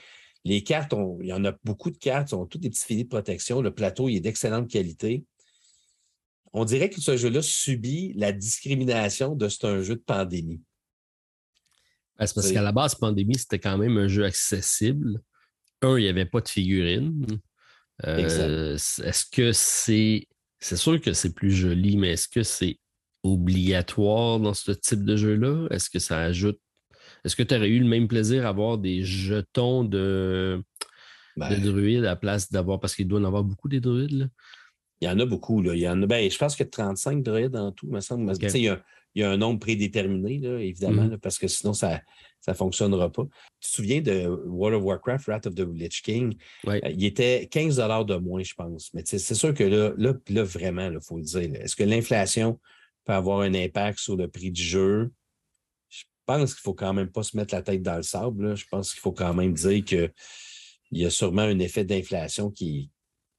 [0.45, 3.09] Les cartes, il y en a beaucoup de cartes, ont toutes des petits filets de
[3.09, 3.61] protection.
[3.61, 5.25] Le plateau, il est d'excellente qualité.
[6.53, 10.63] On dirait que ce jeu-là subit la discrimination de c'est un jeu de pandémie.
[12.19, 15.21] Ben, c'est parce qu'à la base, pandémie, c'était quand même un jeu accessible.
[15.83, 17.27] Un, il n'y avait pas de figurines.
[18.07, 20.27] Euh, est-ce que c'est.
[20.59, 22.79] C'est sûr que c'est plus joli, mais est-ce que c'est
[23.23, 25.67] obligatoire dans ce type de jeu-là?
[25.71, 26.61] Est-ce que ça ajoute.
[27.25, 30.63] Est-ce que tu aurais eu le même plaisir à avoir des jetons de,
[31.37, 32.81] ben druides à la place d'avoir.
[32.81, 34.31] Parce qu'il doit en avoir beaucoup des druides,
[35.01, 35.75] Il y en a beaucoup, là.
[35.75, 38.01] Il y en a, ben, je pense qu'il y a 35 druides en tout, me
[38.01, 38.33] semble.
[38.55, 38.79] Il,
[39.17, 41.19] y a, un nombre prédéterminé, là, évidemment, mm-hmm.
[41.19, 42.01] parce que sinon, ça
[42.47, 43.25] ne fonctionnera pas.
[43.61, 46.37] Tu te souviens de World of Warcraft, Wrath of the Lich King?
[46.69, 48.93] Euh, il était 15 de moins, je pense.
[48.95, 51.55] Mais c'est sûr que là, là, là vraiment, il faut le dire.
[51.55, 52.61] Est-ce que l'inflation
[53.05, 55.11] peut avoir un impact sur le prix du jeu?
[56.21, 58.57] Je pense qu'il ne faut quand même pas se mettre la tête dans le sable.
[58.57, 60.13] Je pense qu'il faut quand même dire qu'il
[60.93, 62.91] y a sûrement un effet d'inflation qui,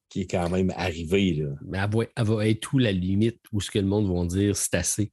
[0.09, 1.33] qui est quand même arrivé.
[1.33, 1.55] Là.
[1.65, 1.77] Mais
[2.15, 5.11] elle va, être où la limite où ce que le monde va dire c'est assez?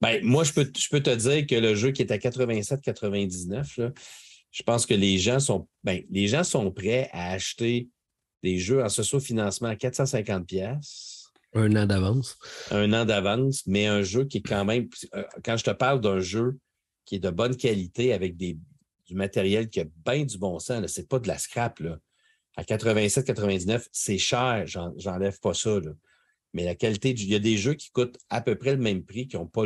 [0.00, 3.92] Ben, moi, je peux, je peux te dire que le jeu qui est à 87-99,
[4.50, 7.88] je pense que les gens sont ben, les gens sont prêts à acheter
[8.42, 11.11] des jeux en socio-financement à 450 pièces.
[11.54, 12.38] Un an d'avance.
[12.70, 14.88] Un an d'avance, mais un jeu qui est quand même.
[15.14, 16.58] Euh, quand je te parle d'un jeu
[17.04, 18.56] qui est de bonne qualité avec du
[19.10, 21.82] matériel qui a bien du bon sens, c'est pas de la scrap.
[22.56, 25.78] À 87-99, c'est cher, j'enlève pas ça.
[26.54, 29.04] Mais la qualité, il y a des jeux qui coûtent à peu près le même
[29.04, 29.64] prix, qui n'ont pas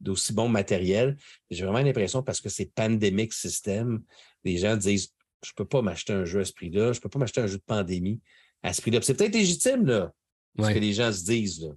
[0.00, 1.16] d'aussi bon matériel.
[1.50, 4.02] J'ai vraiment l'impression, parce que c'est pandemic system,
[4.44, 5.12] les gens disent
[5.44, 7.40] je ne peux pas m'acheter un jeu à ce prix-là, je ne peux pas m'acheter
[7.40, 8.20] un jeu de pandémie
[8.62, 9.00] à ce prix-là.
[9.02, 10.12] C'est peut-être légitime, là,
[10.58, 11.68] ce que les gens se disent.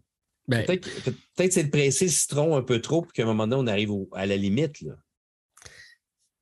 [0.47, 3.47] Ben peut-être peut c'est de presser le citron un peu trop pour qu'à un moment
[3.47, 4.79] donné, on arrive à la limite.
[4.81, 4.93] Là.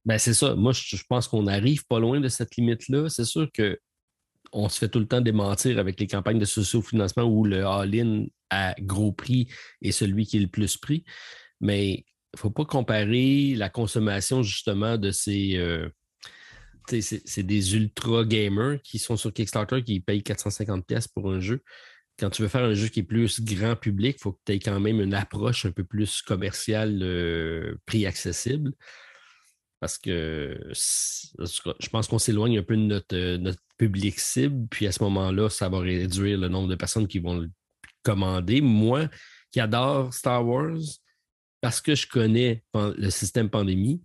[0.06, 0.56] Ben, c'est ça.
[0.56, 3.10] Moi, je, pense qu'on arrive pas loin de cette limite-là.
[3.10, 7.44] C'est sûr qu'on se fait tout le temps démentir avec les campagnes de socio-financement où
[7.44, 9.48] le all-in à gros prix
[9.82, 11.04] est celui qui est le plus pris.
[11.60, 12.04] Mais il
[12.36, 15.58] ne faut pas comparer la consommation justement de ces.
[15.58, 15.90] Euh,
[16.88, 21.64] c'est des ultra gamers qui sont sur Kickstarter qui payent 450$ pour un jeu.
[22.18, 24.54] Quand tu veux faire un jeu qui est plus grand public, il faut que tu
[24.54, 28.72] aies quand même une approche un peu plus commerciale, euh, prix accessible.
[29.82, 34.94] Parce que je pense qu'on s'éloigne un peu de euh, notre, public cible, puis à
[34.94, 37.52] ce moment-là, ça va réduire le nombre de personnes qui vont le
[38.04, 38.62] commander.
[38.62, 39.10] Moi,
[39.52, 40.78] qui adore Star Wars,
[41.60, 44.02] parce que je connais le système pandémie,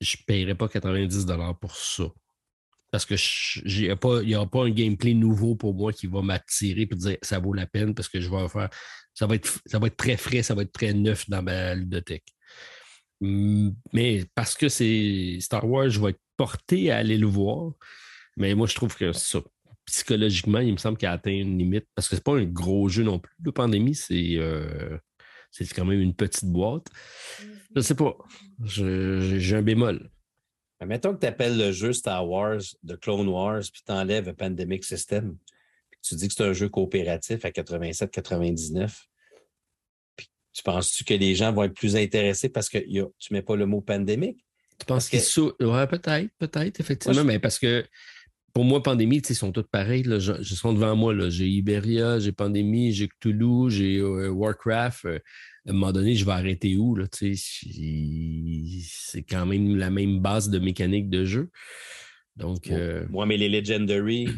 [0.00, 1.26] je ne paierai pas 90
[1.60, 2.04] pour ça.
[2.94, 3.16] Parce que
[3.66, 7.40] il n'y aura pas un gameplay nouveau pour moi qui va m'attirer et dire ça
[7.40, 8.70] vaut la peine parce que je vais faire.
[9.14, 11.74] Ça va, être, ça va être très frais, ça va être très neuf dans ma
[11.74, 12.32] ludothèque.
[13.20, 17.72] Mais parce que c'est Star Wars, je vais être porté à aller le voir.
[18.36, 19.40] Mais moi, je trouve que ça,
[19.86, 22.88] psychologiquement, il me semble qu'il a atteint une limite parce que c'est pas un gros
[22.88, 23.34] jeu non plus.
[23.44, 24.96] La pandémie, c'est euh,
[25.50, 26.86] c'est quand même une petite boîte.
[27.74, 28.16] Je sais pas.
[28.62, 30.12] J'ai un bémol.
[30.86, 34.84] Mettons que tu appelles le jeu Star Wars de Clone Wars, puis tu enlèves Pandemic
[34.84, 35.36] System,
[35.90, 38.90] puis tu dis que c'est un jeu coopératif à 87-99.
[40.52, 43.56] Tu penses-tu que les gens vont être plus intéressés parce que tu ne mets pas
[43.56, 44.44] le mot pandémique?
[44.78, 45.52] Tu penses qu'ils sont.
[45.60, 47.84] Ouais, peut-être, peut-être, effectivement, mais parce que
[48.54, 50.04] pour moi, pandémie, ils sont tous pareils.
[50.04, 50.20] Là.
[50.20, 51.12] Je, je sont devant moi.
[51.28, 55.06] J'ai Iberia, j'ai Pandémie, j'ai Cthulhu, j'ai euh, Warcraft.
[55.06, 55.18] Euh,
[55.66, 56.96] à un moment donné, je vais arrêter où?
[57.12, 61.50] C'est quand même la même base de mécanique de jeu.
[62.36, 62.70] Donc.
[62.70, 64.28] Euh, moi, mais les Legendary,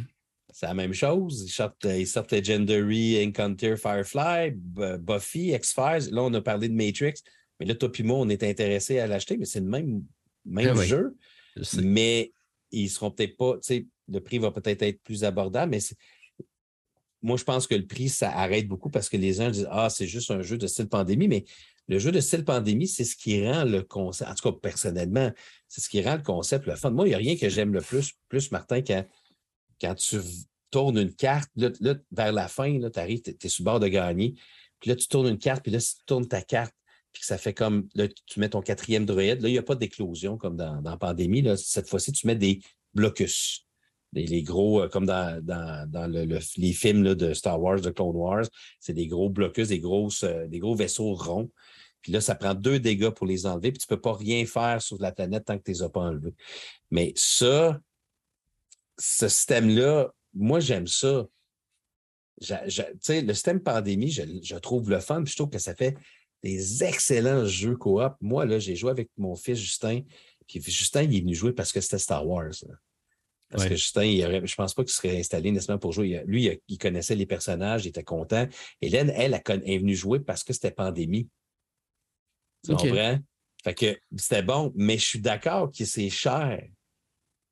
[0.52, 1.44] c'est la même chose.
[1.46, 4.52] Ils sortent, ils sortent Legendary, Encounter, Firefly,
[5.00, 6.12] Buffy, X-Files.
[6.12, 7.14] Là, on a parlé de Matrix.
[7.58, 10.02] Mais là, toi et moi, on est intéressés à l'acheter, mais c'est le même,
[10.44, 11.16] même ah jeu.
[11.82, 12.32] Mais
[12.70, 15.80] ils seront peut-être pas, tu sais, le prix va peut-être être plus abordable, mais
[17.26, 19.90] moi, je pense que le prix, ça arrête beaucoup parce que les gens disent Ah,
[19.90, 21.44] c'est juste un jeu de style pandémie, mais
[21.88, 25.32] le jeu de style pandémie, c'est ce qui rend le concept, en tout cas personnellement,
[25.68, 26.90] c'est ce qui rend le concept le fun.
[26.90, 29.04] Moi, il n'y a rien que j'aime le plus, plus Martin, quand
[29.80, 30.20] quand tu
[30.70, 33.88] tournes une carte, là, vers la fin, tu arrives, tu es, sur le bord de
[33.88, 34.34] gagner.
[34.80, 36.74] Puis là, tu tournes une carte, puis là, si tu tournes ta carte,
[37.12, 39.62] puis que ça fait comme, là, tu mets ton quatrième droïde, là, il n'y a
[39.62, 41.42] pas d'éclosion comme dans, dans Pandémie.
[41.42, 41.56] Là.
[41.56, 42.60] Cette fois-ci, tu mets des
[42.94, 43.65] blocus.
[44.12, 46.10] Les, gros, euh, comme dans,
[46.56, 48.44] les films de Star Wars, de Clone Wars,
[48.80, 51.50] c'est des gros blocus, euh, des gros vaisseaux ronds.
[52.00, 54.46] Puis là, ça prend deux dégâts pour les enlever, puis tu ne peux pas rien
[54.46, 56.34] faire sur la planète tant que tu ne les as pas enlevés.
[56.90, 57.80] Mais ça,
[58.96, 61.26] ce système-là, moi, j'aime ça.
[62.40, 65.96] le système pandémie, je, trouve le fun, puis je trouve que ça fait
[66.42, 68.14] des excellents jeux coop.
[68.20, 70.02] Moi, là, j'ai joué avec mon fils Justin,
[70.46, 72.52] puis Justin, il est venu jouer parce que c'était Star Wars.
[73.50, 76.22] Parce que Justin, il je ne pense pas qu'il serait installé nécessairement pour jouer.
[76.26, 78.46] Lui, il, connaissait les personnages, il était content.
[78.80, 81.28] Hélène, elle, elle, est venue jouer parce que c'était pandémie.
[82.64, 83.18] Tu comprends?
[83.62, 86.62] Fait que c'était bon, mais je suis d'accord que c'est cher.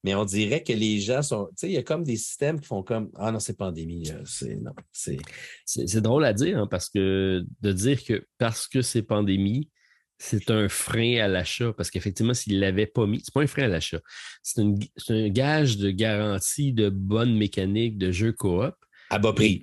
[0.02, 1.46] Mais on dirait que les gens sont.
[1.46, 4.12] Tu sais, il y a comme des systèmes qui font comme Ah non, c'est pandémie.
[4.26, 5.18] C'est, non, c'est...
[5.64, 9.70] c'est, drôle à dire, hein, parce que de dire que parce que c'est pandémie,
[10.18, 11.72] c'est un frein à l'achat.
[11.72, 14.00] Parce qu'effectivement, s'il ne l'avait pas mis, c'est pas un frein à l'achat.
[14.42, 18.74] C'est, un gage de garantie de bonne mécanique de jeu coop.
[19.10, 19.62] À bas prix.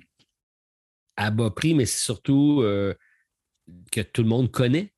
[1.16, 2.94] à bas prix, mais c'est surtout euh,
[3.90, 4.92] que tout le monde connaît.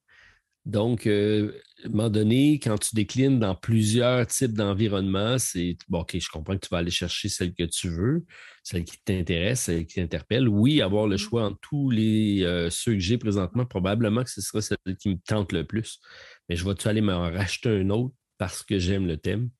[0.65, 1.53] Donc, euh,
[1.85, 6.28] à un moment donné, quand tu déclines dans plusieurs types d'environnements, c'est bon, OK, je
[6.31, 8.24] comprends que tu vas aller chercher celle que tu veux,
[8.62, 10.49] celle qui t'intéresse, celle qui t'interpelle.
[10.49, 11.19] Oui, avoir le mmh.
[11.19, 15.11] choix entre tous les euh, ceux que j'ai présentement, probablement que ce sera celle qui
[15.11, 16.01] me tente le plus.
[16.49, 19.51] Mais je vais-tu aller me racheter un autre parce que j'aime le thème?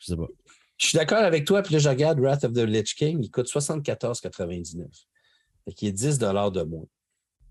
[0.00, 0.28] Je sais pas.
[0.78, 3.30] Je suis d'accord avec toi, puis là, je regarde Wrath of the Lich King, il
[3.30, 4.86] coûte 74,99.
[5.64, 6.84] Fait qu'il est 10 de moins.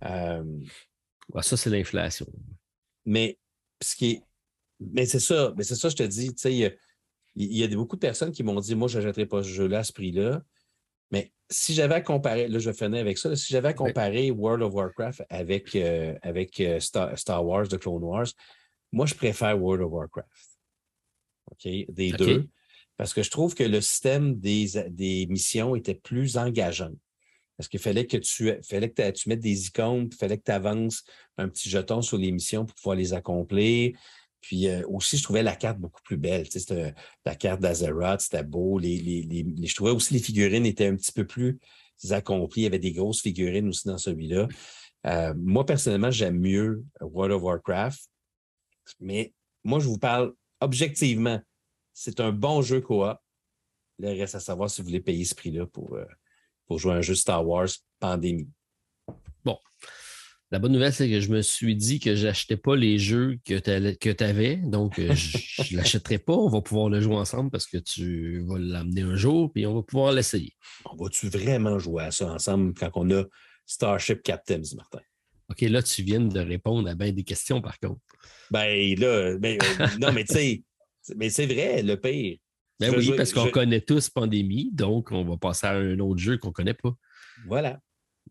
[0.05, 0.43] Euh,
[1.41, 2.27] ça, c'est l'inflation.
[3.05, 3.37] Mais
[3.81, 4.21] ce qui est.
[4.79, 6.53] Mais c'est ça, mais c'est ça, je te dis, tu sais,
[7.35, 9.79] il y, a, beaucoup de personnes qui m'ont dit Moi, je n'achèterai pas ce jeu-là
[9.79, 10.41] à ce prix-là.
[11.11, 14.63] Mais si j'avais à comparer, là, je vais avec ça, si j'avais à comparer World
[14.63, 18.27] of Warcraft avec, euh, avec euh, Star, Wars, The Clone Wars,
[18.91, 20.57] moi, je préfère World of Warcraft.
[21.51, 21.71] OK?
[21.89, 22.47] Des deux.
[22.97, 26.93] Parce que je trouve que le système des, des missions était plus engageant.
[27.57, 30.51] Parce qu'il fallait que tu fallait que tu mettes des icônes, il fallait que tu
[30.51, 31.03] avances
[31.37, 33.97] un petit jeton sur les missions pour pouvoir les accomplir.
[34.41, 36.47] Puis euh, aussi, je trouvais la carte beaucoup plus belle.
[36.47, 36.93] Tu sais,
[37.25, 38.77] la carte d'Azeroth, c'était beau.
[38.77, 39.25] Les,
[39.63, 41.59] je trouvais aussi les figurines étaient un petit peu plus
[42.11, 42.61] accomplies.
[42.61, 44.47] Il y avait des grosses figurines aussi dans celui-là.
[45.07, 47.99] Euh, moi, personnellement, j'aime mieux World of Warcraft.
[48.99, 49.33] Mais
[49.63, 51.39] moi, je vous parle objectivement.
[51.93, 53.17] C'est un bon jeu coop.
[53.99, 56.05] Il reste à savoir si vous voulez payer ce prix-là pour, euh,
[56.67, 57.69] pour jouer un jeu Star Wars
[57.99, 58.49] Pandémie.
[59.43, 59.57] Bon.
[60.51, 63.39] La bonne nouvelle, c'est que je me suis dit que je n'achetais pas les jeux
[63.45, 64.57] que tu avais.
[64.57, 66.33] Donc, euh, je ne l'achèterai pas.
[66.33, 69.73] On va pouvoir le jouer ensemble parce que tu vas l'amener un jour puis on
[69.73, 70.53] va pouvoir l'essayer.
[70.85, 73.23] On va-tu vraiment jouer à ça ensemble quand on a
[73.65, 75.01] Starship Captains, Martin?
[75.49, 78.01] OK, là, tu viens de répondre à bien des questions, par contre.
[78.49, 80.63] Ben là, ben, euh, non, mais tu sais,
[81.15, 82.37] mais c'est vrai, le pire.
[82.79, 86.37] Ben oui, parce qu'on connaît tous Pandémie, donc on va passer à un autre jeu
[86.37, 86.93] qu'on ne connaît pas.
[87.47, 87.79] Voilà.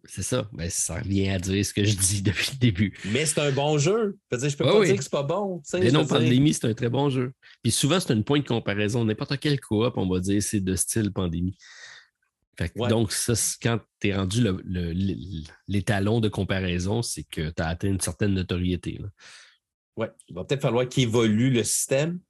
[0.07, 0.49] C'est ça.
[0.53, 2.99] Ben, ça revient à dire ce que je dis depuis le début.
[3.07, 4.19] Mais c'est un bon jeu.
[4.31, 5.62] Je ne peux pas dire que c'est pas bon.
[5.75, 7.33] Mais non, Pandémie, c'est un très bon jeu.
[7.62, 9.05] Puis souvent, c'est une point de comparaison.
[9.05, 11.57] N'importe quel coop, on va dire c'est de style Pandémie.
[12.77, 14.47] Donc, ça, quand tu es rendu
[15.66, 19.01] l'étalon de comparaison, c'est que tu as atteint une certaine notoriété.
[19.97, 22.21] Oui, il va peut-être falloir qu'il évolue le système.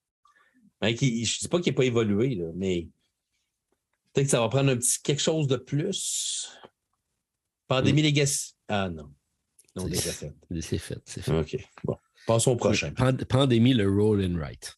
[0.85, 2.89] Hein, je ne dis pas qu'il n'est pas évolué, mais
[4.12, 6.51] peut-être que ça va prendre un petit quelque chose de plus.
[7.66, 8.06] Pandémie mm.
[8.06, 8.52] Legacy.
[8.69, 9.11] Ah non.
[9.77, 10.32] Non, déjà fait.
[10.61, 11.39] C'est fait, c'est fait.
[11.39, 11.56] OK.
[11.85, 11.97] Bon.
[12.27, 12.93] Passons au prochain.
[13.28, 14.77] pandémie, le roll and write.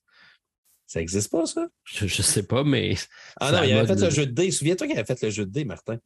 [0.87, 1.69] Ça n'existe pas, ça?
[1.85, 2.95] Je ne sais pas, mais.
[3.41, 4.51] Ah non, il avait fait le jeu de dés.
[4.51, 5.99] Souviens-toi qu'il avait fait le jeu de dés, Martin.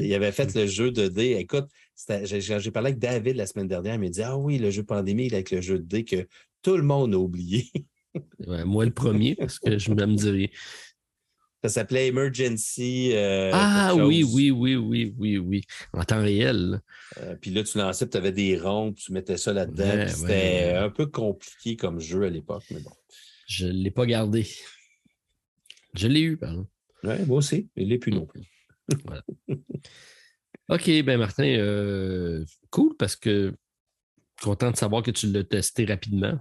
[0.00, 1.36] Il avait fait le jeu de dés.
[1.38, 1.68] Écoute,
[2.24, 3.94] j'ai parlé avec David la semaine dernière.
[3.94, 6.26] Il m'a dit Ah oui, le jeu pandémie avec le jeu de dés que
[6.62, 7.70] tout le monde a oublié.
[8.64, 10.50] moi, le premier, parce que je me dirais.
[11.62, 13.10] Ça s'appelait Emergency.
[13.14, 15.62] Euh, ah oui, oui, oui, oui, oui, oui.
[15.92, 16.80] En temps réel.
[17.18, 20.06] Euh, puis là, tu lançais, tu avais des ronds, tu mettais ça là-dedans.
[20.06, 22.92] C'était un peu compliqué comme jeu à l'époque, mais bon.
[23.48, 24.46] Je ne l'ai pas gardé.
[25.94, 26.68] Je l'ai eu, pardon.
[27.02, 27.68] Oui, moi aussi.
[27.76, 28.42] Je ne l'ai plus non plus.
[29.04, 29.24] voilà.
[30.68, 33.54] OK, ben Martin, euh, cool parce que
[34.42, 36.38] content de savoir que tu l'as testé rapidement.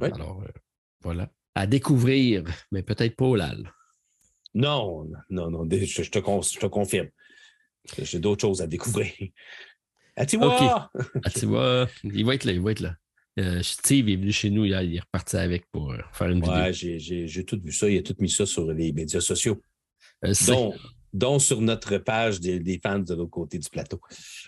[0.00, 0.42] Alors,
[1.02, 1.30] voilà.
[1.54, 3.72] À découvrir, mais peut-être pas au LAL.
[4.54, 6.10] Non, non, non, je, te, je
[6.58, 7.08] te, confirme.
[8.00, 9.12] J'ai d'autres choses à découvrir.
[10.16, 10.90] Atiwa!
[11.22, 12.96] Atiwa, il va être là, il va être là.
[13.38, 16.40] Euh, Steve est venu chez nous hier, il est reparti avec pour euh, faire une
[16.40, 16.54] vidéo.
[16.54, 19.62] Ouais, j'ai tout vu ça, il a tout mis ça sur les médias sociaux.
[20.24, 20.32] Euh,
[21.12, 24.00] dont, sur notre page des, fans de l'autre côté du plateau.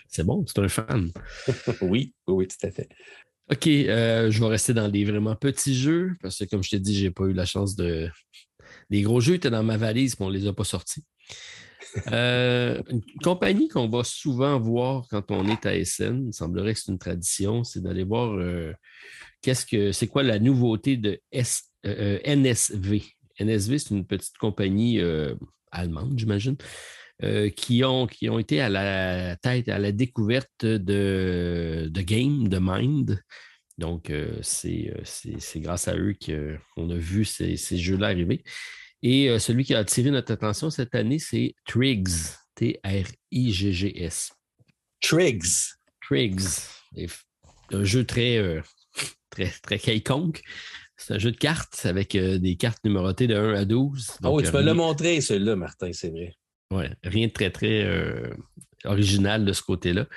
[0.07, 1.11] C'est bon, c'est un fan.
[1.81, 2.89] oui, oui, tout à fait.
[3.51, 6.97] OK, je vais rester dans des vraiment petits jeux parce que, comme je t'ai dit,
[6.97, 8.09] je n'ai pas eu la chance de,
[8.89, 11.03] les gros jeux étaient dans ma valise, mais on ne les a pas sortis.
[12.11, 16.79] Euh, une compagnie qu'on va souvent voir quand on est à SN, il semblerait que
[16.79, 18.73] c'est une tradition, c'est d'aller voir euh,
[19.41, 21.19] qu'est-ce que c'est quoi la nouveauté de
[21.85, 23.03] euh, NSV.
[23.39, 25.01] NSV, c'est une petite compagnie
[25.71, 26.55] allemande, j'imagine,
[27.55, 32.59] qui, ont, qui ont été à la tête, à la découverte de, de Game, de
[32.59, 33.21] Mind.
[33.77, 34.11] Donc,
[34.41, 34.93] c'est
[35.57, 38.43] grâce à eux qu'on a vu ces, ces jeux-là arriver.
[39.03, 42.09] Et euh, celui qui a attiré notre attention cette année, c'est Triggs.
[42.55, 44.31] T-R-I-G-G-S.
[45.01, 45.75] Triggs.
[46.01, 46.41] Triggs.
[47.71, 48.61] Un jeu très, euh,
[49.29, 50.41] très, très quelconque.
[50.97, 54.17] C'est un jeu de cartes avec euh, des cartes numérotées de 1 à 12.
[54.23, 56.35] Ah oui, tu peux le montrer, celui-là, Martin, c'est vrai.
[56.71, 57.85] Oui, rien de très, très
[58.85, 60.07] original de ce côté-là.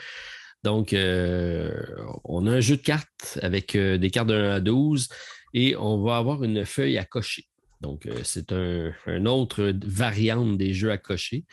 [0.62, 5.08] Donc, on a un jeu de cartes avec des cartes de 1 à 12
[5.52, 7.46] et on va avoir une feuille à cocher.
[7.84, 11.44] Donc, euh, c'est un, autre variante des jeux à cocher.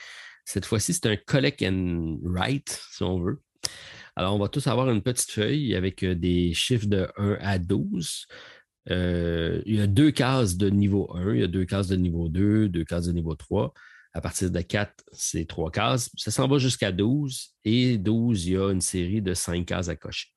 [0.46, 3.42] Cette fois-ci, c'est un collect and write, si on veut.
[4.16, 7.60] Alors, on va tous avoir une petite feuille avec euh, des chiffres de 1 à
[7.60, 8.28] 12.
[8.90, 11.98] Euh, il y a deux cases de niveau 1, il y a deux cases de
[11.98, 13.74] niveau 2, deux cases de niveau 3.
[14.14, 16.10] À partir de 4, c'est trois cases.
[16.18, 17.56] Ça s'en va jusqu'à 12.
[17.64, 20.28] Et 12, il y a une série de 5 cases à cocher.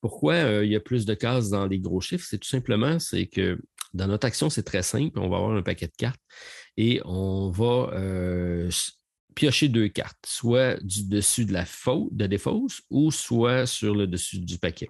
[0.00, 2.26] Pourquoi il y a plus de cases dans les gros chiffres?
[2.28, 2.98] C'est tout simplement
[3.32, 3.60] que
[3.92, 5.18] Dans notre action, c'est très simple.
[5.18, 6.20] On va avoir un paquet de cartes
[6.76, 8.70] et on va euh,
[9.34, 14.06] piocher deux cartes, soit du dessus de la faute, de défausse ou soit sur le
[14.06, 14.88] dessus du paquet.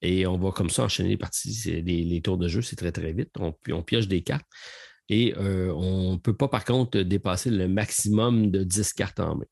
[0.00, 3.12] Et on va comme ça enchaîner les parties, les, tours de jeu, c'est très, très
[3.12, 3.30] vite.
[3.38, 4.46] On, pioche des cartes.
[5.08, 9.36] Et euh, on ne peut pas, par contre, dépasser le maximum de 10 cartes en
[9.36, 9.46] main.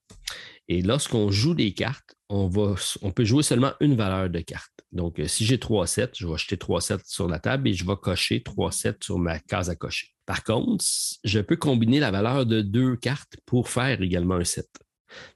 [0.68, 2.50] Et lorsqu'on joue des cartes, on,
[3.14, 4.72] peut jouer seulement une valeur de carte.
[4.92, 7.74] Donc, euh, si j'ai 3 sets, je vais acheter 3 sets sur la table et
[7.74, 10.08] je vais cocher 3 sets sur ma case à cocher.
[10.26, 10.84] Par contre,
[11.22, 14.68] je peux combiner la valeur de deux cartes pour faire également un set.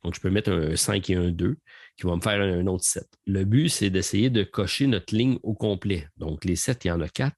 [0.02, 1.56] Donc, je peux mettre un 5 et un 2
[1.96, 3.08] qui vont me faire un autre set.
[3.26, 6.08] Le but, c'est d'essayer de cocher notre ligne au complet.
[6.16, 7.36] Donc, les sets, il y en a 4.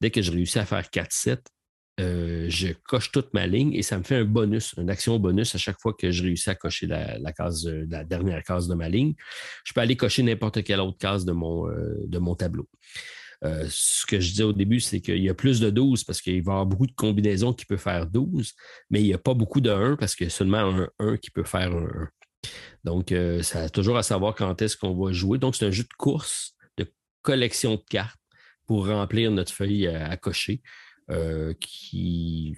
[0.00, 1.42] Dès que je réussis à faire 4 sets,
[2.00, 5.54] euh, je coche toute ma ligne et ça me fait un bonus, une action bonus
[5.54, 9.14] à chaque fois que je réussis à cocher la, la dernière case de ma ligne.
[9.64, 12.68] Je peux aller cocher n'importe quelle autre case de mon, euh, tableau.
[13.44, 16.20] Euh, ce que je disais au début, c'est qu'il y a plus de 12 parce
[16.20, 18.52] qu'il va y avoir beaucoup de combinaisons qui peuvent faire 12,
[18.90, 21.16] mais il n'y a pas beaucoup de 1 parce qu'il y a seulement un 1
[21.16, 22.08] qui peut faire un 1.
[22.84, 25.38] Donc, ça a toujours à savoir quand est-ce qu'on va jouer.
[25.38, 26.90] Donc, c'est un jeu de course, de
[27.22, 28.20] collection de cartes
[28.66, 30.62] pour remplir notre feuille à cocher.
[31.10, 32.54] Euh, qui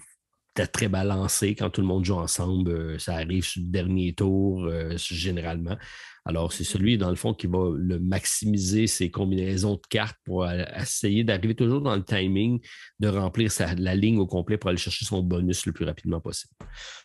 [0.53, 2.71] était très balancé quand tout le monde joue ensemble.
[2.71, 5.77] Euh, ça arrive sur le dernier tour, euh, généralement.
[6.25, 10.45] Alors, c'est celui, dans le fond, qui va le maximiser ses combinaisons de cartes pour
[10.51, 12.59] essayer d'arriver toujours dans le timing
[12.99, 16.53] de remplir la ligne au complet pour aller chercher son bonus le plus rapidement possible.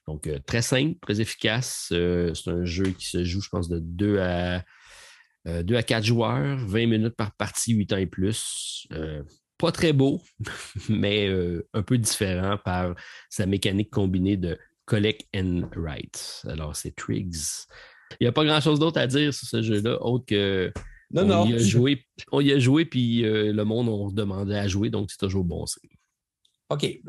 [0.08, 1.86] Donc, très simple, très efficace.
[1.90, 4.64] c'est un jeu qui se joue, je pense, de 2 à,
[5.46, 8.86] 2 à 4 joueurs, 20 minutes par partie, 8 ans et plus
[9.58, 10.20] pas très beau,
[10.88, 12.94] mais euh, un peu différent par
[13.30, 16.42] sa mécanique combinée de collect and write.
[16.48, 17.66] Alors, c'est Triggs.
[18.20, 20.72] Il n'y a pas grand-chose d'autre à dire sur ce jeu-là, autre que.
[21.10, 21.46] Non, on non.
[21.46, 24.90] Y a joué, on y a joué, puis euh, le monde, on demandait à jouer,
[24.90, 25.64] donc c'est toujours bon.
[26.70, 27.00] OK.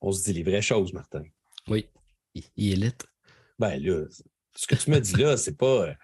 [0.00, 1.22] On se dit les vraies choses, Martin.
[1.68, 1.86] Oui.
[2.56, 2.92] Il est lit.
[3.58, 4.04] Ben là,
[4.54, 5.94] ce que tu me dis là, c'est pas, euh,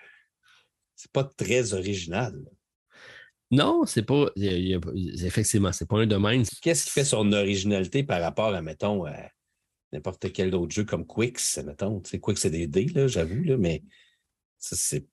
[0.96, 2.34] c'est pas très original.
[3.54, 4.26] Non, c'est pas.
[4.36, 6.44] effectivement, c'est pas un domaine.
[6.60, 9.04] Qu'est-ce qui fait son originalité par rapport à, mettons,
[9.92, 12.00] n'importe quel autre jeu comme Quicks, mettons?
[12.00, 13.82] Tu sais, Quicks, c'est des dés, là, j'avoue, là, mais
[14.58, 15.06] ça, c'est.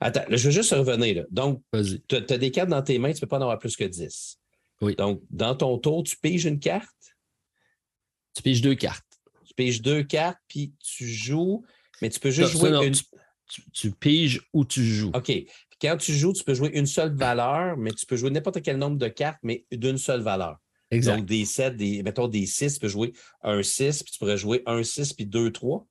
[0.00, 1.16] Attends, je veux juste revenir.
[1.16, 1.22] Là.
[1.30, 1.62] Donc,
[2.08, 3.84] tu as, des cartes dans tes mains, tu ne peux pas en avoir plus que
[3.84, 4.38] 10.
[4.80, 4.94] Oui.
[4.94, 6.88] Donc, dans ton tour, tu piges une carte?
[8.34, 9.04] Tu piges deux cartes.
[9.44, 11.64] Tu piges deux cartes, puis tu joues,
[12.00, 12.94] mais tu peux juste jouer une.
[13.48, 15.12] Tu, tu, piges ou tu joues.
[15.14, 15.32] OK
[15.80, 18.78] quand tu joues, tu peux jouer une seule valeur, mais tu peux jouer n'importe quel
[18.78, 20.56] nombre de cartes, mais d'une seule valeur.
[20.90, 21.16] Exact.
[21.16, 23.12] Donc, des 7, des, mettons des 6, tu peux jouer
[23.42, 25.86] un 6, puis tu pourrais jouer un 6 puis 2, 3.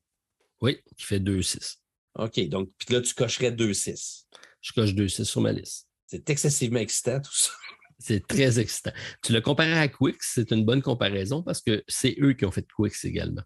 [0.62, 1.82] Oui, qui fait 2, 6.
[2.20, 2.48] OK.
[2.48, 4.28] Donc, puis là, tu cocherais 2, 6.
[4.62, 5.88] Je coche 2, 6 sur ma liste.
[6.08, 7.52] C'est excessivement excitant, tout ça.
[7.98, 8.92] C'est très excitant.
[9.24, 12.52] Tu le compares à Quicks, c'est une bonne comparaison parce que c'est eux qui ont
[12.52, 13.42] fait Quicks également.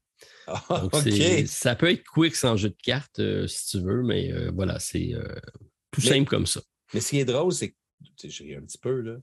[0.47, 1.47] Ah, Donc.
[1.47, 4.79] Ça peut être Quicks en jeu de cartes euh, si tu veux, mais euh, voilà,
[4.79, 5.35] c'est euh,
[5.91, 6.61] tout simple comme ça.
[6.93, 7.75] Mais ce qui est drôle, c'est que
[8.23, 9.17] je ris un petit peu, là.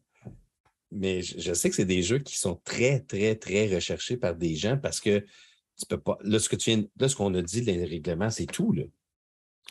[0.92, 4.54] Mais je, sais que c'est des jeux qui sont très, très, très recherchés par des
[4.54, 6.16] gens parce que tu peux pas.
[6.22, 8.72] Là, ce que tu viens, là, ce qu'on a dit, les règlements, c'est tout.
[8.72, 8.84] Là.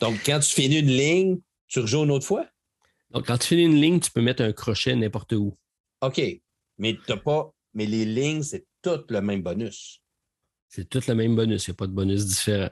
[0.02, 2.46] Donc, quand tu finis une ligne, tu rejoues une autre fois?
[3.12, 5.58] Donc, quand tu finis une ligne, tu peux mettre un crochet n'importe où.
[6.02, 6.22] OK.
[6.78, 7.54] Mais t'as pas.
[7.74, 10.02] Mais les lignes, c'est tout le même bonus.
[10.68, 11.68] C'est tout le même bonus.
[11.68, 12.70] Il n'y a pas de bonus différent.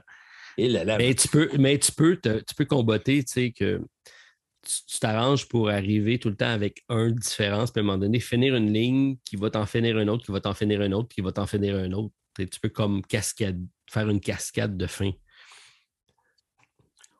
[0.56, 3.80] Et là, mais tu peux, mais tu peux, tu peux comboter, tu sais, que
[4.64, 8.20] tu t'arranges pour arriver tout le temps avec un différence, puis à un moment donné,
[8.20, 11.08] finir une ligne qui va t'en finir une autre, qui va t'en finir une autre,
[11.08, 12.14] qui va t'en finir un autre.
[12.36, 13.60] tu peux comme cascade,
[13.90, 15.10] faire une cascade de fin.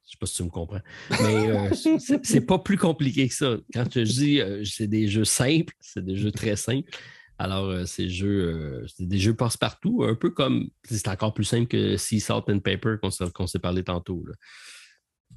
[0.06, 0.80] Je sais pas si tu me comprends.
[1.22, 1.70] Mais euh,
[2.22, 3.56] c'est pas plus compliqué que ça.
[3.72, 6.90] Quand je dis euh, c'est des jeux simples, c'est des jeux très simples.
[7.36, 11.66] Alors, euh, ces jeux, c'est des jeux passe-partout, un peu comme c'est encore plus simple
[11.66, 14.24] que Sea Salt and Paper qu'on s'est parlé tantôt.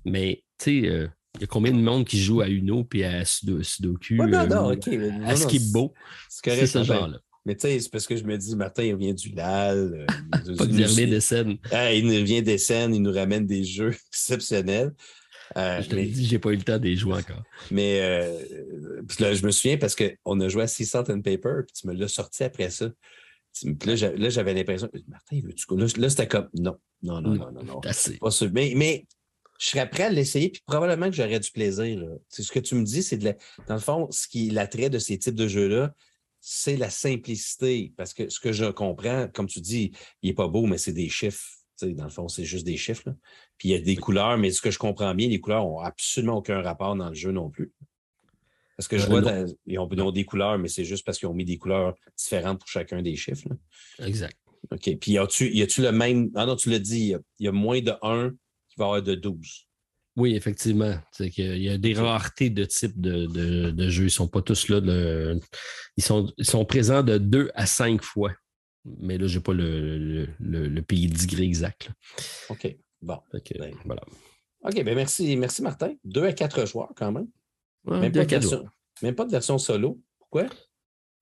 [0.06, 3.24] Mais tu sais, il y a combien de monde qui joue à Uno puis à
[3.26, 4.16] Sudoku?
[4.16, 4.90] non, non, OK.
[5.26, 5.94] à Skipbo.
[6.30, 7.20] C'est ce genre-là.
[7.48, 9.78] Mais tu sais, c'est parce que je me dis, Martin, il vient du LAL.
[9.78, 10.06] Euh,
[10.58, 11.58] Pas il vient des scènes.
[11.94, 14.94] il vient des scènes, il nous ramène des jeux exceptionnels.
[15.56, 17.42] Euh, je te dit, j'ai pas eu le temps de les jouer encore.
[17.72, 18.38] Mais euh,
[19.20, 21.94] là, je me souviens parce qu'on a joué à 600 and Paper, puis tu me
[21.94, 22.90] l'as sorti après ça.
[23.54, 23.96] Puis là,
[24.30, 27.64] j'avais l'impression, Martin, veux-tu Là, là c'était comme, non, non, non, non, non.
[27.64, 27.80] non.
[27.80, 27.94] Pas
[28.32, 28.50] sûr.
[28.52, 29.06] Mais, mais
[29.58, 32.04] je serais prêt à l'essayer, puis probablement que j'aurais du plaisir.
[32.30, 33.34] C'est ce que tu me dis, c'est de
[33.68, 35.94] dans le fond, ce qui est l'attrait de ces types de jeux-là,
[36.40, 37.94] c'est la simplicité.
[37.98, 40.94] Parce que ce que je comprends, comme tu dis, il n'est pas beau, mais c'est
[40.94, 41.46] des chiffres.
[41.82, 43.10] dans le fond, c'est juste des chiffres.
[43.58, 45.80] Puis il y a des couleurs, mais ce que je comprends bien, les couleurs n'ont
[45.80, 47.72] absolument aucun rapport dans le jeu non plus.
[48.78, 49.22] Parce que je vois,
[49.66, 52.70] ils, ont, des couleurs, mais c'est juste parce qu'ils ont mis des couleurs différentes pour
[52.70, 53.48] chacun des chiffres.
[54.00, 54.38] Exact.
[54.72, 54.98] OK.
[55.00, 56.30] Puis y a-tu le même.
[56.36, 58.34] Ah non, tu l'as dit, il y, a moins de 1
[58.78, 59.68] va avoir de 12.
[60.18, 60.96] Oui, effectivement.
[61.20, 64.04] Il y a des raretés de type de, de, jeux.
[64.04, 64.80] Ils ne sont pas tous là.
[65.96, 68.34] Ils, sont, ils sont présents de 2 à 5 fois.
[68.84, 71.92] Mais là, je n'ai pas le, le, pays digré exact.
[72.50, 72.76] OK.
[73.02, 73.20] Bon.
[73.32, 74.02] Ben, voilà.
[74.64, 75.94] OK, ben merci, merci Martin.
[76.06, 77.28] 2 à 4 joueurs quand même.
[77.86, 78.26] même, pas
[79.04, 80.02] même, pas de version solo.
[80.18, 80.48] Pourquoi?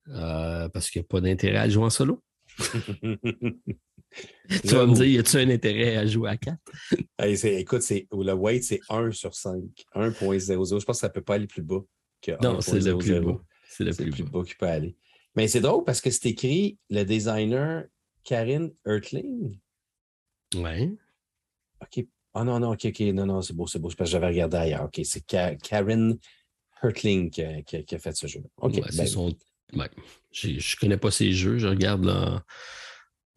[0.08, 2.22] Euh, parce qu'il n'y a pas d'intérêt à jouer en solo.
[4.48, 6.58] tu vas me dire, y a-tu un intérêt à jouer à 4?
[7.44, 9.62] écoute, le weight, c'est 1 sur 5.
[9.94, 10.80] 1.00.
[10.80, 11.82] Je pense que ça ne peut pas aller plus bas
[12.22, 13.40] que Non, c'est le plus bas.
[13.68, 14.96] C'est le plus, bas, qui peut aller.
[15.34, 17.84] Mais c'est drôle parce que c'est écrit le designer
[18.24, 19.58] Karine Ertling?
[20.54, 20.98] Oui.
[21.80, 22.06] OK.
[22.34, 23.00] Ah non, non, OK, OK.
[23.00, 23.88] Non, non, c'est beau, c'est beau.
[23.88, 24.84] parce que j'avais regardé ailleurs.
[24.84, 26.18] OK, c'est Karen
[26.82, 28.42] Hertling qui a, fait ce jeu.
[28.58, 28.80] OK.
[28.96, 29.34] Ben son...
[29.72, 31.58] Je ne connais pas ces jeux.
[31.58, 32.44] Je regarde là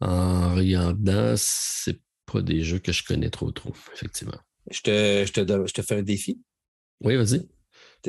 [0.00, 4.38] en regardant, c'est pas des jeux que je connais trop, trop, effectivement.
[4.70, 6.40] Je te, je te, je te fais un défi.
[7.02, 7.46] Oui, vas-y.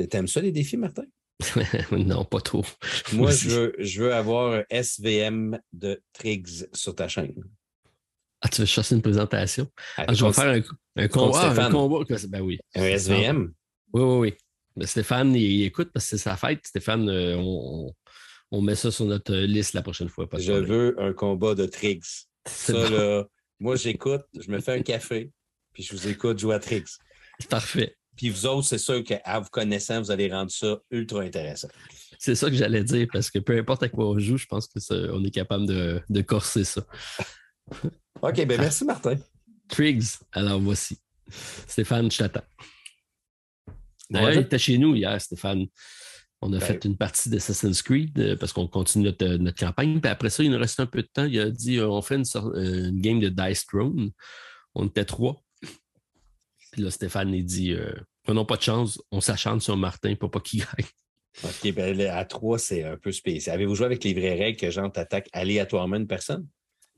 [0.08, 1.04] T'aimes ça, les défis, Martin?
[1.92, 2.64] non, pas trop.
[3.12, 7.34] Moi, je veux, je veux avoir un SVM de Triggs sur ta chaîne.
[8.40, 9.68] Ah, tu veux chasser une présentation?
[9.96, 10.62] Ah, je vais faire un,
[10.96, 11.50] un combat.
[11.50, 12.58] Un combat ben oui.
[12.74, 13.52] Un SVM?
[13.92, 14.34] Oui, oui, oui.
[14.76, 16.66] Ben, Stéphane, il, écoute parce que c'est sa fête.
[16.66, 17.92] Stéphane, euh, on,
[18.52, 20.28] on met ça sur notre liste la prochaine fois.
[20.38, 22.04] je veux un combat de Triggs.
[22.46, 23.24] Ça, là,
[23.58, 25.32] moi, j'écoute, je me fais un café,
[25.72, 26.86] puis je vous écoute jouer à Triggs.
[27.48, 27.96] Parfait.
[28.14, 31.68] Puis vous autres, c'est sûr qu'à vous connaissant, vous allez rendre ça ultra intéressant.
[32.18, 34.68] C'est ça que j'allais dire, parce que peu importe à quoi on joue, je pense
[34.68, 36.84] qu'on est capable de, corser ça.
[38.22, 39.16] OK, ben merci Martin.
[39.68, 40.98] Triggs, alors voici.
[41.66, 42.44] Stéphane, je t'attends.
[44.10, 45.66] D'ailleurs, il était chez nous hier, Stéphane.
[46.44, 50.00] On a ben fait une partie d'Assassin's Creed euh, parce qu'on continue euh, notre, campagne.
[50.00, 51.24] Puis après ça, il nous reste un peu de temps.
[51.24, 54.10] Il a dit euh, on fait une, game de Dice Throne.
[54.74, 55.40] On était trois.
[56.72, 57.76] Puis là, Stéphane, il dit
[58.24, 60.86] prenons pas de chance, on s'achante sur Martin pour pas qu'il gagne.
[61.44, 63.54] OK, ben, à trois, c'est un peu spécial.
[63.54, 66.46] Avez-vous joué avec les vraies règles que Jean t'attaque aléatoirement une personne?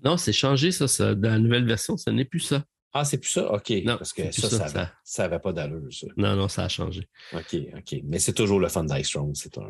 [0.03, 1.15] Non, c'est changé, ça, ça.
[1.15, 2.65] Dans la nouvelle version, ce n'est plus ça.
[2.97, 3.53] Ah, c'est plus ça?
[3.53, 3.71] OK.
[3.85, 4.69] Non, parce que ça,
[5.03, 6.07] ça, n'avait pas d'allure, ça.
[6.17, 7.09] Non, non, ça a changé.
[7.33, 8.01] OK, OK.
[8.05, 9.35] Mais c'est toujours le fun d'Ice Throne.
[9.35, 9.69] C'est un...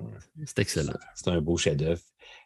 [0.58, 0.92] excellent.
[1.14, 2.02] C'est un beau chef-d'œuvre.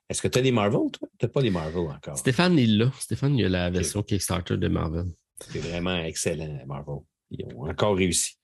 [0.08, 1.08] Est-ce que tu as les Marvel, toi?
[1.18, 2.16] Tu n'as pas les Marvel encore?
[2.16, 2.92] Stéphane, il l'a.
[3.00, 5.06] Stéphane, il a la version Kickstarter de Marvel.
[5.40, 6.98] C'est vraiment excellent, Marvel.
[7.32, 8.36] Ils ont encore réussi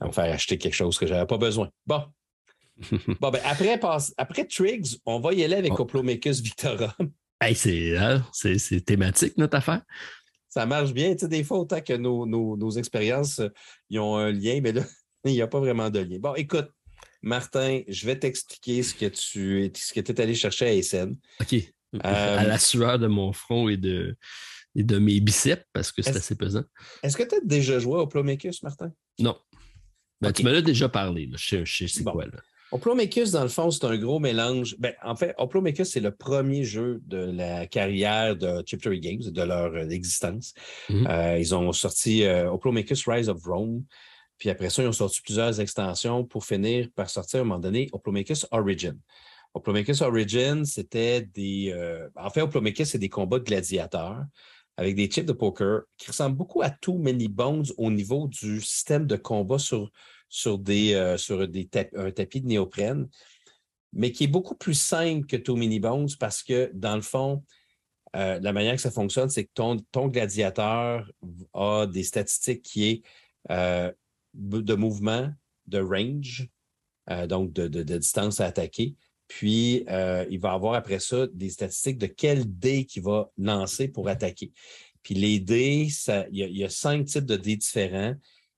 [0.00, 1.70] à me faire acheter quelque chose que je n'avais pas besoin.
[1.86, 2.02] Bon.
[3.20, 3.78] bon, ben après,
[4.16, 5.86] après Triggs, on va y aller avec oh.
[5.86, 7.12] Victorum.
[7.40, 9.82] Hey, hein, c'est thématique, notre affaire
[10.54, 11.12] ça marche bien.
[11.14, 13.48] Tu sais, des fois, autant que nos, expériences, euh,
[13.90, 14.82] ils ont un lien, mais là,
[15.24, 16.18] il n'y a pas vraiment de lien.
[16.20, 16.68] Bon, écoute,
[17.22, 21.16] Martin, je vais t'expliquer ce que tu ce que es allé chercher à SN.
[21.40, 21.54] OK.
[22.00, 24.16] à euh, la sueur de mon front et de,
[24.76, 26.64] de mes biceps, parce que c'est assez pesant.
[27.02, 28.92] Est-ce que tu as déjà joué au Plomecus, Martin?
[29.18, 29.36] Non.
[30.20, 31.28] Ben, Tu me l'as déjà parlé.
[31.34, 32.26] Je sais, c'est quoi.
[32.26, 32.38] Là.
[32.74, 34.74] Oplomachus, dans le fond, c'est un gros mélange.
[34.80, 39.42] Ben, en fait, Oplomachus, c'est le premier jeu de la carrière de Chiptery Games, de
[39.42, 40.54] leur euh, existence.
[40.90, 41.06] Mhm.
[41.06, 42.50] Euh, ils ont sorti euh,
[43.06, 43.84] Rise of Rome.
[44.38, 47.60] Puis après ça, ils ont sorti plusieurs extensions pour finir par sortir à un moment
[47.60, 48.98] donné Oplomachus Origin.
[49.54, 51.72] Oplomachus Origin, c'était des.
[52.16, 54.24] en fait, Oplomachus, c'est des combats de gladiateurs
[54.76, 58.60] avec des chips de poker qui ressemblent beaucoup à tout Many Bones au niveau du
[58.60, 59.92] système de combat sur
[60.34, 63.08] sur, des, euh, sur des un tapis de néoprène,
[63.92, 67.44] mais qui est beaucoup plus simple que Too Mini Bones parce que, dans le fond,
[68.16, 71.08] euh, la manière que ça fonctionne, c'est que ton, ton, gladiateur
[71.52, 73.02] a des statistiques qui est
[73.50, 73.92] euh,
[74.34, 75.32] de mouvement,
[75.68, 76.48] de range,
[77.28, 78.96] donc de, distance à attaquer.
[79.28, 79.84] Puis,
[80.30, 84.52] il va avoir après ça des statistiques de quel dé qu'il va lancer pour attaquer.
[85.02, 85.88] Puis les dés,
[86.32, 88.14] il y, a cinq types de dés différents.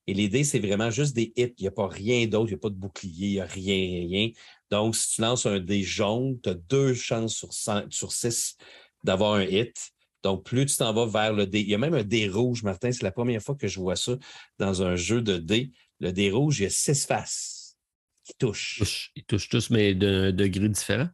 [0.07, 1.55] Et l'idée, c'est vraiment juste des hits.
[1.59, 3.47] Il n'y a pas rien d'autre, il n'y a pas de bouclier, il n'y a
[3.47, 4.31] rien, rien.
[4.71, 7.53] Donc, si tu lances un dé jaune, tu as deux chances sur,
[7.91, 8.57] sur six
[9.03, 9.75] d'avoir un hit.
[10.23, 11.61] Donc, plus tu t'en vas vers le dé.
[11.61, 12.93] Il y a même un dé rouge, Martin.
[12.93, 14.17] C'est la première fois que je vois ça
[14.59, 15.73] dans un jeu de dés.
[16.01, 17.77] Le dé rouge, il y a six faces
[18.25, 19.13] qui touchent.
[19.17, 21.09] Ils touchent tous, mais d'un degré différent?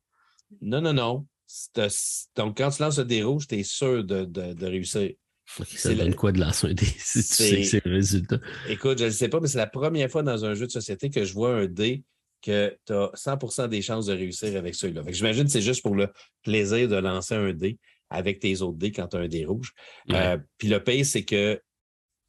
[0.60, 1.27] Non, non, non.
[2.36, 5.12] Donc, quand tu lances le dé rouge, tu es sûr de, de réussir
[5.66, 8.39] ça donne quoi de lancer un dé si tu sais que c'est le résultat?
[8.69, 11.11] Écoute, je ne sais pas, mais c'est la première fois dans un jeu de société
[11.11, 12.05] que je vois un dé
[12.43, 15.03] que tu as 100% des chances de réussir avec celui-là.
[15.09, 16.09] J'imagine que c'est juste pour le
[16.43, 17.79] plaisir de lancer un dé
[18.11, 19.73] avec tes autres dés quand tu as un dé rouge.
[20.11, 21.61] Euh, puis le pire, c'est que,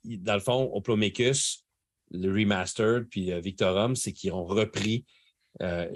[0.03, 1.65] dans le fond, Oplomachus,
[2.11, 5.03] le remastered, puis euh, Victorum, c'est qu'ils ont repris
[5.61, 5.87] euh,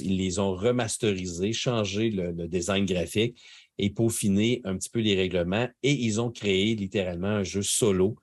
[0.00, 3.42] ils les ont remasterisés, changé le, design graphique
[3.78, 5.68] et peaufiné un petit peu les règlements.
[5.82, 8.16] Et ils ont créé littéralement un jeu solo,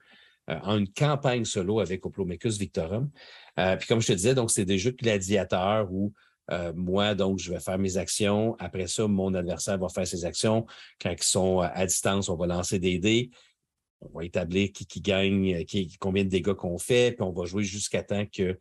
[0.49, 3.09] euh, une campagne solo avec Oplomacus Victorum.
[3.59, 6.13] Euh, puis comme je te disais, donc c'est des jeux de gladiateurs où
[6.51, 8.55] euh, moi, donc, je vais faire mes actions.
[8.59, 10.65] Après ça, mon adversaire va faire ses actions.
[11.01, 13.30] Quand ils sont à distance, on va lancer des dés.
[14.01, 17.45] On va établir qui, qui gagne, qui, combien de dégâts qu'on fait, puis on va
[17.45, 18.57] jouer jusqu'à temps que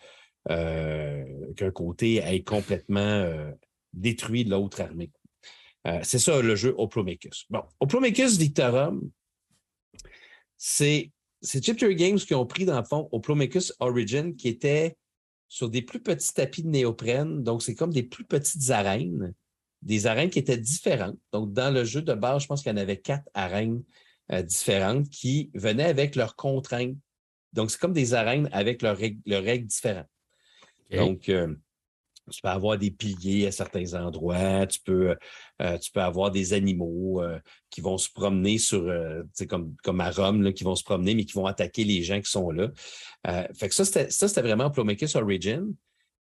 [0.51, 1.25] euh,
[1.55, 3.53] qu'un côté ait complètement euh,
[3.93, 5.11] détruit l'autre armée.
[6.03, 7.47] C'est ça le jeu Oplomachus.
[7.51, 9.11] Bon, Oplomachus Victorum,
[10.57, 11.11] c'est
[11.43, 14.97] Chipter Games qui ont pris dans le fond Oplomachus Origin, qui était
[15.49, 17.43] sur des plus petits tapis de néoprène.
[17.43, 19.35] Donc, c'est comme des plus petites arènes,
[19.83, 21.19] des arènes qui étaient différentes.
[21.33, 23.83] Donc, dans le jeu de base, je pense qu'il y en avait quatre arènes
[24.31, 26.97] euh, différentes qui venaient avec leurs contraintes.
[27.53, 30.09] Donc, c'est comme des arènes avec leurs règles, différentes.
[30.91, 31.55] Donc, euh,
[32.33, 35.15] tu peux avoir des piliers à certains endroits, tu peux,
[35.61, 37.39] euh, tu peux avoir des animaux euh,
[37.71, 41.15] qui vont se promener sur, euh, comme, comme à Rome, là, qui vont se promener,
[41.15, 42.71] mais qui vont attaquer les gens qui sont là.
[43.55, 45.75] fait que ça, c'était, vraiment Plomacus Origin.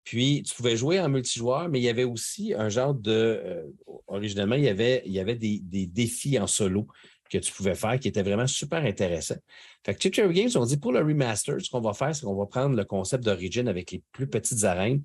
[0.05, 3.73] Puis, tu pouvais jouer en multijoueur, mais il y avait aussi un genre de.
[4.09, 6.89] originalement, il y avait, il y avait des, des, défis en solo
[7.33, 9.41] que tu pouvais faire qui étaient vraiment super intéressants.
[9.85, 12.37] Fait que Chip Games, on dit pour le remaster, ce qu'on va faire, c'est qu'on
[12.37, 15.03] va prendre le concept d'Origin avec les plus petites arènes,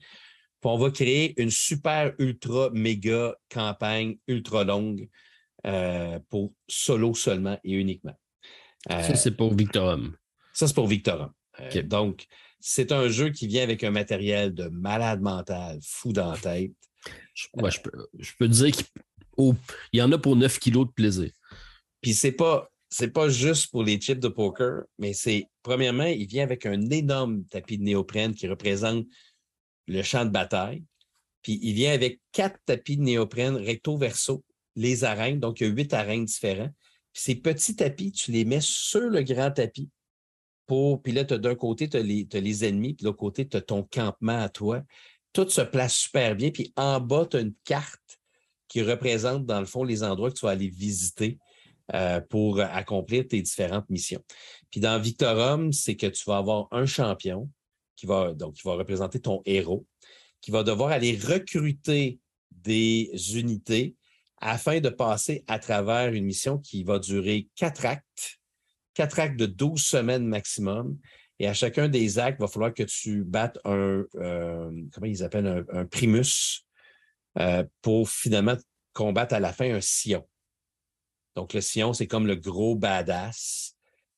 [0.67, 5.07] on va créer une super, ultra, méga campagne ultra longue
[5.65, 8.17] euh, pour solo seulement et uniquement.
[8.89, 10.15] ça, c'est pour Victorum.
[10.53, 11.31] Ça, c'est pour Victorum.
[11.59, 12.25] Euh, donc,
[12.59, 16.71] c'est un jeu qui vient avec un matériel de malade mental, fou dans la tête.
[17.33, 19.55] Je, je, peux, je peux dire qu'il
[19.93, 21.31] y en a pour 9 kilos de plaisir.
[22.01, 26.27] Puis c'est pas, c'est pas juste pour les chips de poker, mais c'est, premièrement, il
[26.27, 29.05] vient avec un énorme tapis de néoprène qui représente
[29.87, 30.83] le champ de bataille.
[31.41, 34.43] Puis il vient avec quatre tapis de néoprène recto-verso,
[34.75, 35.39] les arènes.
[35.39, 36.69] Donc, il y a huit arènes différents.
[37.13, 39.89] Puis ces petits tapis, tu les mets sur le grand tapis.
[40.65, 43.61] Pour, puis là, d'un côté, tu as, les ennemis, puis de l'autre côté, tu as
[43.61, 44.83] ton campement à toi.
[45.31, 46.51] Tout se place super bien.
[46.51, 48.19] Puis en bas, tu as une carte
[48.67, 51.37] qui représente, dans le fond, les endroits que tu vas aller visiter
[51.93, 54.21] euh, pour accomplir tes différentes missions.
[54.69, 57.49] Puis dans Victorum, c'est que tu vas avoir un champion,
[57.97, 58.33] qui va,
[58.65, 59.85] représenter ton héros,
[60.39, 62.19] qui va devoir aller recruter
[62.51, 63.95] des unités
[64.39, 68.39] afin de passer à travers une mission qui va durer quatre actes,
[68.93, 70.97] quatre actes de 12 semaines maximum.
[71.39, 75.23] Et à chacun des actes, il va falloir que tu battes un, euh, comment ils
[75.23, 76.65] appellent, un, primus
[77.39, 78.57] euh, pour finalement
[78.93, 80.27] combattre à la fin un sillon.
[81.35, 83.75] Donc, le sillon, c'est comme le gros badass.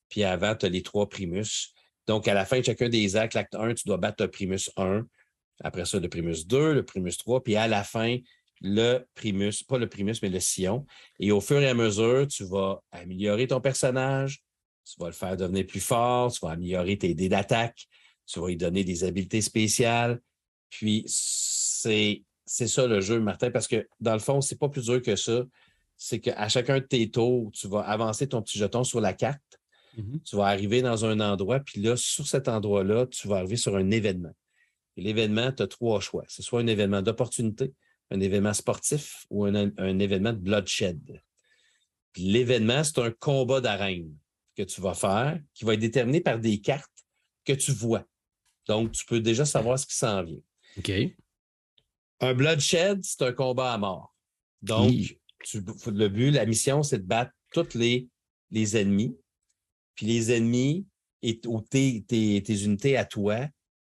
[0.07, 1.73] Puis avant, tu as les trois primus.
[2.09, 4.71] Donc, à la fin de chacun des actes, l'acte 1, tu dois battre le primus
[4.77, 5.05] 1.
[5.63, 7.43] Après ça, le primus 2, le primus 3.
[7.43, 8.17] Puis à la fin,
[8.61, 10.87] le primus, pas le primus, mais le sillon.
[11.19, 14.41] Et au fur et à mesure, tu vas améliorer ton personnage,
[14.85, 17.85] tu vas le faire devenir plus fort, tu vas améliorer tes dés d'attaque,
[18.25, 20.19] tu vas lui donner des habiletés spéciales.
[20.71, 24.99] Puis, c'est, ça le jeu, Martin, parce que dans le fond, c'est pas plus dur
[25.03, 25.43] que ça.
[25.95, 29.58] C'est qu'à chacun de tes tours, tu vas avancer ton petit jeton sur la carte
[29.99, 30.21] Mhm.
[30.23, 33.75] Tu vas arriver dans un endroit, puis là, sur cet endroit-là, tu vas arriver sur
[33.75, 34.33] un événement.
[34.97, 36.23] Et l'événement, tu as trois choix.
[36.27, 37.73] C'est soit un événement d'opportunité,
[38.11, 41.21] un événement sportif ou un, événement de bloodshed.
[42.13, 44.13] Puis l'événement, c'est un combat d'arène
[44.55, 47.05] que tu vas faire, qui va être déterminé par des cartes
[47.45, 48.05] que tu vois.
[48.67, 50.41] Donc, tu peux déjà savoir ce qui s'en vient.
[50.77, 50.91] OK.
[52.21, 54.13] Un bloodshed, c'est un combat à mort.
[54.61, 54.91] Donc,
[55.53, 58.09] le but, la mission, c'est de battre tous les,
[58.51, 59.15] les ennemis
[59.99, 60.87] puis les ennemis
[61.21, 62.05] et, ou tes,
[62.63, 63.35] unités à toi,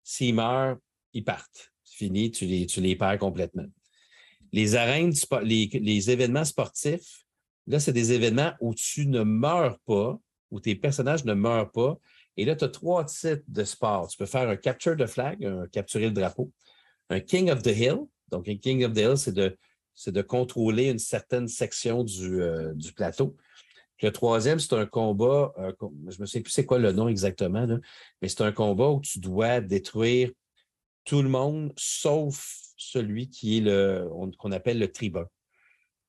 [0.03, 0.77] s'ils meurent,
[1.15, 1.73] ils partent.
[1.83, 3.65] C'est fini, tu les, tu les perds complètement.
[4.53, 5.15] Les arènes,
[5.45, 7.25] les, événements sportifs,
[7.67, 10.21] là, c'est des événements où tu ne meurs pas,
[10.51, 11.99] où tes personnages ne meurent pas.
[12.37, 14.07] Et là, tu as trois types de sport.
[14.09, 16.53] Tu peux faire un capture de flag, un capturer le drapeau,
[17.09, 18.01] un King of the Hill.
[18.31, 19.57] Donc, un King of the Hill, c'est de,
[20.07, 23.39] de contrôler une certaine section du, euh, du plateau.
[24.03, 25.73] Le troisième, c'est un combat, euh,
[26.09, 27.67] je me sais plus c'est quoi le nom exactement,
[28.21, 30.31] mais c'est un combat où tu dois détruire
[31.05, 34.09] tout le monde sauf celui qui est le
[34.39, 35.27] qu'on appelle le tribun.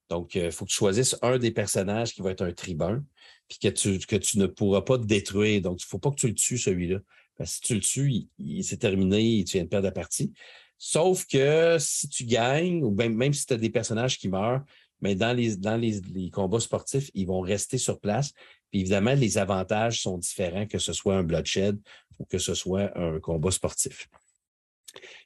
[0.09, 3.03] Donc, il euh, faut que tu choisisses un des personnages qui va être un tribun,
[3.47, 5.61] puis que tu, que tu ne pourras pas détruire.
[5.61, 6.99] Donc, il ne faut pas que tu le tues, celui-là.
[7.37, 10.31] Parce que si tu le tues, il, s'est terminé tu viens de perdre la partie.
[10.77, 14.63] Sauf que si tu gagnes, ou même si tu as des personnages qui meurent,
[15.01, 18.31] mais dans les, dans les, combats sportifs, ils vont rester sur place.
[18.71, 21.79] Puis évidemment, les avantages sont différents que ce soit un bloodshed
[22.19, 24.07] ou que ce soit un combat sportif.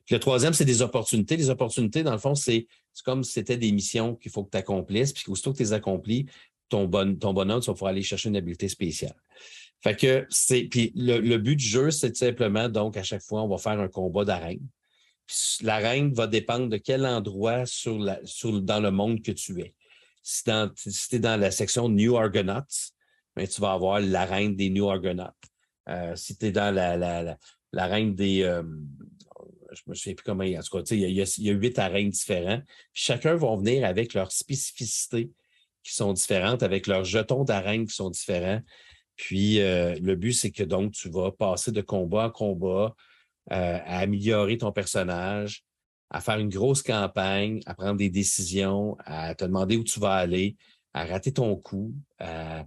[0.10, 1.38] Le troisième, c'est des opportunités.
[1.38, 2.68] Les opportunités, dans le fond, c'est
[3.06, 5.14] comme si c'était des missions qu'il faut que tu accomplisses.
[5.14, 6.26] Puis aussitôt que tu les accomplis,
[6.70, 9.16] ton, bon, ton bonhomme, tu vas pouvoir aller chercher une habileté spéciale.
[9.82, 10.64] Fait que c'est.
[10.64, 13.88] Puis le, but du jeu, c'est simplement, donc, à chaque fois, on va faire un
[13.88, 14.60] combat d'arène.
[15.62, 19.74] L'arène va dépendre de quel endroit sur la, sur, dans le monde que tu es.
[20.24, 22.92] Si, tu es dans la section New Argonauts,
[23.36, 25.26] ben, tu vas avoir l'arène des New Argonauts.
[25.88, 27.38] Euh, si tu es dans la, la,
[27.72, 28.44] l'arène des.
[28.44, 28.64] Euh,
[29.72, 30.44] je me souviens plus comment.
[30.44, 32.62] En tout cas, il y, a, il y a huit arènes différents.
[32.94, 35.32] chacun va venir avec leurs spécificités
[35.84, 38.62] qui sont différentes, avec leurs jetons d'arène qui sont différents.
[39.16, 42.96] Puis euh, le but, c'est que donc tu vas passer de combat en combat,
[43.52, 45.64] euh, à améliorer ton personnage,
[46.10, 50.14] à faire une grosse campagne, à prendre des décisions, à te demander où tu vas
[50.14, 50.56] aller,
[50.94, 52.66] à rater ton coup, à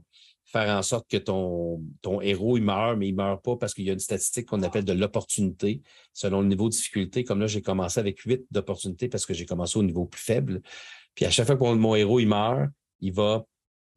[0.53, 3.85] faire en sorte que ton, ton héros il meurt, mais il meurt pas parce qu'il
[3.85, 5.81] y a une statistique qu'on appelle de l'opportunité
[6.13, 7.25] selon le niveau de difficulté.
[7.25, 10.61] Comme là, j'ai commencé avec huit d'opportunité parce que j'ai commencé au niveau plus faible.
[11.15, 13.45] Puis à chaque fois que mon héros il meurt, il va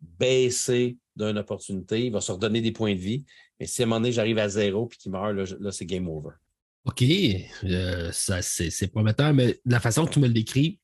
[0.02, 3.24] baisser d'une opportunité, il va se redonner des points de vie.
[3.60, 6.08] Mais si à un moment donné, j'arrive à zéro puis qu'il meurt, là, c'est game
[6.08, 6.36] over.
[6.86, 7.04] OK,
[7.64, 10.80] euh, ça c'est prometteur, mais la façon que tu me le décris,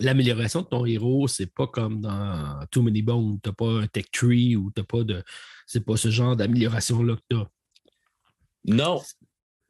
[0.00, 4.06] l'amélioration de ton héros, c'est pas comme dans Too Many Bones, t'as pas un tech
[4.10, 5.22] tree ou t'as pas de.
[5.66, 7.46] C'est pas ce genre d'amélioration-là que t'as.
[8.64, 9.02] Non.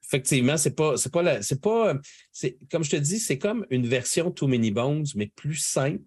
[0.05, 1.95] Effectivement, c'est pas, pas la, c'est pas,
[2.71, 6.05] comme je te dis, c'est comme une version Too Many Bones, mais plus simple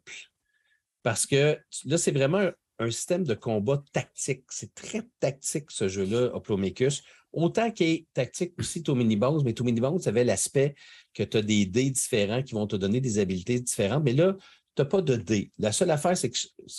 [1.06, 2.49] parce que là, c'est vraiment
[2.80, 4.44] un, système de combat tactique.
[4.49, 7.03] C'est très tactique, ce jeu-là, Oplomecus.
[7.36, 10.74] Autant qu'il est tactique aussi, Too Many Bones, mais Too Many Bones, ça avait l'aspect
[11.14, 14.06] que tu as des dés différents qui vont te donner des habiletés différentes.
[14.06, 14.38] Mais là,
[14.74, 15.52] tu n'as pas de dés.
[15.60, 16.38] La seule affaire, c'est que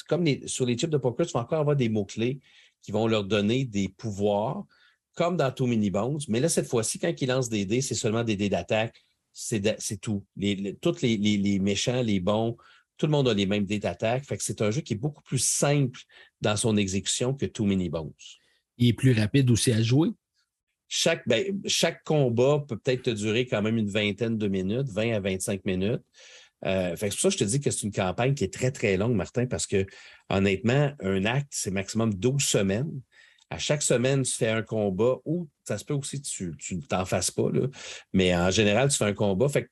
[0.09, 2.41] comme sur les types de poker, tu vas encore avoir des mots-clés
[2.81, 4.65] qui vont leur donner des pouvoirs,
[5.15, 6.21] comme dans Too Many Bones.
[6.29, 8.97] Mais là, cette fois-ci, quand ils lancent des dés, c'est seulement des dés d'attaque.
[9.35, 9.61] C'est
[10.01, 10.25] tout.
[10.81, 12.57] tous les, méchants, les bons,
[12.97, 14.25] tout le monde a les mêmes dés d'attaque.
[14.25, 16.01] Fait que c'est un jeu qui est beaucoup plus simple
[16.41, 18.15] dans son exécution que Too Many Bones.
[18.79, 20.13] Il est plus rapide aussi à jouer.
[20.89, 25.15] Chaque, ben, chaque combat peut peut-être te durer quand même une vingtaine de minutes, 20
[25.15, 26.03] à 25 minutes.
[26.65, 28.71] Euh, c'est pour ça que je te dis que c'est une campagne qui est très,
[28.71, 29.87] très longue, Martin, parce que
[30.31, 33.01] honnêtement, un acte, c'est maximum 12 semaines.
[33.51, 36.27] À chaque semaine, tu fais un combat ou ça se peut aussi que
[36.57, 37.69] tu ne t'en fasses pas, là,
[38.13, 39.49] mais en général, tu fais un combat.
[39.49, 39.71] Fait que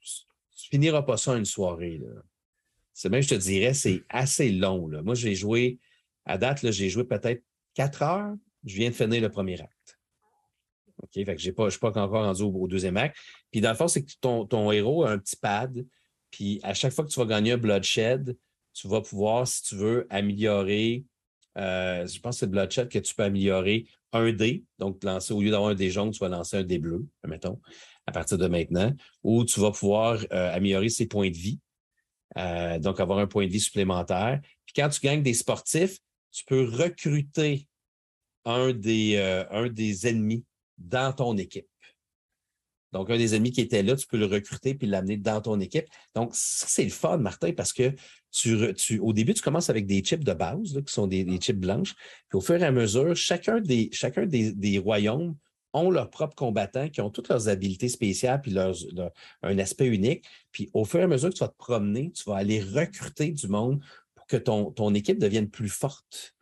[0.00, 2.00] tu finiras pas ça une soirée.
[2.92, 4.88] C'est même, je te dirais, c'est assez long.
[4.88, 5.02] Là.
[5.02, 5.78] Moi, j'ai joué,
[6.26, 7.42] à date, j'ai joué peut-être
[7.74, 8.34] quatre heures.
[8.64, 9.73] Je viens de finir le premier acte.
[11.02, 11.10] OK?
[11.14, 13.16] Je ne suis pas encore rendu au, deuxième acte.
[13.50, 15.84] Puis dans le fond, c'est que ton, ton, héros a un petit pad.
[16.30, 18.36] Puis à chaque fois que tu vas gagner un bloodshed,
[18.72, 21.04] tu vas pouvoir, si tu veux, améliorer.
[21.56, 24.64] Euh, je pense que c'est le bloodshed que tu peux améliorer un dé.
[24.78, 27.60] Donc, lancer, au lieu d'avoir un dé jaune, tu vas lancer un dé bleu, mettons,
[28.06, 28.92] à partir de maintenant.
[29.22, 31.60] Ou tu vas pouvoir euh, améliorer ses points de vie.
[32.36, 34.40] Euh, donc avoir un point de vie supplémentaire.
[34.66, 35.98] Puis quand tu gagnes des sportifs,
[36.32, 37.68] tu peux recruter
[38.44, 39.16] un des,
[39.50, 40.44] un des ennemis
[40.78, 41.68] dans ton équipe.
[42.92, 45.58] Donc, un des ennemis qui était là, tu peux le recruter puis l'amener dans ton
[45.58, 45.86] équipe.
[46.14, 47.92] Donc, ça, c'est le fun, Martin, parce que
[48.30, 51.58] tu, tu, au début, tu commences avec des chips de base, qui sont des, chips
[51.58, 51.94] blanches.
[52.28, 55.34] Puis au fur et à mesure, chacun des, chacun des, des royaumes
[55.72, 58.76] ont leurs propres combattants qui ont toutes leurs habiletés spéciales puis leurs,
[59.42, 60.24] un aspect unique.
[60.52, 63.32] Puis au fur et à mesure que tu vas te promener, tu vas aller recruter
[63.32, 63.82] du monde
[64.14, 66.36] pour que ton, ton équipe devienne plus forte.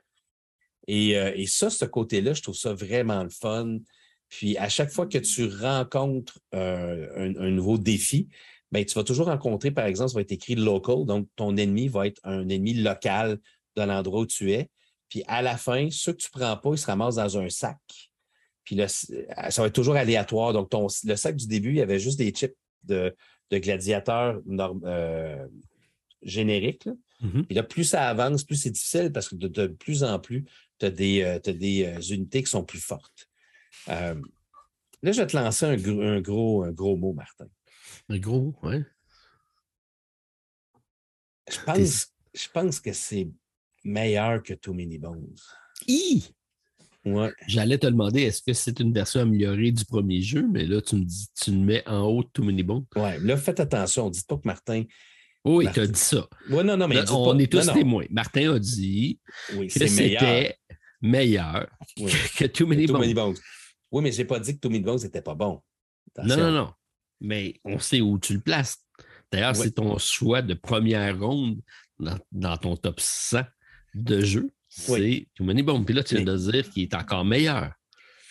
[0.87, 3.79] Et, euh, et ça, ce côté-là, je trouve ça vraiment le fun.
[4.33, 8.29] Puis à chaque fois que tu rencontres euh, un, nouveau défi,
[8.71, 11.89] bien, tu vas toujours rencontrer, par exemple, ça va être écrit local, donc ton ennemi
[11.89, 13.39] va être un ennemi local
[13.77, 14.71] de l'endroit où tu es.
[15.11, 17.51] Puis à la fin, ceux que tu ne prends pas, ils se ramassent dans un
[17.51, 17.77] sac.
[18.65, 20.55] Puis là, ça va être toujours aléatoire.
[20.55, 23.15] Donc, ton, le sac du début, il y avait juste des chips de,
[23.53, 24.41] gladiateurs
[24.85, 25.47] euh,
[26.23, 26.89] génériques.
[27.23, 27.45] Mm-hmm.
[27.45, 30.47] Puis là, plus ça avance, plus c'est difficile parce que de, plus en plus,
[30.79, 33.29] tu as des, euh, des euh, unités qui sont plus fortes.
[33.87, 34.15] Là,
[35.03, 37.47] je vais te lancer un, gros, un gros mot, Martin.
[38.09, 38.77] Un gros, oui.
[41.51, 43.29] Je pense, je pense que c'est
[43.85, 45.37] meilleur que Too Many Bones.
[47.49, 50.97] J'allais te demander est-ce que c'est une version améliorée du premier jeu, mais là, tu
[50.97, 52.87] me dis tu me mets en haut Too Many Bones.
[52.95, 54.09] Oui, là, faites attention.
[54.09, 54.85] Dites pas que Martin.
[55.45, 56.29] Oui, tu as dit ça.
[56.49, 57.03] Oui, non, non, mais.
[57.11, 58.07] on est tous témoins.
[58.11, 59.19] Martin a dit
[59.49, 60.57] que c'était
[61.01, 61.69] meilleur,
[62.37, 63.37] que, Too Many, Bones.
[63.93, 65.63] Oui, mais je n'ai pas dit que Too Many Bones n'était pas bon.
[66.19, 66.73] Non, non, non.
[67.21, 68.85] Mais on sait où tu le places.
[69.31, 71.61] D'ailleurs, c'est ton choix de première ronde
[71.99, 73.43] dans, dans ton top 100
[73.95, 75.85] de jeux c'est Too Many Bones.
[75.85, 77.73] Puis là, tu viens de dire qu'il est encore meilleur.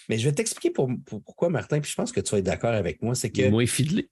[0.10, 3.02] Mais je vais t'expliquer pourquoi, Martin, puis je pense que tu vas être d'accord avec
[3.02, 3.16] moi.
[3.16, 3.50] C'est que.
[3.50, 4.10] Moins fidelé.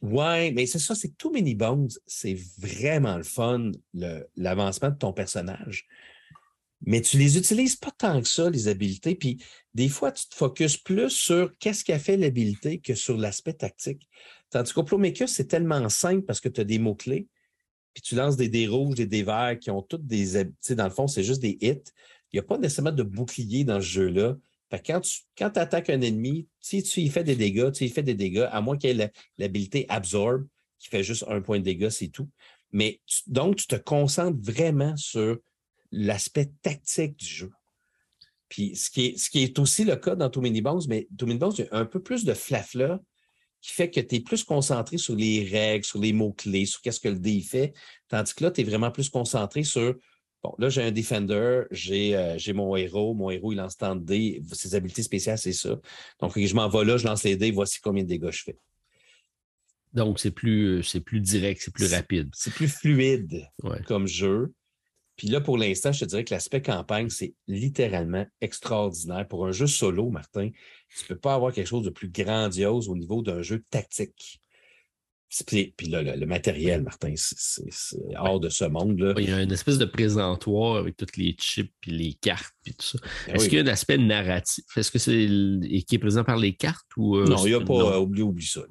[0.00, 3.72] Ouais, mais c'est ça, c'est que Too Many Bones, c'est vraiment le fun,
[4.36, 5.86] l'avancement de ton personnage.
[6.86, 9.14] Mais tu les utilises pas tant que ça, les habiletés.
[9.14, 9.42] Puis
[9.74, 13.54] des fois, tu te focuses plus sur qu'est-ce qui a fait l'habileté que sur l'aspect
[13.54, 14.08] tactique.
[14.50, 17.26] Tandis qu'au Plomecus, c'est tellement simple parce que tu as des mots-clés,
[17.94, 20.44] puis tu lances des dés rouges, des dés verts qui ont toutes des.
[20.44, 21.82] Tu sais, dans le fond, c'est juste des hits.
[22.32, 24.36] Il n'y a pas nécessairement de bouclier dans ce jeu-là
[24.76, 28.02] quand tu quand attaques un ennemi, si tu y fais des dégâts, tu y fais
[28.02, 30.46] des dégâts, à moins qu'il ait l'habilité Absorb,
[30.78, 32.28] qui fait juste un point de dégâts, c'est tout.
[32.72, 35.38] Mais donc, tu te concentres vraiment sur
[35.90, 37.50] l'aspect tactique du jeu.
[38.48, 41.06] Puis ce qui, est, ce qui est aussi le cas dans Too Many Bones, mais
[41.16, 43.00] Too Many Bones, il y a un peu plus de flafla
[43.60, 47.00] qui fait que tu es plus concentré sur les règles, sur les mots-clés, sur qu'est-ce
[47.00, 47.74] que le dé fait,
[48.08, 49.94] tandis que là, tu es vraiment plus concentré sur
[50.42, 53.12] Bon, là, j'ai un Defender, euh, j'ai mon héros.
[53.12, 54.40] Mon héros, il lance tant de dés.
[54.52, 55.80] Ses habiletés spéciales, c'est ça.
[56.20, 58.58] Donc, je m'en vais là, je lance les dés, voici combien de dégâts je fais.
[59.92, 62.30] Donc, c'est plus, plus direct, c'est plus rapide.
[62.34, 63.48] C'est plus fluide
[63.86, 64.52] comme jeu.
[65.18, 69.26] Puis là, pour l'instant, je te dirais que l'aspect campagne, c'est littéralement extraordinaire.
[69.26, 70.50] Pour un jeu solo, Martin,
[70.96, 74.40] tu ne peux pas avoir quelque chose de plus grandiose au niveau d'un jeu tactique.
[75.46, 79.14] Puis là, le, matériel, Martin, c'est hors de ce monde.
[79.18, 82.72] Il y a une espèce de présentoir avec toutes les chips et les cartes et
[82.72, 82.98] tout ça.
[83.26, 84.64] Ben Est-ce qu'il y a un aspect narratif?
[84.76, 85.26] Est-ce que c'est
[85.84, 87.16] qui est présent par les cartes ou.
[87.16, 88.00] Euh, non, il n'y a pas.
[88.00, 88.62] Oublie, oublie ça.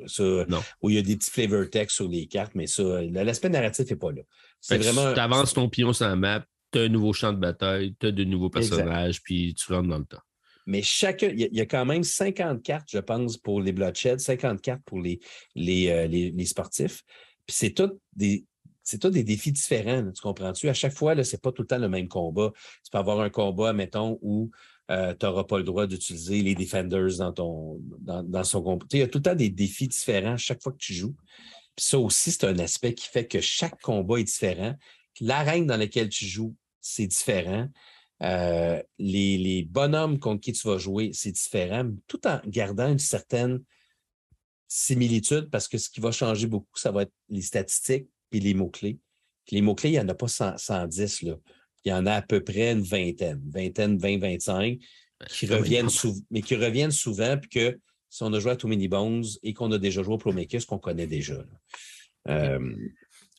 [0.47, 0.63] non.
[0.81, 3.87] Où il y a des petits flavor text sur les cartes, mais ça, l'aspect narratif
[3.87, 4.23] n'est pas là.
[4.59, 5.13] C'est vraiment.
[5.13, 8.07] Tu avances ton pion sur la map, tu as un nouveau champ de bataille, tu
[8.07, 10.21] as de nouveaux personnages, puis tu rentres dans le temps
[10.67, 14.61] mais chacun, il y, a quand même 50 cartes, je pense, pour les Bloodshed, 50
[14.61, 15.19] cartes pour les,
[15.55, 17.03] les, euh, les, sportifs.
[17.47, 18.45] Puis c'est tout des.
[18.83, 20.69] C'est des défis différents, tu comprends-tu?
[20.69, 22.53] À chaque fois, ce n'est pas tout le temps le même combat.
[22.85, 24.49] Tu peux avoir un combat, mettons, où
[24.91, 28.85] euh, tu n'auras pas le droit d'utiliser les Defenders dans, ton, dans, dans son combat.
[28.93, 31.15] Il y a tout le temps des défis différents chaque fois que tu joues.
[31.77, 34.75] Puis ça aussi, c'est un aspect qui fait que chaque combat est différent.
[35.21, 37.69] L'arène dans laquelle tu joues, c'est différent.
[38.23, 43.63] Euh, les, bonhommes contre qui tu vas jouer, c'est différent, tout en gardant une certaine
[44.67, 48.55] similitude parce que ce qui va changer beaucoup, ça va être les statistiques et les
[48.55, 48.97] mots-clés.
[49.51, 51.21] Les mots-clés, il n'y en a pas 110.
[51.21, 51.35] Là.
[51.85, 54.79] Il y en a à peu près une vingtaine, vingtaine, 20, 25,
[55.19, 55.89] ben, qui reviennent
[56.31, 57.79] mais qui reviennent souvent, puis que
[58.09, 60.65] si on a joué à Too Many Bones et qu'on a déjà joué au Prometheus,
[60.65, 61.43] qu'on connaît déjà.
[62.27, 62.75] Euh,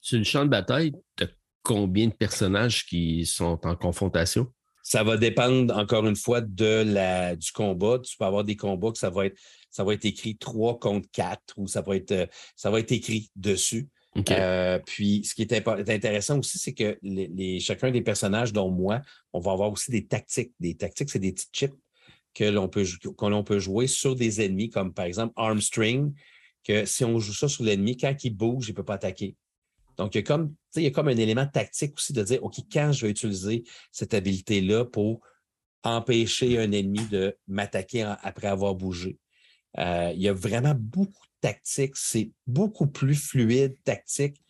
[0.01, 1.29] Sur le champ de bataille, tu as
[1.63, 4.53] combien de personnages qui sont en confrontation?
[4.83, 7.99] Ça va dépendre, encore une fois, de la, du combat.
[7.99, 9.37] Tu peux avoir des combats que ça va être,
[9.71, 12.27] ça va être écrit 3 contre 4 ou ça va être, euh,
[12.57, 13.89] ça va être écrit dessus.
[14.31, 19.03] Euh, puis, ce qui est, intéressant aussi, c'est que les, chacun des personnages, dont moi,
[19.33, 20.53] on va avoir aussi des tactiques.
[20.59, 21.75] Des tactiques, c'est des petits chips
[22.39, 22.85] que l'on peut,
[23.45, 26.15] peut jouer sur des ennemis, comme par exemple Armstring,
[26.63, 29.35] que si on joue ça sur l'ennemi, quand il bouge, il ne peut pas attaquer.
[29.97, 32.45] Donc, il y, a comme, il y a comme un élément tactique aussi de dire,
[32.45, 35.21] OK, quand je vais utiliser cette habilité-là pour
[35.83, 39.19] empêcher un ennemi de m'attaquer après avoir bougé?
[39.79, 41.97] Euh, il y a vraiment beaucoup de tactique.
[41.97, 44.41] C'est beaucoup plus fluide, tactique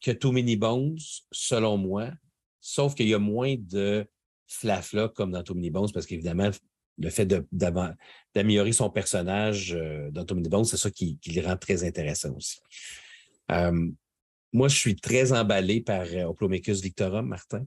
[0.00, 0.98] que Too Many Bones,
[1.32, 2.10] selon moi.
[2.60, 4.06] Sauf qu'il y a moins de
[4.46, 6.52] flafla comme dans Too Many Bones, parce qu'évidemment,
[6.98, 7.26] le fait
[8.32, 12.34] d'améliorer son personnage euh, dans Too Many Bones, c'est ça qui, le rend très intéressant
[12.34, 12.58] aussi.
[13.50, 13.90] Euh,
[14.52, 17.66] moi, je suis très emballé par euh, Oplomecus Victorum, Martin.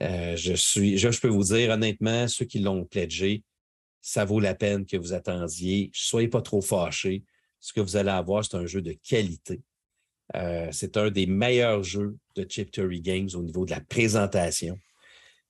[0.00, 3.42] Je, suis, je, peux vous dire honnêtement, ceux qui l'ont pledgé,
[4.00, 5.90] ça vaut la peine que vous attendiez.
[5.92, 7.22] Soyez pas trop fâchés.
[7.58, 9.60] Ce que vous allez avoir, c'est un jeu de qualité.
[10.70, 14.78] C'est un des meilleurs jeux de Chip Theory Games au niveau de la présentation.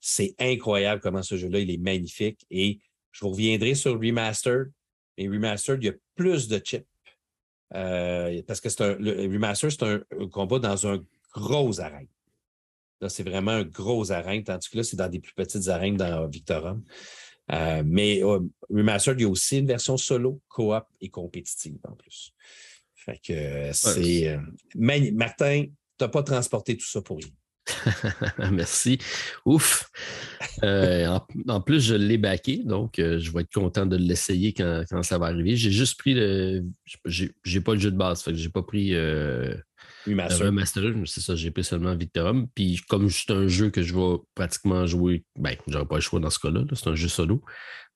[0.00, 2.44] C'est incroyable comment ce jeu-là, il est magnifique.
[2.50, 2.80] Et
[3.12, 4.70] je vous reviendrai sur Remastered.
[5.16, 6.86] Et Remastered, il y a plus de chips
[7.74, 10.00] euh, parce que c'est un, le remaster, c'est un,
[10.30, 12.08] combat dans un gros arène.
[13.00, 15.96] Là, c'est vraiment un gros arène, tandis que là, c'est dans des plus petites arènes
[15.96, 16.82] dans Victorum.
[17.52, 21.94] Euh, mais euh, Remastered, il y a aussi une version solo, coop et compétitive en
[21.94, 22.34] plus.
[22.94, 24.38] Fait que c'est.
[24.74, 27.28] Martin, tu n'as pas transporté tout ça pour rien.
[28.52, 28.98] Merci.
[29.44, 29.90] Ouf.
[30.62, 31.18] Euh,
[31.48, 35.18] en, plus, je l'ai baqué, donc euh, je vais être content de l'essayer quand, ça
[35.18, 35.56] va arriver.
[35.56, 36.64] J'ai juste pris le.
[37.04, 38.94] J'ai pas le jeu de base, fait que j'ai pas pris.
[38.94, 39.54] Euh,
[40.06, 40.82] Remaster.
[41.06, 42.48] c'est ça, j'ai pris seulement Victorum.
[42.54, 46.20] Puis comme c'est un jeu que je vais pratiquement jouer, ben, j'aurais pas le choix
[46.20, 47.42] dans ce cas-là, c'est un jeu solo.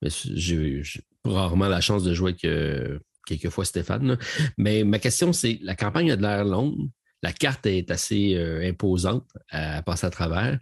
[0.02, 0.82] Mais j'ai
[1.24, 4.18] rarement la chance de jouer avec quelquefois Stéphane.
[4.58, 6.90] Mais ma question, c'est la campagne a de l'air longue
[7.24, 10.58] la carte est assez euh, imposante à passer à travers.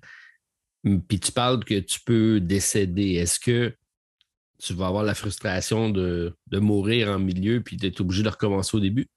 [0.84, 3.14] Puis tu parles que tu peux décéder.
[3.14, 3.74] Est-ce que
[4.60, 8.80] tu vas avoir la frustration de, mourir en milieu puis d'être obligé de recommencer au
[8.80, 9.08] début?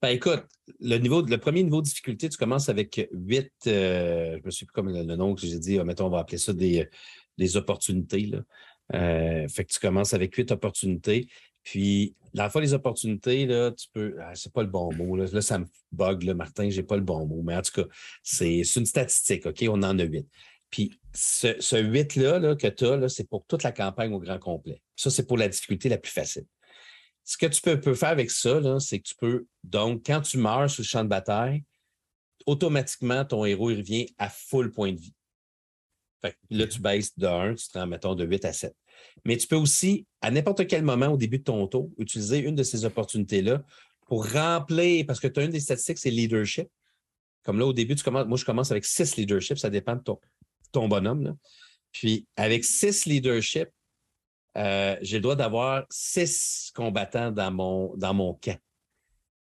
[0.00, 0.44] Ben écoute,
[0.80, 4.88] le, premier niveau de difficulté, tu commences avec huit, euh, je me suis plus comme
[4.88, 6.88] le, nom que j'ai dit, mettons, on va appeler ça des,
[7.36, 8.30] des opportunités.
[8.94, 11.28] Euh, fait que tu commences avec huit opportunités.
[11.66, 14.14] Puis, la fois, les opportunités, là, tu peux.
[14.20, 15.16] Ah, c'est pas le bon mot.
[15.16, 17.42] Là, ça me bug, là, Martin, j'ai pas le bon mot.
[17.42, 17.88] Mais en tout cas,
[18.22, 19.64] c'est une statistique, OK?
[19.68, 20.28] On en a huit.
[20.70, 24.80] Puis, ce, ce 8-là que tu as, c'est pour toute la campagne au grand complet.
[24.94, 26.46] Ça, c'est pour la difficulté la plus facile.
[27.24, 29.46] Ce que tu peux, faire avec ça, c'est que tu peux.
[29.64, 31.64] Donc, quand tu meurs sur le champ de bataille,
[32.46, 35.14] automatiquement, ton héros il revient à full point de vie.
[36.22, 38.76] Fait là, tu baisses de 1, tu te rends, mettons, de 8 à 7.
[39.24, 42.54] Mais tu peux aussi, à n'importe quel moment au début de ton tour, utiliser une
[42.54, 43.62] de ces opportunités-là
[44.06, 46.68] pour remplir, parce que tu as une des statistiques, c'est leadership.
[47.42, 50.02] Comme là, au début, tu commences, moi, je commence avec six leadership, ça dépend de
[50.72, 51.36] ton, bonhomme.
[51.92, 53.68] Puis, avec six leadership,
[54.56, 58.58] euh, j'ai le droit d'avoir six combattants dans mon, dans mon camp.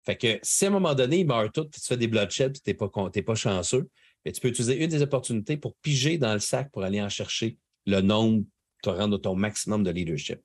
[0.05, 2.53] Fait que si à un moment donné, ils meurent tous, puis tu fais des bloodshed,
[2.53, 3.89] puis tu n'es pas, pas chanceux,
[4.23, 7.09] mais tu peux utiliser une des opportunités pour piger dans le sac pour aller en
[7.09, 7.57] chercher
[7.87, 8.43] le nombre,
[8.85, 10.39] te rendre ton maximum de leadership.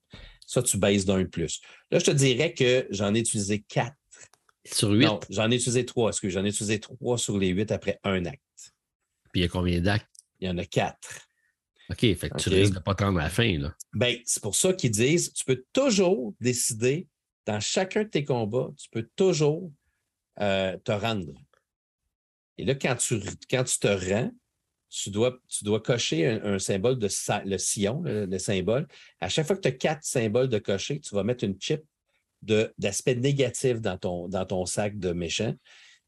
[0.46, 1.60] Ça, tu baisses d'un plus.
[1.90, 3.96] Là, je te dirais que j'en ai utilisé quatre.
[4.64, 5.06] Sur huit?
[5.06, 6.32] Non, j'en ai utilisé trois, excuse.
[6.32, 8.42] J'en ai utilisé trois sur les huit après un acte.
[9.32, 10.10] Puis il y a combien d'actes?
[10.40, 11.28] Il y en a quatre.
[11.90, 13.74] OK, fait que tu risques de pas attendre la fin, là.
[13.92, 17.08] Ben, c'est pour ça qu'ils disent, tu peux toujours décider,
[17.46, 19.72] dans chacun de tes combats, tu peux toujours
[20.40, 21.32] euh, te rendre.
[22.58, 24.30] Et là, quand tu, quand tu te rends,
[24.90, 27.08] tu dois, tu dois cocher un, symbole de
[27.44, 28.86] le sillon, le, symbole.
[29.20, 31.82] À chaque fois que tu as quatre symboles de cocher, tu vas mettre une chip
[32.42, 35.54] d'aspect négatif dans ton, dans ton sac de méchant.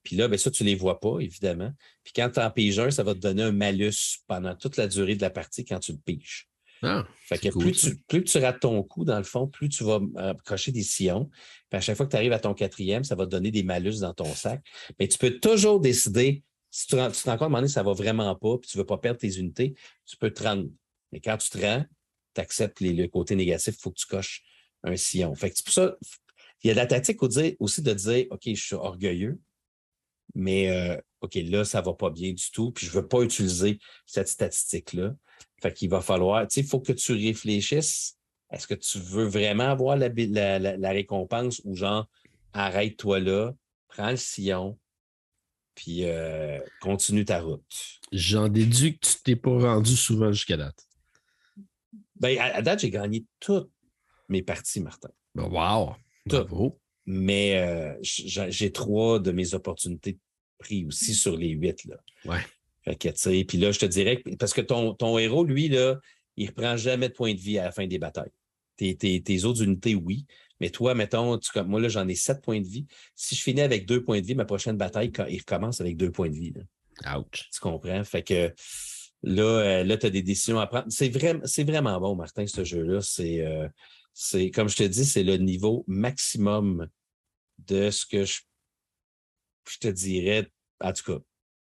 [0.02, 1.70] Puis là, bien, ça, tu ne les vois pas, évidemment.
[2.02, 4.88] Puis quand tu en piges un, ça va te donner un malus pendant toute la
[4.88, 6.48] durée de la partie quand tu le piges.
[6.84, 9.84] Ah, fait que plus, tu, plus tu rates ton coup, dans le fond, plus tu
[9.84, 11.30] vas euh, cocher des sillons.
[11.70, 13.62] Puis à chaque fois que tu arrives à ton quatrième, ça va te donner des
[13.62, 14.60] malus dans ton sac.
[14.98, 16.42] Mais tu peux toujours décider,
[16.72, 18.70] si tu, tu te rends compte à un moment donné, ça va vraiment pas, puis
[18.70, 19.74] tu veux pas perdre tes unités,
[20.06, 20.68] tu peux te rendre.
[21.12, 21.84] Mais quand tu te rends,
[22.34, 24.42] tu acceptes les, le côté négatif, il faut que tu coches
[24.82, 25.34] un sillon.
[25.34, 25.96] Fait que c'est pour ça,
[26.64, 29.38] il y a de la tactique aussi de dire OK, je suis orgueilleux,
[30.34, 33.78] mais euh, OK, là, ça va pas bien du tout, puis je veux pas utiliser
[34.06, 35.14] cette statistique-là.
[35.60, 38.16] Fait qu'il va falloir, tu sais, il faut que tu réfléchisses.
[38.50, 40.08] Est-ce que tu veux vraiment avoir la,
[40.90, 42.08] récompense ou genre,
[42.54, 43.52] arrête-toi là,
[43.88, 44.78] prends le sillon,
[45.74, 47.62] puis euh, continue ta route.
[48.12, 50.86] J'en déduis que tu t'es pas rendu souvent jusqu'à date.
[52.16, 53.70] Ben, à, date, j'ai gagné toutes
[54.28, 55.10] mes parties, Martin.
[55.34, 55.94] Ben, wow!
[56.26, 56.78] Bravo.
[57.04, 60.18] Mais euh, j'ai trois de mes opportunités
[60.58, 61.84] prises aussi sur les huit.
[61.84, 61.96] Là.
[62.24, 62.40] Ouais.
[62.84, 65.68] Fait que, tu sais, puis là, je te dirais, parce que ton, ton héros, lui,
[65.68, 65.98] là,
[66.36, 68.32] il ne reprend jamais de points de vie à la fin des batailles.
[68.76, 70.26] Tes, tes, autres unités, oui.
[70.62, 72.86] Mais toi, mettons, tu, moi, là, j'en ai sept points de vie.
[73.16, 76.12] Si je finis avec deux points de vie, ma prochaine bataille, il recommence avec deux
[76.12, 76.52] points de vie.
[77.04, 77.48] Ouch.
[77.52, 78.04] Tu comprends?
[78.04, 78.54] Fait que
[79.24, 80.86] là, euh, là tu as des décisions à prendre.
[80.88, 83.00] C'est vraiment, vraiment bon, Martin, ce jeu-là.
[83.00, 83.68] C'est, euh,
[84.14, 86.86] c'est, comme je te dis, c'est le niveau maximum
[87.66, 88.42] de ce que je,
[89.68, 90.48] je te dirais.
[90.80, 91.18] En tout cas,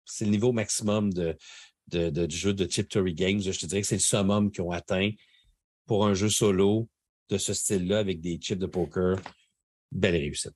[0.05, 1.37] c'est le niveau maximum de,
[1.89, 3.41] de, du jeu de Tiptory Games.
[3.41, 5.11] Je te dirais que c'est le summum qu'ils ont atteint
[5.85, 6.89] pour un jeu solo
[7.29, 9.19] de ce style-là avec des chips de poker.
[9.91, 10.53] Belle réussite.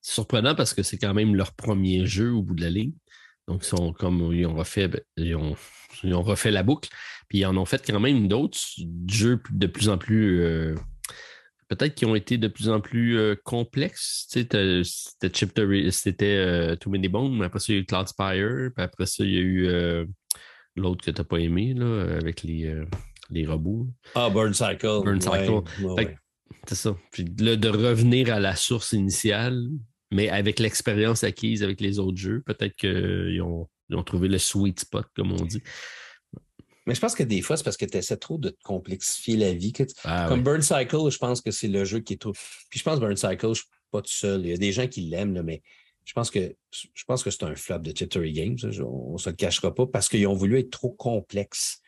[0.00, 2.92] C'est surprenant parce que c'est quand même leur premier jeu au bout de la ligne.
[3.48, 6.90] Donc, ils sont comme ils ont refait, ben, ils ont, refait la boucle.
[7.28, 8.58] Puis ils en ont fait quand même d'autres
[9.08, 10.74] jeux de plus en plus euh,
[11.68, 14.26] peut-être qui ont été de plus en plus euh, complexes.
[14.28, 15.58] C'était Chip
[15.90, 19.06] c'était euh, Too Many Bones, après ça, il y a eu Cloud Spire, puis après
[19.06, 20.06] ça, il y a eu
[20.76, 22.74] l'autre que tu n'as pas aimé, là, avec les,
[23.32, 23.88] les robots.
[24.14, 25.02] Ah, Burn Cycle.
[25.04, 25.62] Burn Cycle.
[26.68, 26.96] C'est ça.
[27.10, 29.68] Puis là, de revenir à la source initiale,
[30.12, 34.38] mais avec l'expérience acquise avec les autres jeux, peut-être qu'ils ont, ils ont trouvé le
[34.38, 35.62] sweet spot, comme on dit.
[36.86, 39.36] Mais je pense que des fois, c'est parce que tu essaies trop de te complexifier
[39.36, 39.72] la vie.
[40.04, 42.32] Ah comme Burn Cycle, je pense que c'est le jeu qui est trop.
[42.70, 44.42] Puis je pense que Burn Cycle, je ne suis pas tout seul.
[44.44, 45.62] Il y a des gens qui l'aiment, mais
[46.04, 48.58] je pense que je pense que c'est un flop de Chittery Games.
[48.84, 51.81] on ne se le cachera pas parce qu'ils ont voulu être trop complexes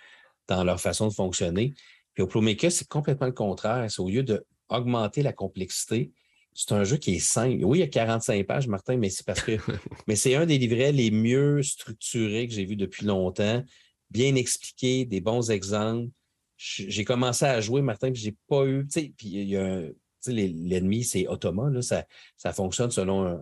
[0.49, 1.75] dans leur façon de fonctionner.
[2.15, 3.91] Puis au Playmaker, c'est complètement le contraire.
[3.91, 6.12] C'est au lieu d'augmenter la complexité,
[6.57, 7.65] c'est un jeu qui est simple.
[7.65, 9.53] Oui, il y a 45 pages, Martin, mais c'est parce que
[10.07, 13.62] mais c'est un des livrets les mieux structurés que j'ai vu depuis longtemps
[14.15, 16.11] bien expliqué, des bons exemples.
[16.57, 18.87] J'ai commencé à jouer, Martin, puis j'ai pas eu.
[18.87, 19.83] Puis il y a
[20.29, 21.83] l'ennemi, c'est automate.
[21.83, 22.07] ça,
[22.37, 23.39] ça fonctionne selon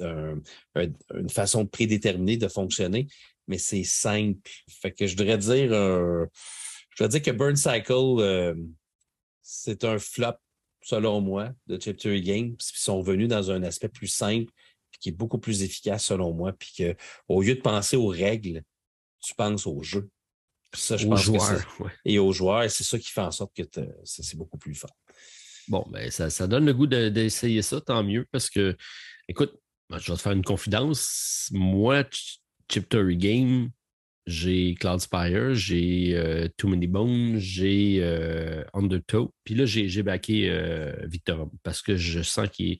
[0.00, 3.06] une façon prédéterminée de fonctionner,
[3.46, 4.50] mais c'est simple.
[4.68, 6.26] Fait que je voudrais dire, euh,
[6.90, 8.54] je voudrais dire que Burn Cycle, euh,
[9.42, 10.36] c'est un flop,
[10.82, 11.76] selon moi, de
[12.18, 12.56] Games.
[12.56, 14.52] Puis ils sont venus dans un aspect plus simple,
[14.90, 16.52] puis qui est beaucoup plus efficace, selon moi.
[16.52, 18.62] Puis qu'au lieu de penser aux règles,
[19.22, 20.08] tu penses aux jeux.
[20.74, 21.64] Ça, je aux joueurs.
[22.04, 23.62] Et aux joueurs, et c'est ça qui fait en sorte que
[24.04, 24.96] c'est beaucoup plus fort.
[25.68, 28.76] Bon, ben, ça, ça donne le goût d'essayer ça, tant mieux, parce que,
[29.28, 29.58] écoute,
[29.90, 31.48] je vais te faire une confidence.
[31.52, 32.04] Moi,
[32.68, 33.70] Chip Theory Game,
[34.26, 39.32] j'ai Cloudspire, j'ai euh, Too Many Bones, j'ai euh, Undertow.
[39.44, 42.78] Puis là, j'ai backé euh, Victor parce que je sens qu'il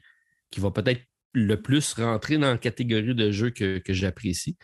[0.57, 1.03] va peut-être
[1.33, 4.57] le plus rentrer dans la catégorie de jeux que, que j'apprécie.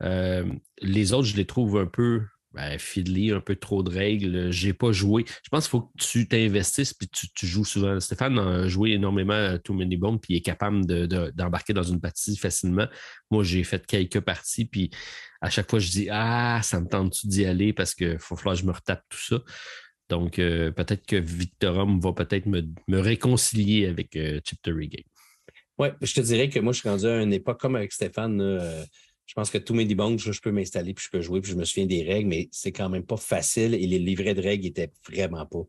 [0.00, 4.50] les autres, je les trouve un peu ben, un peu trop de règles.
[4.50, 5.24] J'ai pas joué.
[5.26, 8.00] Je pense qu'il faut que tu t'investisses puis tu, tu, joues souvent.
[8.00, 10.84] Stéphane a joué énormément à Too Many Bones puis il est capable
[11.32, 12.88] d'embarquer dans une partie facilement.
[13.30, 14.90] Moi, j'ai fait quelques parties puis
[15.40, 18.56] à chaque fois, je dis Ah, ça me tente-tu d'y aller parce qu'il faut falloir
[18.56, 19.40] que je me retape tout ça?
[20.08, 25.04] Donc, euh, peut-être que Victorum va peut-être me, réconcilier avec euh, Chip Game.
[25.78, 28.40] Oui, je te dirais que moi, je suis rendu à une époque comme avec Stéphane.
[28.40, 28.84] Euh,
[29.30, 31.56] je pense que tous mes debunks, je, peux m'installer puis je peux jouer, puis je
[31.56, 34.64] me souviens des règles, mais c'est quand même pas facile et les livrets de règles
[34.64, 35.62] n'étaient vraiment pas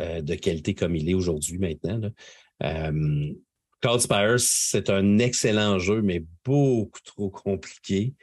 [0.00, 2.10] euh, de qualité comme il est aujourd'hui maintenant.
[2.64, 3.32] Euh,
[3.80, 8.14] Cloud Spire, c'est un excellent jeu, mais beaucoup trop compliqué.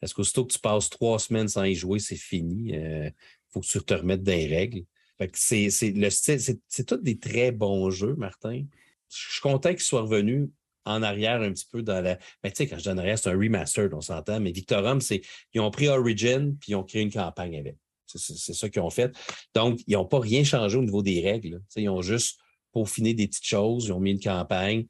[0.00, 2.70] Parce qu'aussitôt que tu passes trois semaines sans y jouer, c'est fini.
[2.70, 3.10] Il euh,
[3.50, 4.84] faut que tu te remettes dans les règles.
[5.34, 8.64] c'est, le c'est, tous des très bons jeux, Martin.
[9.10, 10.48] Je suis content qu'ils soient revenus
[10.84, 12.18] en arrière un petit peu dans la.
[12.42, 14.40] Mais tu sais, quand je dis en arrière, c'est un remastered, on s'entend.
[14.40, 15.22] Mais Victorum, c'est.
[15.54, 17.76] Ils ont pris Origin puis ils ont créé une campagne avec.
[18.06, 19.16] C'est ça qu'ils ont fait.
[19.54, 21.62] Donc, ils n'ont pas rien changé au niveau des règles.
[21.76, 22.38] Ils ont juste
[22.72, 24.86] peaufiné des petites choses, ils ont mis une campagne,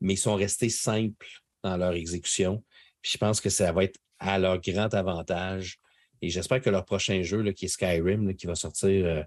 [0.00, 1.26] mais ils sont restés simples
[1.62, 2.64] dans leur exécution.
[3.00, 5.78] Puis je pense que ça va être à leur grand avantage.
[6.20, 9.22] Et j'espère que leur prochain jeu, là, qui est Skyrim, qui va sortir euh,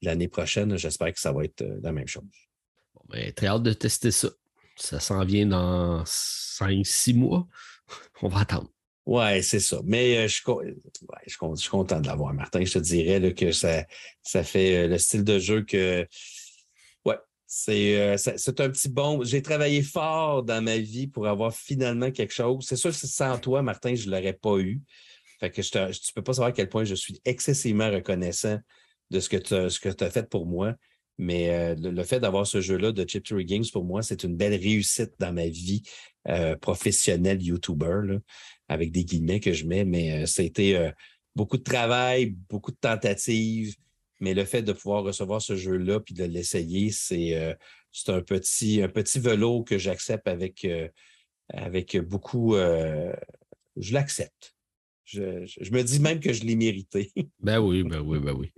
[0.00, 2.24] l'année prochaine, j'espère que ça va être euh, la même chose.
[3.08, 4.28] Ben, très hâte de tester ça.
[4.82, 7.46] Ça s'en vient dans 5-6 mois.
[8.20, 8.68] On va attendre.
[9.06, 9.80] Oui, c'est ça.
[9.84, 10.42] Mais euh, je,
[11.56, 12.64] suis content de l'avoir, Martin.
[12.64, 13.84] Je te dirais que ça,
[14.22, 16.04] ça fait euh, le style de jeu que.
[17.04, 17.16] Ouais,
[17.68, 19.22] euh, c'est un petit bon.
[19.22, 22.66] J'ai travaillé fort dans ma vie pour avoir finalement quelque chose.
[22.66, 24.82] C'est sûr que sans toi, Martin, je ne l'aurais pas eu.
[25.38, 28.58] Fait que je tu ne peux pas savoir à quel point je suis excessivement reconnaissant
[29.10, 30.74] de ce que tu as fait pour moi.
[31.22, 34.36] Mais euh, le, fait d'avoir ce jeu-là de Chip Theory Games, pour moi, c'est une
[34.36, 35.82] belle réussite dans ma vie
[36.28, 38.18] euh, professionnelle YouTuber,
[38.68, 39.84] avec des guillemets que je mets.
[39.84, 40.90] Mais c'était euh,
[41.36, 43.76] beaucoup de travail, beaucoup de tentatives.
[44.18, 47.56] Mais le fait de pouvoir recevoir ce jeu-là puis de l'essayer, c'est
[48.08, 50.66] un, petit, un petit vélo que j'accepte avec,
[51.48, 52.54] avec beaucoup.
[52.54, 54.51] je l'accepte.
[55.12, 57.12] Je, me dis même que je l'ai mérité.
[57.40, 58.50] Ben oui, ben oui, ben oui.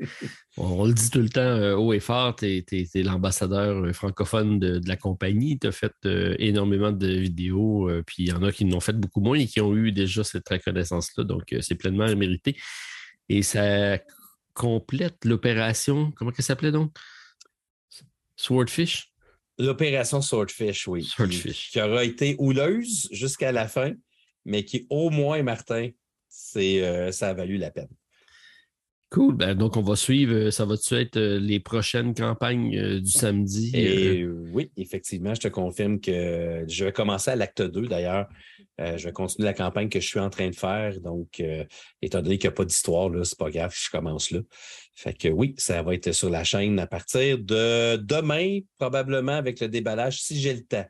[0.56, 4.60] On, le dit tout le temps euh, haut et fort, tu es, l'ambassadeur euh, francophone
[4.60, 5.58] de, la compagnie.
[5.58, 8.92] Tu as fait euh, énormément de vidéos, puis il y en a qui n'ont fait
[8.92, 11.24] beaucoup moins et qui ont eu déjà cette reconnaissance-là.
[11.24, 12.56] Donc, c'est pleinement mérité.
[13.28, 13.98] Et ça
[14.52, 16.94] complète l'opération, comment elle s'appelait donc?
[18.36, 19.12] Swordfish?
[19.58, 21.04] L'opération Swordfish, oui.
[21.04, 21.70] Swordfish.
[21.70, 23.92] qui aura été houleuse jusqu'à la fin,
[24.44, 25.90] mais qui, au moins, Martin,
[26.34, 27.88] c'est, euh, ça a valu la peine.
[29.10, 29.36] Cool.
[29.36, 30.34] Ben, donc, on va suivre.
[30.34, 33.70] Euh, ça va-tu être euh, les prochaines campagnes du samedi?
[33.74, 38.28] Et, oui, effectivement, je te confirme que je vais commencer à l'acte 2 d'ailleurs.
[38.78, 41.00] je vais continuer la campagne que je suis en train de faire.
[41.00, 41.40] Donc,
[42.02, 44.40] étant donné qu'il n'y a pas d'histoire, là, c'est pas grave, je commence là.
[44.96, 49.60] Fait que oui, ça va être sur la chaîne à partir de demain, probablement avec
[49.60, 50.86] le déballage, si j'ai le temps.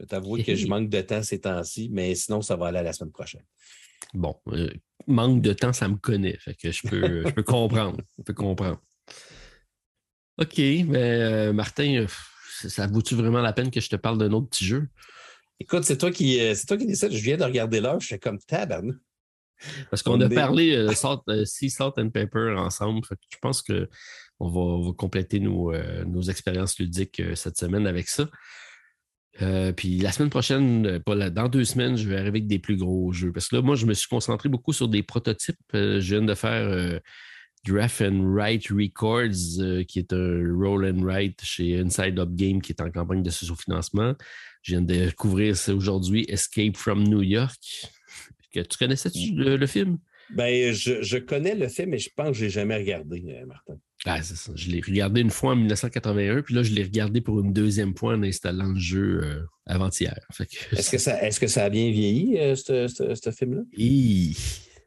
[0.00, 2.92] Je t'avoue que je manque de temps ces temps-ci, mais sinon, ça va aller la
[2.92, 3.44] semaine prochaine.
[4.14, 4.70] Bon, euh,
[5.06, 6.36] manque de temps, ça me connaît.
[6.38, 8.00] Fait que je peux, je peux comprendre.
[8.18, 8.80] Je peux comprendre.
[10.38, 12.06] OK, mais euh, Martin, euh,
[12.68, 14.88] ça vaut-tu vraiment la peine que je te parle d'un autre petit jeu?
[15.60, 17.12] Écoute, c'est toi qui c'est toi qui décide.
[17.12, 18.94] Je viens de regarder l'heure, je suis comme tabarnou.
[19.90, 23.00] Parce qu'on a parlé salt, Sea Salt and Pepper ensemble.
[23.30, 25.72] je pense qu'on va, va, compléter nos,
[26.04, 28.28] nos expériences ludiques cette semaine avec ça.
[29.40, 32.58] Euh, puis la semaine prochaine, euh, pas dans deux semaines, je vais arriver avec des
[32.58, 33.32] plus gros jeux.
[33.32, 35.56] Parce que là, moi, je me suis concentré beaucoup sur des prototypes.
[35.74, 37.00] Euh, je viens de faire
[37.66, 42.72] Draft and Write Records, qui est un roll and write chez Inside Up Game, qui
[42.72, 44.14] est en campagne de sous-financement.
[44.62, 47.60] Je viens de découvrir aujourd'hui Escape from New York.
[48.52, 49.98] tu connaissais -tu le, film?
[50.30, 53.78] Ben, je, je, connais le film, mais je pense que je n'ai jamais regardé, Martin.
[54.04, 54.20] Ah,
[54.54, 57.96] je l'ai regardé une fois en 1981, puis là, je l'ai regardé pour une deuxième
[57.96, 60.18] fois en installant le jeu euh, avant-hier.
[60.72, 63.62] Est-ce que, ça, est que ça a bien vieilli, euh, ce film-là?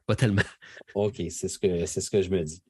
[0.05, 0.41] pas tellement.
[0.95, 2.61] OK, c'est ce, que, ce que je me dis.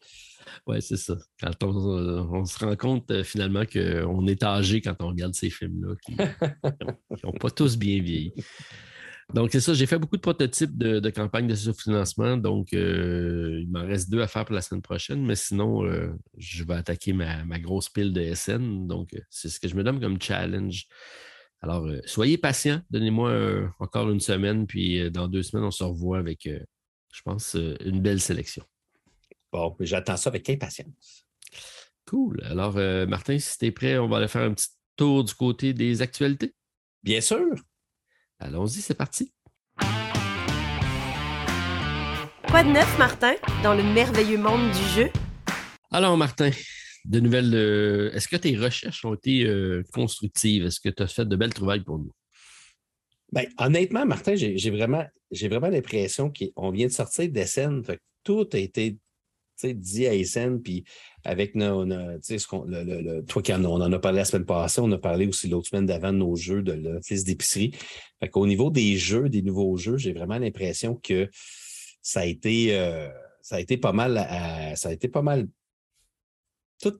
[0.67, 1.17] Oui, c'est ça.
[1.41, 6.15] Quand on, se rend compte finalement qu'on est âgé quand on regarde ces films-là, qui
[7.23, 8.33] n'ont pas tous bien vieilli.
[9.33, 12.37] Donc, c'est ça, j'ai fait beaucoup de prototypes de, campagne de sous-financement.
[12.37, 15.83] Donc, il m'en reste deux à faire pour la semaine prochaine, mais sinon,
[16.37, 18.87] je vais attaquer ma, ma, grosse pile de SN.
[18.87, 20.87] Donc, c'est ce que je me donne comme challenge
[21.65, 22.81] alors, euh, soyez patients.
[22.91, 27.21] Donnez-moi euh, encore une semaine, puis euh, dans deux semaines, on se revoit avec, je
[27.23, 28.63] pense, une belle sélection.
[29.51, 31.25] Bon, j'attends ça avec impatience.
[32.05, 32.39] Cool.
[32.43, 32.75] Alors,
[33.07, 36.03] Martin, si tu es prêt, on va aller faire un petit tour du côté des
[36.03, 36.53] actualités.
[37.01, 37.55] Bien sûr.
[38.45, 39.31] Allons-y, c'est parti.
[42.47, 45.09] Quoi de neuf, Martin, dans le merveilleux monde du jeu?
[45.89, 46.51] Alors, Martin,
[47.05, 47.55] de nouvelles.
[47.55, 50.63] Euh, est-ce que tes recherches ont été euh, constructives?
[50.63, 52.11] Est-ce que tu as fait de belles trouvailles pour nous?
[53.31, 57.81] Bien, honnêtement, Martin, j'ai vraiment, vraiment l'impression qu'on vient de sortir d'Essen.
[58.23, 58.99] Tout a été
[59.63, 60.83] dit à Essen, puis
[61.23, 61.85] avec nos,
[62.21, 65.47] ce toi qui en, on en a parlé la semaine passée, on a parlé aussi
[65.47, 67.75] l'autre semaine d'avant de nos jeux de l'office d'épicerie.
[68.33, 71.29] Au niveau des jeux, des nouveaux jeux, j'ai vraiment l'impression que
[72.01, 73.09] ça a été, euh,
[73.41, 74.15] ça a été pas mal,
[74.75, 75.47] ça a été pas mal
[76.81, 76.99] tout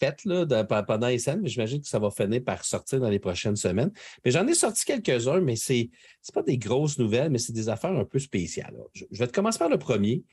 [0.00, 3.18] fait là, pendant les scènes, mais j'imagine que ça va finir par sortir dans les
[3.18, 3.92] prochaines semaines.
[4.24, 5.90] Mais j'en ai sorti quelques-uns, mais ce n'est
[6.32, 8.74] pas des grosses nouvelles, mais c'est des affaires un peu spéciales.
[8.94, 10.24] Je, vais te commencer par le premier.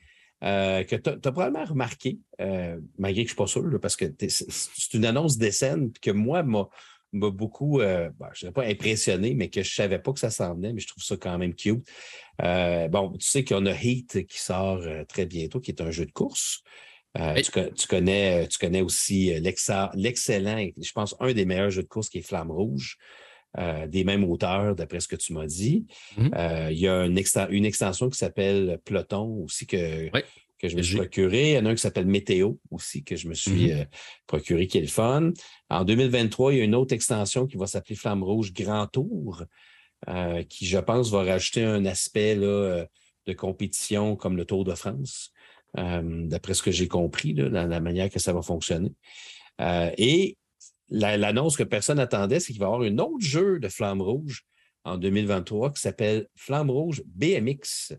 [0.44, 3.96] Euh, que tu as, probablement remarqué, euh, malgré que je ne suis pas sûr, parce
[3.96, 6.68] que c'est une annonce des scènes que moi, m'a
[7.12, 10.54] beaucoup, euh, je ne pas impressionné, mais que je ne savais pas que ça s'en
[10.54, 11.84] venait, mais je trouve ça quand même cute.
[12.38, 16.12] bon, tu sais qu'on a Heat qui sort très bientôt, qui est un jeu de
[16.12, 16.62] course.
[17.18, 17.34] Euh,
[17.74, 22.18] tu, connais, tu connais aussi l'excellent, je pense, un des meilleurs jeux de course qui
[22.18, 22.98] est Flamme Rouge,
[23.56, 25.86] euh, des mêmes auteurs, d'après ce que tu m'as dit.
[26.18, 26.72] Mm-hmm.
[26.72, 27.18] il y a une,
[27.50, 30.10] une extension qui s'appelle Peloton aussi que,
[30.58, 31.52] que je me suis procuré.
[31.52, 33.86] Il y en a un qui s'appelle Météo aussi que je me suis mm-hmm.
[34.26, 35.32] procuré, qui est le fun.
[35.70, 39.44] En 2023, il y a une autre extension qui va s'appeler Flamme Rouge Grand Tour,
[40.48, 42.86] qui, je pense, va rajouter un aspect là,
[43.26, 45.32] de compétition comme le Tour de France.
[45.76, 48.92] Euh, d'après ce que j'ai compris, dans la manière que ça va fonctionner.
[49.60, 50.36] Euh, et
[50.90, 54.44] l'annonce que personne n'attendait, c'est qu'il va y avoir un autre jeu de Flamme Rouge
[54.84, 57.94] en 2023 qui s'appelle Flamme Rouge BMX.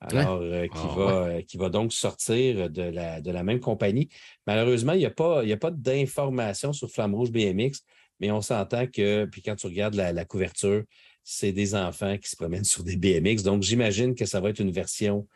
[0.00, 4.08] Alors, euh, qui, ah, va, qui va donc sortir de la, de la même compagnie.
[4.48, 7.84] Malheureusement, il n'y a pas, pas d'informations sur Flamme Rouge BMX,
[8.18, 10.82] mais on s'entend que, puis quand tu regardes la, la couverture,
[11.22, 13.44] c'est des enfants qui se promènent sur des BMX.
[13.44, 15.28] Donc, j'imagine que ça va être une version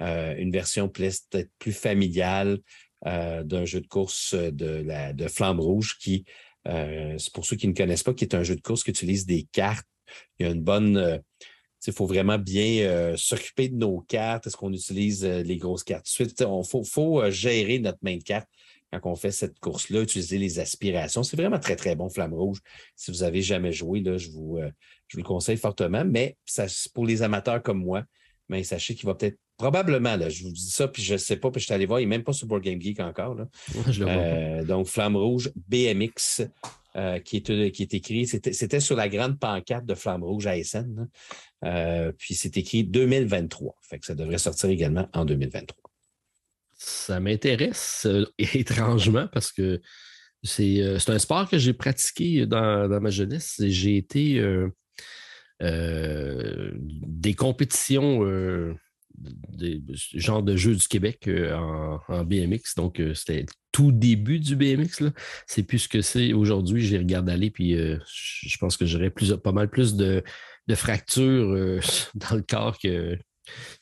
[0.00, 2.58] euh, une version peut-être plus familiale euh,
[3.04, 6.24] d'un jeu de course de, la, de Flamme Rouge qui,
[6.66, 8.90] euh, c'est pour ceux qui ne connaissent pas, qui est un jeu de course qui
[8.90, 9.86] utilise des cartes.
[10.38, 11.20] Il y a une bonne.
[11.86, 14.46] il faut vraiment bien s'occuper de nos cartes.
[14.46, 16.08] Est-ce qu'on utilise les grosses cartes?
[16.18, 16.28] Il
[16.68, 18.48] faut, faut gérer notre main de carte
[18.92, 21.24] quand on fait cette course-là, utiliser les aspirations.
[21.24, 22.58] C'est vraiment très, très bon, Flamme Rouge.
[22.94, 24.58] Si vous n'avez jamais joué, là, je, vous,
[25.08, 26.04] je vous le conseille fortement.
[26.04, 28.04] Mais ça, pour les amateurs comme moi,
[28.48, 31.36] mais sachez qu'il va peut-être Probablement, là, je vous dis ça, puis je ne sais
[31.36, 33.34] pas, puis je suis allé voir, il n'est même pas sur Board Game Geek encore.
[33.34, 33.48] Là.
[34.00, 36.42] Euh, donc, Flamme Rouge BMX,
[36.96, 40.62] euh, qui, est, qui est écrit, c'était sur la grande pancarte de Flamme Rouge à
[40.62, 41.08] SN.
[41.64, 43.76] Euh, puis c'est écrit 2023.
[43.82, 45.76] Fait que ça devrait sortir également en 2023.
[46.76, 48.06] Ça m'intéresse
[48.38, 49.80] étrangement parce que
[50.42, 53.62] c'est un sport que j'ai pratiqué dans, dans ma jeunesse.
[53.64, 54.42] J'ai été
[55.60, 58.20] des compétitions
[59.48, 59.80] des
[60.42, 61.56] de jeux du Québec euh,
[62.08, 62.74] en, BMX.
[62.76, 65.10] Donc, euh, c'était tout début du BMX.
[65.46, 66.82] C'est plus ce que c'est aujourd'hui.
[66.82, 70.22] J'ai regardé aller, puis euh, je pense que j'aurais pas mal plus de,
[70.74, 71.80] fractures
[72.14, 73.18] dans le corps que,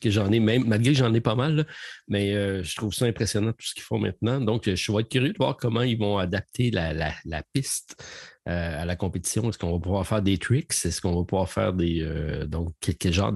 [0.00, 1.66] que j'en ai, même malgré que j'en ai pas mal.
[2.08, 2.32] mais
[2.64, 4.40] je trouve ça impressionnant tout ce qu'ils font maintenant.
[4.40, 8.02] Donc, je vais être curieux de voir comment ils vont adapter la, piste
[8.46, 9.48] à la compétition.
[9.48, 10.72] Est-ce qu'on va pouvoir faire des tricks?
[10.84, 12.04] Est-ce qu'on va pouvoir faire des.
[12.46, 13.32] donc, quel, genre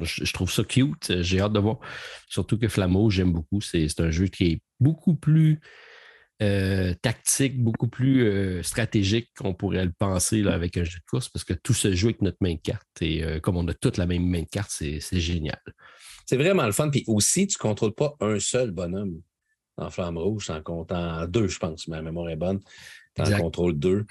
[0.00, 1.22] je, trouve ça cute.
[1.22, 1.78] J'ai hâte de voir.
[2.28, 3.60] Surtout que Flammeau, j'aime beaucoup.
[3.60, 5.60] C'est un jeu qui est beaucoup plus
[6.42, 11.04] euh, tactique, beaucoup plus euh, stratégique qu'on pourrait le penser là, avec un jeu de
[11.04, 12.88] course parce que tout se joue avec notre main de carte.
[13.02, 15.60] Et euh, comme on a toute la même main de carte, c'est génial.
[16.24, 16.88] C'est vraiment le fun.
[16.88, 19.20] Puis aussi, tu ne contrôles pas un seul bonhomme
[19.76, 21.88] en flamme rouge, en comptant deux, je pense.
[21.88, 22.60] Ma mémoire est bonne.
[23.16, 24.06] Tu en contrôles deux.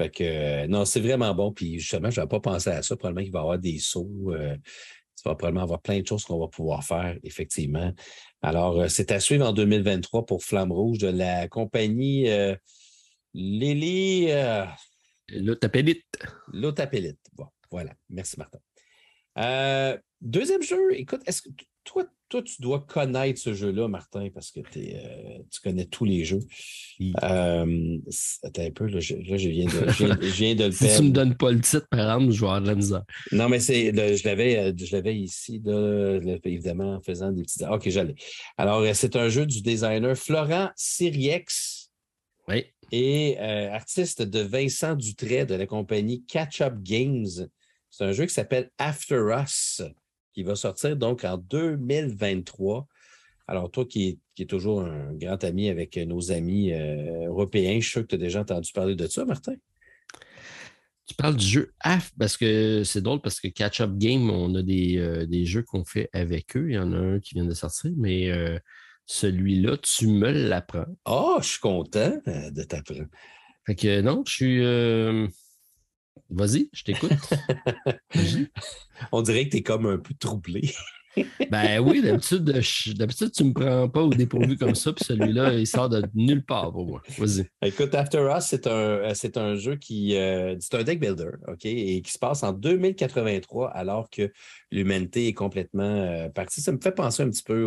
[0.00, 1.52] Fait que non, c'est vraiment bon.
[1.52, 2.96] Puis justement, je n'avais pas pensé à ça.
[2.96, 4.32] Probablement qu'il va y avoir des sauts.
[4.32, 7.92] Euh, il va probablement avoir plein de choses qu'on va pouvoir faire, effectivement.
[8.40, 12.56] Alors, euh, c'est à suivre en 2023 pour Flamme Rouge de la compagnie euh,
[13.34, 14.30] Lily.
[14.30, 14.64] Euh,
[15.28, 16.06] L'Otapélite.
[16.50, 17.20] L'Otapélite.
[17.34, 17.92] Bon, voilà.
[18.08, 18.58] Merci, Martin.
[20.22, 21.50] deuxième jeu, écoute, est-ce que
[21.90, 26.24] toi, toi, tu dois connaître ce jeu-là, Martin, parce que euh, tu connais tous les
[26.24, 26.38] jeux.
[27.24, 27.98] Euh,
[28.44, 31.12] attends un peu, là, je, viens, de, je, viens, de le si tu ne me
[31.12, 33.02] donnes pas le titre, par exemple, je vais avoir de la misère.
[33.32, 33.86] Non, mais c'est,
[34.16, 37.64] je, l'avais, je l'avais ici, là, évidemment, en faisant des petits.
[37.68, 38.14] OK, j'allais.
[38.56, 41.90] Alors, c'est un jeu du designer Florent Siriex.
[42.46, 42.66] Oui.
[42.92, 47.48] Et artiste de Vincent Dutray de la compagnie Catch Up Games.
[47.90, 49.82] C'est un jeu qui s'appelle After Us
[50.32, 52.86] qui va sortir donc en 2023.
[53.46, 57.90] Alors, toi qui es, toujours un grand ami avec nos amis euh, européens, je suis
[57.90, 59.54] sûr que tu as déjà entendu parler de ça, Martin.
[61.06, 64.54] Tu parles du jeu AF parce que c'est drôle parce que Catch Up Game, on
[64.54, 66.70] a des, euh, jeux qu'on fait avec eux.
[66.70, 68.58] Il y en a un qui vient de sortir, mais euh,
[69.04, 70.86] celui-là, tu me l'apprends.
[71.04, 73.06] Ah, oh, je suis content de t'apprendre.
[73.66, 75.32] Fait que non, je suis.
[76.30, 77.12] Vas-y, je t'écoute.
[79.12, 80.72] On dirait que tu es comme un peu troublé.
[81.50, 85.54] ben oui, d'habitude, d'habitude, tu ne me prends pas au dépourvu comme ça, puis celui-là,
[85.54, 87.02] il sort de nulle part pour moi.
[87.18, 87.46] Vas-y.
[87.62, 90.16] Écoute, After Us, c'est un, euh, c'est un jeu qui.
[90.16, 94.30] Euh, c'est un deck builder, OK, et qui se passe en 2083, alors que
[94.70, 96.60] l'humanité est complètement euh, partie.
[96.60, 97.66] Ça me fait penser un petit peu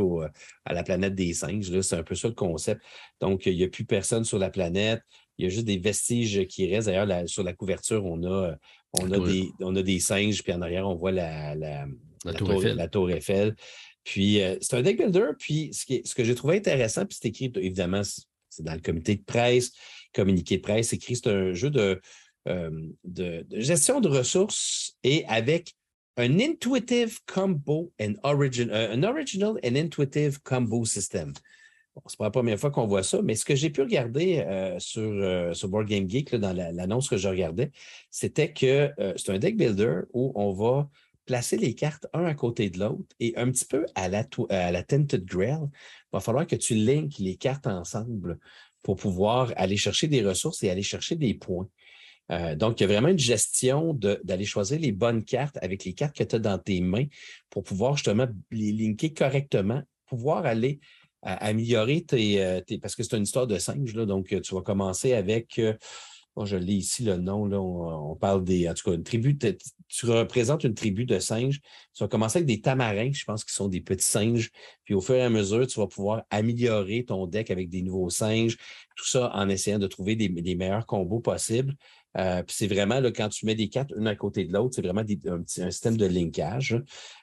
[0.65, 1.81] à la planète des singes.
[1.81, 2.81] C'est un peu ça le concept.
[3.19, 5.01] Donc, il n'y a plus personne sur la planète.
[5.37, 6.87] Il y a juste des vestiges qui restent.
[6.87, 8.55] D'ailleurs, sur la couverture, on a,
[8.93, 13.09] on, a des, on a des singes, puis en arrière, on voit la, la, tour,
[13.09, 13.55] Eiffel.
[14.03, 15.31] Puis, euh, c'est un deck builder.
[15.39, 18.81] Puis, ce, qui ce que j'ai trouvé intéressant, puis c'est écrit, évidemment, c'est dans le
[18.81, 19.71] comité de presse,
[20.13, 21.99] communiqué de presse, c'est écrit, c'est un jeu de,
[22.47, 25.73] euh, de, gestion de ressources et avec
[26.17, 31.33] un intuitive combo and origin, euh, un original and intuitive combo system.
[31.95, 34.39] Bon, c'est pas la première fois qu'on voit ça, mais ce que j'ai pu regarder
[34.39, 37.71] euh, sur, euh, sur Board Game Geek, dans l'annonce que je regardais,
[38.09, 40.89] c'était que euh, c'est un deck builder où on va
[41.25, 44.71] placer les cartes un à côté de l'autre et un petit peu à la, à
[44.71, 48.39] la Tinted Grail, il va falloir que tu links les cartes ensemble
[48.81, 51.69] pour pouvoir aller chercher des ressources et aller chercher des points.
[52.55, 56.17] donc, il y a vraiment une gestion d'aller choisir les bonnes cartes avec les cartes
[56.17, 57.05] que tu as dans tes mains
[57.49, 60.81] pour pouvoir justement les linker correctement, pouvoir aller
[61.23, 64.61] améliorer euh, tes, Parce que c'est une histoire de singes, là, donc euh, tu vas
[64.61, 65.59] commencer avec.
[65.59, 65.73] Euh,
[66.45, 68.67] je lis ici le nom, là, on, parle des.
[68.67, 69.37] En tout cas, une tribu.
[69.37, 71.61] tu représentes une tribu de singes.
[71.93, 74.49] Tu vas commencer avec des tamarins, je pense qu'ils sont des petits singes.
[74.83, 78.09] Puis au fur et à mesure, tu vas pouvoir améliorer ton deck avec des nouveaux
[78.09, 78.57] singes.
[78.95, 81.75] Tout ça en essayant de trouver des, des meilleurs combos possibles.
[82.17, 84.81] Euh, c'est vraiment, là, quand tu mets des cartes une à côté de l'autre, c'est
[84.81, 86.79] vraiment un, petit, un système de linkage.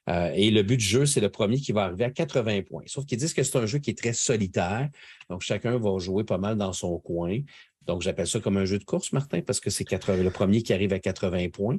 [0.09, 2.83] Euh, et le but du jeu, c'est le premier qui va arriver à 80 points.
[2.87, 4.89] Sauf qu'ils disent que c'est un jeu qui est très solitaire.
[5.29, 7.39] Donc, chacun va jouer pas mal dans son coin.
[7.87, 10.73] Donc, j'appelle ça comme un jeu de course, Martin, parce que c'est le premier qui
[10.73, 11.79] arrive à 80 points.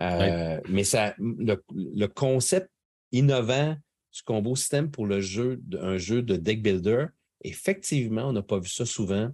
[0.00, 2.70] Euh, mais ça, le, concept
[3.12, 3.76] innovant
[4.12, 7.06] du combo système pour le jeu, un jeu de deck builder,
[7.42, 9.30] effectivement, on n'a pas vu ça souvent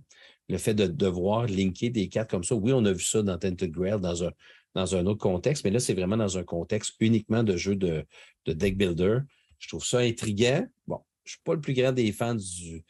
[0.51, 2.55] le fait de devoir linker des cartes comme ça.
[2.55, 4.31] Oui, on a vu ça dans Tented Grail dans un,
[4.75, 8.05] dans un autre contexte, mais là, c'est vraiment dans un contexte uniquement de jeu de,
[8.47, 9.19] deck builder.
[9.59, 10.67] Je trouve ça intriguant.
[10.87, 12.85] Bon, je ne suis pas le plus grand des fans du,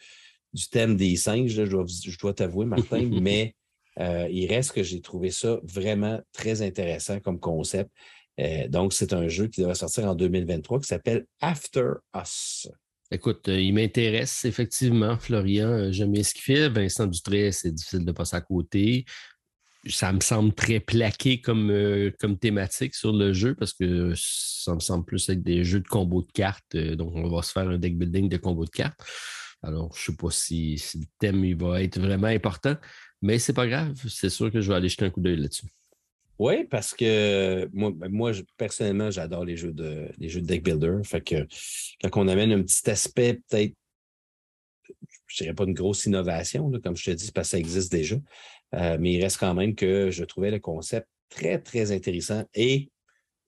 [0.70, 3.54] thème des singes, je dois, t'avouer, Martin, mais
[3.98, 7.90] euh, il reste que j'ai trouvé ça vraiment très intéressant comme concept.
[8.40, 12.68] Euh, donc, c'est un jeu qui devrait sortir en 2023 qui s'appelle After Us.
[13.12, 15.68] Écoute, euh, il m'intéresse effectivement, Florian.
[15.68, 16.68] Euh, j'aime bien ce qu'il fait.
[16.68, 19.04] Vincent Dutré, c'est difficile de passer à côté.
[19.88, 24.74] Ça me semble très plaqué comme, euh, comme thématique sur le jeu parce que ça
[24.74, 26.76] me semble plus être des jeux de combos de cartes.
[26.76, 29.00] donc, on va se faire un deck building de combos de cartes.
[29.62, 32.76] Alors, je ne sais pas si, le thème il va être vraiment important,
[33.22, 33.94] mais c'est pas grave.
[34.08, 35.66] C'est sûr que je vais aller jeter un coup d'œil là-dessus.
[36.40, 40.64] Oui, parce que moi, ben, moi personnellement, j'adore les jeux de les jeux de deck
[40.64, 40.96] builder.
[41.04, 41.46] Fait que
[42.02, 43.74] quand on amène un petit aspect, peut-être,
[45.26, 48.16] je dirais pas une grosse innovation, comme je te dis, parce que ça existe déjà.
[48.74, 52.42] Euh, mais il reste quand même que je trouvais le concept très, très intéressant.
[52.54, 52.90] Et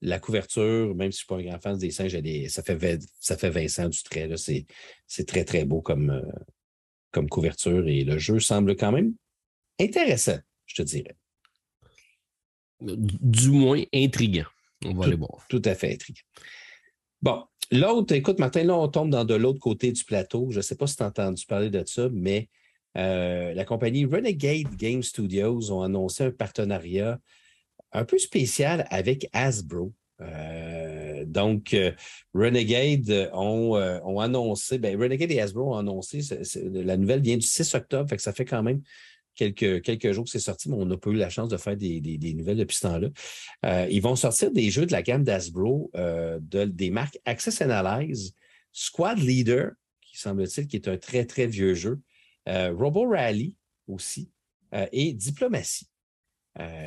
[0.01, 2.11] la couverture, même si je ne suis pas un grand fan des singes,
[2.49, 4.29] ça, fait, ça fait Vincent du trait.
[5.07, 6.21] C'est très, très beau comme, euh,
[7.09, 7.87] comme couverture.
[7.87, 9.15] Et le jeu semble quand même
[9.79, 11.15] intéressant, je te dirais
[12.83, 14.45] du moins intriguant.
[14.85, 15.45] On va aller voir.
[15.49, 16.23] Tout à fait intriguant.
[17.21, 20.47] Bon, l'autre, écoute, Martin, là, on tombe dans de l'autre côté du plateau.
[20.51, 22.49] Je ne sais pas si tu as entendu parler de ça, mais
[22.97, 27.19] euh, la compagnie Renegade Game Studios ont annoncé un partenariat
[27.91, 29.93] un peu spécial avec Hasbro.
[30.21, 31.91] Euh, donc, euh,
[32.33, 33.75] Renegade ont,
[34.19, 36.21] annoncé, ben, Renegade et Hasbro ont annoncé,
[36.65, 38.81] la nouvelle vient du 6 octobre, fait que ça fait quand même
[39.35, 41.77] quelques, quelques jours que c'est sorti, mais on n'a pas eu la chance de faire
[41.77, 43.09] des, nouvelles depuis ce temps-là.
[43.65, 48.33] Euh, ils vont sortir des jeux de la gamme d'Asbro, euh, des marques Access Analyze,
[48.71, 49.71] Squad Leader,
[50.01, 51.99] qui semble-t-il qui est un très, très vieux jeu.
[52.45, 53.55] Robo Rally
[53.87, 54.29] aussi.
[54.91, 55.87] et Diplomatie.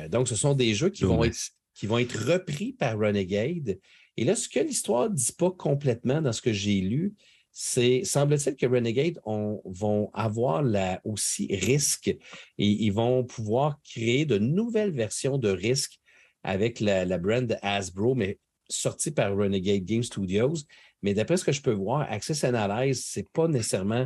[0.09, 1.37] donc, ce sont des jeux qui vont, être,
[1.73, 3.79] qui vont être repris par Renegade.
[4.17, 7.15] Et là, ce que l'histoire ne dit pas complètement dans ce que j'ai lu,
[7.59, 10.63] c'est, semble-t-il que Renegade vont avoir
[11.03, 12.19] aussi risque et
[12.59, 15.99] ils vont pouvoir créer de nouvelles versions de risque
[16.43, 18.37] avec la, brand Hasbro, mais
[18.69, 20.53] sortie par Renegade Game Studios.
[21.01, 24.05] Mais d'après ce que je peux voir, Access Analyze, ce n'est pas nécessairement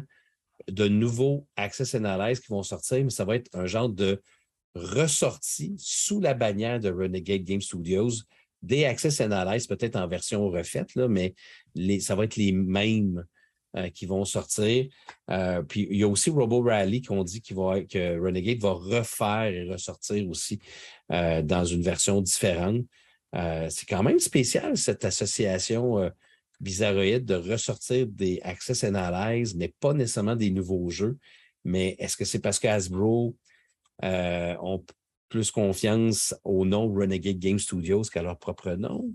[0.69, 4.21] de nouveaux Access Analyze qui vont sortir, mais ça va être un genre de
[4.75, 8.11] ressorti sous la bannière de Renegade Game Studios
[8.61, 11.35] des Access Analyze, peut-être en version refaite, là, mais
[11.99, 13.25] ça va être les mêmes
[13.77, 14.87] euh, qui vont sortir.
[15.29, 19.45] Euh, puis il y a aussi Robo Rally qu'on dit va, que Renegade va refaire
[19.45, 20.59] et ressortir aussi
[21.09, 22.81] euh, dans une version différente.
[23.69, 26.11] c'est quand même spécial, cette association
[26.59, 31.17] bizarroïde de ressortir des Access Analyze, mais pas nécessairement des nouveaux jeux.
[31.63, 33.37] Mais est-ce que c'est parce que Hasbro
[34.03, 34.85] ont
[35.29, 39.09] plus confiance au nom Renegade Game Studios qu'à leur propre nom?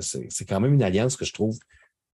[0.00, 1.56] C'est quand même une alliance que je trouve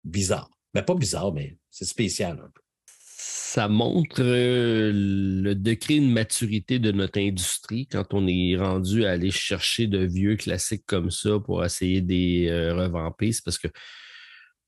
[0.03, 0.49] bizarre.
[0.73, 2.61] Ben, pas bizarre, mais c'est spécial un peu.
[2.85, 9.11] Ça montre euh, le degré de maturité de notre industrie quand on est rendu à
[9.11, 13.31] aller chercher de vieux classiques comme ça pour essayer de les euh, revamper.
[13.31, 13.67] C'est parce que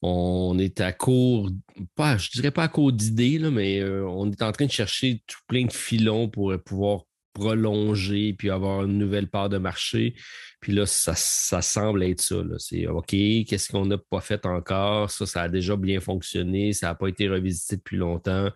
[0.03, 1.50] on est à court,
[1.95, 5.24] pas, je dirais pas à court d'idées, mais euh, on est en train de chercher
[5.25, 10.15] tout plein de filons pour pouvoir prolonger puis avoir une nouvelle part de marché.
[10.61, 12.38] Puis là, ça, semble être ça.
[12.57, 15.11] C'est OK, qu'est-ce qu'on n'a pas fait encore?
[15.11, 18.49] Ça, ça a déjà bien fonctionné, ça n'a pas été revisité depuis longtemps.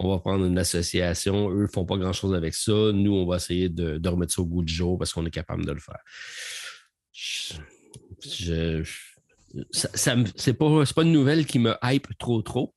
[0.00, 2.90] On va prendre une association, eux ne font pas grand-chose avec ça.
[2.92, 5.64] Nous, on va essayer de, remettre ça au goût du jour parce qu'on est capable
[5.64, 6.00] de le faire.
[7.12, 8.82] Je,
[9.70, 12.74] ça, c'est pas, pas une nouvelle qui me hype trop trop.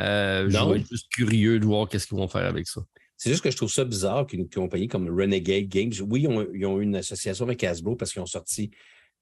[0.00, 2.80] Euh, je vais être juste curieux de voir qu'est-ce qu'ils vont faire avec ça.
[3.18, 6.78] C'est juste que je trouve ça bizarre qu'une compagnie comme Renegade Games, oui, ils ont,
[6.78, 8.70] eu une association avec Hasbro parce qu'ils ont sorti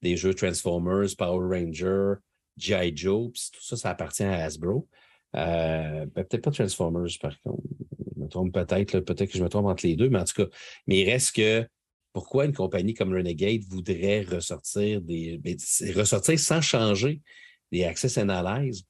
[0.03, 2.13] des jeux Transformers, Power Ranger,
[2.57, 2.95] G.I.
[2.95, 4.87] Joe, tout ça, ça appartient à Hasbro.
[5.35, 7.63] Euh, ben, peut-être pas Transformers, par contre.
[8.15, 10.43] Je me trompe peut-être, peut-être que je me trompe entre les deux, mais en tout
[10.43, 10.49] cas,
[10.85, 11.67] mais il reste que
[12.13, 15.39] pourquoi une compagnie comme Renegade voudrait ressortir des.
[15.39, 15.57] Ben,
[15.95, 17.21] ressortir sans changer
[17.71, 18.83] des Access Analyze?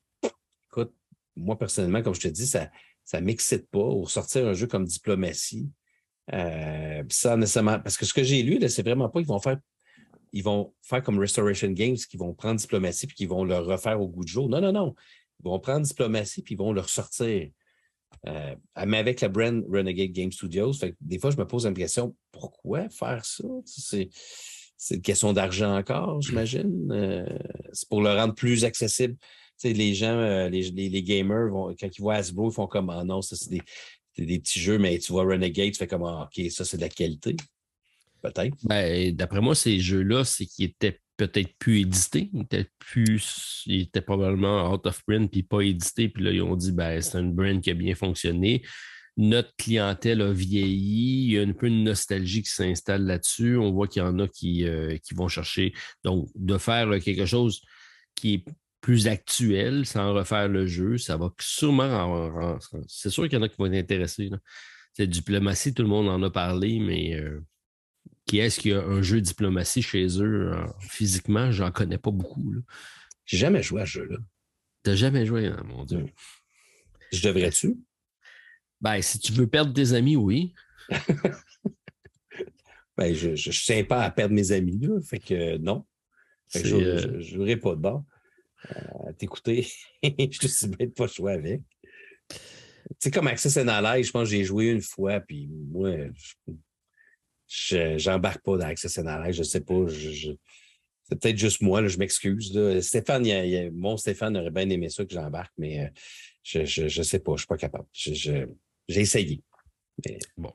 [0.69, 0.93] Écoute,
[1.35, 2.69] moi personnellement, comme je te dis, ça,
[3.07, 3.79] ça m'excite pas.
[3.79, 5.69] Ou sortir un jeu comme Diplomatie,
[6.33, 7.79] euh, ça nécessairement.
[7.79, 9.57] Parce que ce que j'ai lu, c'est vraiment pas qu'ils vont faire.
[10.33, 14.01] Ils vont faire comme Restoration Games, qui vont prendre Diplomatie puis qui vont le refaire
[14.01, 14.49] au goût de jour.
[14.49, 14.93] Non, non, non.
[15.39, 17.49] Ils vont prendre Diplomatie puis ils vont le ressortir.
[18.27, 18.55] Euh,
[18.85, 20.73] mais avec la brand Renegade Game Studios.
[20.99, 23.45] des fois, je me pose la question pourquoi faire ça?
[23.65, 24.09] C'est,
[24.91, 26.91] une question d'argent encore, j'imagine.
[26.91, 27.25] Euh,
[27.71, 29.15] c'est pour le rendre plus accessible
[29.63, 33.21] les gens, euh, les, gamers, vont, quand ils voient Hasbro, ils font comme Ah non,
[33.21, 36.65] ça c'est des, petits jeux, mais tu vois Renegade, tu fais comme ah, OK, ça
[36.65, 37.35] c'est de la qualité.
[38.21, 38.55] Peut-être.
[38.63, 42.29] Ben, D'après moi, ces jeux-là, c'est qu'ils étaient peut-être plus édités.
[42.33, 46.09] Ils étaient, plus, ils étaient probablement out of print puis pas édités.
[46.09, 48.63] Puis là, ils ont dit ben, c'est une brand qui a bien fonctionné.
[49.17, 51.25] Notre clientèle a vieilli.
[51.25, 53.57] Il y a un peu une nostalgie qui s'installe là-dessus.
[53.57, 55.73] On voit qu'il y en a qui, euh, qui vont chercher.
[56.03, 57.61] Donc, de faire quelque chose
[58.15, 58.45] qui est
[58.87, 60.97] plus actuel sans refaire le jeu.
[60.97, 62.57] Ça va sûrement.
[62.87, 64.29] c'est sûr qu'il y en a qui vont être intéressés.
[64.93, 67.41] C'est diplomatie, tout le monde en a parlé, mais euh,
[68.25, 71.51] qui est-ce qu'il y a un jeu diplomatie chez eux physiquement?
[71.51, 72.55] J'en connais pas beaucoup.
[73.25, 74.19] J'ai jamais joué à ce jeu-là.
[74.83, 76.05] T'as jamais joué, hein, mon Dieu.
[77.11, 77.75] Je devrais-tu?
[78.79, 80.53] Ben, si tu veux perdre tes amis, oui.
[82.95, 85.01] ben, je ne tiens pas à perdre mes amis, là.
[85.01, 85.85] Fait que non.
[86.55, 88.05] je ne jouerai pas de bord
[89.17, 89.67] t'écouter.
[90.03, 91.61] je suis bien de pas jouer avec.
[92.29, 95.91] Tu sais, comme Access Analyze, je pense que j'ai joué une fois, puis moi,
[97.47, 99.85] je n'embarque pas dans Access Analyze, je sais pas.
[99.89, 102.57] c'est peut-être juste moi, là, je m'excuse.
[102.81, 103.25] Stéphane,
[103.73, 105.89] mon Stéphane aurait bien aimé ça que j'embarque, mais euh,
[106.43, 107.87] je ne sais pas, je ne suis pas capable.
[107.93, 108.47] j'ai
[108.89, 109.41] essayé.
[110.37, 110.53] bon.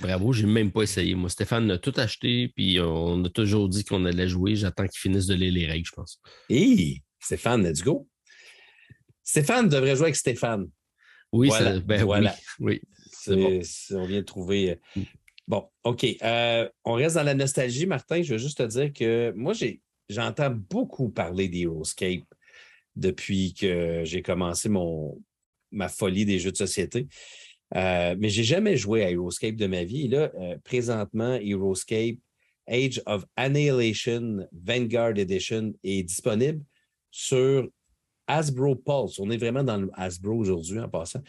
[0.00, 1.14] Bravo, j'ai même pas essayé.
[1.14, 4.56] Moi, Stéphane a tout acheté, puis on a toujours dit qu'on allait jouer.
[4.56, 6.20] J'attends qu'il finisse de lire les règles, je pense.
[6.48, 8.08] Hé, Stéphane, let's go.
[9.22, 10.68] Stéphane devrait jouer avec Stéphane.
[11.32, 11.80] Oui, voilà.
[11.80, 12.34] ben, voilà.
[12.60, 12.80] oui.
[13.28, 14.70] On vient de trouver.
[14.70, 15.04] Euh, mm.
[15.48, 16.04] Bon, OK.
[16.22, 18.22] Euh, on reste dans la nostalgie, Martin.
[18.22, 19.52] Je veux juste te dire que moi,
[20.08, 22.24] j'entends beaucoup parler d'Heroescape
[22.94, 25.20] depuis que j'ai commencé mon,
[25.70, 27.06] ma folie des jeux de société.
[27.74, 30.08] Euh, mais je n'ai jamais joué à Heroescape de ma vie.
[30.08, 32.16] Là, euh, présentement, Heroescape
[32.68, 36.62] Age of Annihilation Vanguard Edition est disponible
[37.10, 37.68] sur
[38.26, 39.18] Hasbro Pulse.
[39.18, 41.20] On est vraiment dans le Hasbro aujourd'hui en passant.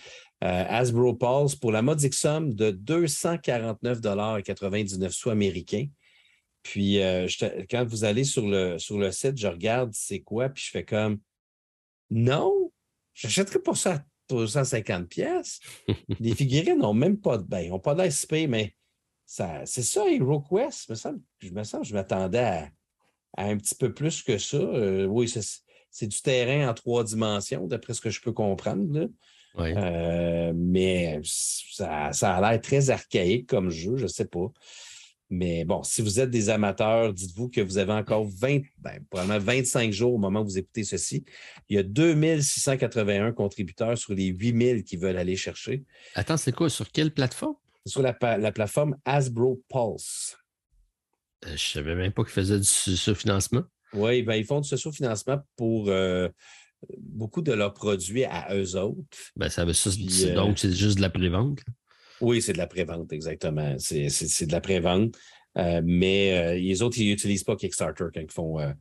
[0.44, 5.88] Euh, Hasbro Pulse pour la modique somme de 249,99 sous américains.
[6.64, 7.28] Puis euh,
[7.70, 10.84] quand vous allez sur le, sur le site, je regarde c'est quoi, puis je fais
[10.84, 11.20] comme
[12.10, 12.72] non,
[13.14, 15.60] j'achèterais pas ça 250 pièces.
[16.20, 18.76] Les figurines n'ont même pas de ben, ils n'ont pas d'ASP, mais
[19.26, 20.94] c'est ça, HeroQuest.
[21.40, 22.70] Je me sens, je m'attendais à,
[23.38, 24.58] un petit peu plus que ça.
[24.58, 25.32] Euh, oui,
[25.90, 29.10] c'est du terrain en trois dimensions, d'après ce que je peux comprendre.
[29.60, 34.52] Euh, mais ça, ça a l'air très archaïque comme jeu, je ne sais pas.
[35.30, 39.40] Mais bon, si vous êtes des amateurs, dites-vous que vous avez encore 20, ben, probablement
[39.40, 41.26] 25 jours au moment où vous écoutez ceci.
[41.68, 45.84] Il y a 2681 contributeurs sur les 8000 qui veulent aller chercher.
[46.16, 46.70] Attends, c'est quoi?
[46.70, 47.56] Sur quelle plateforme?
[47.86, 50.38] Sur la, plateforme Hasbro Pulse.
[51.46, 53.64] Euh, je ne savais même pas qu'ils faisaient du sous-financement.
[53.94, 56.30] Oui, ben, ils font du sous-financement pour euh,
[56.98, 59.18] beaucoup de leurs produits à eux autres.
[59.36, 61.60] Ben, ça, ça, euh, donc, c'est juste de la prévente.
[62.22, 63.76] Oui, c'est de la prévente, exactement.
[63.78, 65.16] C'est de la prévente.
[65.58, 68.60] Euh, mais euh, les autres, ils n'utilisent pas Kickstarter quand ils font.
[68.60, 68.72] Euh,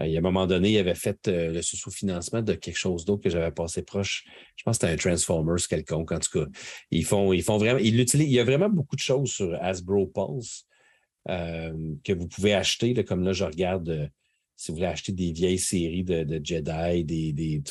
[0.00, 3.24] il y a un moment donné, ils avaient fait le sous-financement de quelque chose d'autre
[3.24, 4.24] que j'avais passé proche.
[4.56, 6.12] Je pense que c'était un Transformers quelconque.
[6.12, 6.46] En tout cas,
[6.90, 7.80] ils font, ils font vraiment.
[7.80, 8.28] Ils l'utilisent.
[8.28, 10.66] Il y a vraiment beaucoup de choses sur Hasbro Pulse
[11.26, 12.94] que vous pouvez acheter.
[13.04, 14.10] comme là, je regarde
[14.56, 17.32] si vous voulez acheter des vieilles séries de, Jedi, des.
[17.32, 17.62] des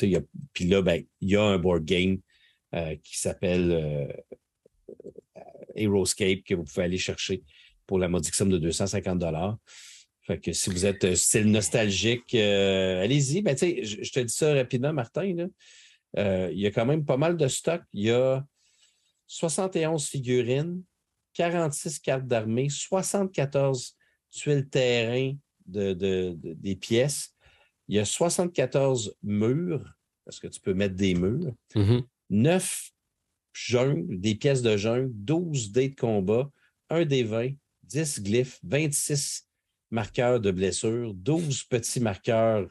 [0.52, 2.18] puis là, ben, il y a un board game
[3.02, 4.14] qui s'appelle
[5.74, 7.42] Aeroscape que vous pouvez aller chercher
[7.86, 9.22] pour la modique somme de 250
[10.30, 13.42] fait que si vous êtes euh, style nostalgique, euh, allez-y.
[13.42, 15.48] Ben, je, je, te dis ça rapidement, Martin.
[16.18, 17.82] Euh, il y a quand même pas mal de stock.
[17.92, 18.44] Il y a
[19.26, 20.82] 71 figurines,
[21.34, 23.96] 46 cartes d'armée, 74
[24.30, 25.34] tuiles terrain
[25.66, 27.34] de, des pièces.
[27.88, 29.84] Il y a 74 murs,
[30.24, 31.54] parce que tu peux mettre des murs.
[31.74, 31.96] 9
[32.30, 32.99] mm-hmm
[33.74, 36.50] des pièces de jungle, 12 dés de combat,
[36.90, 37.50] 1 des 20,
[37.84, 39.46] 10 glyphes, 26
[39.90, 42.68] marqueurs de blessures, 12 petits marqueurs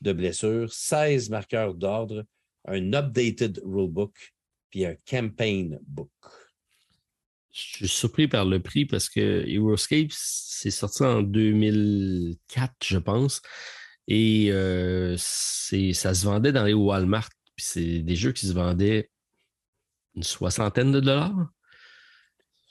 [0.00, 2.24] de blessures, 16 marqueurs d'ordre,
[2.66, 4.14] un updated rulebook,
[4.70, 6.10] puis un campaign book.
[7.52, 13.42] Je suis surpris par le prix parce que Euroscape, c'est sorti en 2004, je pense.
[14.08, 17.28] Et euh, ça se vendait dans les Walmart.
[17.54, 19.10] Puis c'est des jeux qui se vendaient
[20.14, 21.48] une soixantaine de dollars.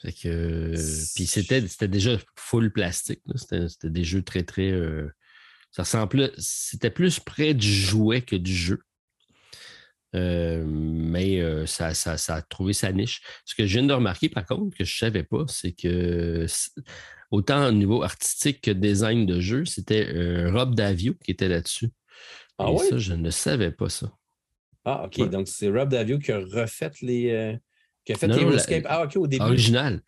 [0.01, 0.73] Fait que,
[1.15, 3.21] puis c'était, c'était déjà full plastique.
[3.35, 4.71] C'était, des jeux très, très.
[4.71, 5.07] Euh,
[5.71, 6.31] ça ressemblait.
[6.37, 8.79] C'était plus près du jouet que du jeu.
[10.15, 13.21] Euh, mais euh, ça, ça, ça, a trouvé sa niche.
[13.45, 16.47] Ce que je viens de remarquer, par contre, que je ne savais pas, c'est que
[17.29, 21.89] autant au niveau artistique que design de jeu, c'était Rob Davio qui était là-dessus.
[22.57, 24.11] Ah Et ça, je ne savais pas ça.
[24.85, 25.29] Ah, OK.
[25.29, 27.31] Donc, c'est Rob Davio qui a refait les.
[27.31, 27.57] Euh,
[28.03, 29.43] qui a fait les Ah, OK, au début.
[29.43, 30.01] Original.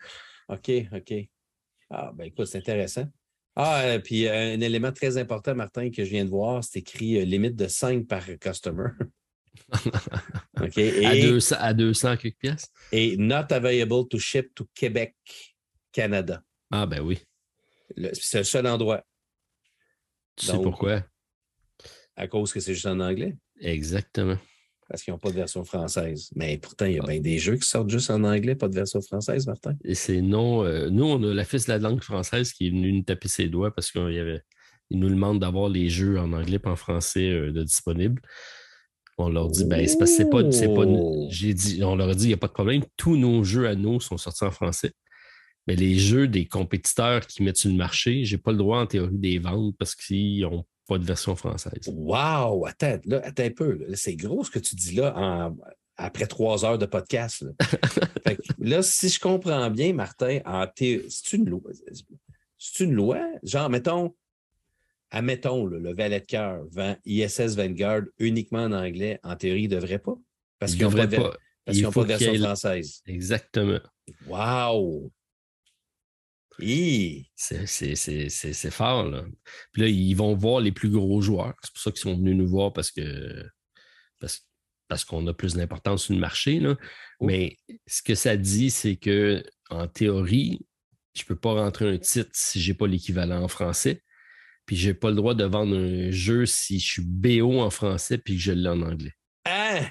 [0.49, 1.13] OK, OK.
[1.89, 3.05] Ah, ben écoute, c'est intéressant.
[3.55, 6.79] Ah, euh, puis euh, un élément très important, Martin, que je viens de voir, c'est
[6.79, 8.89] écrit limite de 5 par customer.
[10.59, 10.77] OK.
[10.79, 12.71] Et, à, 200, à 200 quelques pièces.
[12.91, 15.15] Et not available to ship to Québec,
[15.91, 16.41] Canada.
[16.71, 17.19] Ah, ben oui.
[18.13, 19.05] C'est le seul endroit.
[20.35, 21.03] Tu sais pourquoi?
[22.15, 23.37] À cause que c'est juste en anglais.
[23.59, 24.37] Exactement
[24.89, 26.29] parce qu'ils n'ont pas de version française.
[26.35, 28.75] Mais pourtant, il y a bien des jeux qui sortent juste en anglais, pas de
[28.75, 29.75] version française, Martin.
[29.83, 30.63] Et c'est non.
[30.65, 33.27] Euh, nous, on a la fils de la langue française qui est venu nous taper
[33.27, 34.41] ses doigts parce qu'il
[34.91, 38.21] nous demande d'avoir les jeux en anglais et en français euh, de disponibles.
[39.17, 40.43] On leur dit, ben, c'est parce que c'est pas.
[40.43, 41.27] pas oh!
[41.29, 42.83] j'ai dit, on leur a dit, il n'y a pas de problème.
[42.97, 44.91] Tous nos jeux à nous sont sortis en français.
[45.67, 48.79] Mais les jeux des compétiteurs qui mettent sur le marché, je n'ai pas le droit
[48.79, 51.87] en théorie des ventes parce qu'ils n'ont pas de version française.
[51.87, 52.65] Wow!
[52.65, 53.79] Attends, là, attends un peu.
[53.95, 55.51] C'est gros ce que tu dis là
[55.95, 57.45] après trois heures de podcast.
[58.59, 58.81] Là.
[58.81, 60.39] si je comprends bien, Martin,
[60.75, 61.71] c'est une loi?
[62.57, 63.19] C'est une loi?
[63.43, 64.15] Genre, mettons,
[65.11, 69.19] admettons, le valet de cœur vend ISS Vanguard uniquement en anglais.
[69.23, 70.15] En théorie, il ne devrait pas?
[70.59, 71.37] Parce qu'ils n'ont pas, pas,
[72.03, 73.01] de version française.
[73.05, 73.79] Exactement.
[74.27, 75.11] Wow!
[76.59, 79.25] C'est fort, là.
[79.72, 81.56] Puis là, ils vont voir les plus gros joueurs.
[81.64, 83.45] C'est pour ça qu'ils sont venus nous voir parce que
[84.19, 84.48] parce,
[84.88, 86.59] parce qu'on a plus d'importance sur le marché.
[86.59, 86.75] Là.
[87.19, 87.25] Oh.
[87.25, 87.57] Mais
[87.88, 90.65] ce que ça dit, c'est que en théorie,
[91.15, 94.03] je ne peux pas rentrer un titre si je n'ai pas l'équivalent en français.
[94.65, 97.69] Puis je n'ai pas le droit de vendre un jeu si je suis BO en
[97.69, 99.14] français puis que je l'ai en anglais.
[99.45, 99.90] Ah!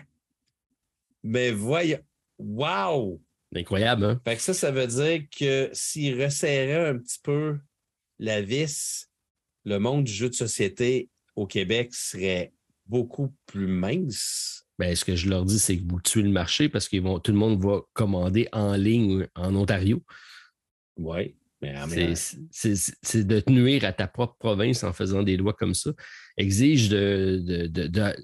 [1.23, 2.00] Mais voyons.
[2.39, 3.23] Wow!
[3.55, 4.20] Incroyable, hein?
[4.24, 7.58] Fait que ça, ça veut dire que s'il resserrait un petit peu
[8.18, 9.08] la vis,
[9.64, 12.52] le monde du jeu de société au Québec serait
[12.86, 14.66] beaucoup plus minces.
[14.78, 17.32] Ben, ce que je leur dis, c'est que vous tuez le marché parce que tout
[17.32, 20.02] le monde va commander en ligne en Ontario.
[20.97, 21.36] Oui.
[22.50, 25.92] C'est de nuire à ta propre province en faisant des lois comme ça.
[26.36, 27.70] Exige de.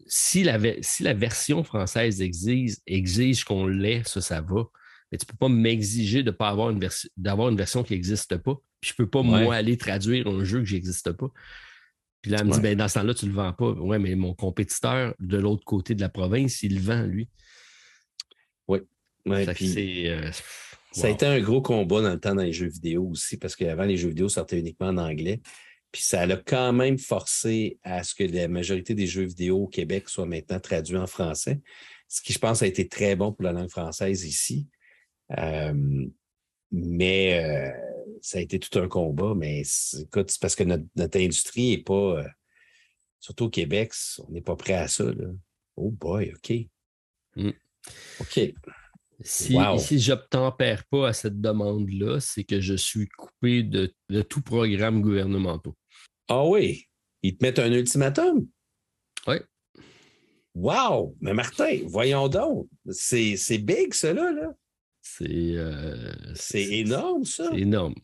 [0.06, 4.64] si, la, si la version française exige, exige qu'on l'ait, ça, ça va.
[5.10, 8.36] Mais tu ne peux pas m'exiger de pas avoir une, d'avoir une version qui n'existe
[8.36, 8.54] pas.
[8.80, 11.28] Puis je ne peux pas, moi, aller traduire un jeu que n'existe pas.
[12.22, 13.70] Puis là, elle me dit, ben, dans ce temps-là, tu ne le vends pas.
[13.70, 17.28] Oui, mais mon compétiteur de l'autre côté de la province, il le vend, lui.
[18.66, 18.80] Oui.
[19.54, 20.08] puis...
[20.08, 20.30] Euh,
[20.90, 23.54] ça a été un gros combat dans le temps dans les jeux vidéo aussi, parce
[23.54, 25.40] qu'avant, les jeux vidéo sortaient uniquement en anglais.
[25.92, 29.66] Puis ça a quand même forcé à ce que la majorité des jeux vidéo au
[29.68, 31.60] Québec soient maintenant traduits en français,
[32.08, 34.66] ce qui, je pense, a été très bon pour la langue française ici.
[35.36, 36.06] Euh,
[36.70, 37.70] mais euh,
[38.22, 39.34] ça a été tout un combat.
[39.34, 39.62] Mais
[40.00, 42.28] écoute, c'est parce que notre, industrie n'est pas, euh,
[43.20, 43.92] surtout au Québec,
[44.26, 45.04] on n'est pas prêt à ça.
[45.76, 46.52] Oh boy, OK.
[47.36, 47.50] Mm.
[48.20, 48.40] OK.
[49.20, 53.92] Si, si je n'obtempère pas à cette demande-là, c'est que je suis coupé de,
[54.22, 55.72] tout programme gouvernemental.
[56.28, 56.84] Ah oui?
[57.22, 58.46] Ils te mettent un ultimatum?
[59.26, 59.36] Oui.
[60.54, 61.16] Wow!
[61.20, 62.68] Mais Martin, voyons donc.
[62.90, 64.54] C'est big, cela, là.
[65.20, 67.48] Euh, c'est énorme, ça.
[67.50, 67.94] C'est énorme.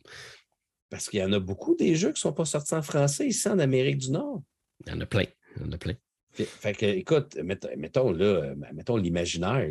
[0.90, 3.26] Parce qu'il y en a beaucoup des jeux qui ne sont pas sortis en français
[3.26, 4.42] ici en Amérique du Nord.
[4.86, 5.24] Il y en a plein.
[5.56, 5.94] Il y en a plein.
[6.32, 7.36] Fait, que, écoute,
[7.76, 9.68] mettons, là, mettons l'imaginaire.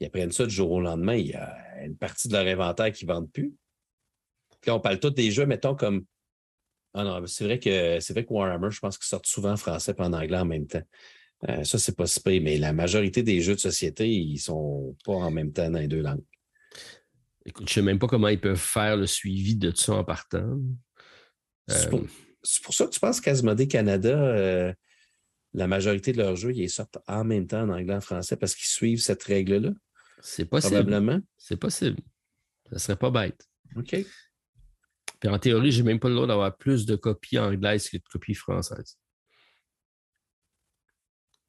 [0.00, 1.14] Ils apprennent ça du jour au lendemain.
[1.14, 3.54] Il y a une partie de leur inventaire qui ne vendent plus.
[4.60, 6.04] Puis on parle tous des jeux, mettons, comme.
[6.94, 9.56] Ah non, c'est vrai que c'est vrai que Warhammer, je pense qu'ils sortent souvent en
[9.56, 10.82] français et en anglais en même temps.
[11.48, 15.12] Euh, ça, c'est pas si mais la majorité des jeux de société, ils sont pas
[15.12, 16.22] en même temps dans les deux langues.
[17.46, 19.94] Écoute, je ne sais même pas comment ils peuvent faire le suivi de tout ça
[19.94, 20.58] en partant.
[21.68, 22.06] C'est pour, euh,
[22.42, 24.72] ça que tu penses qu'Asmodée Canada, euh,
[25.52, 28.36] la majorité de leurs jeux, ils sortent en même temps en anglais et en français
[28.36, 29.70] parce qu'ils suivent cette règle-là?
[30.20, 30.74] C'est possible.
[30.74, 31.20] Probablement.
[31.36, 32.00] C'est possible.
[32.70, 33.46] Ça serait pas bête.
[33.76, 33.94] OK.
[35.20, 37.98] Puis en théorie, je n'ai même pas le droit d'avoir plus de copies anglaises que
[37.98, 38.98] de copies françaises.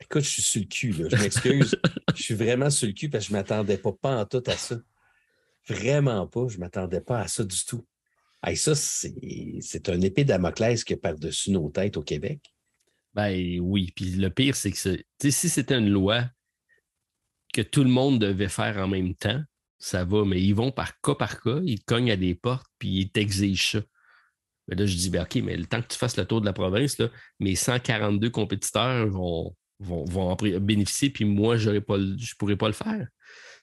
[0.02, 1.08] Écoute, je suis sur le cul, là.
[1.10, 1.76] Je m'excuse.
[2.16, 4.44] je suis vraiment sur le cul parce que je ne m'attendais pas, pas en tout
[4.46, 4.78] à ça.
[5.68, 6.48] Vraiment pas.
[6.48, 7.86] Je ne m'attendais pas à ça du tout.
[8.44, 12.54] Hey, ça, c'est un épée Damoclès qui est par-dessus nos têtes au Québec.
[13.14, 13.92] Ben oui.
[13.96, 16.26] Puis le pire, c'est que si c'était une loi
[17.54, 19.42] que tout le monde devait faire en même temps,
[19.80, 22.90] ça va, mais ils vont par cas par cas, ils cognent à des portes, puis
[22.90, 23.82] ils t'exigent ça.
[24.68, 26.46] Mais là, je dis, ben, OK, mais le temps que tu fasses le tour de
[26.46, 32.56] la province, là, mes 142 compétiteurs vont, vont, en bénéficier, puis moi, je ne pourrais
[32.56, 33.08] pas le faire.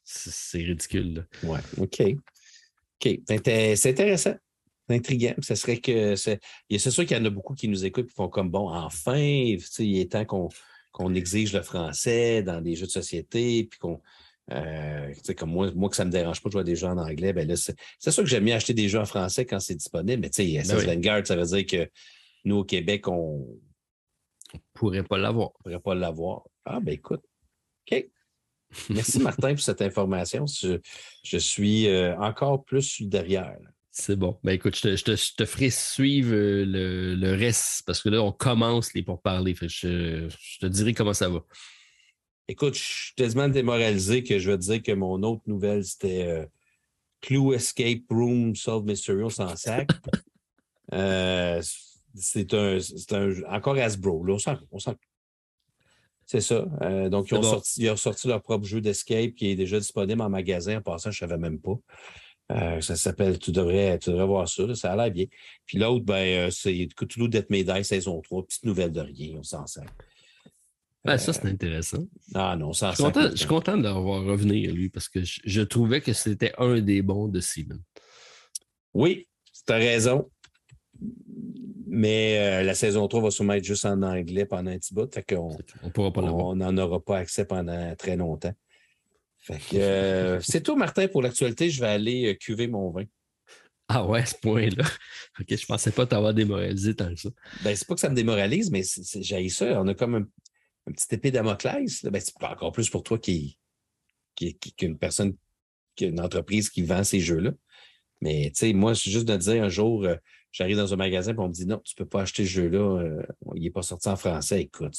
[0.05, 1.26] C'est ridicule.
[1.42, 2.02] Oui, OK.
[3.05, 3.20] OK.
[3.26, 4.34] C'est intéressant.
[4.89, 5.34] C'est intriguant.
[5.40, 6.16] Serait que.
[6.16, 9.18] C'est sûr qu'il y en a beaucoup qui nous écoutent et font comme bon, enfin,
[9.18, 14.00] il est temps qu'on exige le français dans des jeux de société, puis qu'on.
[14.50, 16.98] Euh, comme moi, moi, que ça ne me dérange pas de jouer des jeux en
[16.98, 19.76] anglais, ben là, c'est sûr que j'aime bien acheter des jeux en français quand c'est
[19.76, 21.90] disponible, mais tu sais, ben Vanguard, ça veut dire que
[22.44, 23.47] nous, au Québec, on
[24.52, 25.50] ne pourrait pas l'avoir.
[25.50, 26.42] On ne pourrait pas l'avoir.
[26.64, 27.22] Ah, ben écoute.
[27.86, 28.08] OK.
[28.91, 30.47] Merci, Martin, pour cette information.
[30.47, 33.59] Je, suis euh, encore plus derrière.
[33.91, 34.39] C'est bon.
[34.42, 36.65] Ben écoute, je te, ferai suivre euh,
[37.15, 39.55] le, reste parce que là, on commence les pourparlers.
[39.60, 41.44] Je, je te dirai comment ça va.
[42.49, 46.26] Écoute, je suis tellement démoralisé que je vais te dire que mon autre nouvelle, c'était
[46.26, 46.47] euh,
[47.20, 49.91] Clue Escape Room Solve Mystery sans sac.
[52.15, 52.78] c'est un,
[53.12, 54.25] un, encore Hasbro.
[54.25, 54.36] Là,
[54.70, 54.97] on sent,
[56.33, 56.65] c'est ça.
[56.81, 60.78] Euh, donc, ils ont, sorti, leur propre jeu d'escape qui est déjà disponible en magasin.
[60.78, 61.75] En passant, je ne savais même pas.
[62.52, 64.75] Euh, ça s'appelle Tu devrais, tu devrais voir ça.
[64.75, 65.27] ça a l'air bien.
[65.67, 68.47] Puis l'autre, ben, euh, c'est Cthulhu Death May saison 3.
[68.47, 69.36] Petite nouvelle de rien.
[69.41, 69.85] On s'en sert.
[71.05, 72.07] Ben, ça, c'est intéressant.
[72.35, 76.01] Ah non, ça Je suis content, de le voir revenir, lui, parce que je, trouvais
[76.01, 77.78] que c'était un des bons de Simon.
[78.94, 79.28] Oui,
[79.67, 80.31] tu as raison.
[81.94, 85.12] Mais euh, la saison 3 va sûrement être juste en anglais pendant un petit bout.
[85.12, 85.58] Fait qu'on
[85.94, 88.55] on n'en aura pas accès pendant très longtemps.
[89.42, 91.68] Fait que euh, c'est tout, Martin, pour l'actualité.
[91.68, 93.05] Je vais aller euh, cuver mon vin.
[93.89, 94.84] Ah ouais, à ce point-là.
[95.40, 97.28] OK, je pensais pas t'avoir démoralisé tant que ça.
[97.62, 98.82] Ben, c'est pas que ça me démoralise, mais
[99.20, 99.78] j'ai ça.
[99.82, 102.05] On a comme un, petit épée Damoclès.
[102.05, 103.58] Ben, c'est encore plus pour toi qui,
[104.34, 105.36] qui, qui, personne,
[105.94, 107.50] qui une entreprise qui vend ces jeux-là.
[108.22, 110.06] Mais tu sais, moi, c'est juste de dire un jour,
[110.52, 112.50] J'arrive dans un magasin et on me dit non, tu ne peux pas acheter ce
[112.50, 113.22] jeu-là, euh,
[113.55, 114.62] il n'est pas sorti en français.
[114.62, 114.94] Écoute,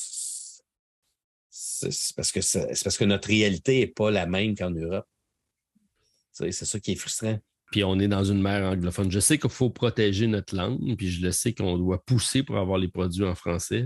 [1.49, 2.39] c'est parce, que
[2.83, 5.05] parce que notre réalité n'est pas la même qu'en Europe.
[6.31, 7.37] C'est ça qui est frustrant.
[7.71, 9.11] puis on est dans une mer anglophone.
[9.11, 12.57] Je sais qu'il faut protéger notre langue, puis je le sais qu'on doit pousser pour
[12.57, 13.85] avoir les produits en français.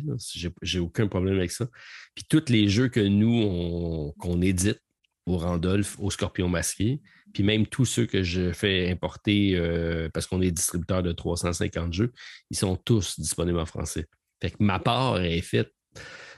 [0.61, 1.67] J'ai aucun problème avec ça.
[2.15, 4.81] Puis tous les jeux que nous, qu'on édite
[5.27, 7.01] au Randolph, au Scorpion masqué,
[7.33, 11.93] puis même tous ceux que je fais importer euh, parce qu'on est distributeur de 350
[11.93, 12.14] jeux,
[12.49, 14.07] ils sont tous disponibles en français.
[14.41, 15.72] Fait que ma part est faite.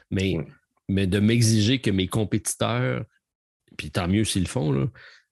[0.09, 0.37] Mais,
[0.89, 3.05] mais de m'exiger que mes compétiteurs,
[3.77, 4.87] puis tant mieux s'ils le font, là,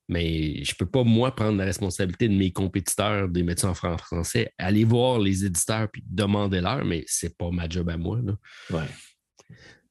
[0.07, 3.97] mais je ne peux pas, moi, prendre la responsabilité de mes compétiteurs, des médecins en
[3.97, 8.19] français, aller voir les éditeurs puis demander leur, mais c'est pas ma job à moi.
[8.23, 8.77] Oui.
[8.77, 8.87] Ouais.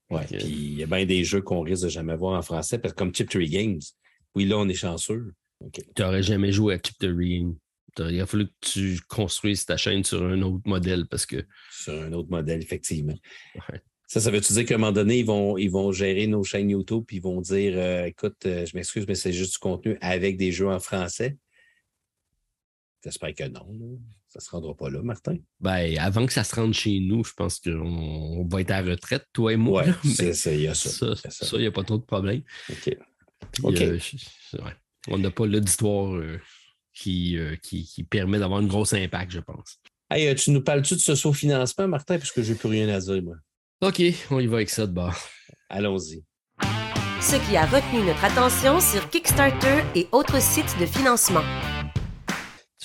[0.08, 2.94] Puis il y a bien des jeux qu'on risque de jamais voir en français, parce
[2.94, 3.80] que comme Chip Tree Games,
[4.34, 5.32] oui, là, on est chanceux.
[5.72, 7.54] Tu n'aurais jamais joué à Chip Tree Games.
[7.98, 11.46] Il a fallu que tu construises ta chaîne sur un autre modèle parce que.
[11.70, 13.16] Sur un autre modèle, effectivement.
[14.06, 16.70] Ça, ça veut-tu dire qu'à un moment donné, ils vont, ils vont gérer nos chaînes
[16.70, 19.98] YouTube et ils vont dire euh, écoute, euh, je m'excuse, mais c'est juste du contenu
[20.00, 21.36] avec des jeux en français?
[23.02, 23.66] J'espère que non.
[24.38, 25.36] Ça ne se rendra pas là, Martin.
[25.60, 29.24] Ben, avant que ça se rende chez nous, je pense qu'on va être à retraite,
[29.32, 29.84] toi et moi.
[30.04, 31.16] Oui, il y a ça.
[31.16, 32.42] Ça, il n'y a pas trop de problème.
[32.70, 32.96] OK.
[33.64, 33.98] Euh,
[35.08, 36.20] on n'a pas l'auditoire
[36.92, 39.80] qui, qui, qui, permet d'avoir un gros impact, je pense.
[40.10, 43.22] Hey, tu nous parles-tu de ce sous-financement, Martin, puisque je n'ai plus rien à dire,
[43.22, 43.36] moi?
[43.80, 45.16] OK, on y va avec ça de bord.
[45.70, 46.24] Allons-y.
[47.20, 51.42] Ce qui a retenu notre attention sur Kickstarter et autres sites de financement.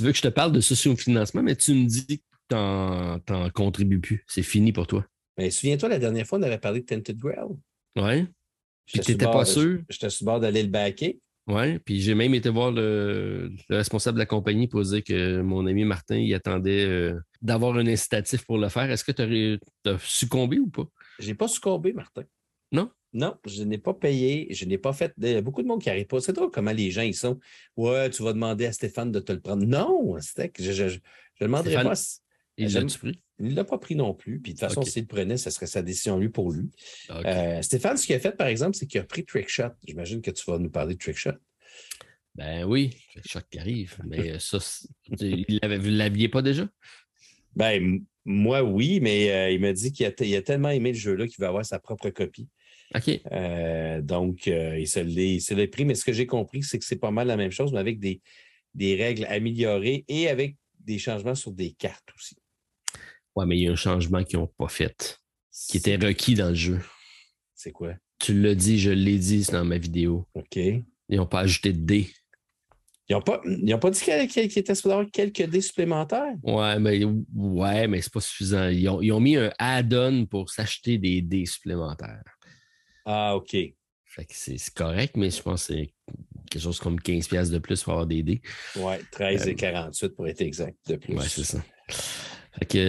[0.02, 3.50] Tu veux que je te parle de socio-financement, mais tu me dis que tu n'en
[3.52, 4.26] contribues plus.
[4.28, 5.06] C'est fini pour toi.
[5.38, 7.50] Mais souviens-toi, la dernière fois, on avait parlé de Tented Grail.
[7.98, 8.26] Oui.
[8.88, 9.82] Puis tu n'étais pas sûr.
[9.90, 11.20] J'étais sur bord d'aller le baquer.
[11.46, 15.68] Oui, puis j'ai même été voir le, responsable de la compagnie pour dire que mon
[15.68, 18.90] ami Martin, il attendait euh, d'avoir un incitatif pour le faire.
[18.90, 20.88] Est-ce que tu as, succombé ou pas?
[21.20, 22.24] Je n'ai pas succombé, Martin.
[22.72, 22.90] Non?
[23.14, 25.14] Non, je n'ai pas payé, je n'ai pas fait.
[25.18, 26.22] Il y a beaucoup de monde qui n'arrive pas.
[26.22, 27.40] C'est drôle comment les gens ils sont.
[27.76, 29.66] Ouais, tu vas demander à Stéphane de te le prendre.
[29.66, 30.98] Non, c'était je ne
[31.42, 31.94] demanderai pas.
[32.58, 33.24] Il l'a pris?
[33.40, 34.40] Il ne l'a pas pris non plus.
[34.40, 36.70] Puis de toute façon, s'il le prenait, ce serait sa décision lui pour lui.
[37.10, 39.72] Euh, Stéphane, ce qu'il a fait, par exemple, c'est qu'il a pris Trickshot.
[39.86, 41.34] J'imagine que tu vas nous parler de Trickshot.
[42.36, 43.98] Ben oui, Trickshot qui arrive.
[44.06, 44.60] Mais ça,
[45.10, 46.70] vous ne l'aviez pas déjà?
[47.56, 51.40] Ben, moi, oui, mais euh, il m'a dit qu'il a, tellement aimé le jeu-là qu'il
[51.40, 52.48] va avoir sa propre copie.
[52.96, 53.22] OK.
[53.32, 55.86] Euh, donc, euh, il se l'est pris.
[55.86, 58.00] Mais ce que j'ai compris, c'est que c'est pas mal la même chose, mais avec
[58.00, 58.22] des,
[58.74, 62.36] des règles améliorées et avec des changements sur des cartes aussi.
[63.36, 65.20] Oui, mais il y a un changement qu'ils n'ont pas fait,
[65.70, 66.82] qui était requis dans le jeu.
[67.56, 67.94] C'est quoi?
[68.20, 70.28] Tu l'as dit, je l'ai dit dans ma vidéo.
[70.34, 70.58] OK.
[70.58, 70.84] Ils
[71.18, 72.10] n'ont pas ajouté de dés.
[73.10, 76.34] Ils n'ont pas, pas, dit qu'il était supposé avoir quelques dés supplémentaires?
[76.44, 78.70] Ouais, mais, ouais, mais c'est pas suffisant.
[78.70, 82.24] Ils ont, mis un add-on pour s'acheter des dés supplémentaires.
[83.06, 83.52] Ah, OK.
[83.52, 85.94] Fait que c'est correct, mais je pense que c'est
[86.50, 88.42] quelque chose comme 15$ de plus pour avoir des dés.
[88.76, 91.16] Ouais, 13 et 48 euh, pour être exact de plus.
[91.16, 91.64] Ouais, c'est ça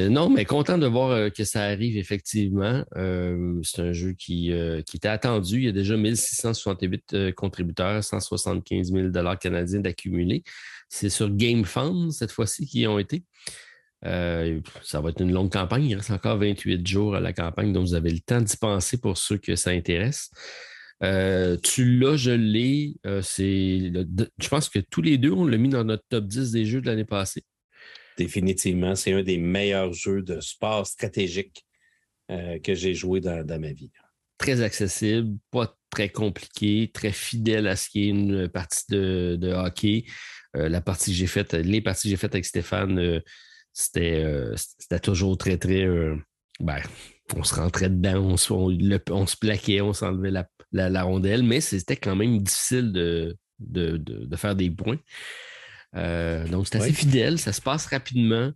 [0.08, 2.84] non, mais content de voir euh, que ça arrive effectivement.
[2.97, 5.57] Euh, c'est un jeu qui, euh, qui, était attendu.
[5.58, 9.08] Il y a déjà 1668 contributeurs, 175 000
[9.41, 10.42] canadiens d'accumulés.
[10.89, 13.24] C'est sur GameFund cette fois-ci qui ont été.
[14.02, 15.84] Ça va être une longue campagne.
[15.84, 18.98] Il reste encore 28 jours à la campagne, donc vous avez le temps d'y penser
[18.98, 20.31] pour ceux que ça intéresse.
[21.00, 22.94] tu l'as, je l'ai.
[23.05, 26.81] je pense que tous les deux, on l'a mis dans notre top 10 des jeux
[26.81, 27.44] de l'année passée.
[28.18, 31.64] Définitivement, c'est un des meilleurs jeux de sport stratégique
[32.31, 33.90] euh, que j'ai joué dans, ma vie.
[34.39, 40.05] Très accessible, pas très compliqué, très fidèle à ce qui est une partie de, hockey.
[40.56, 43.22] Euh, la partie que j'ai faite, les parties que j'ai faites avec Stéphane,
[43.97, 45.86] euh, c'était, toujours très, très.
[46.60, 46.81] Ben,
[47.34, 52.39] on se rentrait dedans, on se, plaquait, on s'enlevait la, rondelle, mais c'était quand même
[52.42, 54.99] difficile de, de faire des points.
[55.97, 58.51] Euh, donc, c'est assez fidèle, ça se passe rapidement.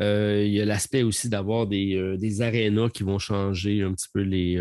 [0.00, 3.92] Euh, il y a l'aspect aussi d'avoir des, euh, des arénas qui vont changer un
[3.92, 4.60] petit peu les,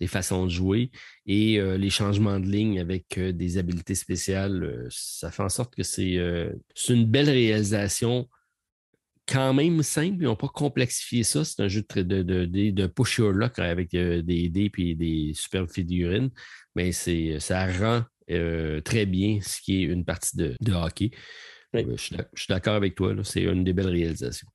[0.00, 0.90] les façons de jouer
[1.26, 4.86] et les changements de ligne avec des habiletés spéciales.
[4.90, 6.18] ça fait en sorte que c'est
[6.88, 8.28] une belle réalisation
[9.26, 10.16] quand même simple.
[10.20, 11.44] Ils n'ont pas complexifié ça.
[11.44, 15.32] C'est un jeu de, de, de, de, push your luck avec des dés et des
[15.34, 16.30] superbes figurines.
[16.74, 21.10] Mais ça rend euh, très bien ce qui est une partie de, hockey.
[21.74, 22.02] Euh, je
[22.34, 24.48] suis d'accord avec toi, c'est une des belles réalisations.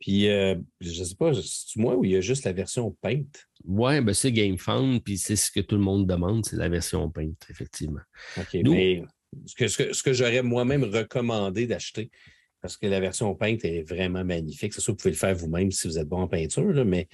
[0.00, 2.96] Puis, euh, je ne sais pas, c'est moi ou il y a juste la version
[3.02, 3.24] Paint?
[3.64, 7.10] Oui, ben c'est GameFound, puis c'est ce que tout le monde demande, c'est la version
[7.10, 8.00] Paint, effectivement.
[8.36, 9.02] OK, mais
[9.44, 12.10] ce que, ce que, j'aurais moi-même recommandé d'acheter,
[12.60, 14.72] parce que la version Paint est vraiment magnifique.
[14.74, 17.08] C'est sûr que vous pouvez le faire vous-même si vous êtes bon en peinture, mais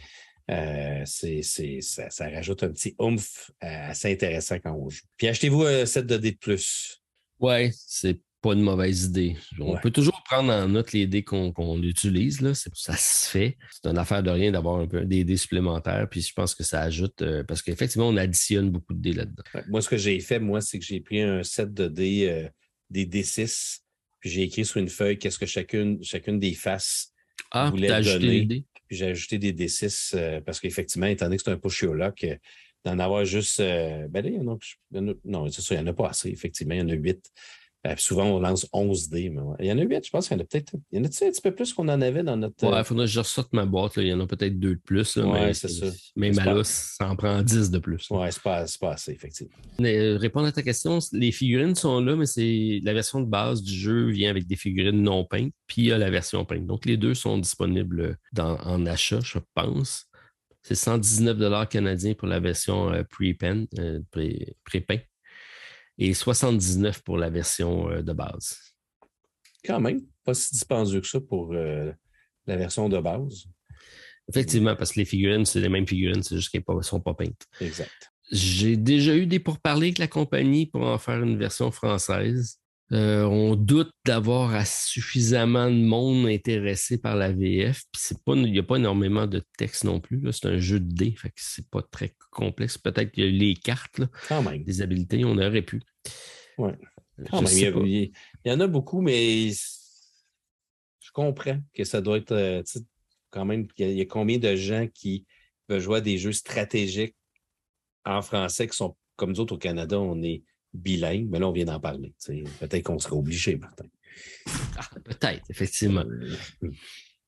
[0.50, 1.42] euh, c'est,
[1.80, 5.00] ça, ça, rajoute un petit oomph euh, assez intéressant quand on joue.
[5.16, 7.00] Puis achetez-vous un set de dés de plus.
[7.40, 9.36] Oui, c'est pas une mauvaise idée.
[9.58, 9.80] On Ouais.
[9.80, 12.42] peut toujours prendre en note les dés qu'on qu'on utilise.
[12.42, 12.52] Là.
[12.54, 13.56] C'est- Ça se fait.
[13.72, 16.06] C'est une affaire de rien d'avoir un peu des dés supplémentaires.
[16.10, 19.42] Puis je pense que ça ajoute, euh, parce qu'effectivement, on additionne beaucoup de dés là-dedans.
[19.54, 22.28] Ouais, Moi, ce que j'ai fait, moi, c'est que j'ai pris un set de dés,
[22.28, 22.48] euh,
[22.90, 23.78] des D6,
[24.24, 27.12] puis j'ai écrit sur une feuille qu'est-ce que chacune, chacune des faces,
[27.50, 28.64] Ah, voulait ajouté donner.
[28.86, 32.24] puis j'ai ajouté des D6 euh, parce qu'effectivement, étant donné que c'est un push lock,
[32.24, 32.34] euh,
[32.86, 33.60] d'en avoir juste.
[33.60, 36.08] euh, ben là, il y en a, non, c'est ça, il n'y en a pas
[36.08, 36.96] assez, effectivement, il y en a
[37.84, 37.98] 8.
[38.00, 39.56] souvent, on lance 11 dés, mais ouais.
[39.60, 40.72] il y en a 8, je pense qu'il y en a peut-être.
[40.92, 42.64] Il y en a un petit peu plus qu'on en avait dans notre.
[42.66, 43.96] Ouais, euh, il faudrait que je ressorte ma boîte.
[43.96, 44.02] là.
[44.02, 45.16] Il y en a peut-être deux de plus.
[45.16, 45.86] là, Ouais, mais c'est ça.
[46.44, 48.08] Pas- là, ça en prend 10 de plus.
[48.10, 49.52] ouais, c'est pas, c'est pas assez, effectivement.
[49.78, 53.26] Mais, euh, répondre à ta question, les figurines sont là, mais c'est la version de
[53.26, 56.44] base du jeu vient avec des figurines non peintes, puis il y a la version
[56.44, 56.66] peinte.
[56.66, 60.06] Donc les deux sont disponibles dans- en achat, je pense.
[60.62, 64.98] C'est 119 canadiens pour la version euh, pre-pen, euh, pré- pré-peint,
[65.98, 68.56] et 79 pour la version euh, de base.
[69.64, 71.92] Quand même, pas si dispendieux que ça pour euh,
[72.46, 73.44] la version de base.
[74.28, 77.14] Effectivement, parce que les figurines, c'est les mêmes figurines, c'est juste qu'elles ne sont pas
[77.14, 77.46] peintes.
[77.60, 78.12] Exact.
[78.30, 82.58] J'ai déjà eu des pourparlers avec la compagnie pour en faire une version française.
[82.94, 87.82] Euh, on doute d'avoir suffisamment de monde intéressé par la VF.
[88.28, 90.22] Il n'y a pas énormément de texte non plus.
[90.32, 92.78] C'est un jeu de dés, fait que c'est pas très complexe.
[92.78, 94.62] Peut-être a les cartes, là, Quand même.
[94.62, 95.80] des habilités, on aurait pu.
[96.58, 96.76] Ouais.
[97.18, 98.08] Euh, Quand je même, il, y a-
[98.44, 102.62] il en a beaucoup, mais je comprends que ça doit être euh,
[103.30, 103.66] quand même.
[103.78, 105.26] Il y, a, il y a combien de gens qui
[105.68, 107.16] veulent jouer à des jeux stratégiques
[108.04, 110.42] en français qui sont comme nous autres au Canada, on est
[110.74, 112.12] bilingue, mais là, on vient d'en parler.
[112.60, 113.86] Peut-être qu'on serait obligé, Martin.
[114.76, 116.04] Ah, Peut-être, effectivement.
[116.04, 116.70] Euh,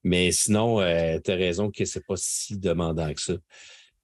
[0.04, 3.34] Mais sinon, tu as raison que c'est pas si demandant que ça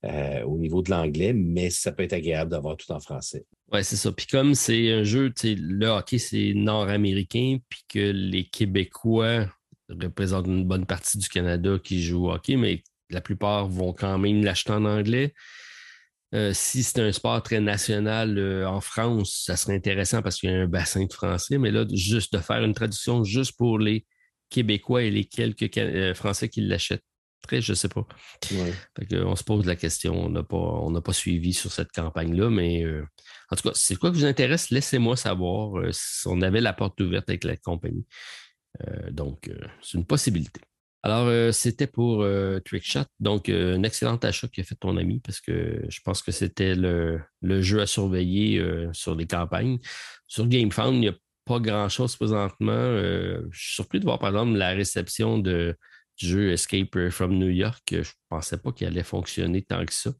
[0.04, 3.46] euh, au niveau de l'anglais, mais ça peut être agréable d'avoir tout en français.
[3.70, 4.10] Ouais, c'est ça.
[4.10, 9.46] Puis comme c'est un jeu, le hockey, c'est nord-américain, puis que les Québécois
[9.88, 14.18] représentent une bonne partie du Canada qui joue au hockey, mais la plupart vont quand
[14.18, 15.34] même l'acheter en anglais.
[16.34, 20.50] Euh, si c'est un sport très national euh, en France, ça serait intéressant parce qu'il
[20.50, 23.78] y a un bassin de français, mais là, juste de faire une traduction juste pour
[23.78, 24.06] les
[24.48, 27.04] Québécois et les quelques euh, Français qui l'achètent,
[27.50, 28.06] je sais pas.
[28.52, 28.72] Ouais.
[28.98, 30.14] Fait que, on se pose la question.
[30.14, 32.86] On n'a pas, on pas suivi sur cette campagne-là, mais
[33.50, 36.72] en tout cas, si c'est quoi qui vous intéresse, laissez-moi savoir si on avait la
[36.72, 38.06] porte ouverte avec la compagnie.
[39.10, 39.50] Donc,
[39.82, 40.60] c'est une possibilité.
[41.04, 43.04] Alors, euh, c'était pour euh, Trickshot.
[43.18, 46.74] Donc, euh, un excellent achat qu'a fait ton ami parce que je pense que c'était
[46.76, 49.78] le, le jeu à surveiller euh, sur les campagnes.
[50.28, 51.14] Sur GameFound, il n'y a
[51.44, 52.70] pas grand-chose présentement.
[52.70, 55.76] Je suis surpris de voir, par exemple, la réception de,
[56.18, 57.82] du jeu Escape from New York.
[57.90, 60.12] Je ne pensais pas qu'il allait fonctionner tant que ça.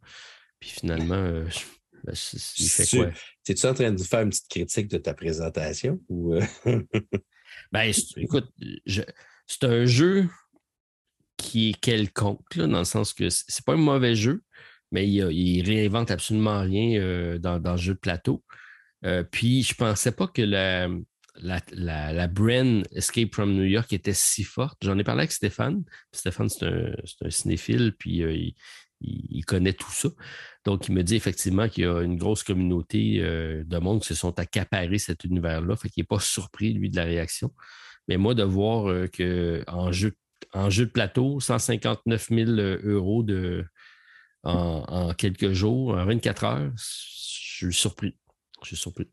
[0.59, 1.61] Puis finalement, je-
[2.03, 3.11] ben, c'est- il fait Tu- quoi?
[3.49, 6.01] Es-tu en train de faire une petite critique de ta présentation?
[6.09, 6.83] Ou, euh,
[7.71, 8.49] Ben, écoute,
[8.85, 9.03] je-
[9.47, 10.29] c'est un jeu
[11.37, 14.43] qui est quelconque, là, dans le sens que c'est pas un mauvais jeu,
[14.91, 18.45] mais il, réinvente absolument rien euh, dans, dans le jeu de plateau.
[19.05, 20.89] Euh, puis, je pensais pas que la,
[21.37, 24.79] la, la, brand Escape from New York était si forte.
[24.83, 25.83] J'en ai parlé avec Stéphane.
[26.13, 28.37] Stéphane, c'est un, un cinéphile, puis euh,
[29.01, 30.11] il, connaît tout ça.
[30.65, 34.15] Donc, il me dit effectivement qu'il y a une grosse communauté de monde qui se
[34.15, 35.75] sont accaparés cet univers-là.
[35.75, 37.53] Fait qu'il n'est pas surpris, lui, de la réaction.
[38.09, 40.15] Mais moi, de voir euh, que en jeu,
[40.53, 42.51] en jeu de plateau, 159 000
[42.85, 43.65] euros de,
[44.43, 48.17] en, en quelques jours, en 24 heures, je suis surpris.
[48.63, 49.09] Je suis surpris.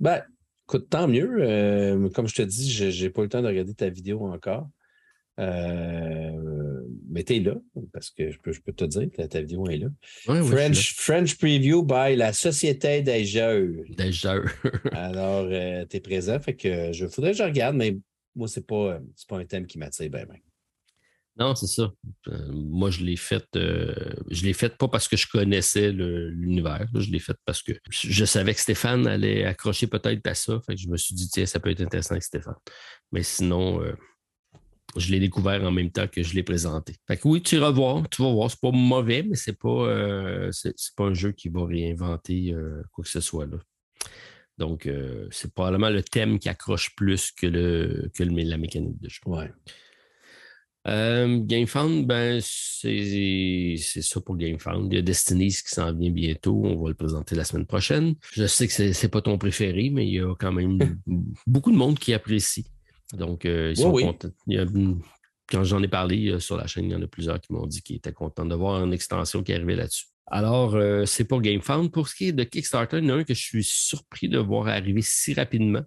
[0.00, 0.22] Ben,
[0.66, 1.36] écoute, tant mieux.
[1.40, 4.26] Euh, comme je te dis, je n'ai pas eu le temps de regarder ta vidéo
[4.26, 4.68] encore.
[5.40, 7.54] Euh, mais tu es là,
[7.92, 9.88] parce que je peux, je peux te dire que ta vidéo est là.
[10.28, 13.72] Ouais, ouais, French, Preview by la Société des Jeux.
[13.72, 13.82] là.
[13.96, 14.34] Déjà.
[14.92, 15.48] Alors,
[15.88, 16.38] tu es présent.
[16.38, 17.96] Fait que je faudrait que je regarde, mais
[18.36, 20.26] moi, c'est pas, pas un thème qui m'attire bien.
[20.26, 20.38] bien.
[21.38, 21.90] Non, c'est ça.
[22.28, 23.46] Euh, moi, je l'ai fait.
[23.56, 23.94] euh,
[24.28, 26.86] je l'ai fait pas parce que je connaissais l'univers.
[26.94, 30.60] Je l'ai fait parce que je savais que Stéphane allait accrocher peut-être à ça.
[30.68, 32.56] Je me suis dit, tiens, ça peut être intéressant avec Stéphane.
[33.12, 33.94] Mais sinon, euh,
[34.96, 36.96] je l'ai découvert en même temps que je l'ai présenté.
[37.08, 38.50] Fait que oui, tu iras voir, tu vas voir.
[38.50, 40.50] C'est pas mauvais, mais c'est pas, euh,
[40.98, 42.54] pas un jeu qui va réinventer
[42.92, 43.56] quoi que ce soit là.
[44.58, 44.86] Donc,
[45.30, 49.20] c'est probablement le thème qui accroche plus que, le, que la mécanique de jeu.
[49.24, 49.50] Ouais.
[50.88, 54.92] Euh, GameFound, ben, c'est ça pour GameFound.
[54.92, 56.60] Il y a Destinies qui s'en vient bientôt.
[56.64, 58.14] On va le présenter la semaine prochaine.
[58.32, 60.78] Je sais que c'est pas ton préféré, mais il y a quand même
[61.46, 62.66] beaucoup de monde qui apprécie.
[63.14, 64.08] Donc, euh, ils sont Oui, oui.
[64.10, 64.30] contents.
[64.46, 64.66] Il y a-
[65.48, 67.66] quand j'en ai parlé euh, sur la chaîne, il y en a plusieurs qui m'ont
[67.66, 70.06] dit qu'ils étaient contents de voir une extension qui arrivait là-dessus.
[70.28, 71.92] Alors, euh, c'est pour GameFound.
[71.92, 74.28] Pour ce qui est de Kickstarter, il y en a un que je suis surpris
[74.28, 75.82] de voir arriver si rapidement.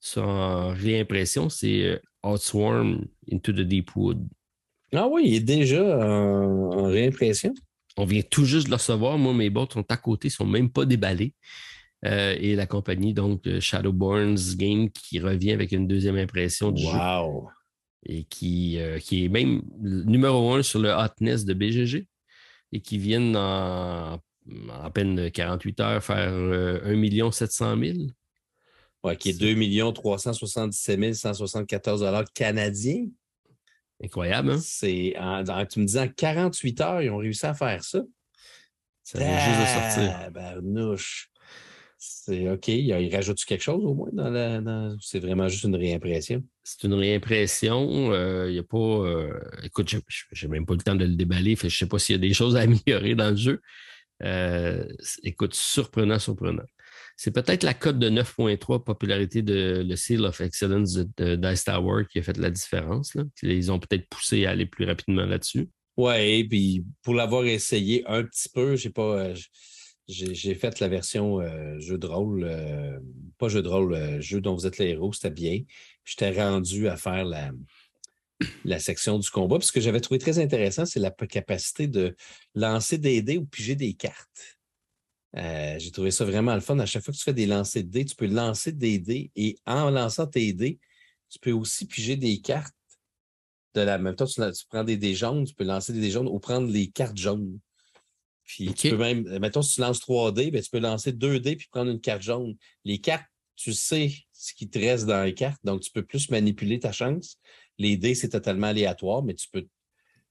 [0.00, 4.26] Son réimpression, c'est Outswarm Into the Deep Wood.
[4.94, 7.54] Ah oui, il est déjà en, réimpression.
[7.96, 9.18] On vient tout juste de le recevoir.
[9.18, 11.34] Moi, mes bottes sont à côté, ne sont même pas déballées.
[12.02, 17.48] et la compagnie, donc Shadowborns Game, qui revient avec une deuxième impression du wow.
[18.06, 22.06] Et qui, qui est même numéro un sur le hotness de BGG
[22.72, 24.18] et qui viennent en,
[24.82, 27.98] à peine 48 heures faire 1 700 000.
[29.02, 33.06] Oui, qui est 2 377 174 canadiens.
[34.02, 34.58] Incroyable, hein?
[34.62, 35.14] C'est,
[35.70, 38.02] tu me dis, en 48 heures, ils ont réussi à faire ça.
[39.02, 40.30] Ça vient juste de sortir.
[40.30, 41.30] Barnouche.
[42.02, 42.68] C'est OK.
[42.68, 44.94] Il rajoute quelque chose au moins dans la.
[45.02, 46.42] C'est vraiment juste une réimpression?
[46.62, 48.12] C'est une réimpression.
[48.12, 48.78] Euh, il n'y a pas.
[48.78, 51.56] Euh, écoute, je n'ai même pas le temps de le déballer.
[51.56, 53.60] je ne sais pas s'il y a des choses à améliorer dans le jeu.
[54.22, 54.86] Euh,
[55.22, 56.64] écoute, surprenant, surprenant.
[57.22, 62.04] C'est peut-être la cote de 9.3 popularité de le Seal of Excellence de, Dice Tower
[62.10, 63.14] qui a fait la différence.
[63.42, 65.68] Ils ont peut-être poussé à aller plus rapidement là-dessus.
[65.98, 69.34] Oui, puis pour l'avoir essayé un petit peu, j'ai pas.
[70.08, 72.98] J'ai fait la version euh, jeu de rôle, euh,
[73.36, 75.60] pas jeu de rôle, euh, jeu dont vous êtes les héros, c'était bien.
[76.06, 77.50] J'étais rendu à faire la,
[78.64, 79.58] la section du combat.
[79.58, 82.16] Puis ce que j'avais trouvé très intéressant, c'est la capacité de
[82.54, 84.56] lancer des dés ou piger des cartes.
[85.34, 86.78] J'ai trouvé ça vraiment le fun.
[86.78, 89.30] À chaque fois que tu fais des lancers de dés, tu peux lancer des dés
[89.36, 90.78] et en lançant tes dés,
[91.28, 92.74] tu peux aussi piger des cartes.
[93.74, 96.10] De la même temps, tu, tu prends des dés jaunes, tu peux lancer des dés
[96.10, 97.60] jaunes ou prendre les cartes jaunes.
[98.50, 101.68] Puis tu peux même, mettons, si tu lances 3D, ben, tu peux lancer 2D puis
[101.70, 102.56] prendre une carte jaune.
[102.84, 106.30] Les cartes, tu sais ce qui te reste dans les cartes, donc tu peux plus
[106.30, 107.38] manipuler ta chance.
[107.78, 109.68] Les dés, c'est totalement aléatoire, mais tu peux.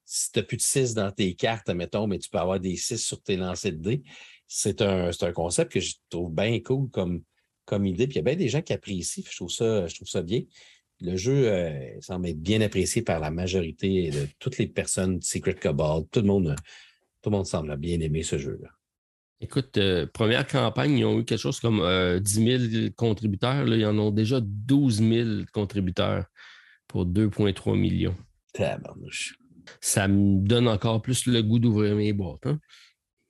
[0.04, 2.76] Si tu n'as plus de 6 dans tes cartes, mettons, mais tu peux avoir des
[2.76, 4.04] 6 sur tes lancers de dés.
[4.52, 7.22] C'est un, un, concept que je trouve bien cool comme,
[7.66, 8.08] comme idée.
[8.08, 9.24] Puis il y a bien des gens qui apprécient.
[9.30, 10.42] Je trouve ça, je trouve ça bien.
[11.02, 15.24] Le jeu euh, semble être bien apprécié par la majorité de toutes les personnes de
[15.24, 16.02] Secret Cabal.
[16.12, 16.56] Tout le monde
[17.22, 18.70] tout le monde semble bien aimer ce jeu-là.
[19.42, 22.20] Écoute, euh, première campagne, ils ont eu quelque chose comme 10 euh,
[22.70, 23.66] 000 contributeurs.
[23.66, 26.26] Là, ils en ont déjà 12 000 contributeurs
[26.88, 28.16] pour 2,3 millions.
[28.54, 29.38] Tabarnouche.
[29.80, 32.46] Ça me donne encore plus le goût d'ouvrir mes boîtes.
[32.48, 32.60] Hein?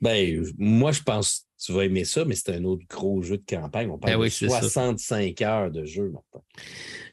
[0.01, 3.37] Ben, moi, je pense que tu vas aimer ça, mais c'est un autre gros jeu
[3.37, 3.89] de campagne.
[3.89, 6.43] On parle ben de 65 heures de jeu maintenant.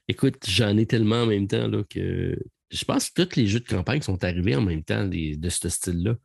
[0.08, 2.39] Écoute, j'en ai tellement en même temps là, que
[2.70, 5.68] je pense que tous les jeux de campagne sont arrivés en même temps de ce
[5.68, 6.16] style-là.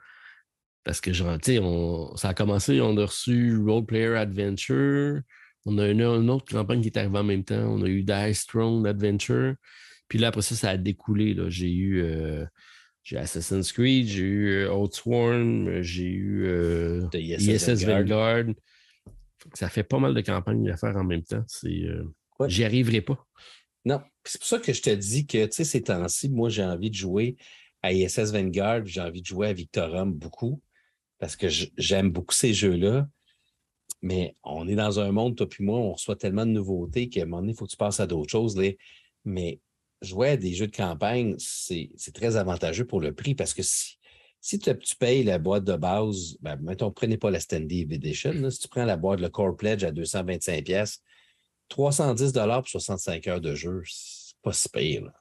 [0.84, 1.62] Parce que, genre, tu sais,
[2.16, 5.22] ça a commencé, on a reçu Role Player Adventure.
[5.66, 7.64] On a une, autre campagne qui est arrivée en même temps.
[7.68, 9.56] On a eu Dice Throne Adventure.
[10.08, 11.36] Puis là, après ça, ça a découlé.
[11.50, 12.46] J'ai eu euh,
[13.04, 18.46] j'ai Assassin's Creed, j'ai eu euh, Outsworn, j'ai eu euh, ISS Vanguard.
[19.54, 21.44] Ça fait pas mal de campagnes à faire en même temps.
[22.48, 23.26] J'y arriverai pas.
[23.86, 26.64] Non, c'est pour ça que je te dis que, tu sais, ces temps-ci, moi, j'ai
[26.64, 27.38] envie de jouer
[27.82, 30.62] à ISS Vanguard, j'ai envie de jouer à Victorum beaucoup
[31.18, 33.08] parce que j'aime beaucoup ces jeux-là.
[34.04, 37.24] Mais on est dans un monde, toi puis moi, on reçoit tellement de nouveautés qu'à
[37.24, 38.60] un moment donné, il faut que tu passes à d'autres choses.
[39.26, 39.60] Mais
[40.02, 43.98] jouer à des jeux de campagne, c'est très avantageux pour le prix parce que si,
[44.40, 48.60] si tu, payes la boîte de base, ben, mettons, prenez pas la Standy Edition, si
[48.60, 51.04] tu prends la boîte, le Core Pledge à 225 pièces,
[51.70, 55.12] 310 pour 65 heures de jeu, c'est pas si pire.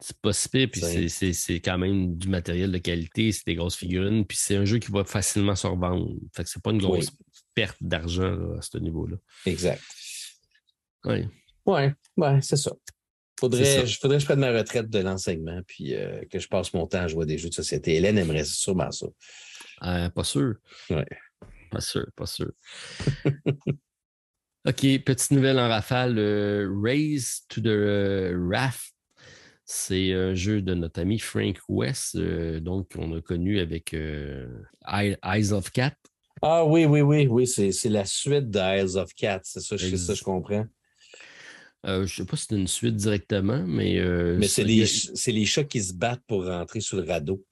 [0.00, 3.76] C'est pas si pire, puis c'est quand même du matériel de qualité, c'est des grosses
[3.76, 6.12] figurines, puis c'est un jeu qui va facilement se revendre.
[6.32, 7.10] Fait que c'est pas une grosse
[7.54, 9.16] perte d'argent à ce niveau-là.
[9.46, 9.82] Exact.
[11.04, 11.28] Oui.
[11.64, 12.72] Ouais, ouais, c'est ça.
[13.38, 16.86] Faudrait, faudrait que je prenne ma retraite de l'enseignement, puis euh, que je passe mon
[16.86, 17.96] temps à jouer à des jeux de société.
[17.96, 19.06] Hélène aimerait sûrement ça.
[19.84, 20.54] Euh, pas sûr.
[20.90, 21.06] Ouais.
[21.70, 22.52] Pas sûr, pas sûr.
[24.68, 26.18] OK, petite nouvelle en rafale.
[26.82, 28.92] Raise to the Raft
[29.64, 35.52] c'est un jeu de notre ami Frank West, euh, donc on a connu avec Eyes
[35.52, 35.94] of Cat.
[36.42, 40.22] Ah oui, oui, oui, oui, c'est la suite d'Eyes of Cat, c'est ça, ça, je
[40.22, 40.66] comprends.
[41.84, 44.00] Euh, je ne sais pas si c'est une suite directement, mais.
[44.38, 44.84] mais c'est les,
[45.26, 47.44] les, chats qui se battent pour rentrer sur le radeau.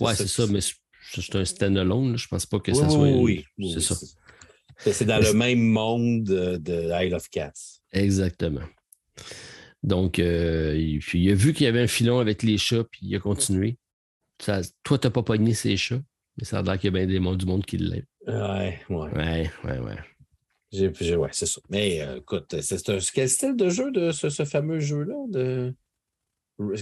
[0.00, 2.16] Oui, c'est ça, mais c'est un stand-alone.
[2.16, 3.08] Je ne pense pas que ça soit.
[3.08, 3.96] Oui, oui c'est ça.
[4.78, 7.52] C'est dans le même monde de, de of Cats.
[7.92, 8.66] Exactement.
[9.82, 13.16] Donc, euh, il, a vu qu'il y avait un filon avec les chats, puis il
[13.16, 13.78] a continué.
[14.40, 16.02] Ça, toi, tu n'as pas pogné ces chats,
[16.36, 18.04] mais ça a l'air qu'il y a bien des mondes du monde qui l'aiment.
[18.26, 19.10] Ouais, ouais.
[19.14, 19.96] Ouais, ouais, ouais.
[20.76, 21.60] J'ai, ouais, c'est ça.
[21.70, 25.14] Mais euh, écoute, c'est un, quel style de jeu de ce, fameux jeu-là?
[25.28, 25.74] De...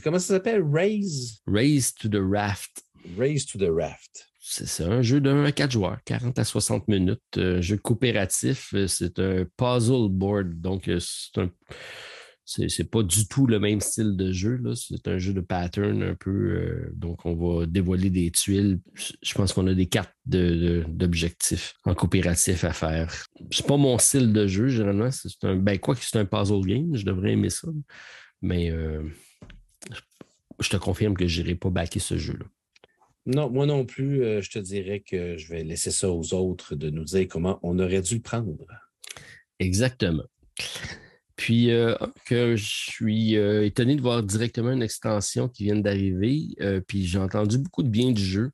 [0.03, 0.63] Comment ça s'appelle?
[0.63, 1.41] Raise?
[1.47, 2.83] Raise to the Raft.
[3.19, 4.29] Raise to the Raft.
[4.41, 7.21] c'est un jeu d'un à 4 joueurs, 40 à 60 minutes.
[7.37, 10.61] Un jeu coopératif, c'est un puzzle board.
[10.61, 11.51] Donc, c'est un
[12.47, 14.61] c'est pas du tout le même style de jeu.
[14.75, 16.31] C'est un jeu de pattern un peu.
[16.31, 18.81] Euh, donc, on va dévoiler des tuiles.
[19.23, 23.27] Je pense qu'on a des cartes d'objectifs en coopératif à faire.
[23.51, 25.11] C'est pas mon style de jeu, généralement.
[25.11, 25.57] C'est un.
[25.57, 27.69] Ben, quoi que c'est un puzzle game, je devrais aimer ça.
[28.43, 29.03] Mais euh,
[30.61, 32.45] je te confirme que je n'irai pas backer ce jeu-là.
[33.27, 34.23] Non, moi non plus.
[34.23, 37.59] Euh, je te dirais que je vais laisser ça aux autres de nous dire comment
[37.63, 38.67] on aurait dû le prendre.
[39.59, 40.25] Exactement.
[41.37, 41.97] Puis euh,
[42.27, 46.55] que je suis euh, étonné de voir directement une extension qui vient d'arriver.
[46.61, 48.51] Euh, puis j'ai entendu beaucoup de bien du jeu.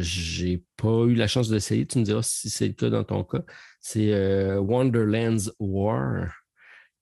[0.00, 1.86] j'ai pas eu la chance d'essayer.
[1.86, 3.42] Tu me diras si c'est le cas dans ton cas.
[3.80, 4.12] C'est
[4.58, 6.32] Wonderland's War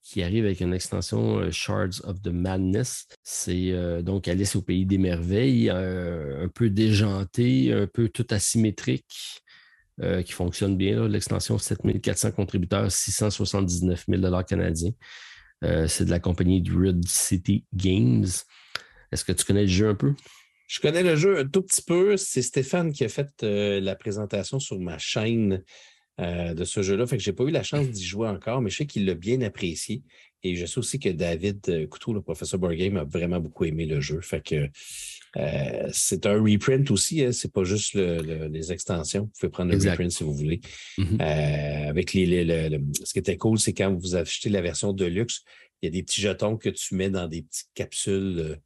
[0.02, 3.06] qui arrive avec une extension Shards of the Madness.
[3.22, 9.42] C'est donc Alice au pays des merveilles, un peu déjanté, un peu tout asymétrique.
[10.02, 11.06] Euh, qui fonctionne bien.
[11.08, 14.92] L'extension 7400 contributeurs, 679 000 canadiens.
[15.62, 18.26] Euh, c'est de la compagnie Red City Games.
[19.12, 20.14] Est-ce que tu connais le jeu un peu?
[20.68, 22.16] Je connais le jeu un tout petit peu.
[22.16, 25.62] C'est Stéphane qui a fait euh, la présentation sur ma chaîne
[26.18, 27.06] de ce jeu-là.
[27.06, 29.06] Fait que je n'ai pas eu la chance d'y jouer encore, mais je sais qu'il
[29.06, 30.02] l'a bien apprécié.
[30.42, 33.86] Et je sais aussi que David Couteau, le professeur Board Game, a vraiment beaucoup aimé
[33.86, 34.20] le jeu.
[34.20, 34.68] Fait que
[35.36, 39.22] euh, c'est un reprint aussi, hein, c'est pas juste les extensions.
[39.22, 40.60] Vous pouvez prendre le reprint si vous voulez.
[40.98, 41.20] Mm-hmm.
[41.20, 45.42] Euh, avec les, ce qui était cool, c'est quand vous achetez la version de luxe,
[45.82, 48.56] il y a des petits jetons que tu mets dans des petites capsules euh,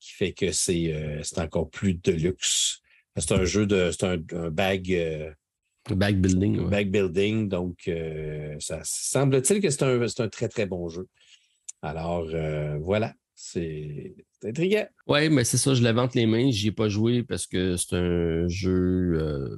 [0.00, 0.94] qui fait que c'est
[1.36, 2.80] encore plus de luxe.
[3.16, 3.90] C'est un jeu de.
[3.92, 4.16] C'est un,
[4.50, 5.34] bag.
[5.88, 6.68] Bag building.
[6.68, 7.48] Bag building.
[7.48, 7.90] Donc,
[8.58, 11.06] ça semble-t-il que c'est un, un, très, très bon jeu.
[11.80, 12.26] Alors,
[12.80, 13.14] voilà.
[13.34, 14.14] C'est
[14.44, 14.86] intriguant.
[15.06, 16.50] Oui, mais c'est ça, je l'avais entre les mains.
[16.50, 19.56] Je n'y ai pas joué parce que c'est un jeu euh,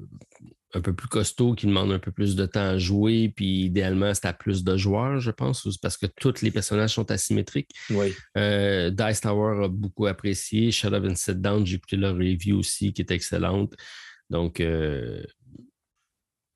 [0.74, 3.32] un peu plus costaud qui demande un peu plus de temps à jouer.
[3.34, 7.10] Puis idéalement, c'est à plus de joueurs, je pense, parce que tous les personnages sont
[7.10, 7.70] asymétriques.
[7.90, 8.14] Oui.
[8.36, 10.70] Euh, Dice Tower a beaucoup apprécié.
[10.70, 13.74] Shadow and Sit Down, j'ai écouté leur review aussi qui est excellente.
[14.30, 15.22] Donc, euh,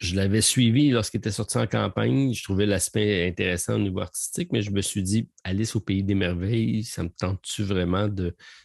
[0.03, 2.35] je l'avais suivi lorsqu'il était sorti en campagne.
[2.35, 6.03] Je trouvais l'aspect intéressant au niveau artistique, mais je me suis dit, Alice au pays
[6.03, 8.09] des merveilles, ça me tente-tu vraiment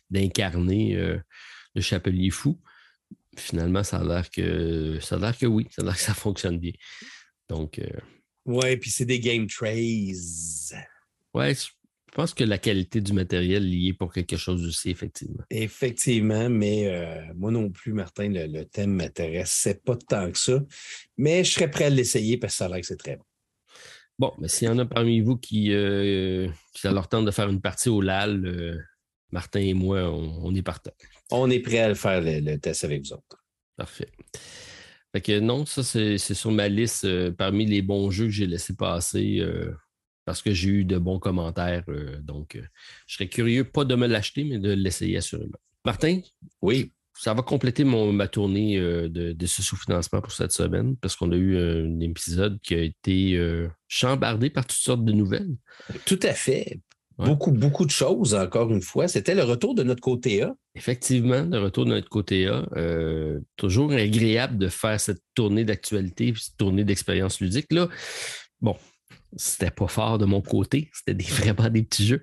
[0.09, 1.19] d'incarner euh,
[1.75, 2.59] le chapelier fou?
[3.37, 6.15] Finalement, ça a l'air que ça a l'air que oui, ça a l'air que ça
[6.15, 6.73] fonctionne bien.
[7.47, 7.77] Donc.
[7.77, 7.99] Euh,
[8.45, 10.13] ouais, puis c'est des game trays.
[11.35, 11.53] Ouais,
[12.17, 15.43] pense que la qualité du matériel lié pour quelque chose aussi, effectivement.
[15.51, 20.59] Effectivement, mais euh, moi non plus, Martin, le, thème m'intéressait pas tant que ça.
[21.15, 23.23] Mais je serais prêt à l'essayer parce que ça a l'air que c'est très bon.
[24.17, 27.49] Bon, mais s'il y en a parmi vous qui, euh, qui leur temps de faire
[27.49, 28.79] une partie au LAL, euh,
[29.29, 30.93] Martin et moi, on, est partant.
[31.29, 33.45] On est prêt à le faire le, test avec vous autres.
[33.75, 34.09] Parfait.
[35.11, 38.75] Fait que non, ça, c'est sur ma liste parmi les bons jeux que j'ai laissé
[38.75, 39.45] passer
[40.27, 41.85] parce que j'ai eu de bons commentaires.
[41.87, 42.61] Euh, donc, euh,
[43.07, 45.57] je serais curieux, pas de me l'acheter, mais de l'essayer assurément.
[45.85, 46.19] Martin?
[46.61, 46.91] Oui.
[47.17, 51.31] Ça va compléter mon, ma tournée euh, de, ce sous-financement pour cette semaine, parce qu'on
[51.31, 53.41] a eu un, épisode qui a été
[53.87, 55.55] chambardé par toutes sortes de nouvelles.
[56.05, 56.81] Tout à fait.
[57.17, 59.07] Beaucoup, beaucoup de choses, encore une fois.
[59.07, 60.53] C'était le retour de notre côté A.
[60.75, 62.65] Effectivement, le retour de notre côté A.
[63.55, 67.71] toujours agréable de faire cette tournée d'actualité, cette tournée d'expérience ludique.
[67.71, 67.87] Là,
[68.59, 68.75] bon,
[69.35, 70.89] c'était pas fort de mon côté.
[70.93, 72.21] C'était vraiment des petits jeux.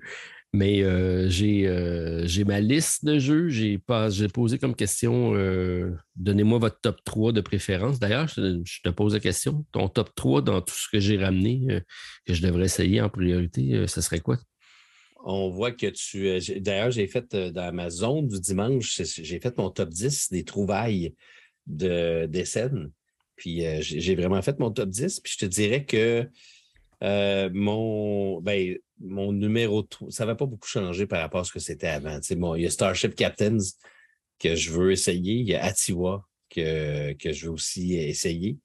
[0.55, 3.49] Mais euh, euh, j'ai ma liste de jeux.
[3.49, 7.99] J'ai posé comme question euh, donnez-moi votre top 3 de préférence.
[7.99, 9.65] D'ailleurs, je, te pose la question.
[9.73, 11.81] Ton top 3 dans tout ce que j'ai ramené,
[12.25, 14.37] que je devrais essayer en priorité, ce serait quoi?
[15.25, 16.39] On voit que tu.
[16.61, 21.15] D'ailleurs, j'ai fait dans ma zone du dimanche, j'ai fait mon top 10 des trouvailles
[21.67, 22.91] de, des scènes.
[23.35, 25.19] Puis j'ai vraiment fait mon top 10.
[25.19, 26.29] Puis je te dirais que
[27.03, 31.43] euh, mon, ben, mon numéro 3, ça ne va pas beaucoup changer par rapport à
[31.43, 32.19] ce que c'était avant.
[32.55, 33.57] il y a Starship Captains
[34.39, 35.35] que je veux essayer.
[35.35, 38.57] Il y a Atiwa que, que je veux aussi essayer.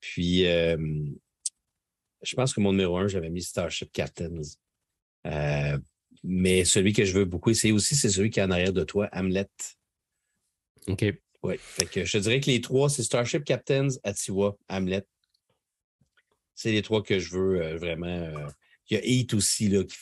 [0.00, 0.76] Puis, euh,
[2.22, 4.40] je pense que mon numéro 1, j'avais mis Starship Captains.
[5.26, 5.78] Euh,
[6.22, 8.84] mais celui que je veux beaucoup essayer aussi, c'est celui qui est en arrière de
[8.84, 9.48] toi, Hamlet.
[10.88, 11.04] OK.
[11.42, 11.54] Oui.
[11.58, 15.06] Fait que je dirais que les trois, c'est Starship Captains, Atiwa, Hamlet.
[16.56, 18.06] C'est les trois que je veux euh, vraiment.
[18.06, 18.48] Euh,
[18.88, 19.96] il y a Heat aussi là, qui,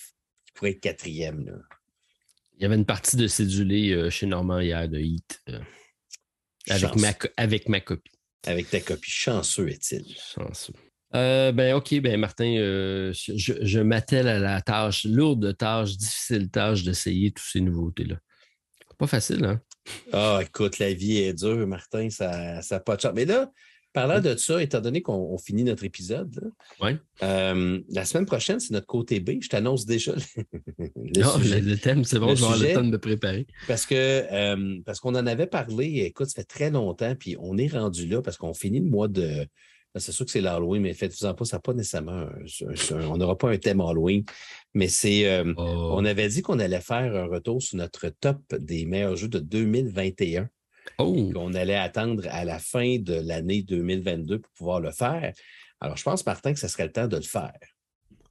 [0.55, 1.45] pourrait être quatrième.
[1.45, 1.55] Là.
[2.57, 5.43] Il y avait une partie de cédulé euh, chez Normand hier de Heat.
[6.71, 8.13] avec, ma, avec ma copie.
[8.47, 9.11] Avec ta copie.
[9.11, 10.07] Chanceux est-il?
[10.17, 10.75] Chanceux.
[11.13, 17.33] ben, OK, ben, Martin, je, je m'attelle à la tâche, lourde tâche, difficile tâche d'essayer
[17.33, 18.21] toutes ces nouveautés-là.
[18.97, 19.61] Pas facile, hein?
[20.13, 23.13] Ah, écoute, la vie est dure, Martin, ça n'a pas de chance.
[23.15, 23.51] Mais là,
[23.95, 26.51] parlant de ça, étant donné qu'on finit notre épisode,
[27.23, 29.41] euh, la semaine prochaine, c'est notre côté B.
[29.41, 30.91] Je t'annonce déjà le,
[31.61, 33.47] le, thème, c'est bon, je vais avoir le temps de me préparer.
[33.69, 37.57] Parce que euh, parce qu'on en avait parlé, écoute, ça fait très longtemps, puis on
[37.57, 39.47] est rendu là parce qu'on finit le mois de.
[39.97, 42.27] C'est sûr que c'est l'Halloween, mais faites-vous-en pas, ça n'a pas nécessairement.
[42.91, 44.25] on n'aura pas un thème Halloween,
[44.75, 45.29] mais c'est.
[45.29, 45.93] Euh, oh.
[45.93, 49.39] On avait dit qu'on allait faire un retour sur notre top des meilleurs jeux de
[49.39, 50.49] 2021.
[50.99, 51.31] Oh.
[51.33, 55.33] Qu'on allait attendre à la fin de l'année 2022 pour pouvoir le faire.
[55.81, 57.59] Alors, je pense, Martin, que ce serait le temps de le faire.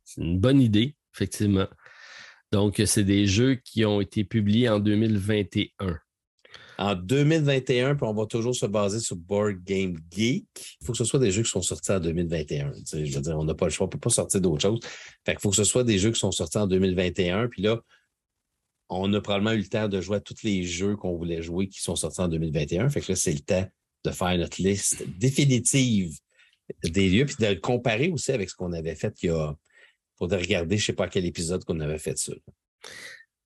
[0.04, 1.68] C'est une bonne idée, effectivement.
[2.52, 5.68] Donc, c'est des jeux qui ont été publiés en 2021
[6.78, 10.46] en 2021, puis on va toujours se baser sur Board Game Geek.
[10.82, 12.72] Il faut que ce soit des jeux qui sont sortis en 2021.
[12.92, 14.80] je veux dire, on n'a pas le choix, on ne peut pas sortir d'autres choses.
[15.26, 17.48] Fait qu'il faut que ce soit des jeux qui sont sortis en 2021.
[17.48, 17.80] Puis là,
[19.02, 21.68] on a probablement eu le temps de jouer à tous les jeux qu'on voulait jouer
[21.68, 22.90] qui sont sortis en 2021.
[22.90, 23.68] Fait que là, c'est le temps
[24.04, 26.18] de faire notre liste définitive
[26.84, 29.56] des lieux, puis de le comparer aussi avec ce qu'on avait fait il y a.
[30.18, 32.34] Pour regarder, je ne sais pas à quel épisode qu'on avait fait ça.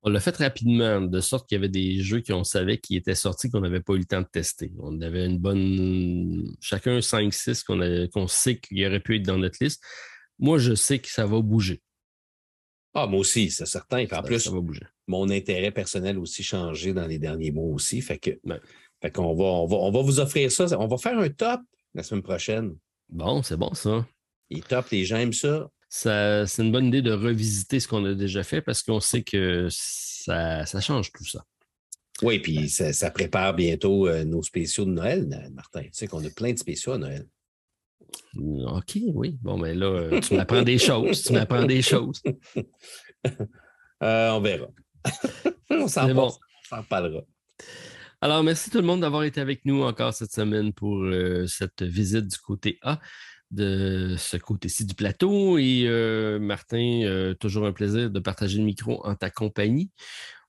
[0.04, 3.16] On l'a fait rapidement, de sorte qu'il y avait des jeux qu'on savait qui étaient
[3.16, 4.72] sortis qu'on n'avait pas eu le temps de tester.
[4.80, 6.56] On avait une bonne.
[6.62, 9.82] Chacun 5-6 qu'on sait qu'il aurait pu être dans notre liste.
[10.40, 11.82] Moi, je sais que ça va bouger.
[12.94, 14.06] Ah, moi aussi, c'est certain.
[14.12, 14.86] en plus, ça va bouger.
[15.08, 18.02] Mon intérêt personnel aussi changé dans les derniers mois aussi.
[18.02, 18.32] Fait que,
[19.02, 20.66] fait qu'on va, on va, on va vous offrir ça.
[20.80, 21.62] On va faire un top
[21.94, 22.76] la semaine prochaine.
[23.10, 24.06] Bon, c'est bon ça.
[24.50, 28.14] Les top, les gens aiment ça c'est une bonne idée de revisiter ce qu'on a
[28.14, 31.46] déjà fait parce qu'on sait que ça, change tout ça.
[32.22, 35.84] Oui, puis ça, prépare bientôt euh, nos spéciaux de Noël, Martin.
[35.84, 37.28] Tu sais qu'on a plein de spéciaux à Noël.
[38.36, 39.38] OK, oui.
[39.42, 41.24] Bon, mais ben là, euh, tu m'apprends des choses.
[41.24, 42.22] Tu m'apprends des choses.
[44.04, 44.68] Euh, on verra.
[45.70, 46.32] on s'en bon.
[46.90, 47.22] parlera.
[48.22, 51.06] Alors, merci tout le monde d'avoir été avec nous encore cette semaine pour
[51.48, 53.00] cette visite du côté A
[53.52, 55.58] de ce côté-ci du plateau.
[55.58, 59.92] Et euh, Martin, euh, toujours un plaisir de partager le micro en ta compagnie.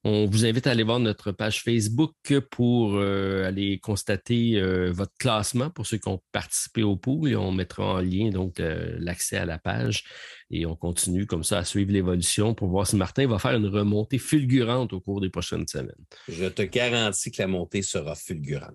[0.04, 2.12] On vous invite à aller voir notre page Facebook
[2.50, 4.60] pour euh, aller constater
[4.90, 8.60] votre classement pour ceux qui ont participé au pool et on mettra en lien donc
[8.60, 10.04] l'accès à la page
[10.50, 13.66] et on continue comme ça à suivre l'évolution pour voir si Martin va faire une
[13.66, 16.04] remontée fulgurante au cours des prochaines semaines.
[16.28, 18.72] Je te garantis que la montée sera fulgurante.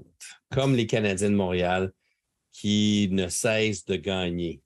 [0.51, 1.91] Comme les Canadiens de Montréal,
[2.53, 4.61] qui ne cessent de gagner.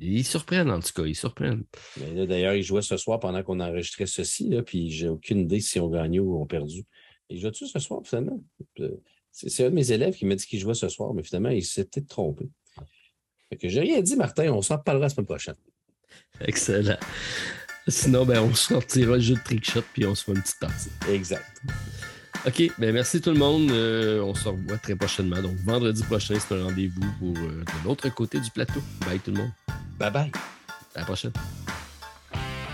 [0.00, 1.64] Ils surprennent, en tout cas, ils surprennent.
[1.98, 5.78] D'ailleurs, ils jouaient ce soir pendant qu'on enregistrait ceci, là, puis j'ai aucune idée si
[5.78, 6.84] on gagné ou on perdu.
[7.28, 8.42] Ils jouent-tu ce soir, finalement?
[9.30, 11.64] C'est un de mes élèves qui m'a dit qu'il jouait ce soir, mais finalement, il
[11.64, 12.48] s'est peut-être trompé.
[13.50, 15.56] Fait que j'ai rien dit, Martin, on s'en parlera la semaine prochaine.
[16.40, 16.98] Excellent.
[17.86, 20.90] Sinon, ben, on sortira le jeu de trickshot puis on se fait une petite partie.
[21.10, 21.44] Exact.
[22.46, 23.70] OK, ben merci tout le monde.
[23.70, 25.42] Euh, on se revoit très prochainement.
[25.42, 28.80] Donc, vendredi prochain, c'est un rendez-vous pour euh, de l'autre côté du plateau.
[29.06, 29.50] Bye tout le monde.
[29.98, 30.32] Bye bye.
[30.94, 31.32] À la prochaine.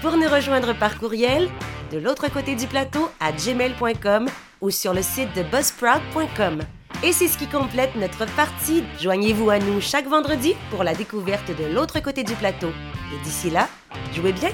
[0.03, 1.49] Pour nous rejoindre par courriel,
[1.91, 4.29] de l'autre côté du plateau à gmail.com
[4.61, 6.61] ou sur le site de buzzsprout.com.
[7.03, 8.85] Et c'est ce qui complète notre partie.
[9.01, 12.69] Joignez-vous à nous chaque vendredi pour la découverte de l'autre côté du plateau.
[13.13, 13.69] Et d'ici là,
[14.15, 14.51] jouez bien!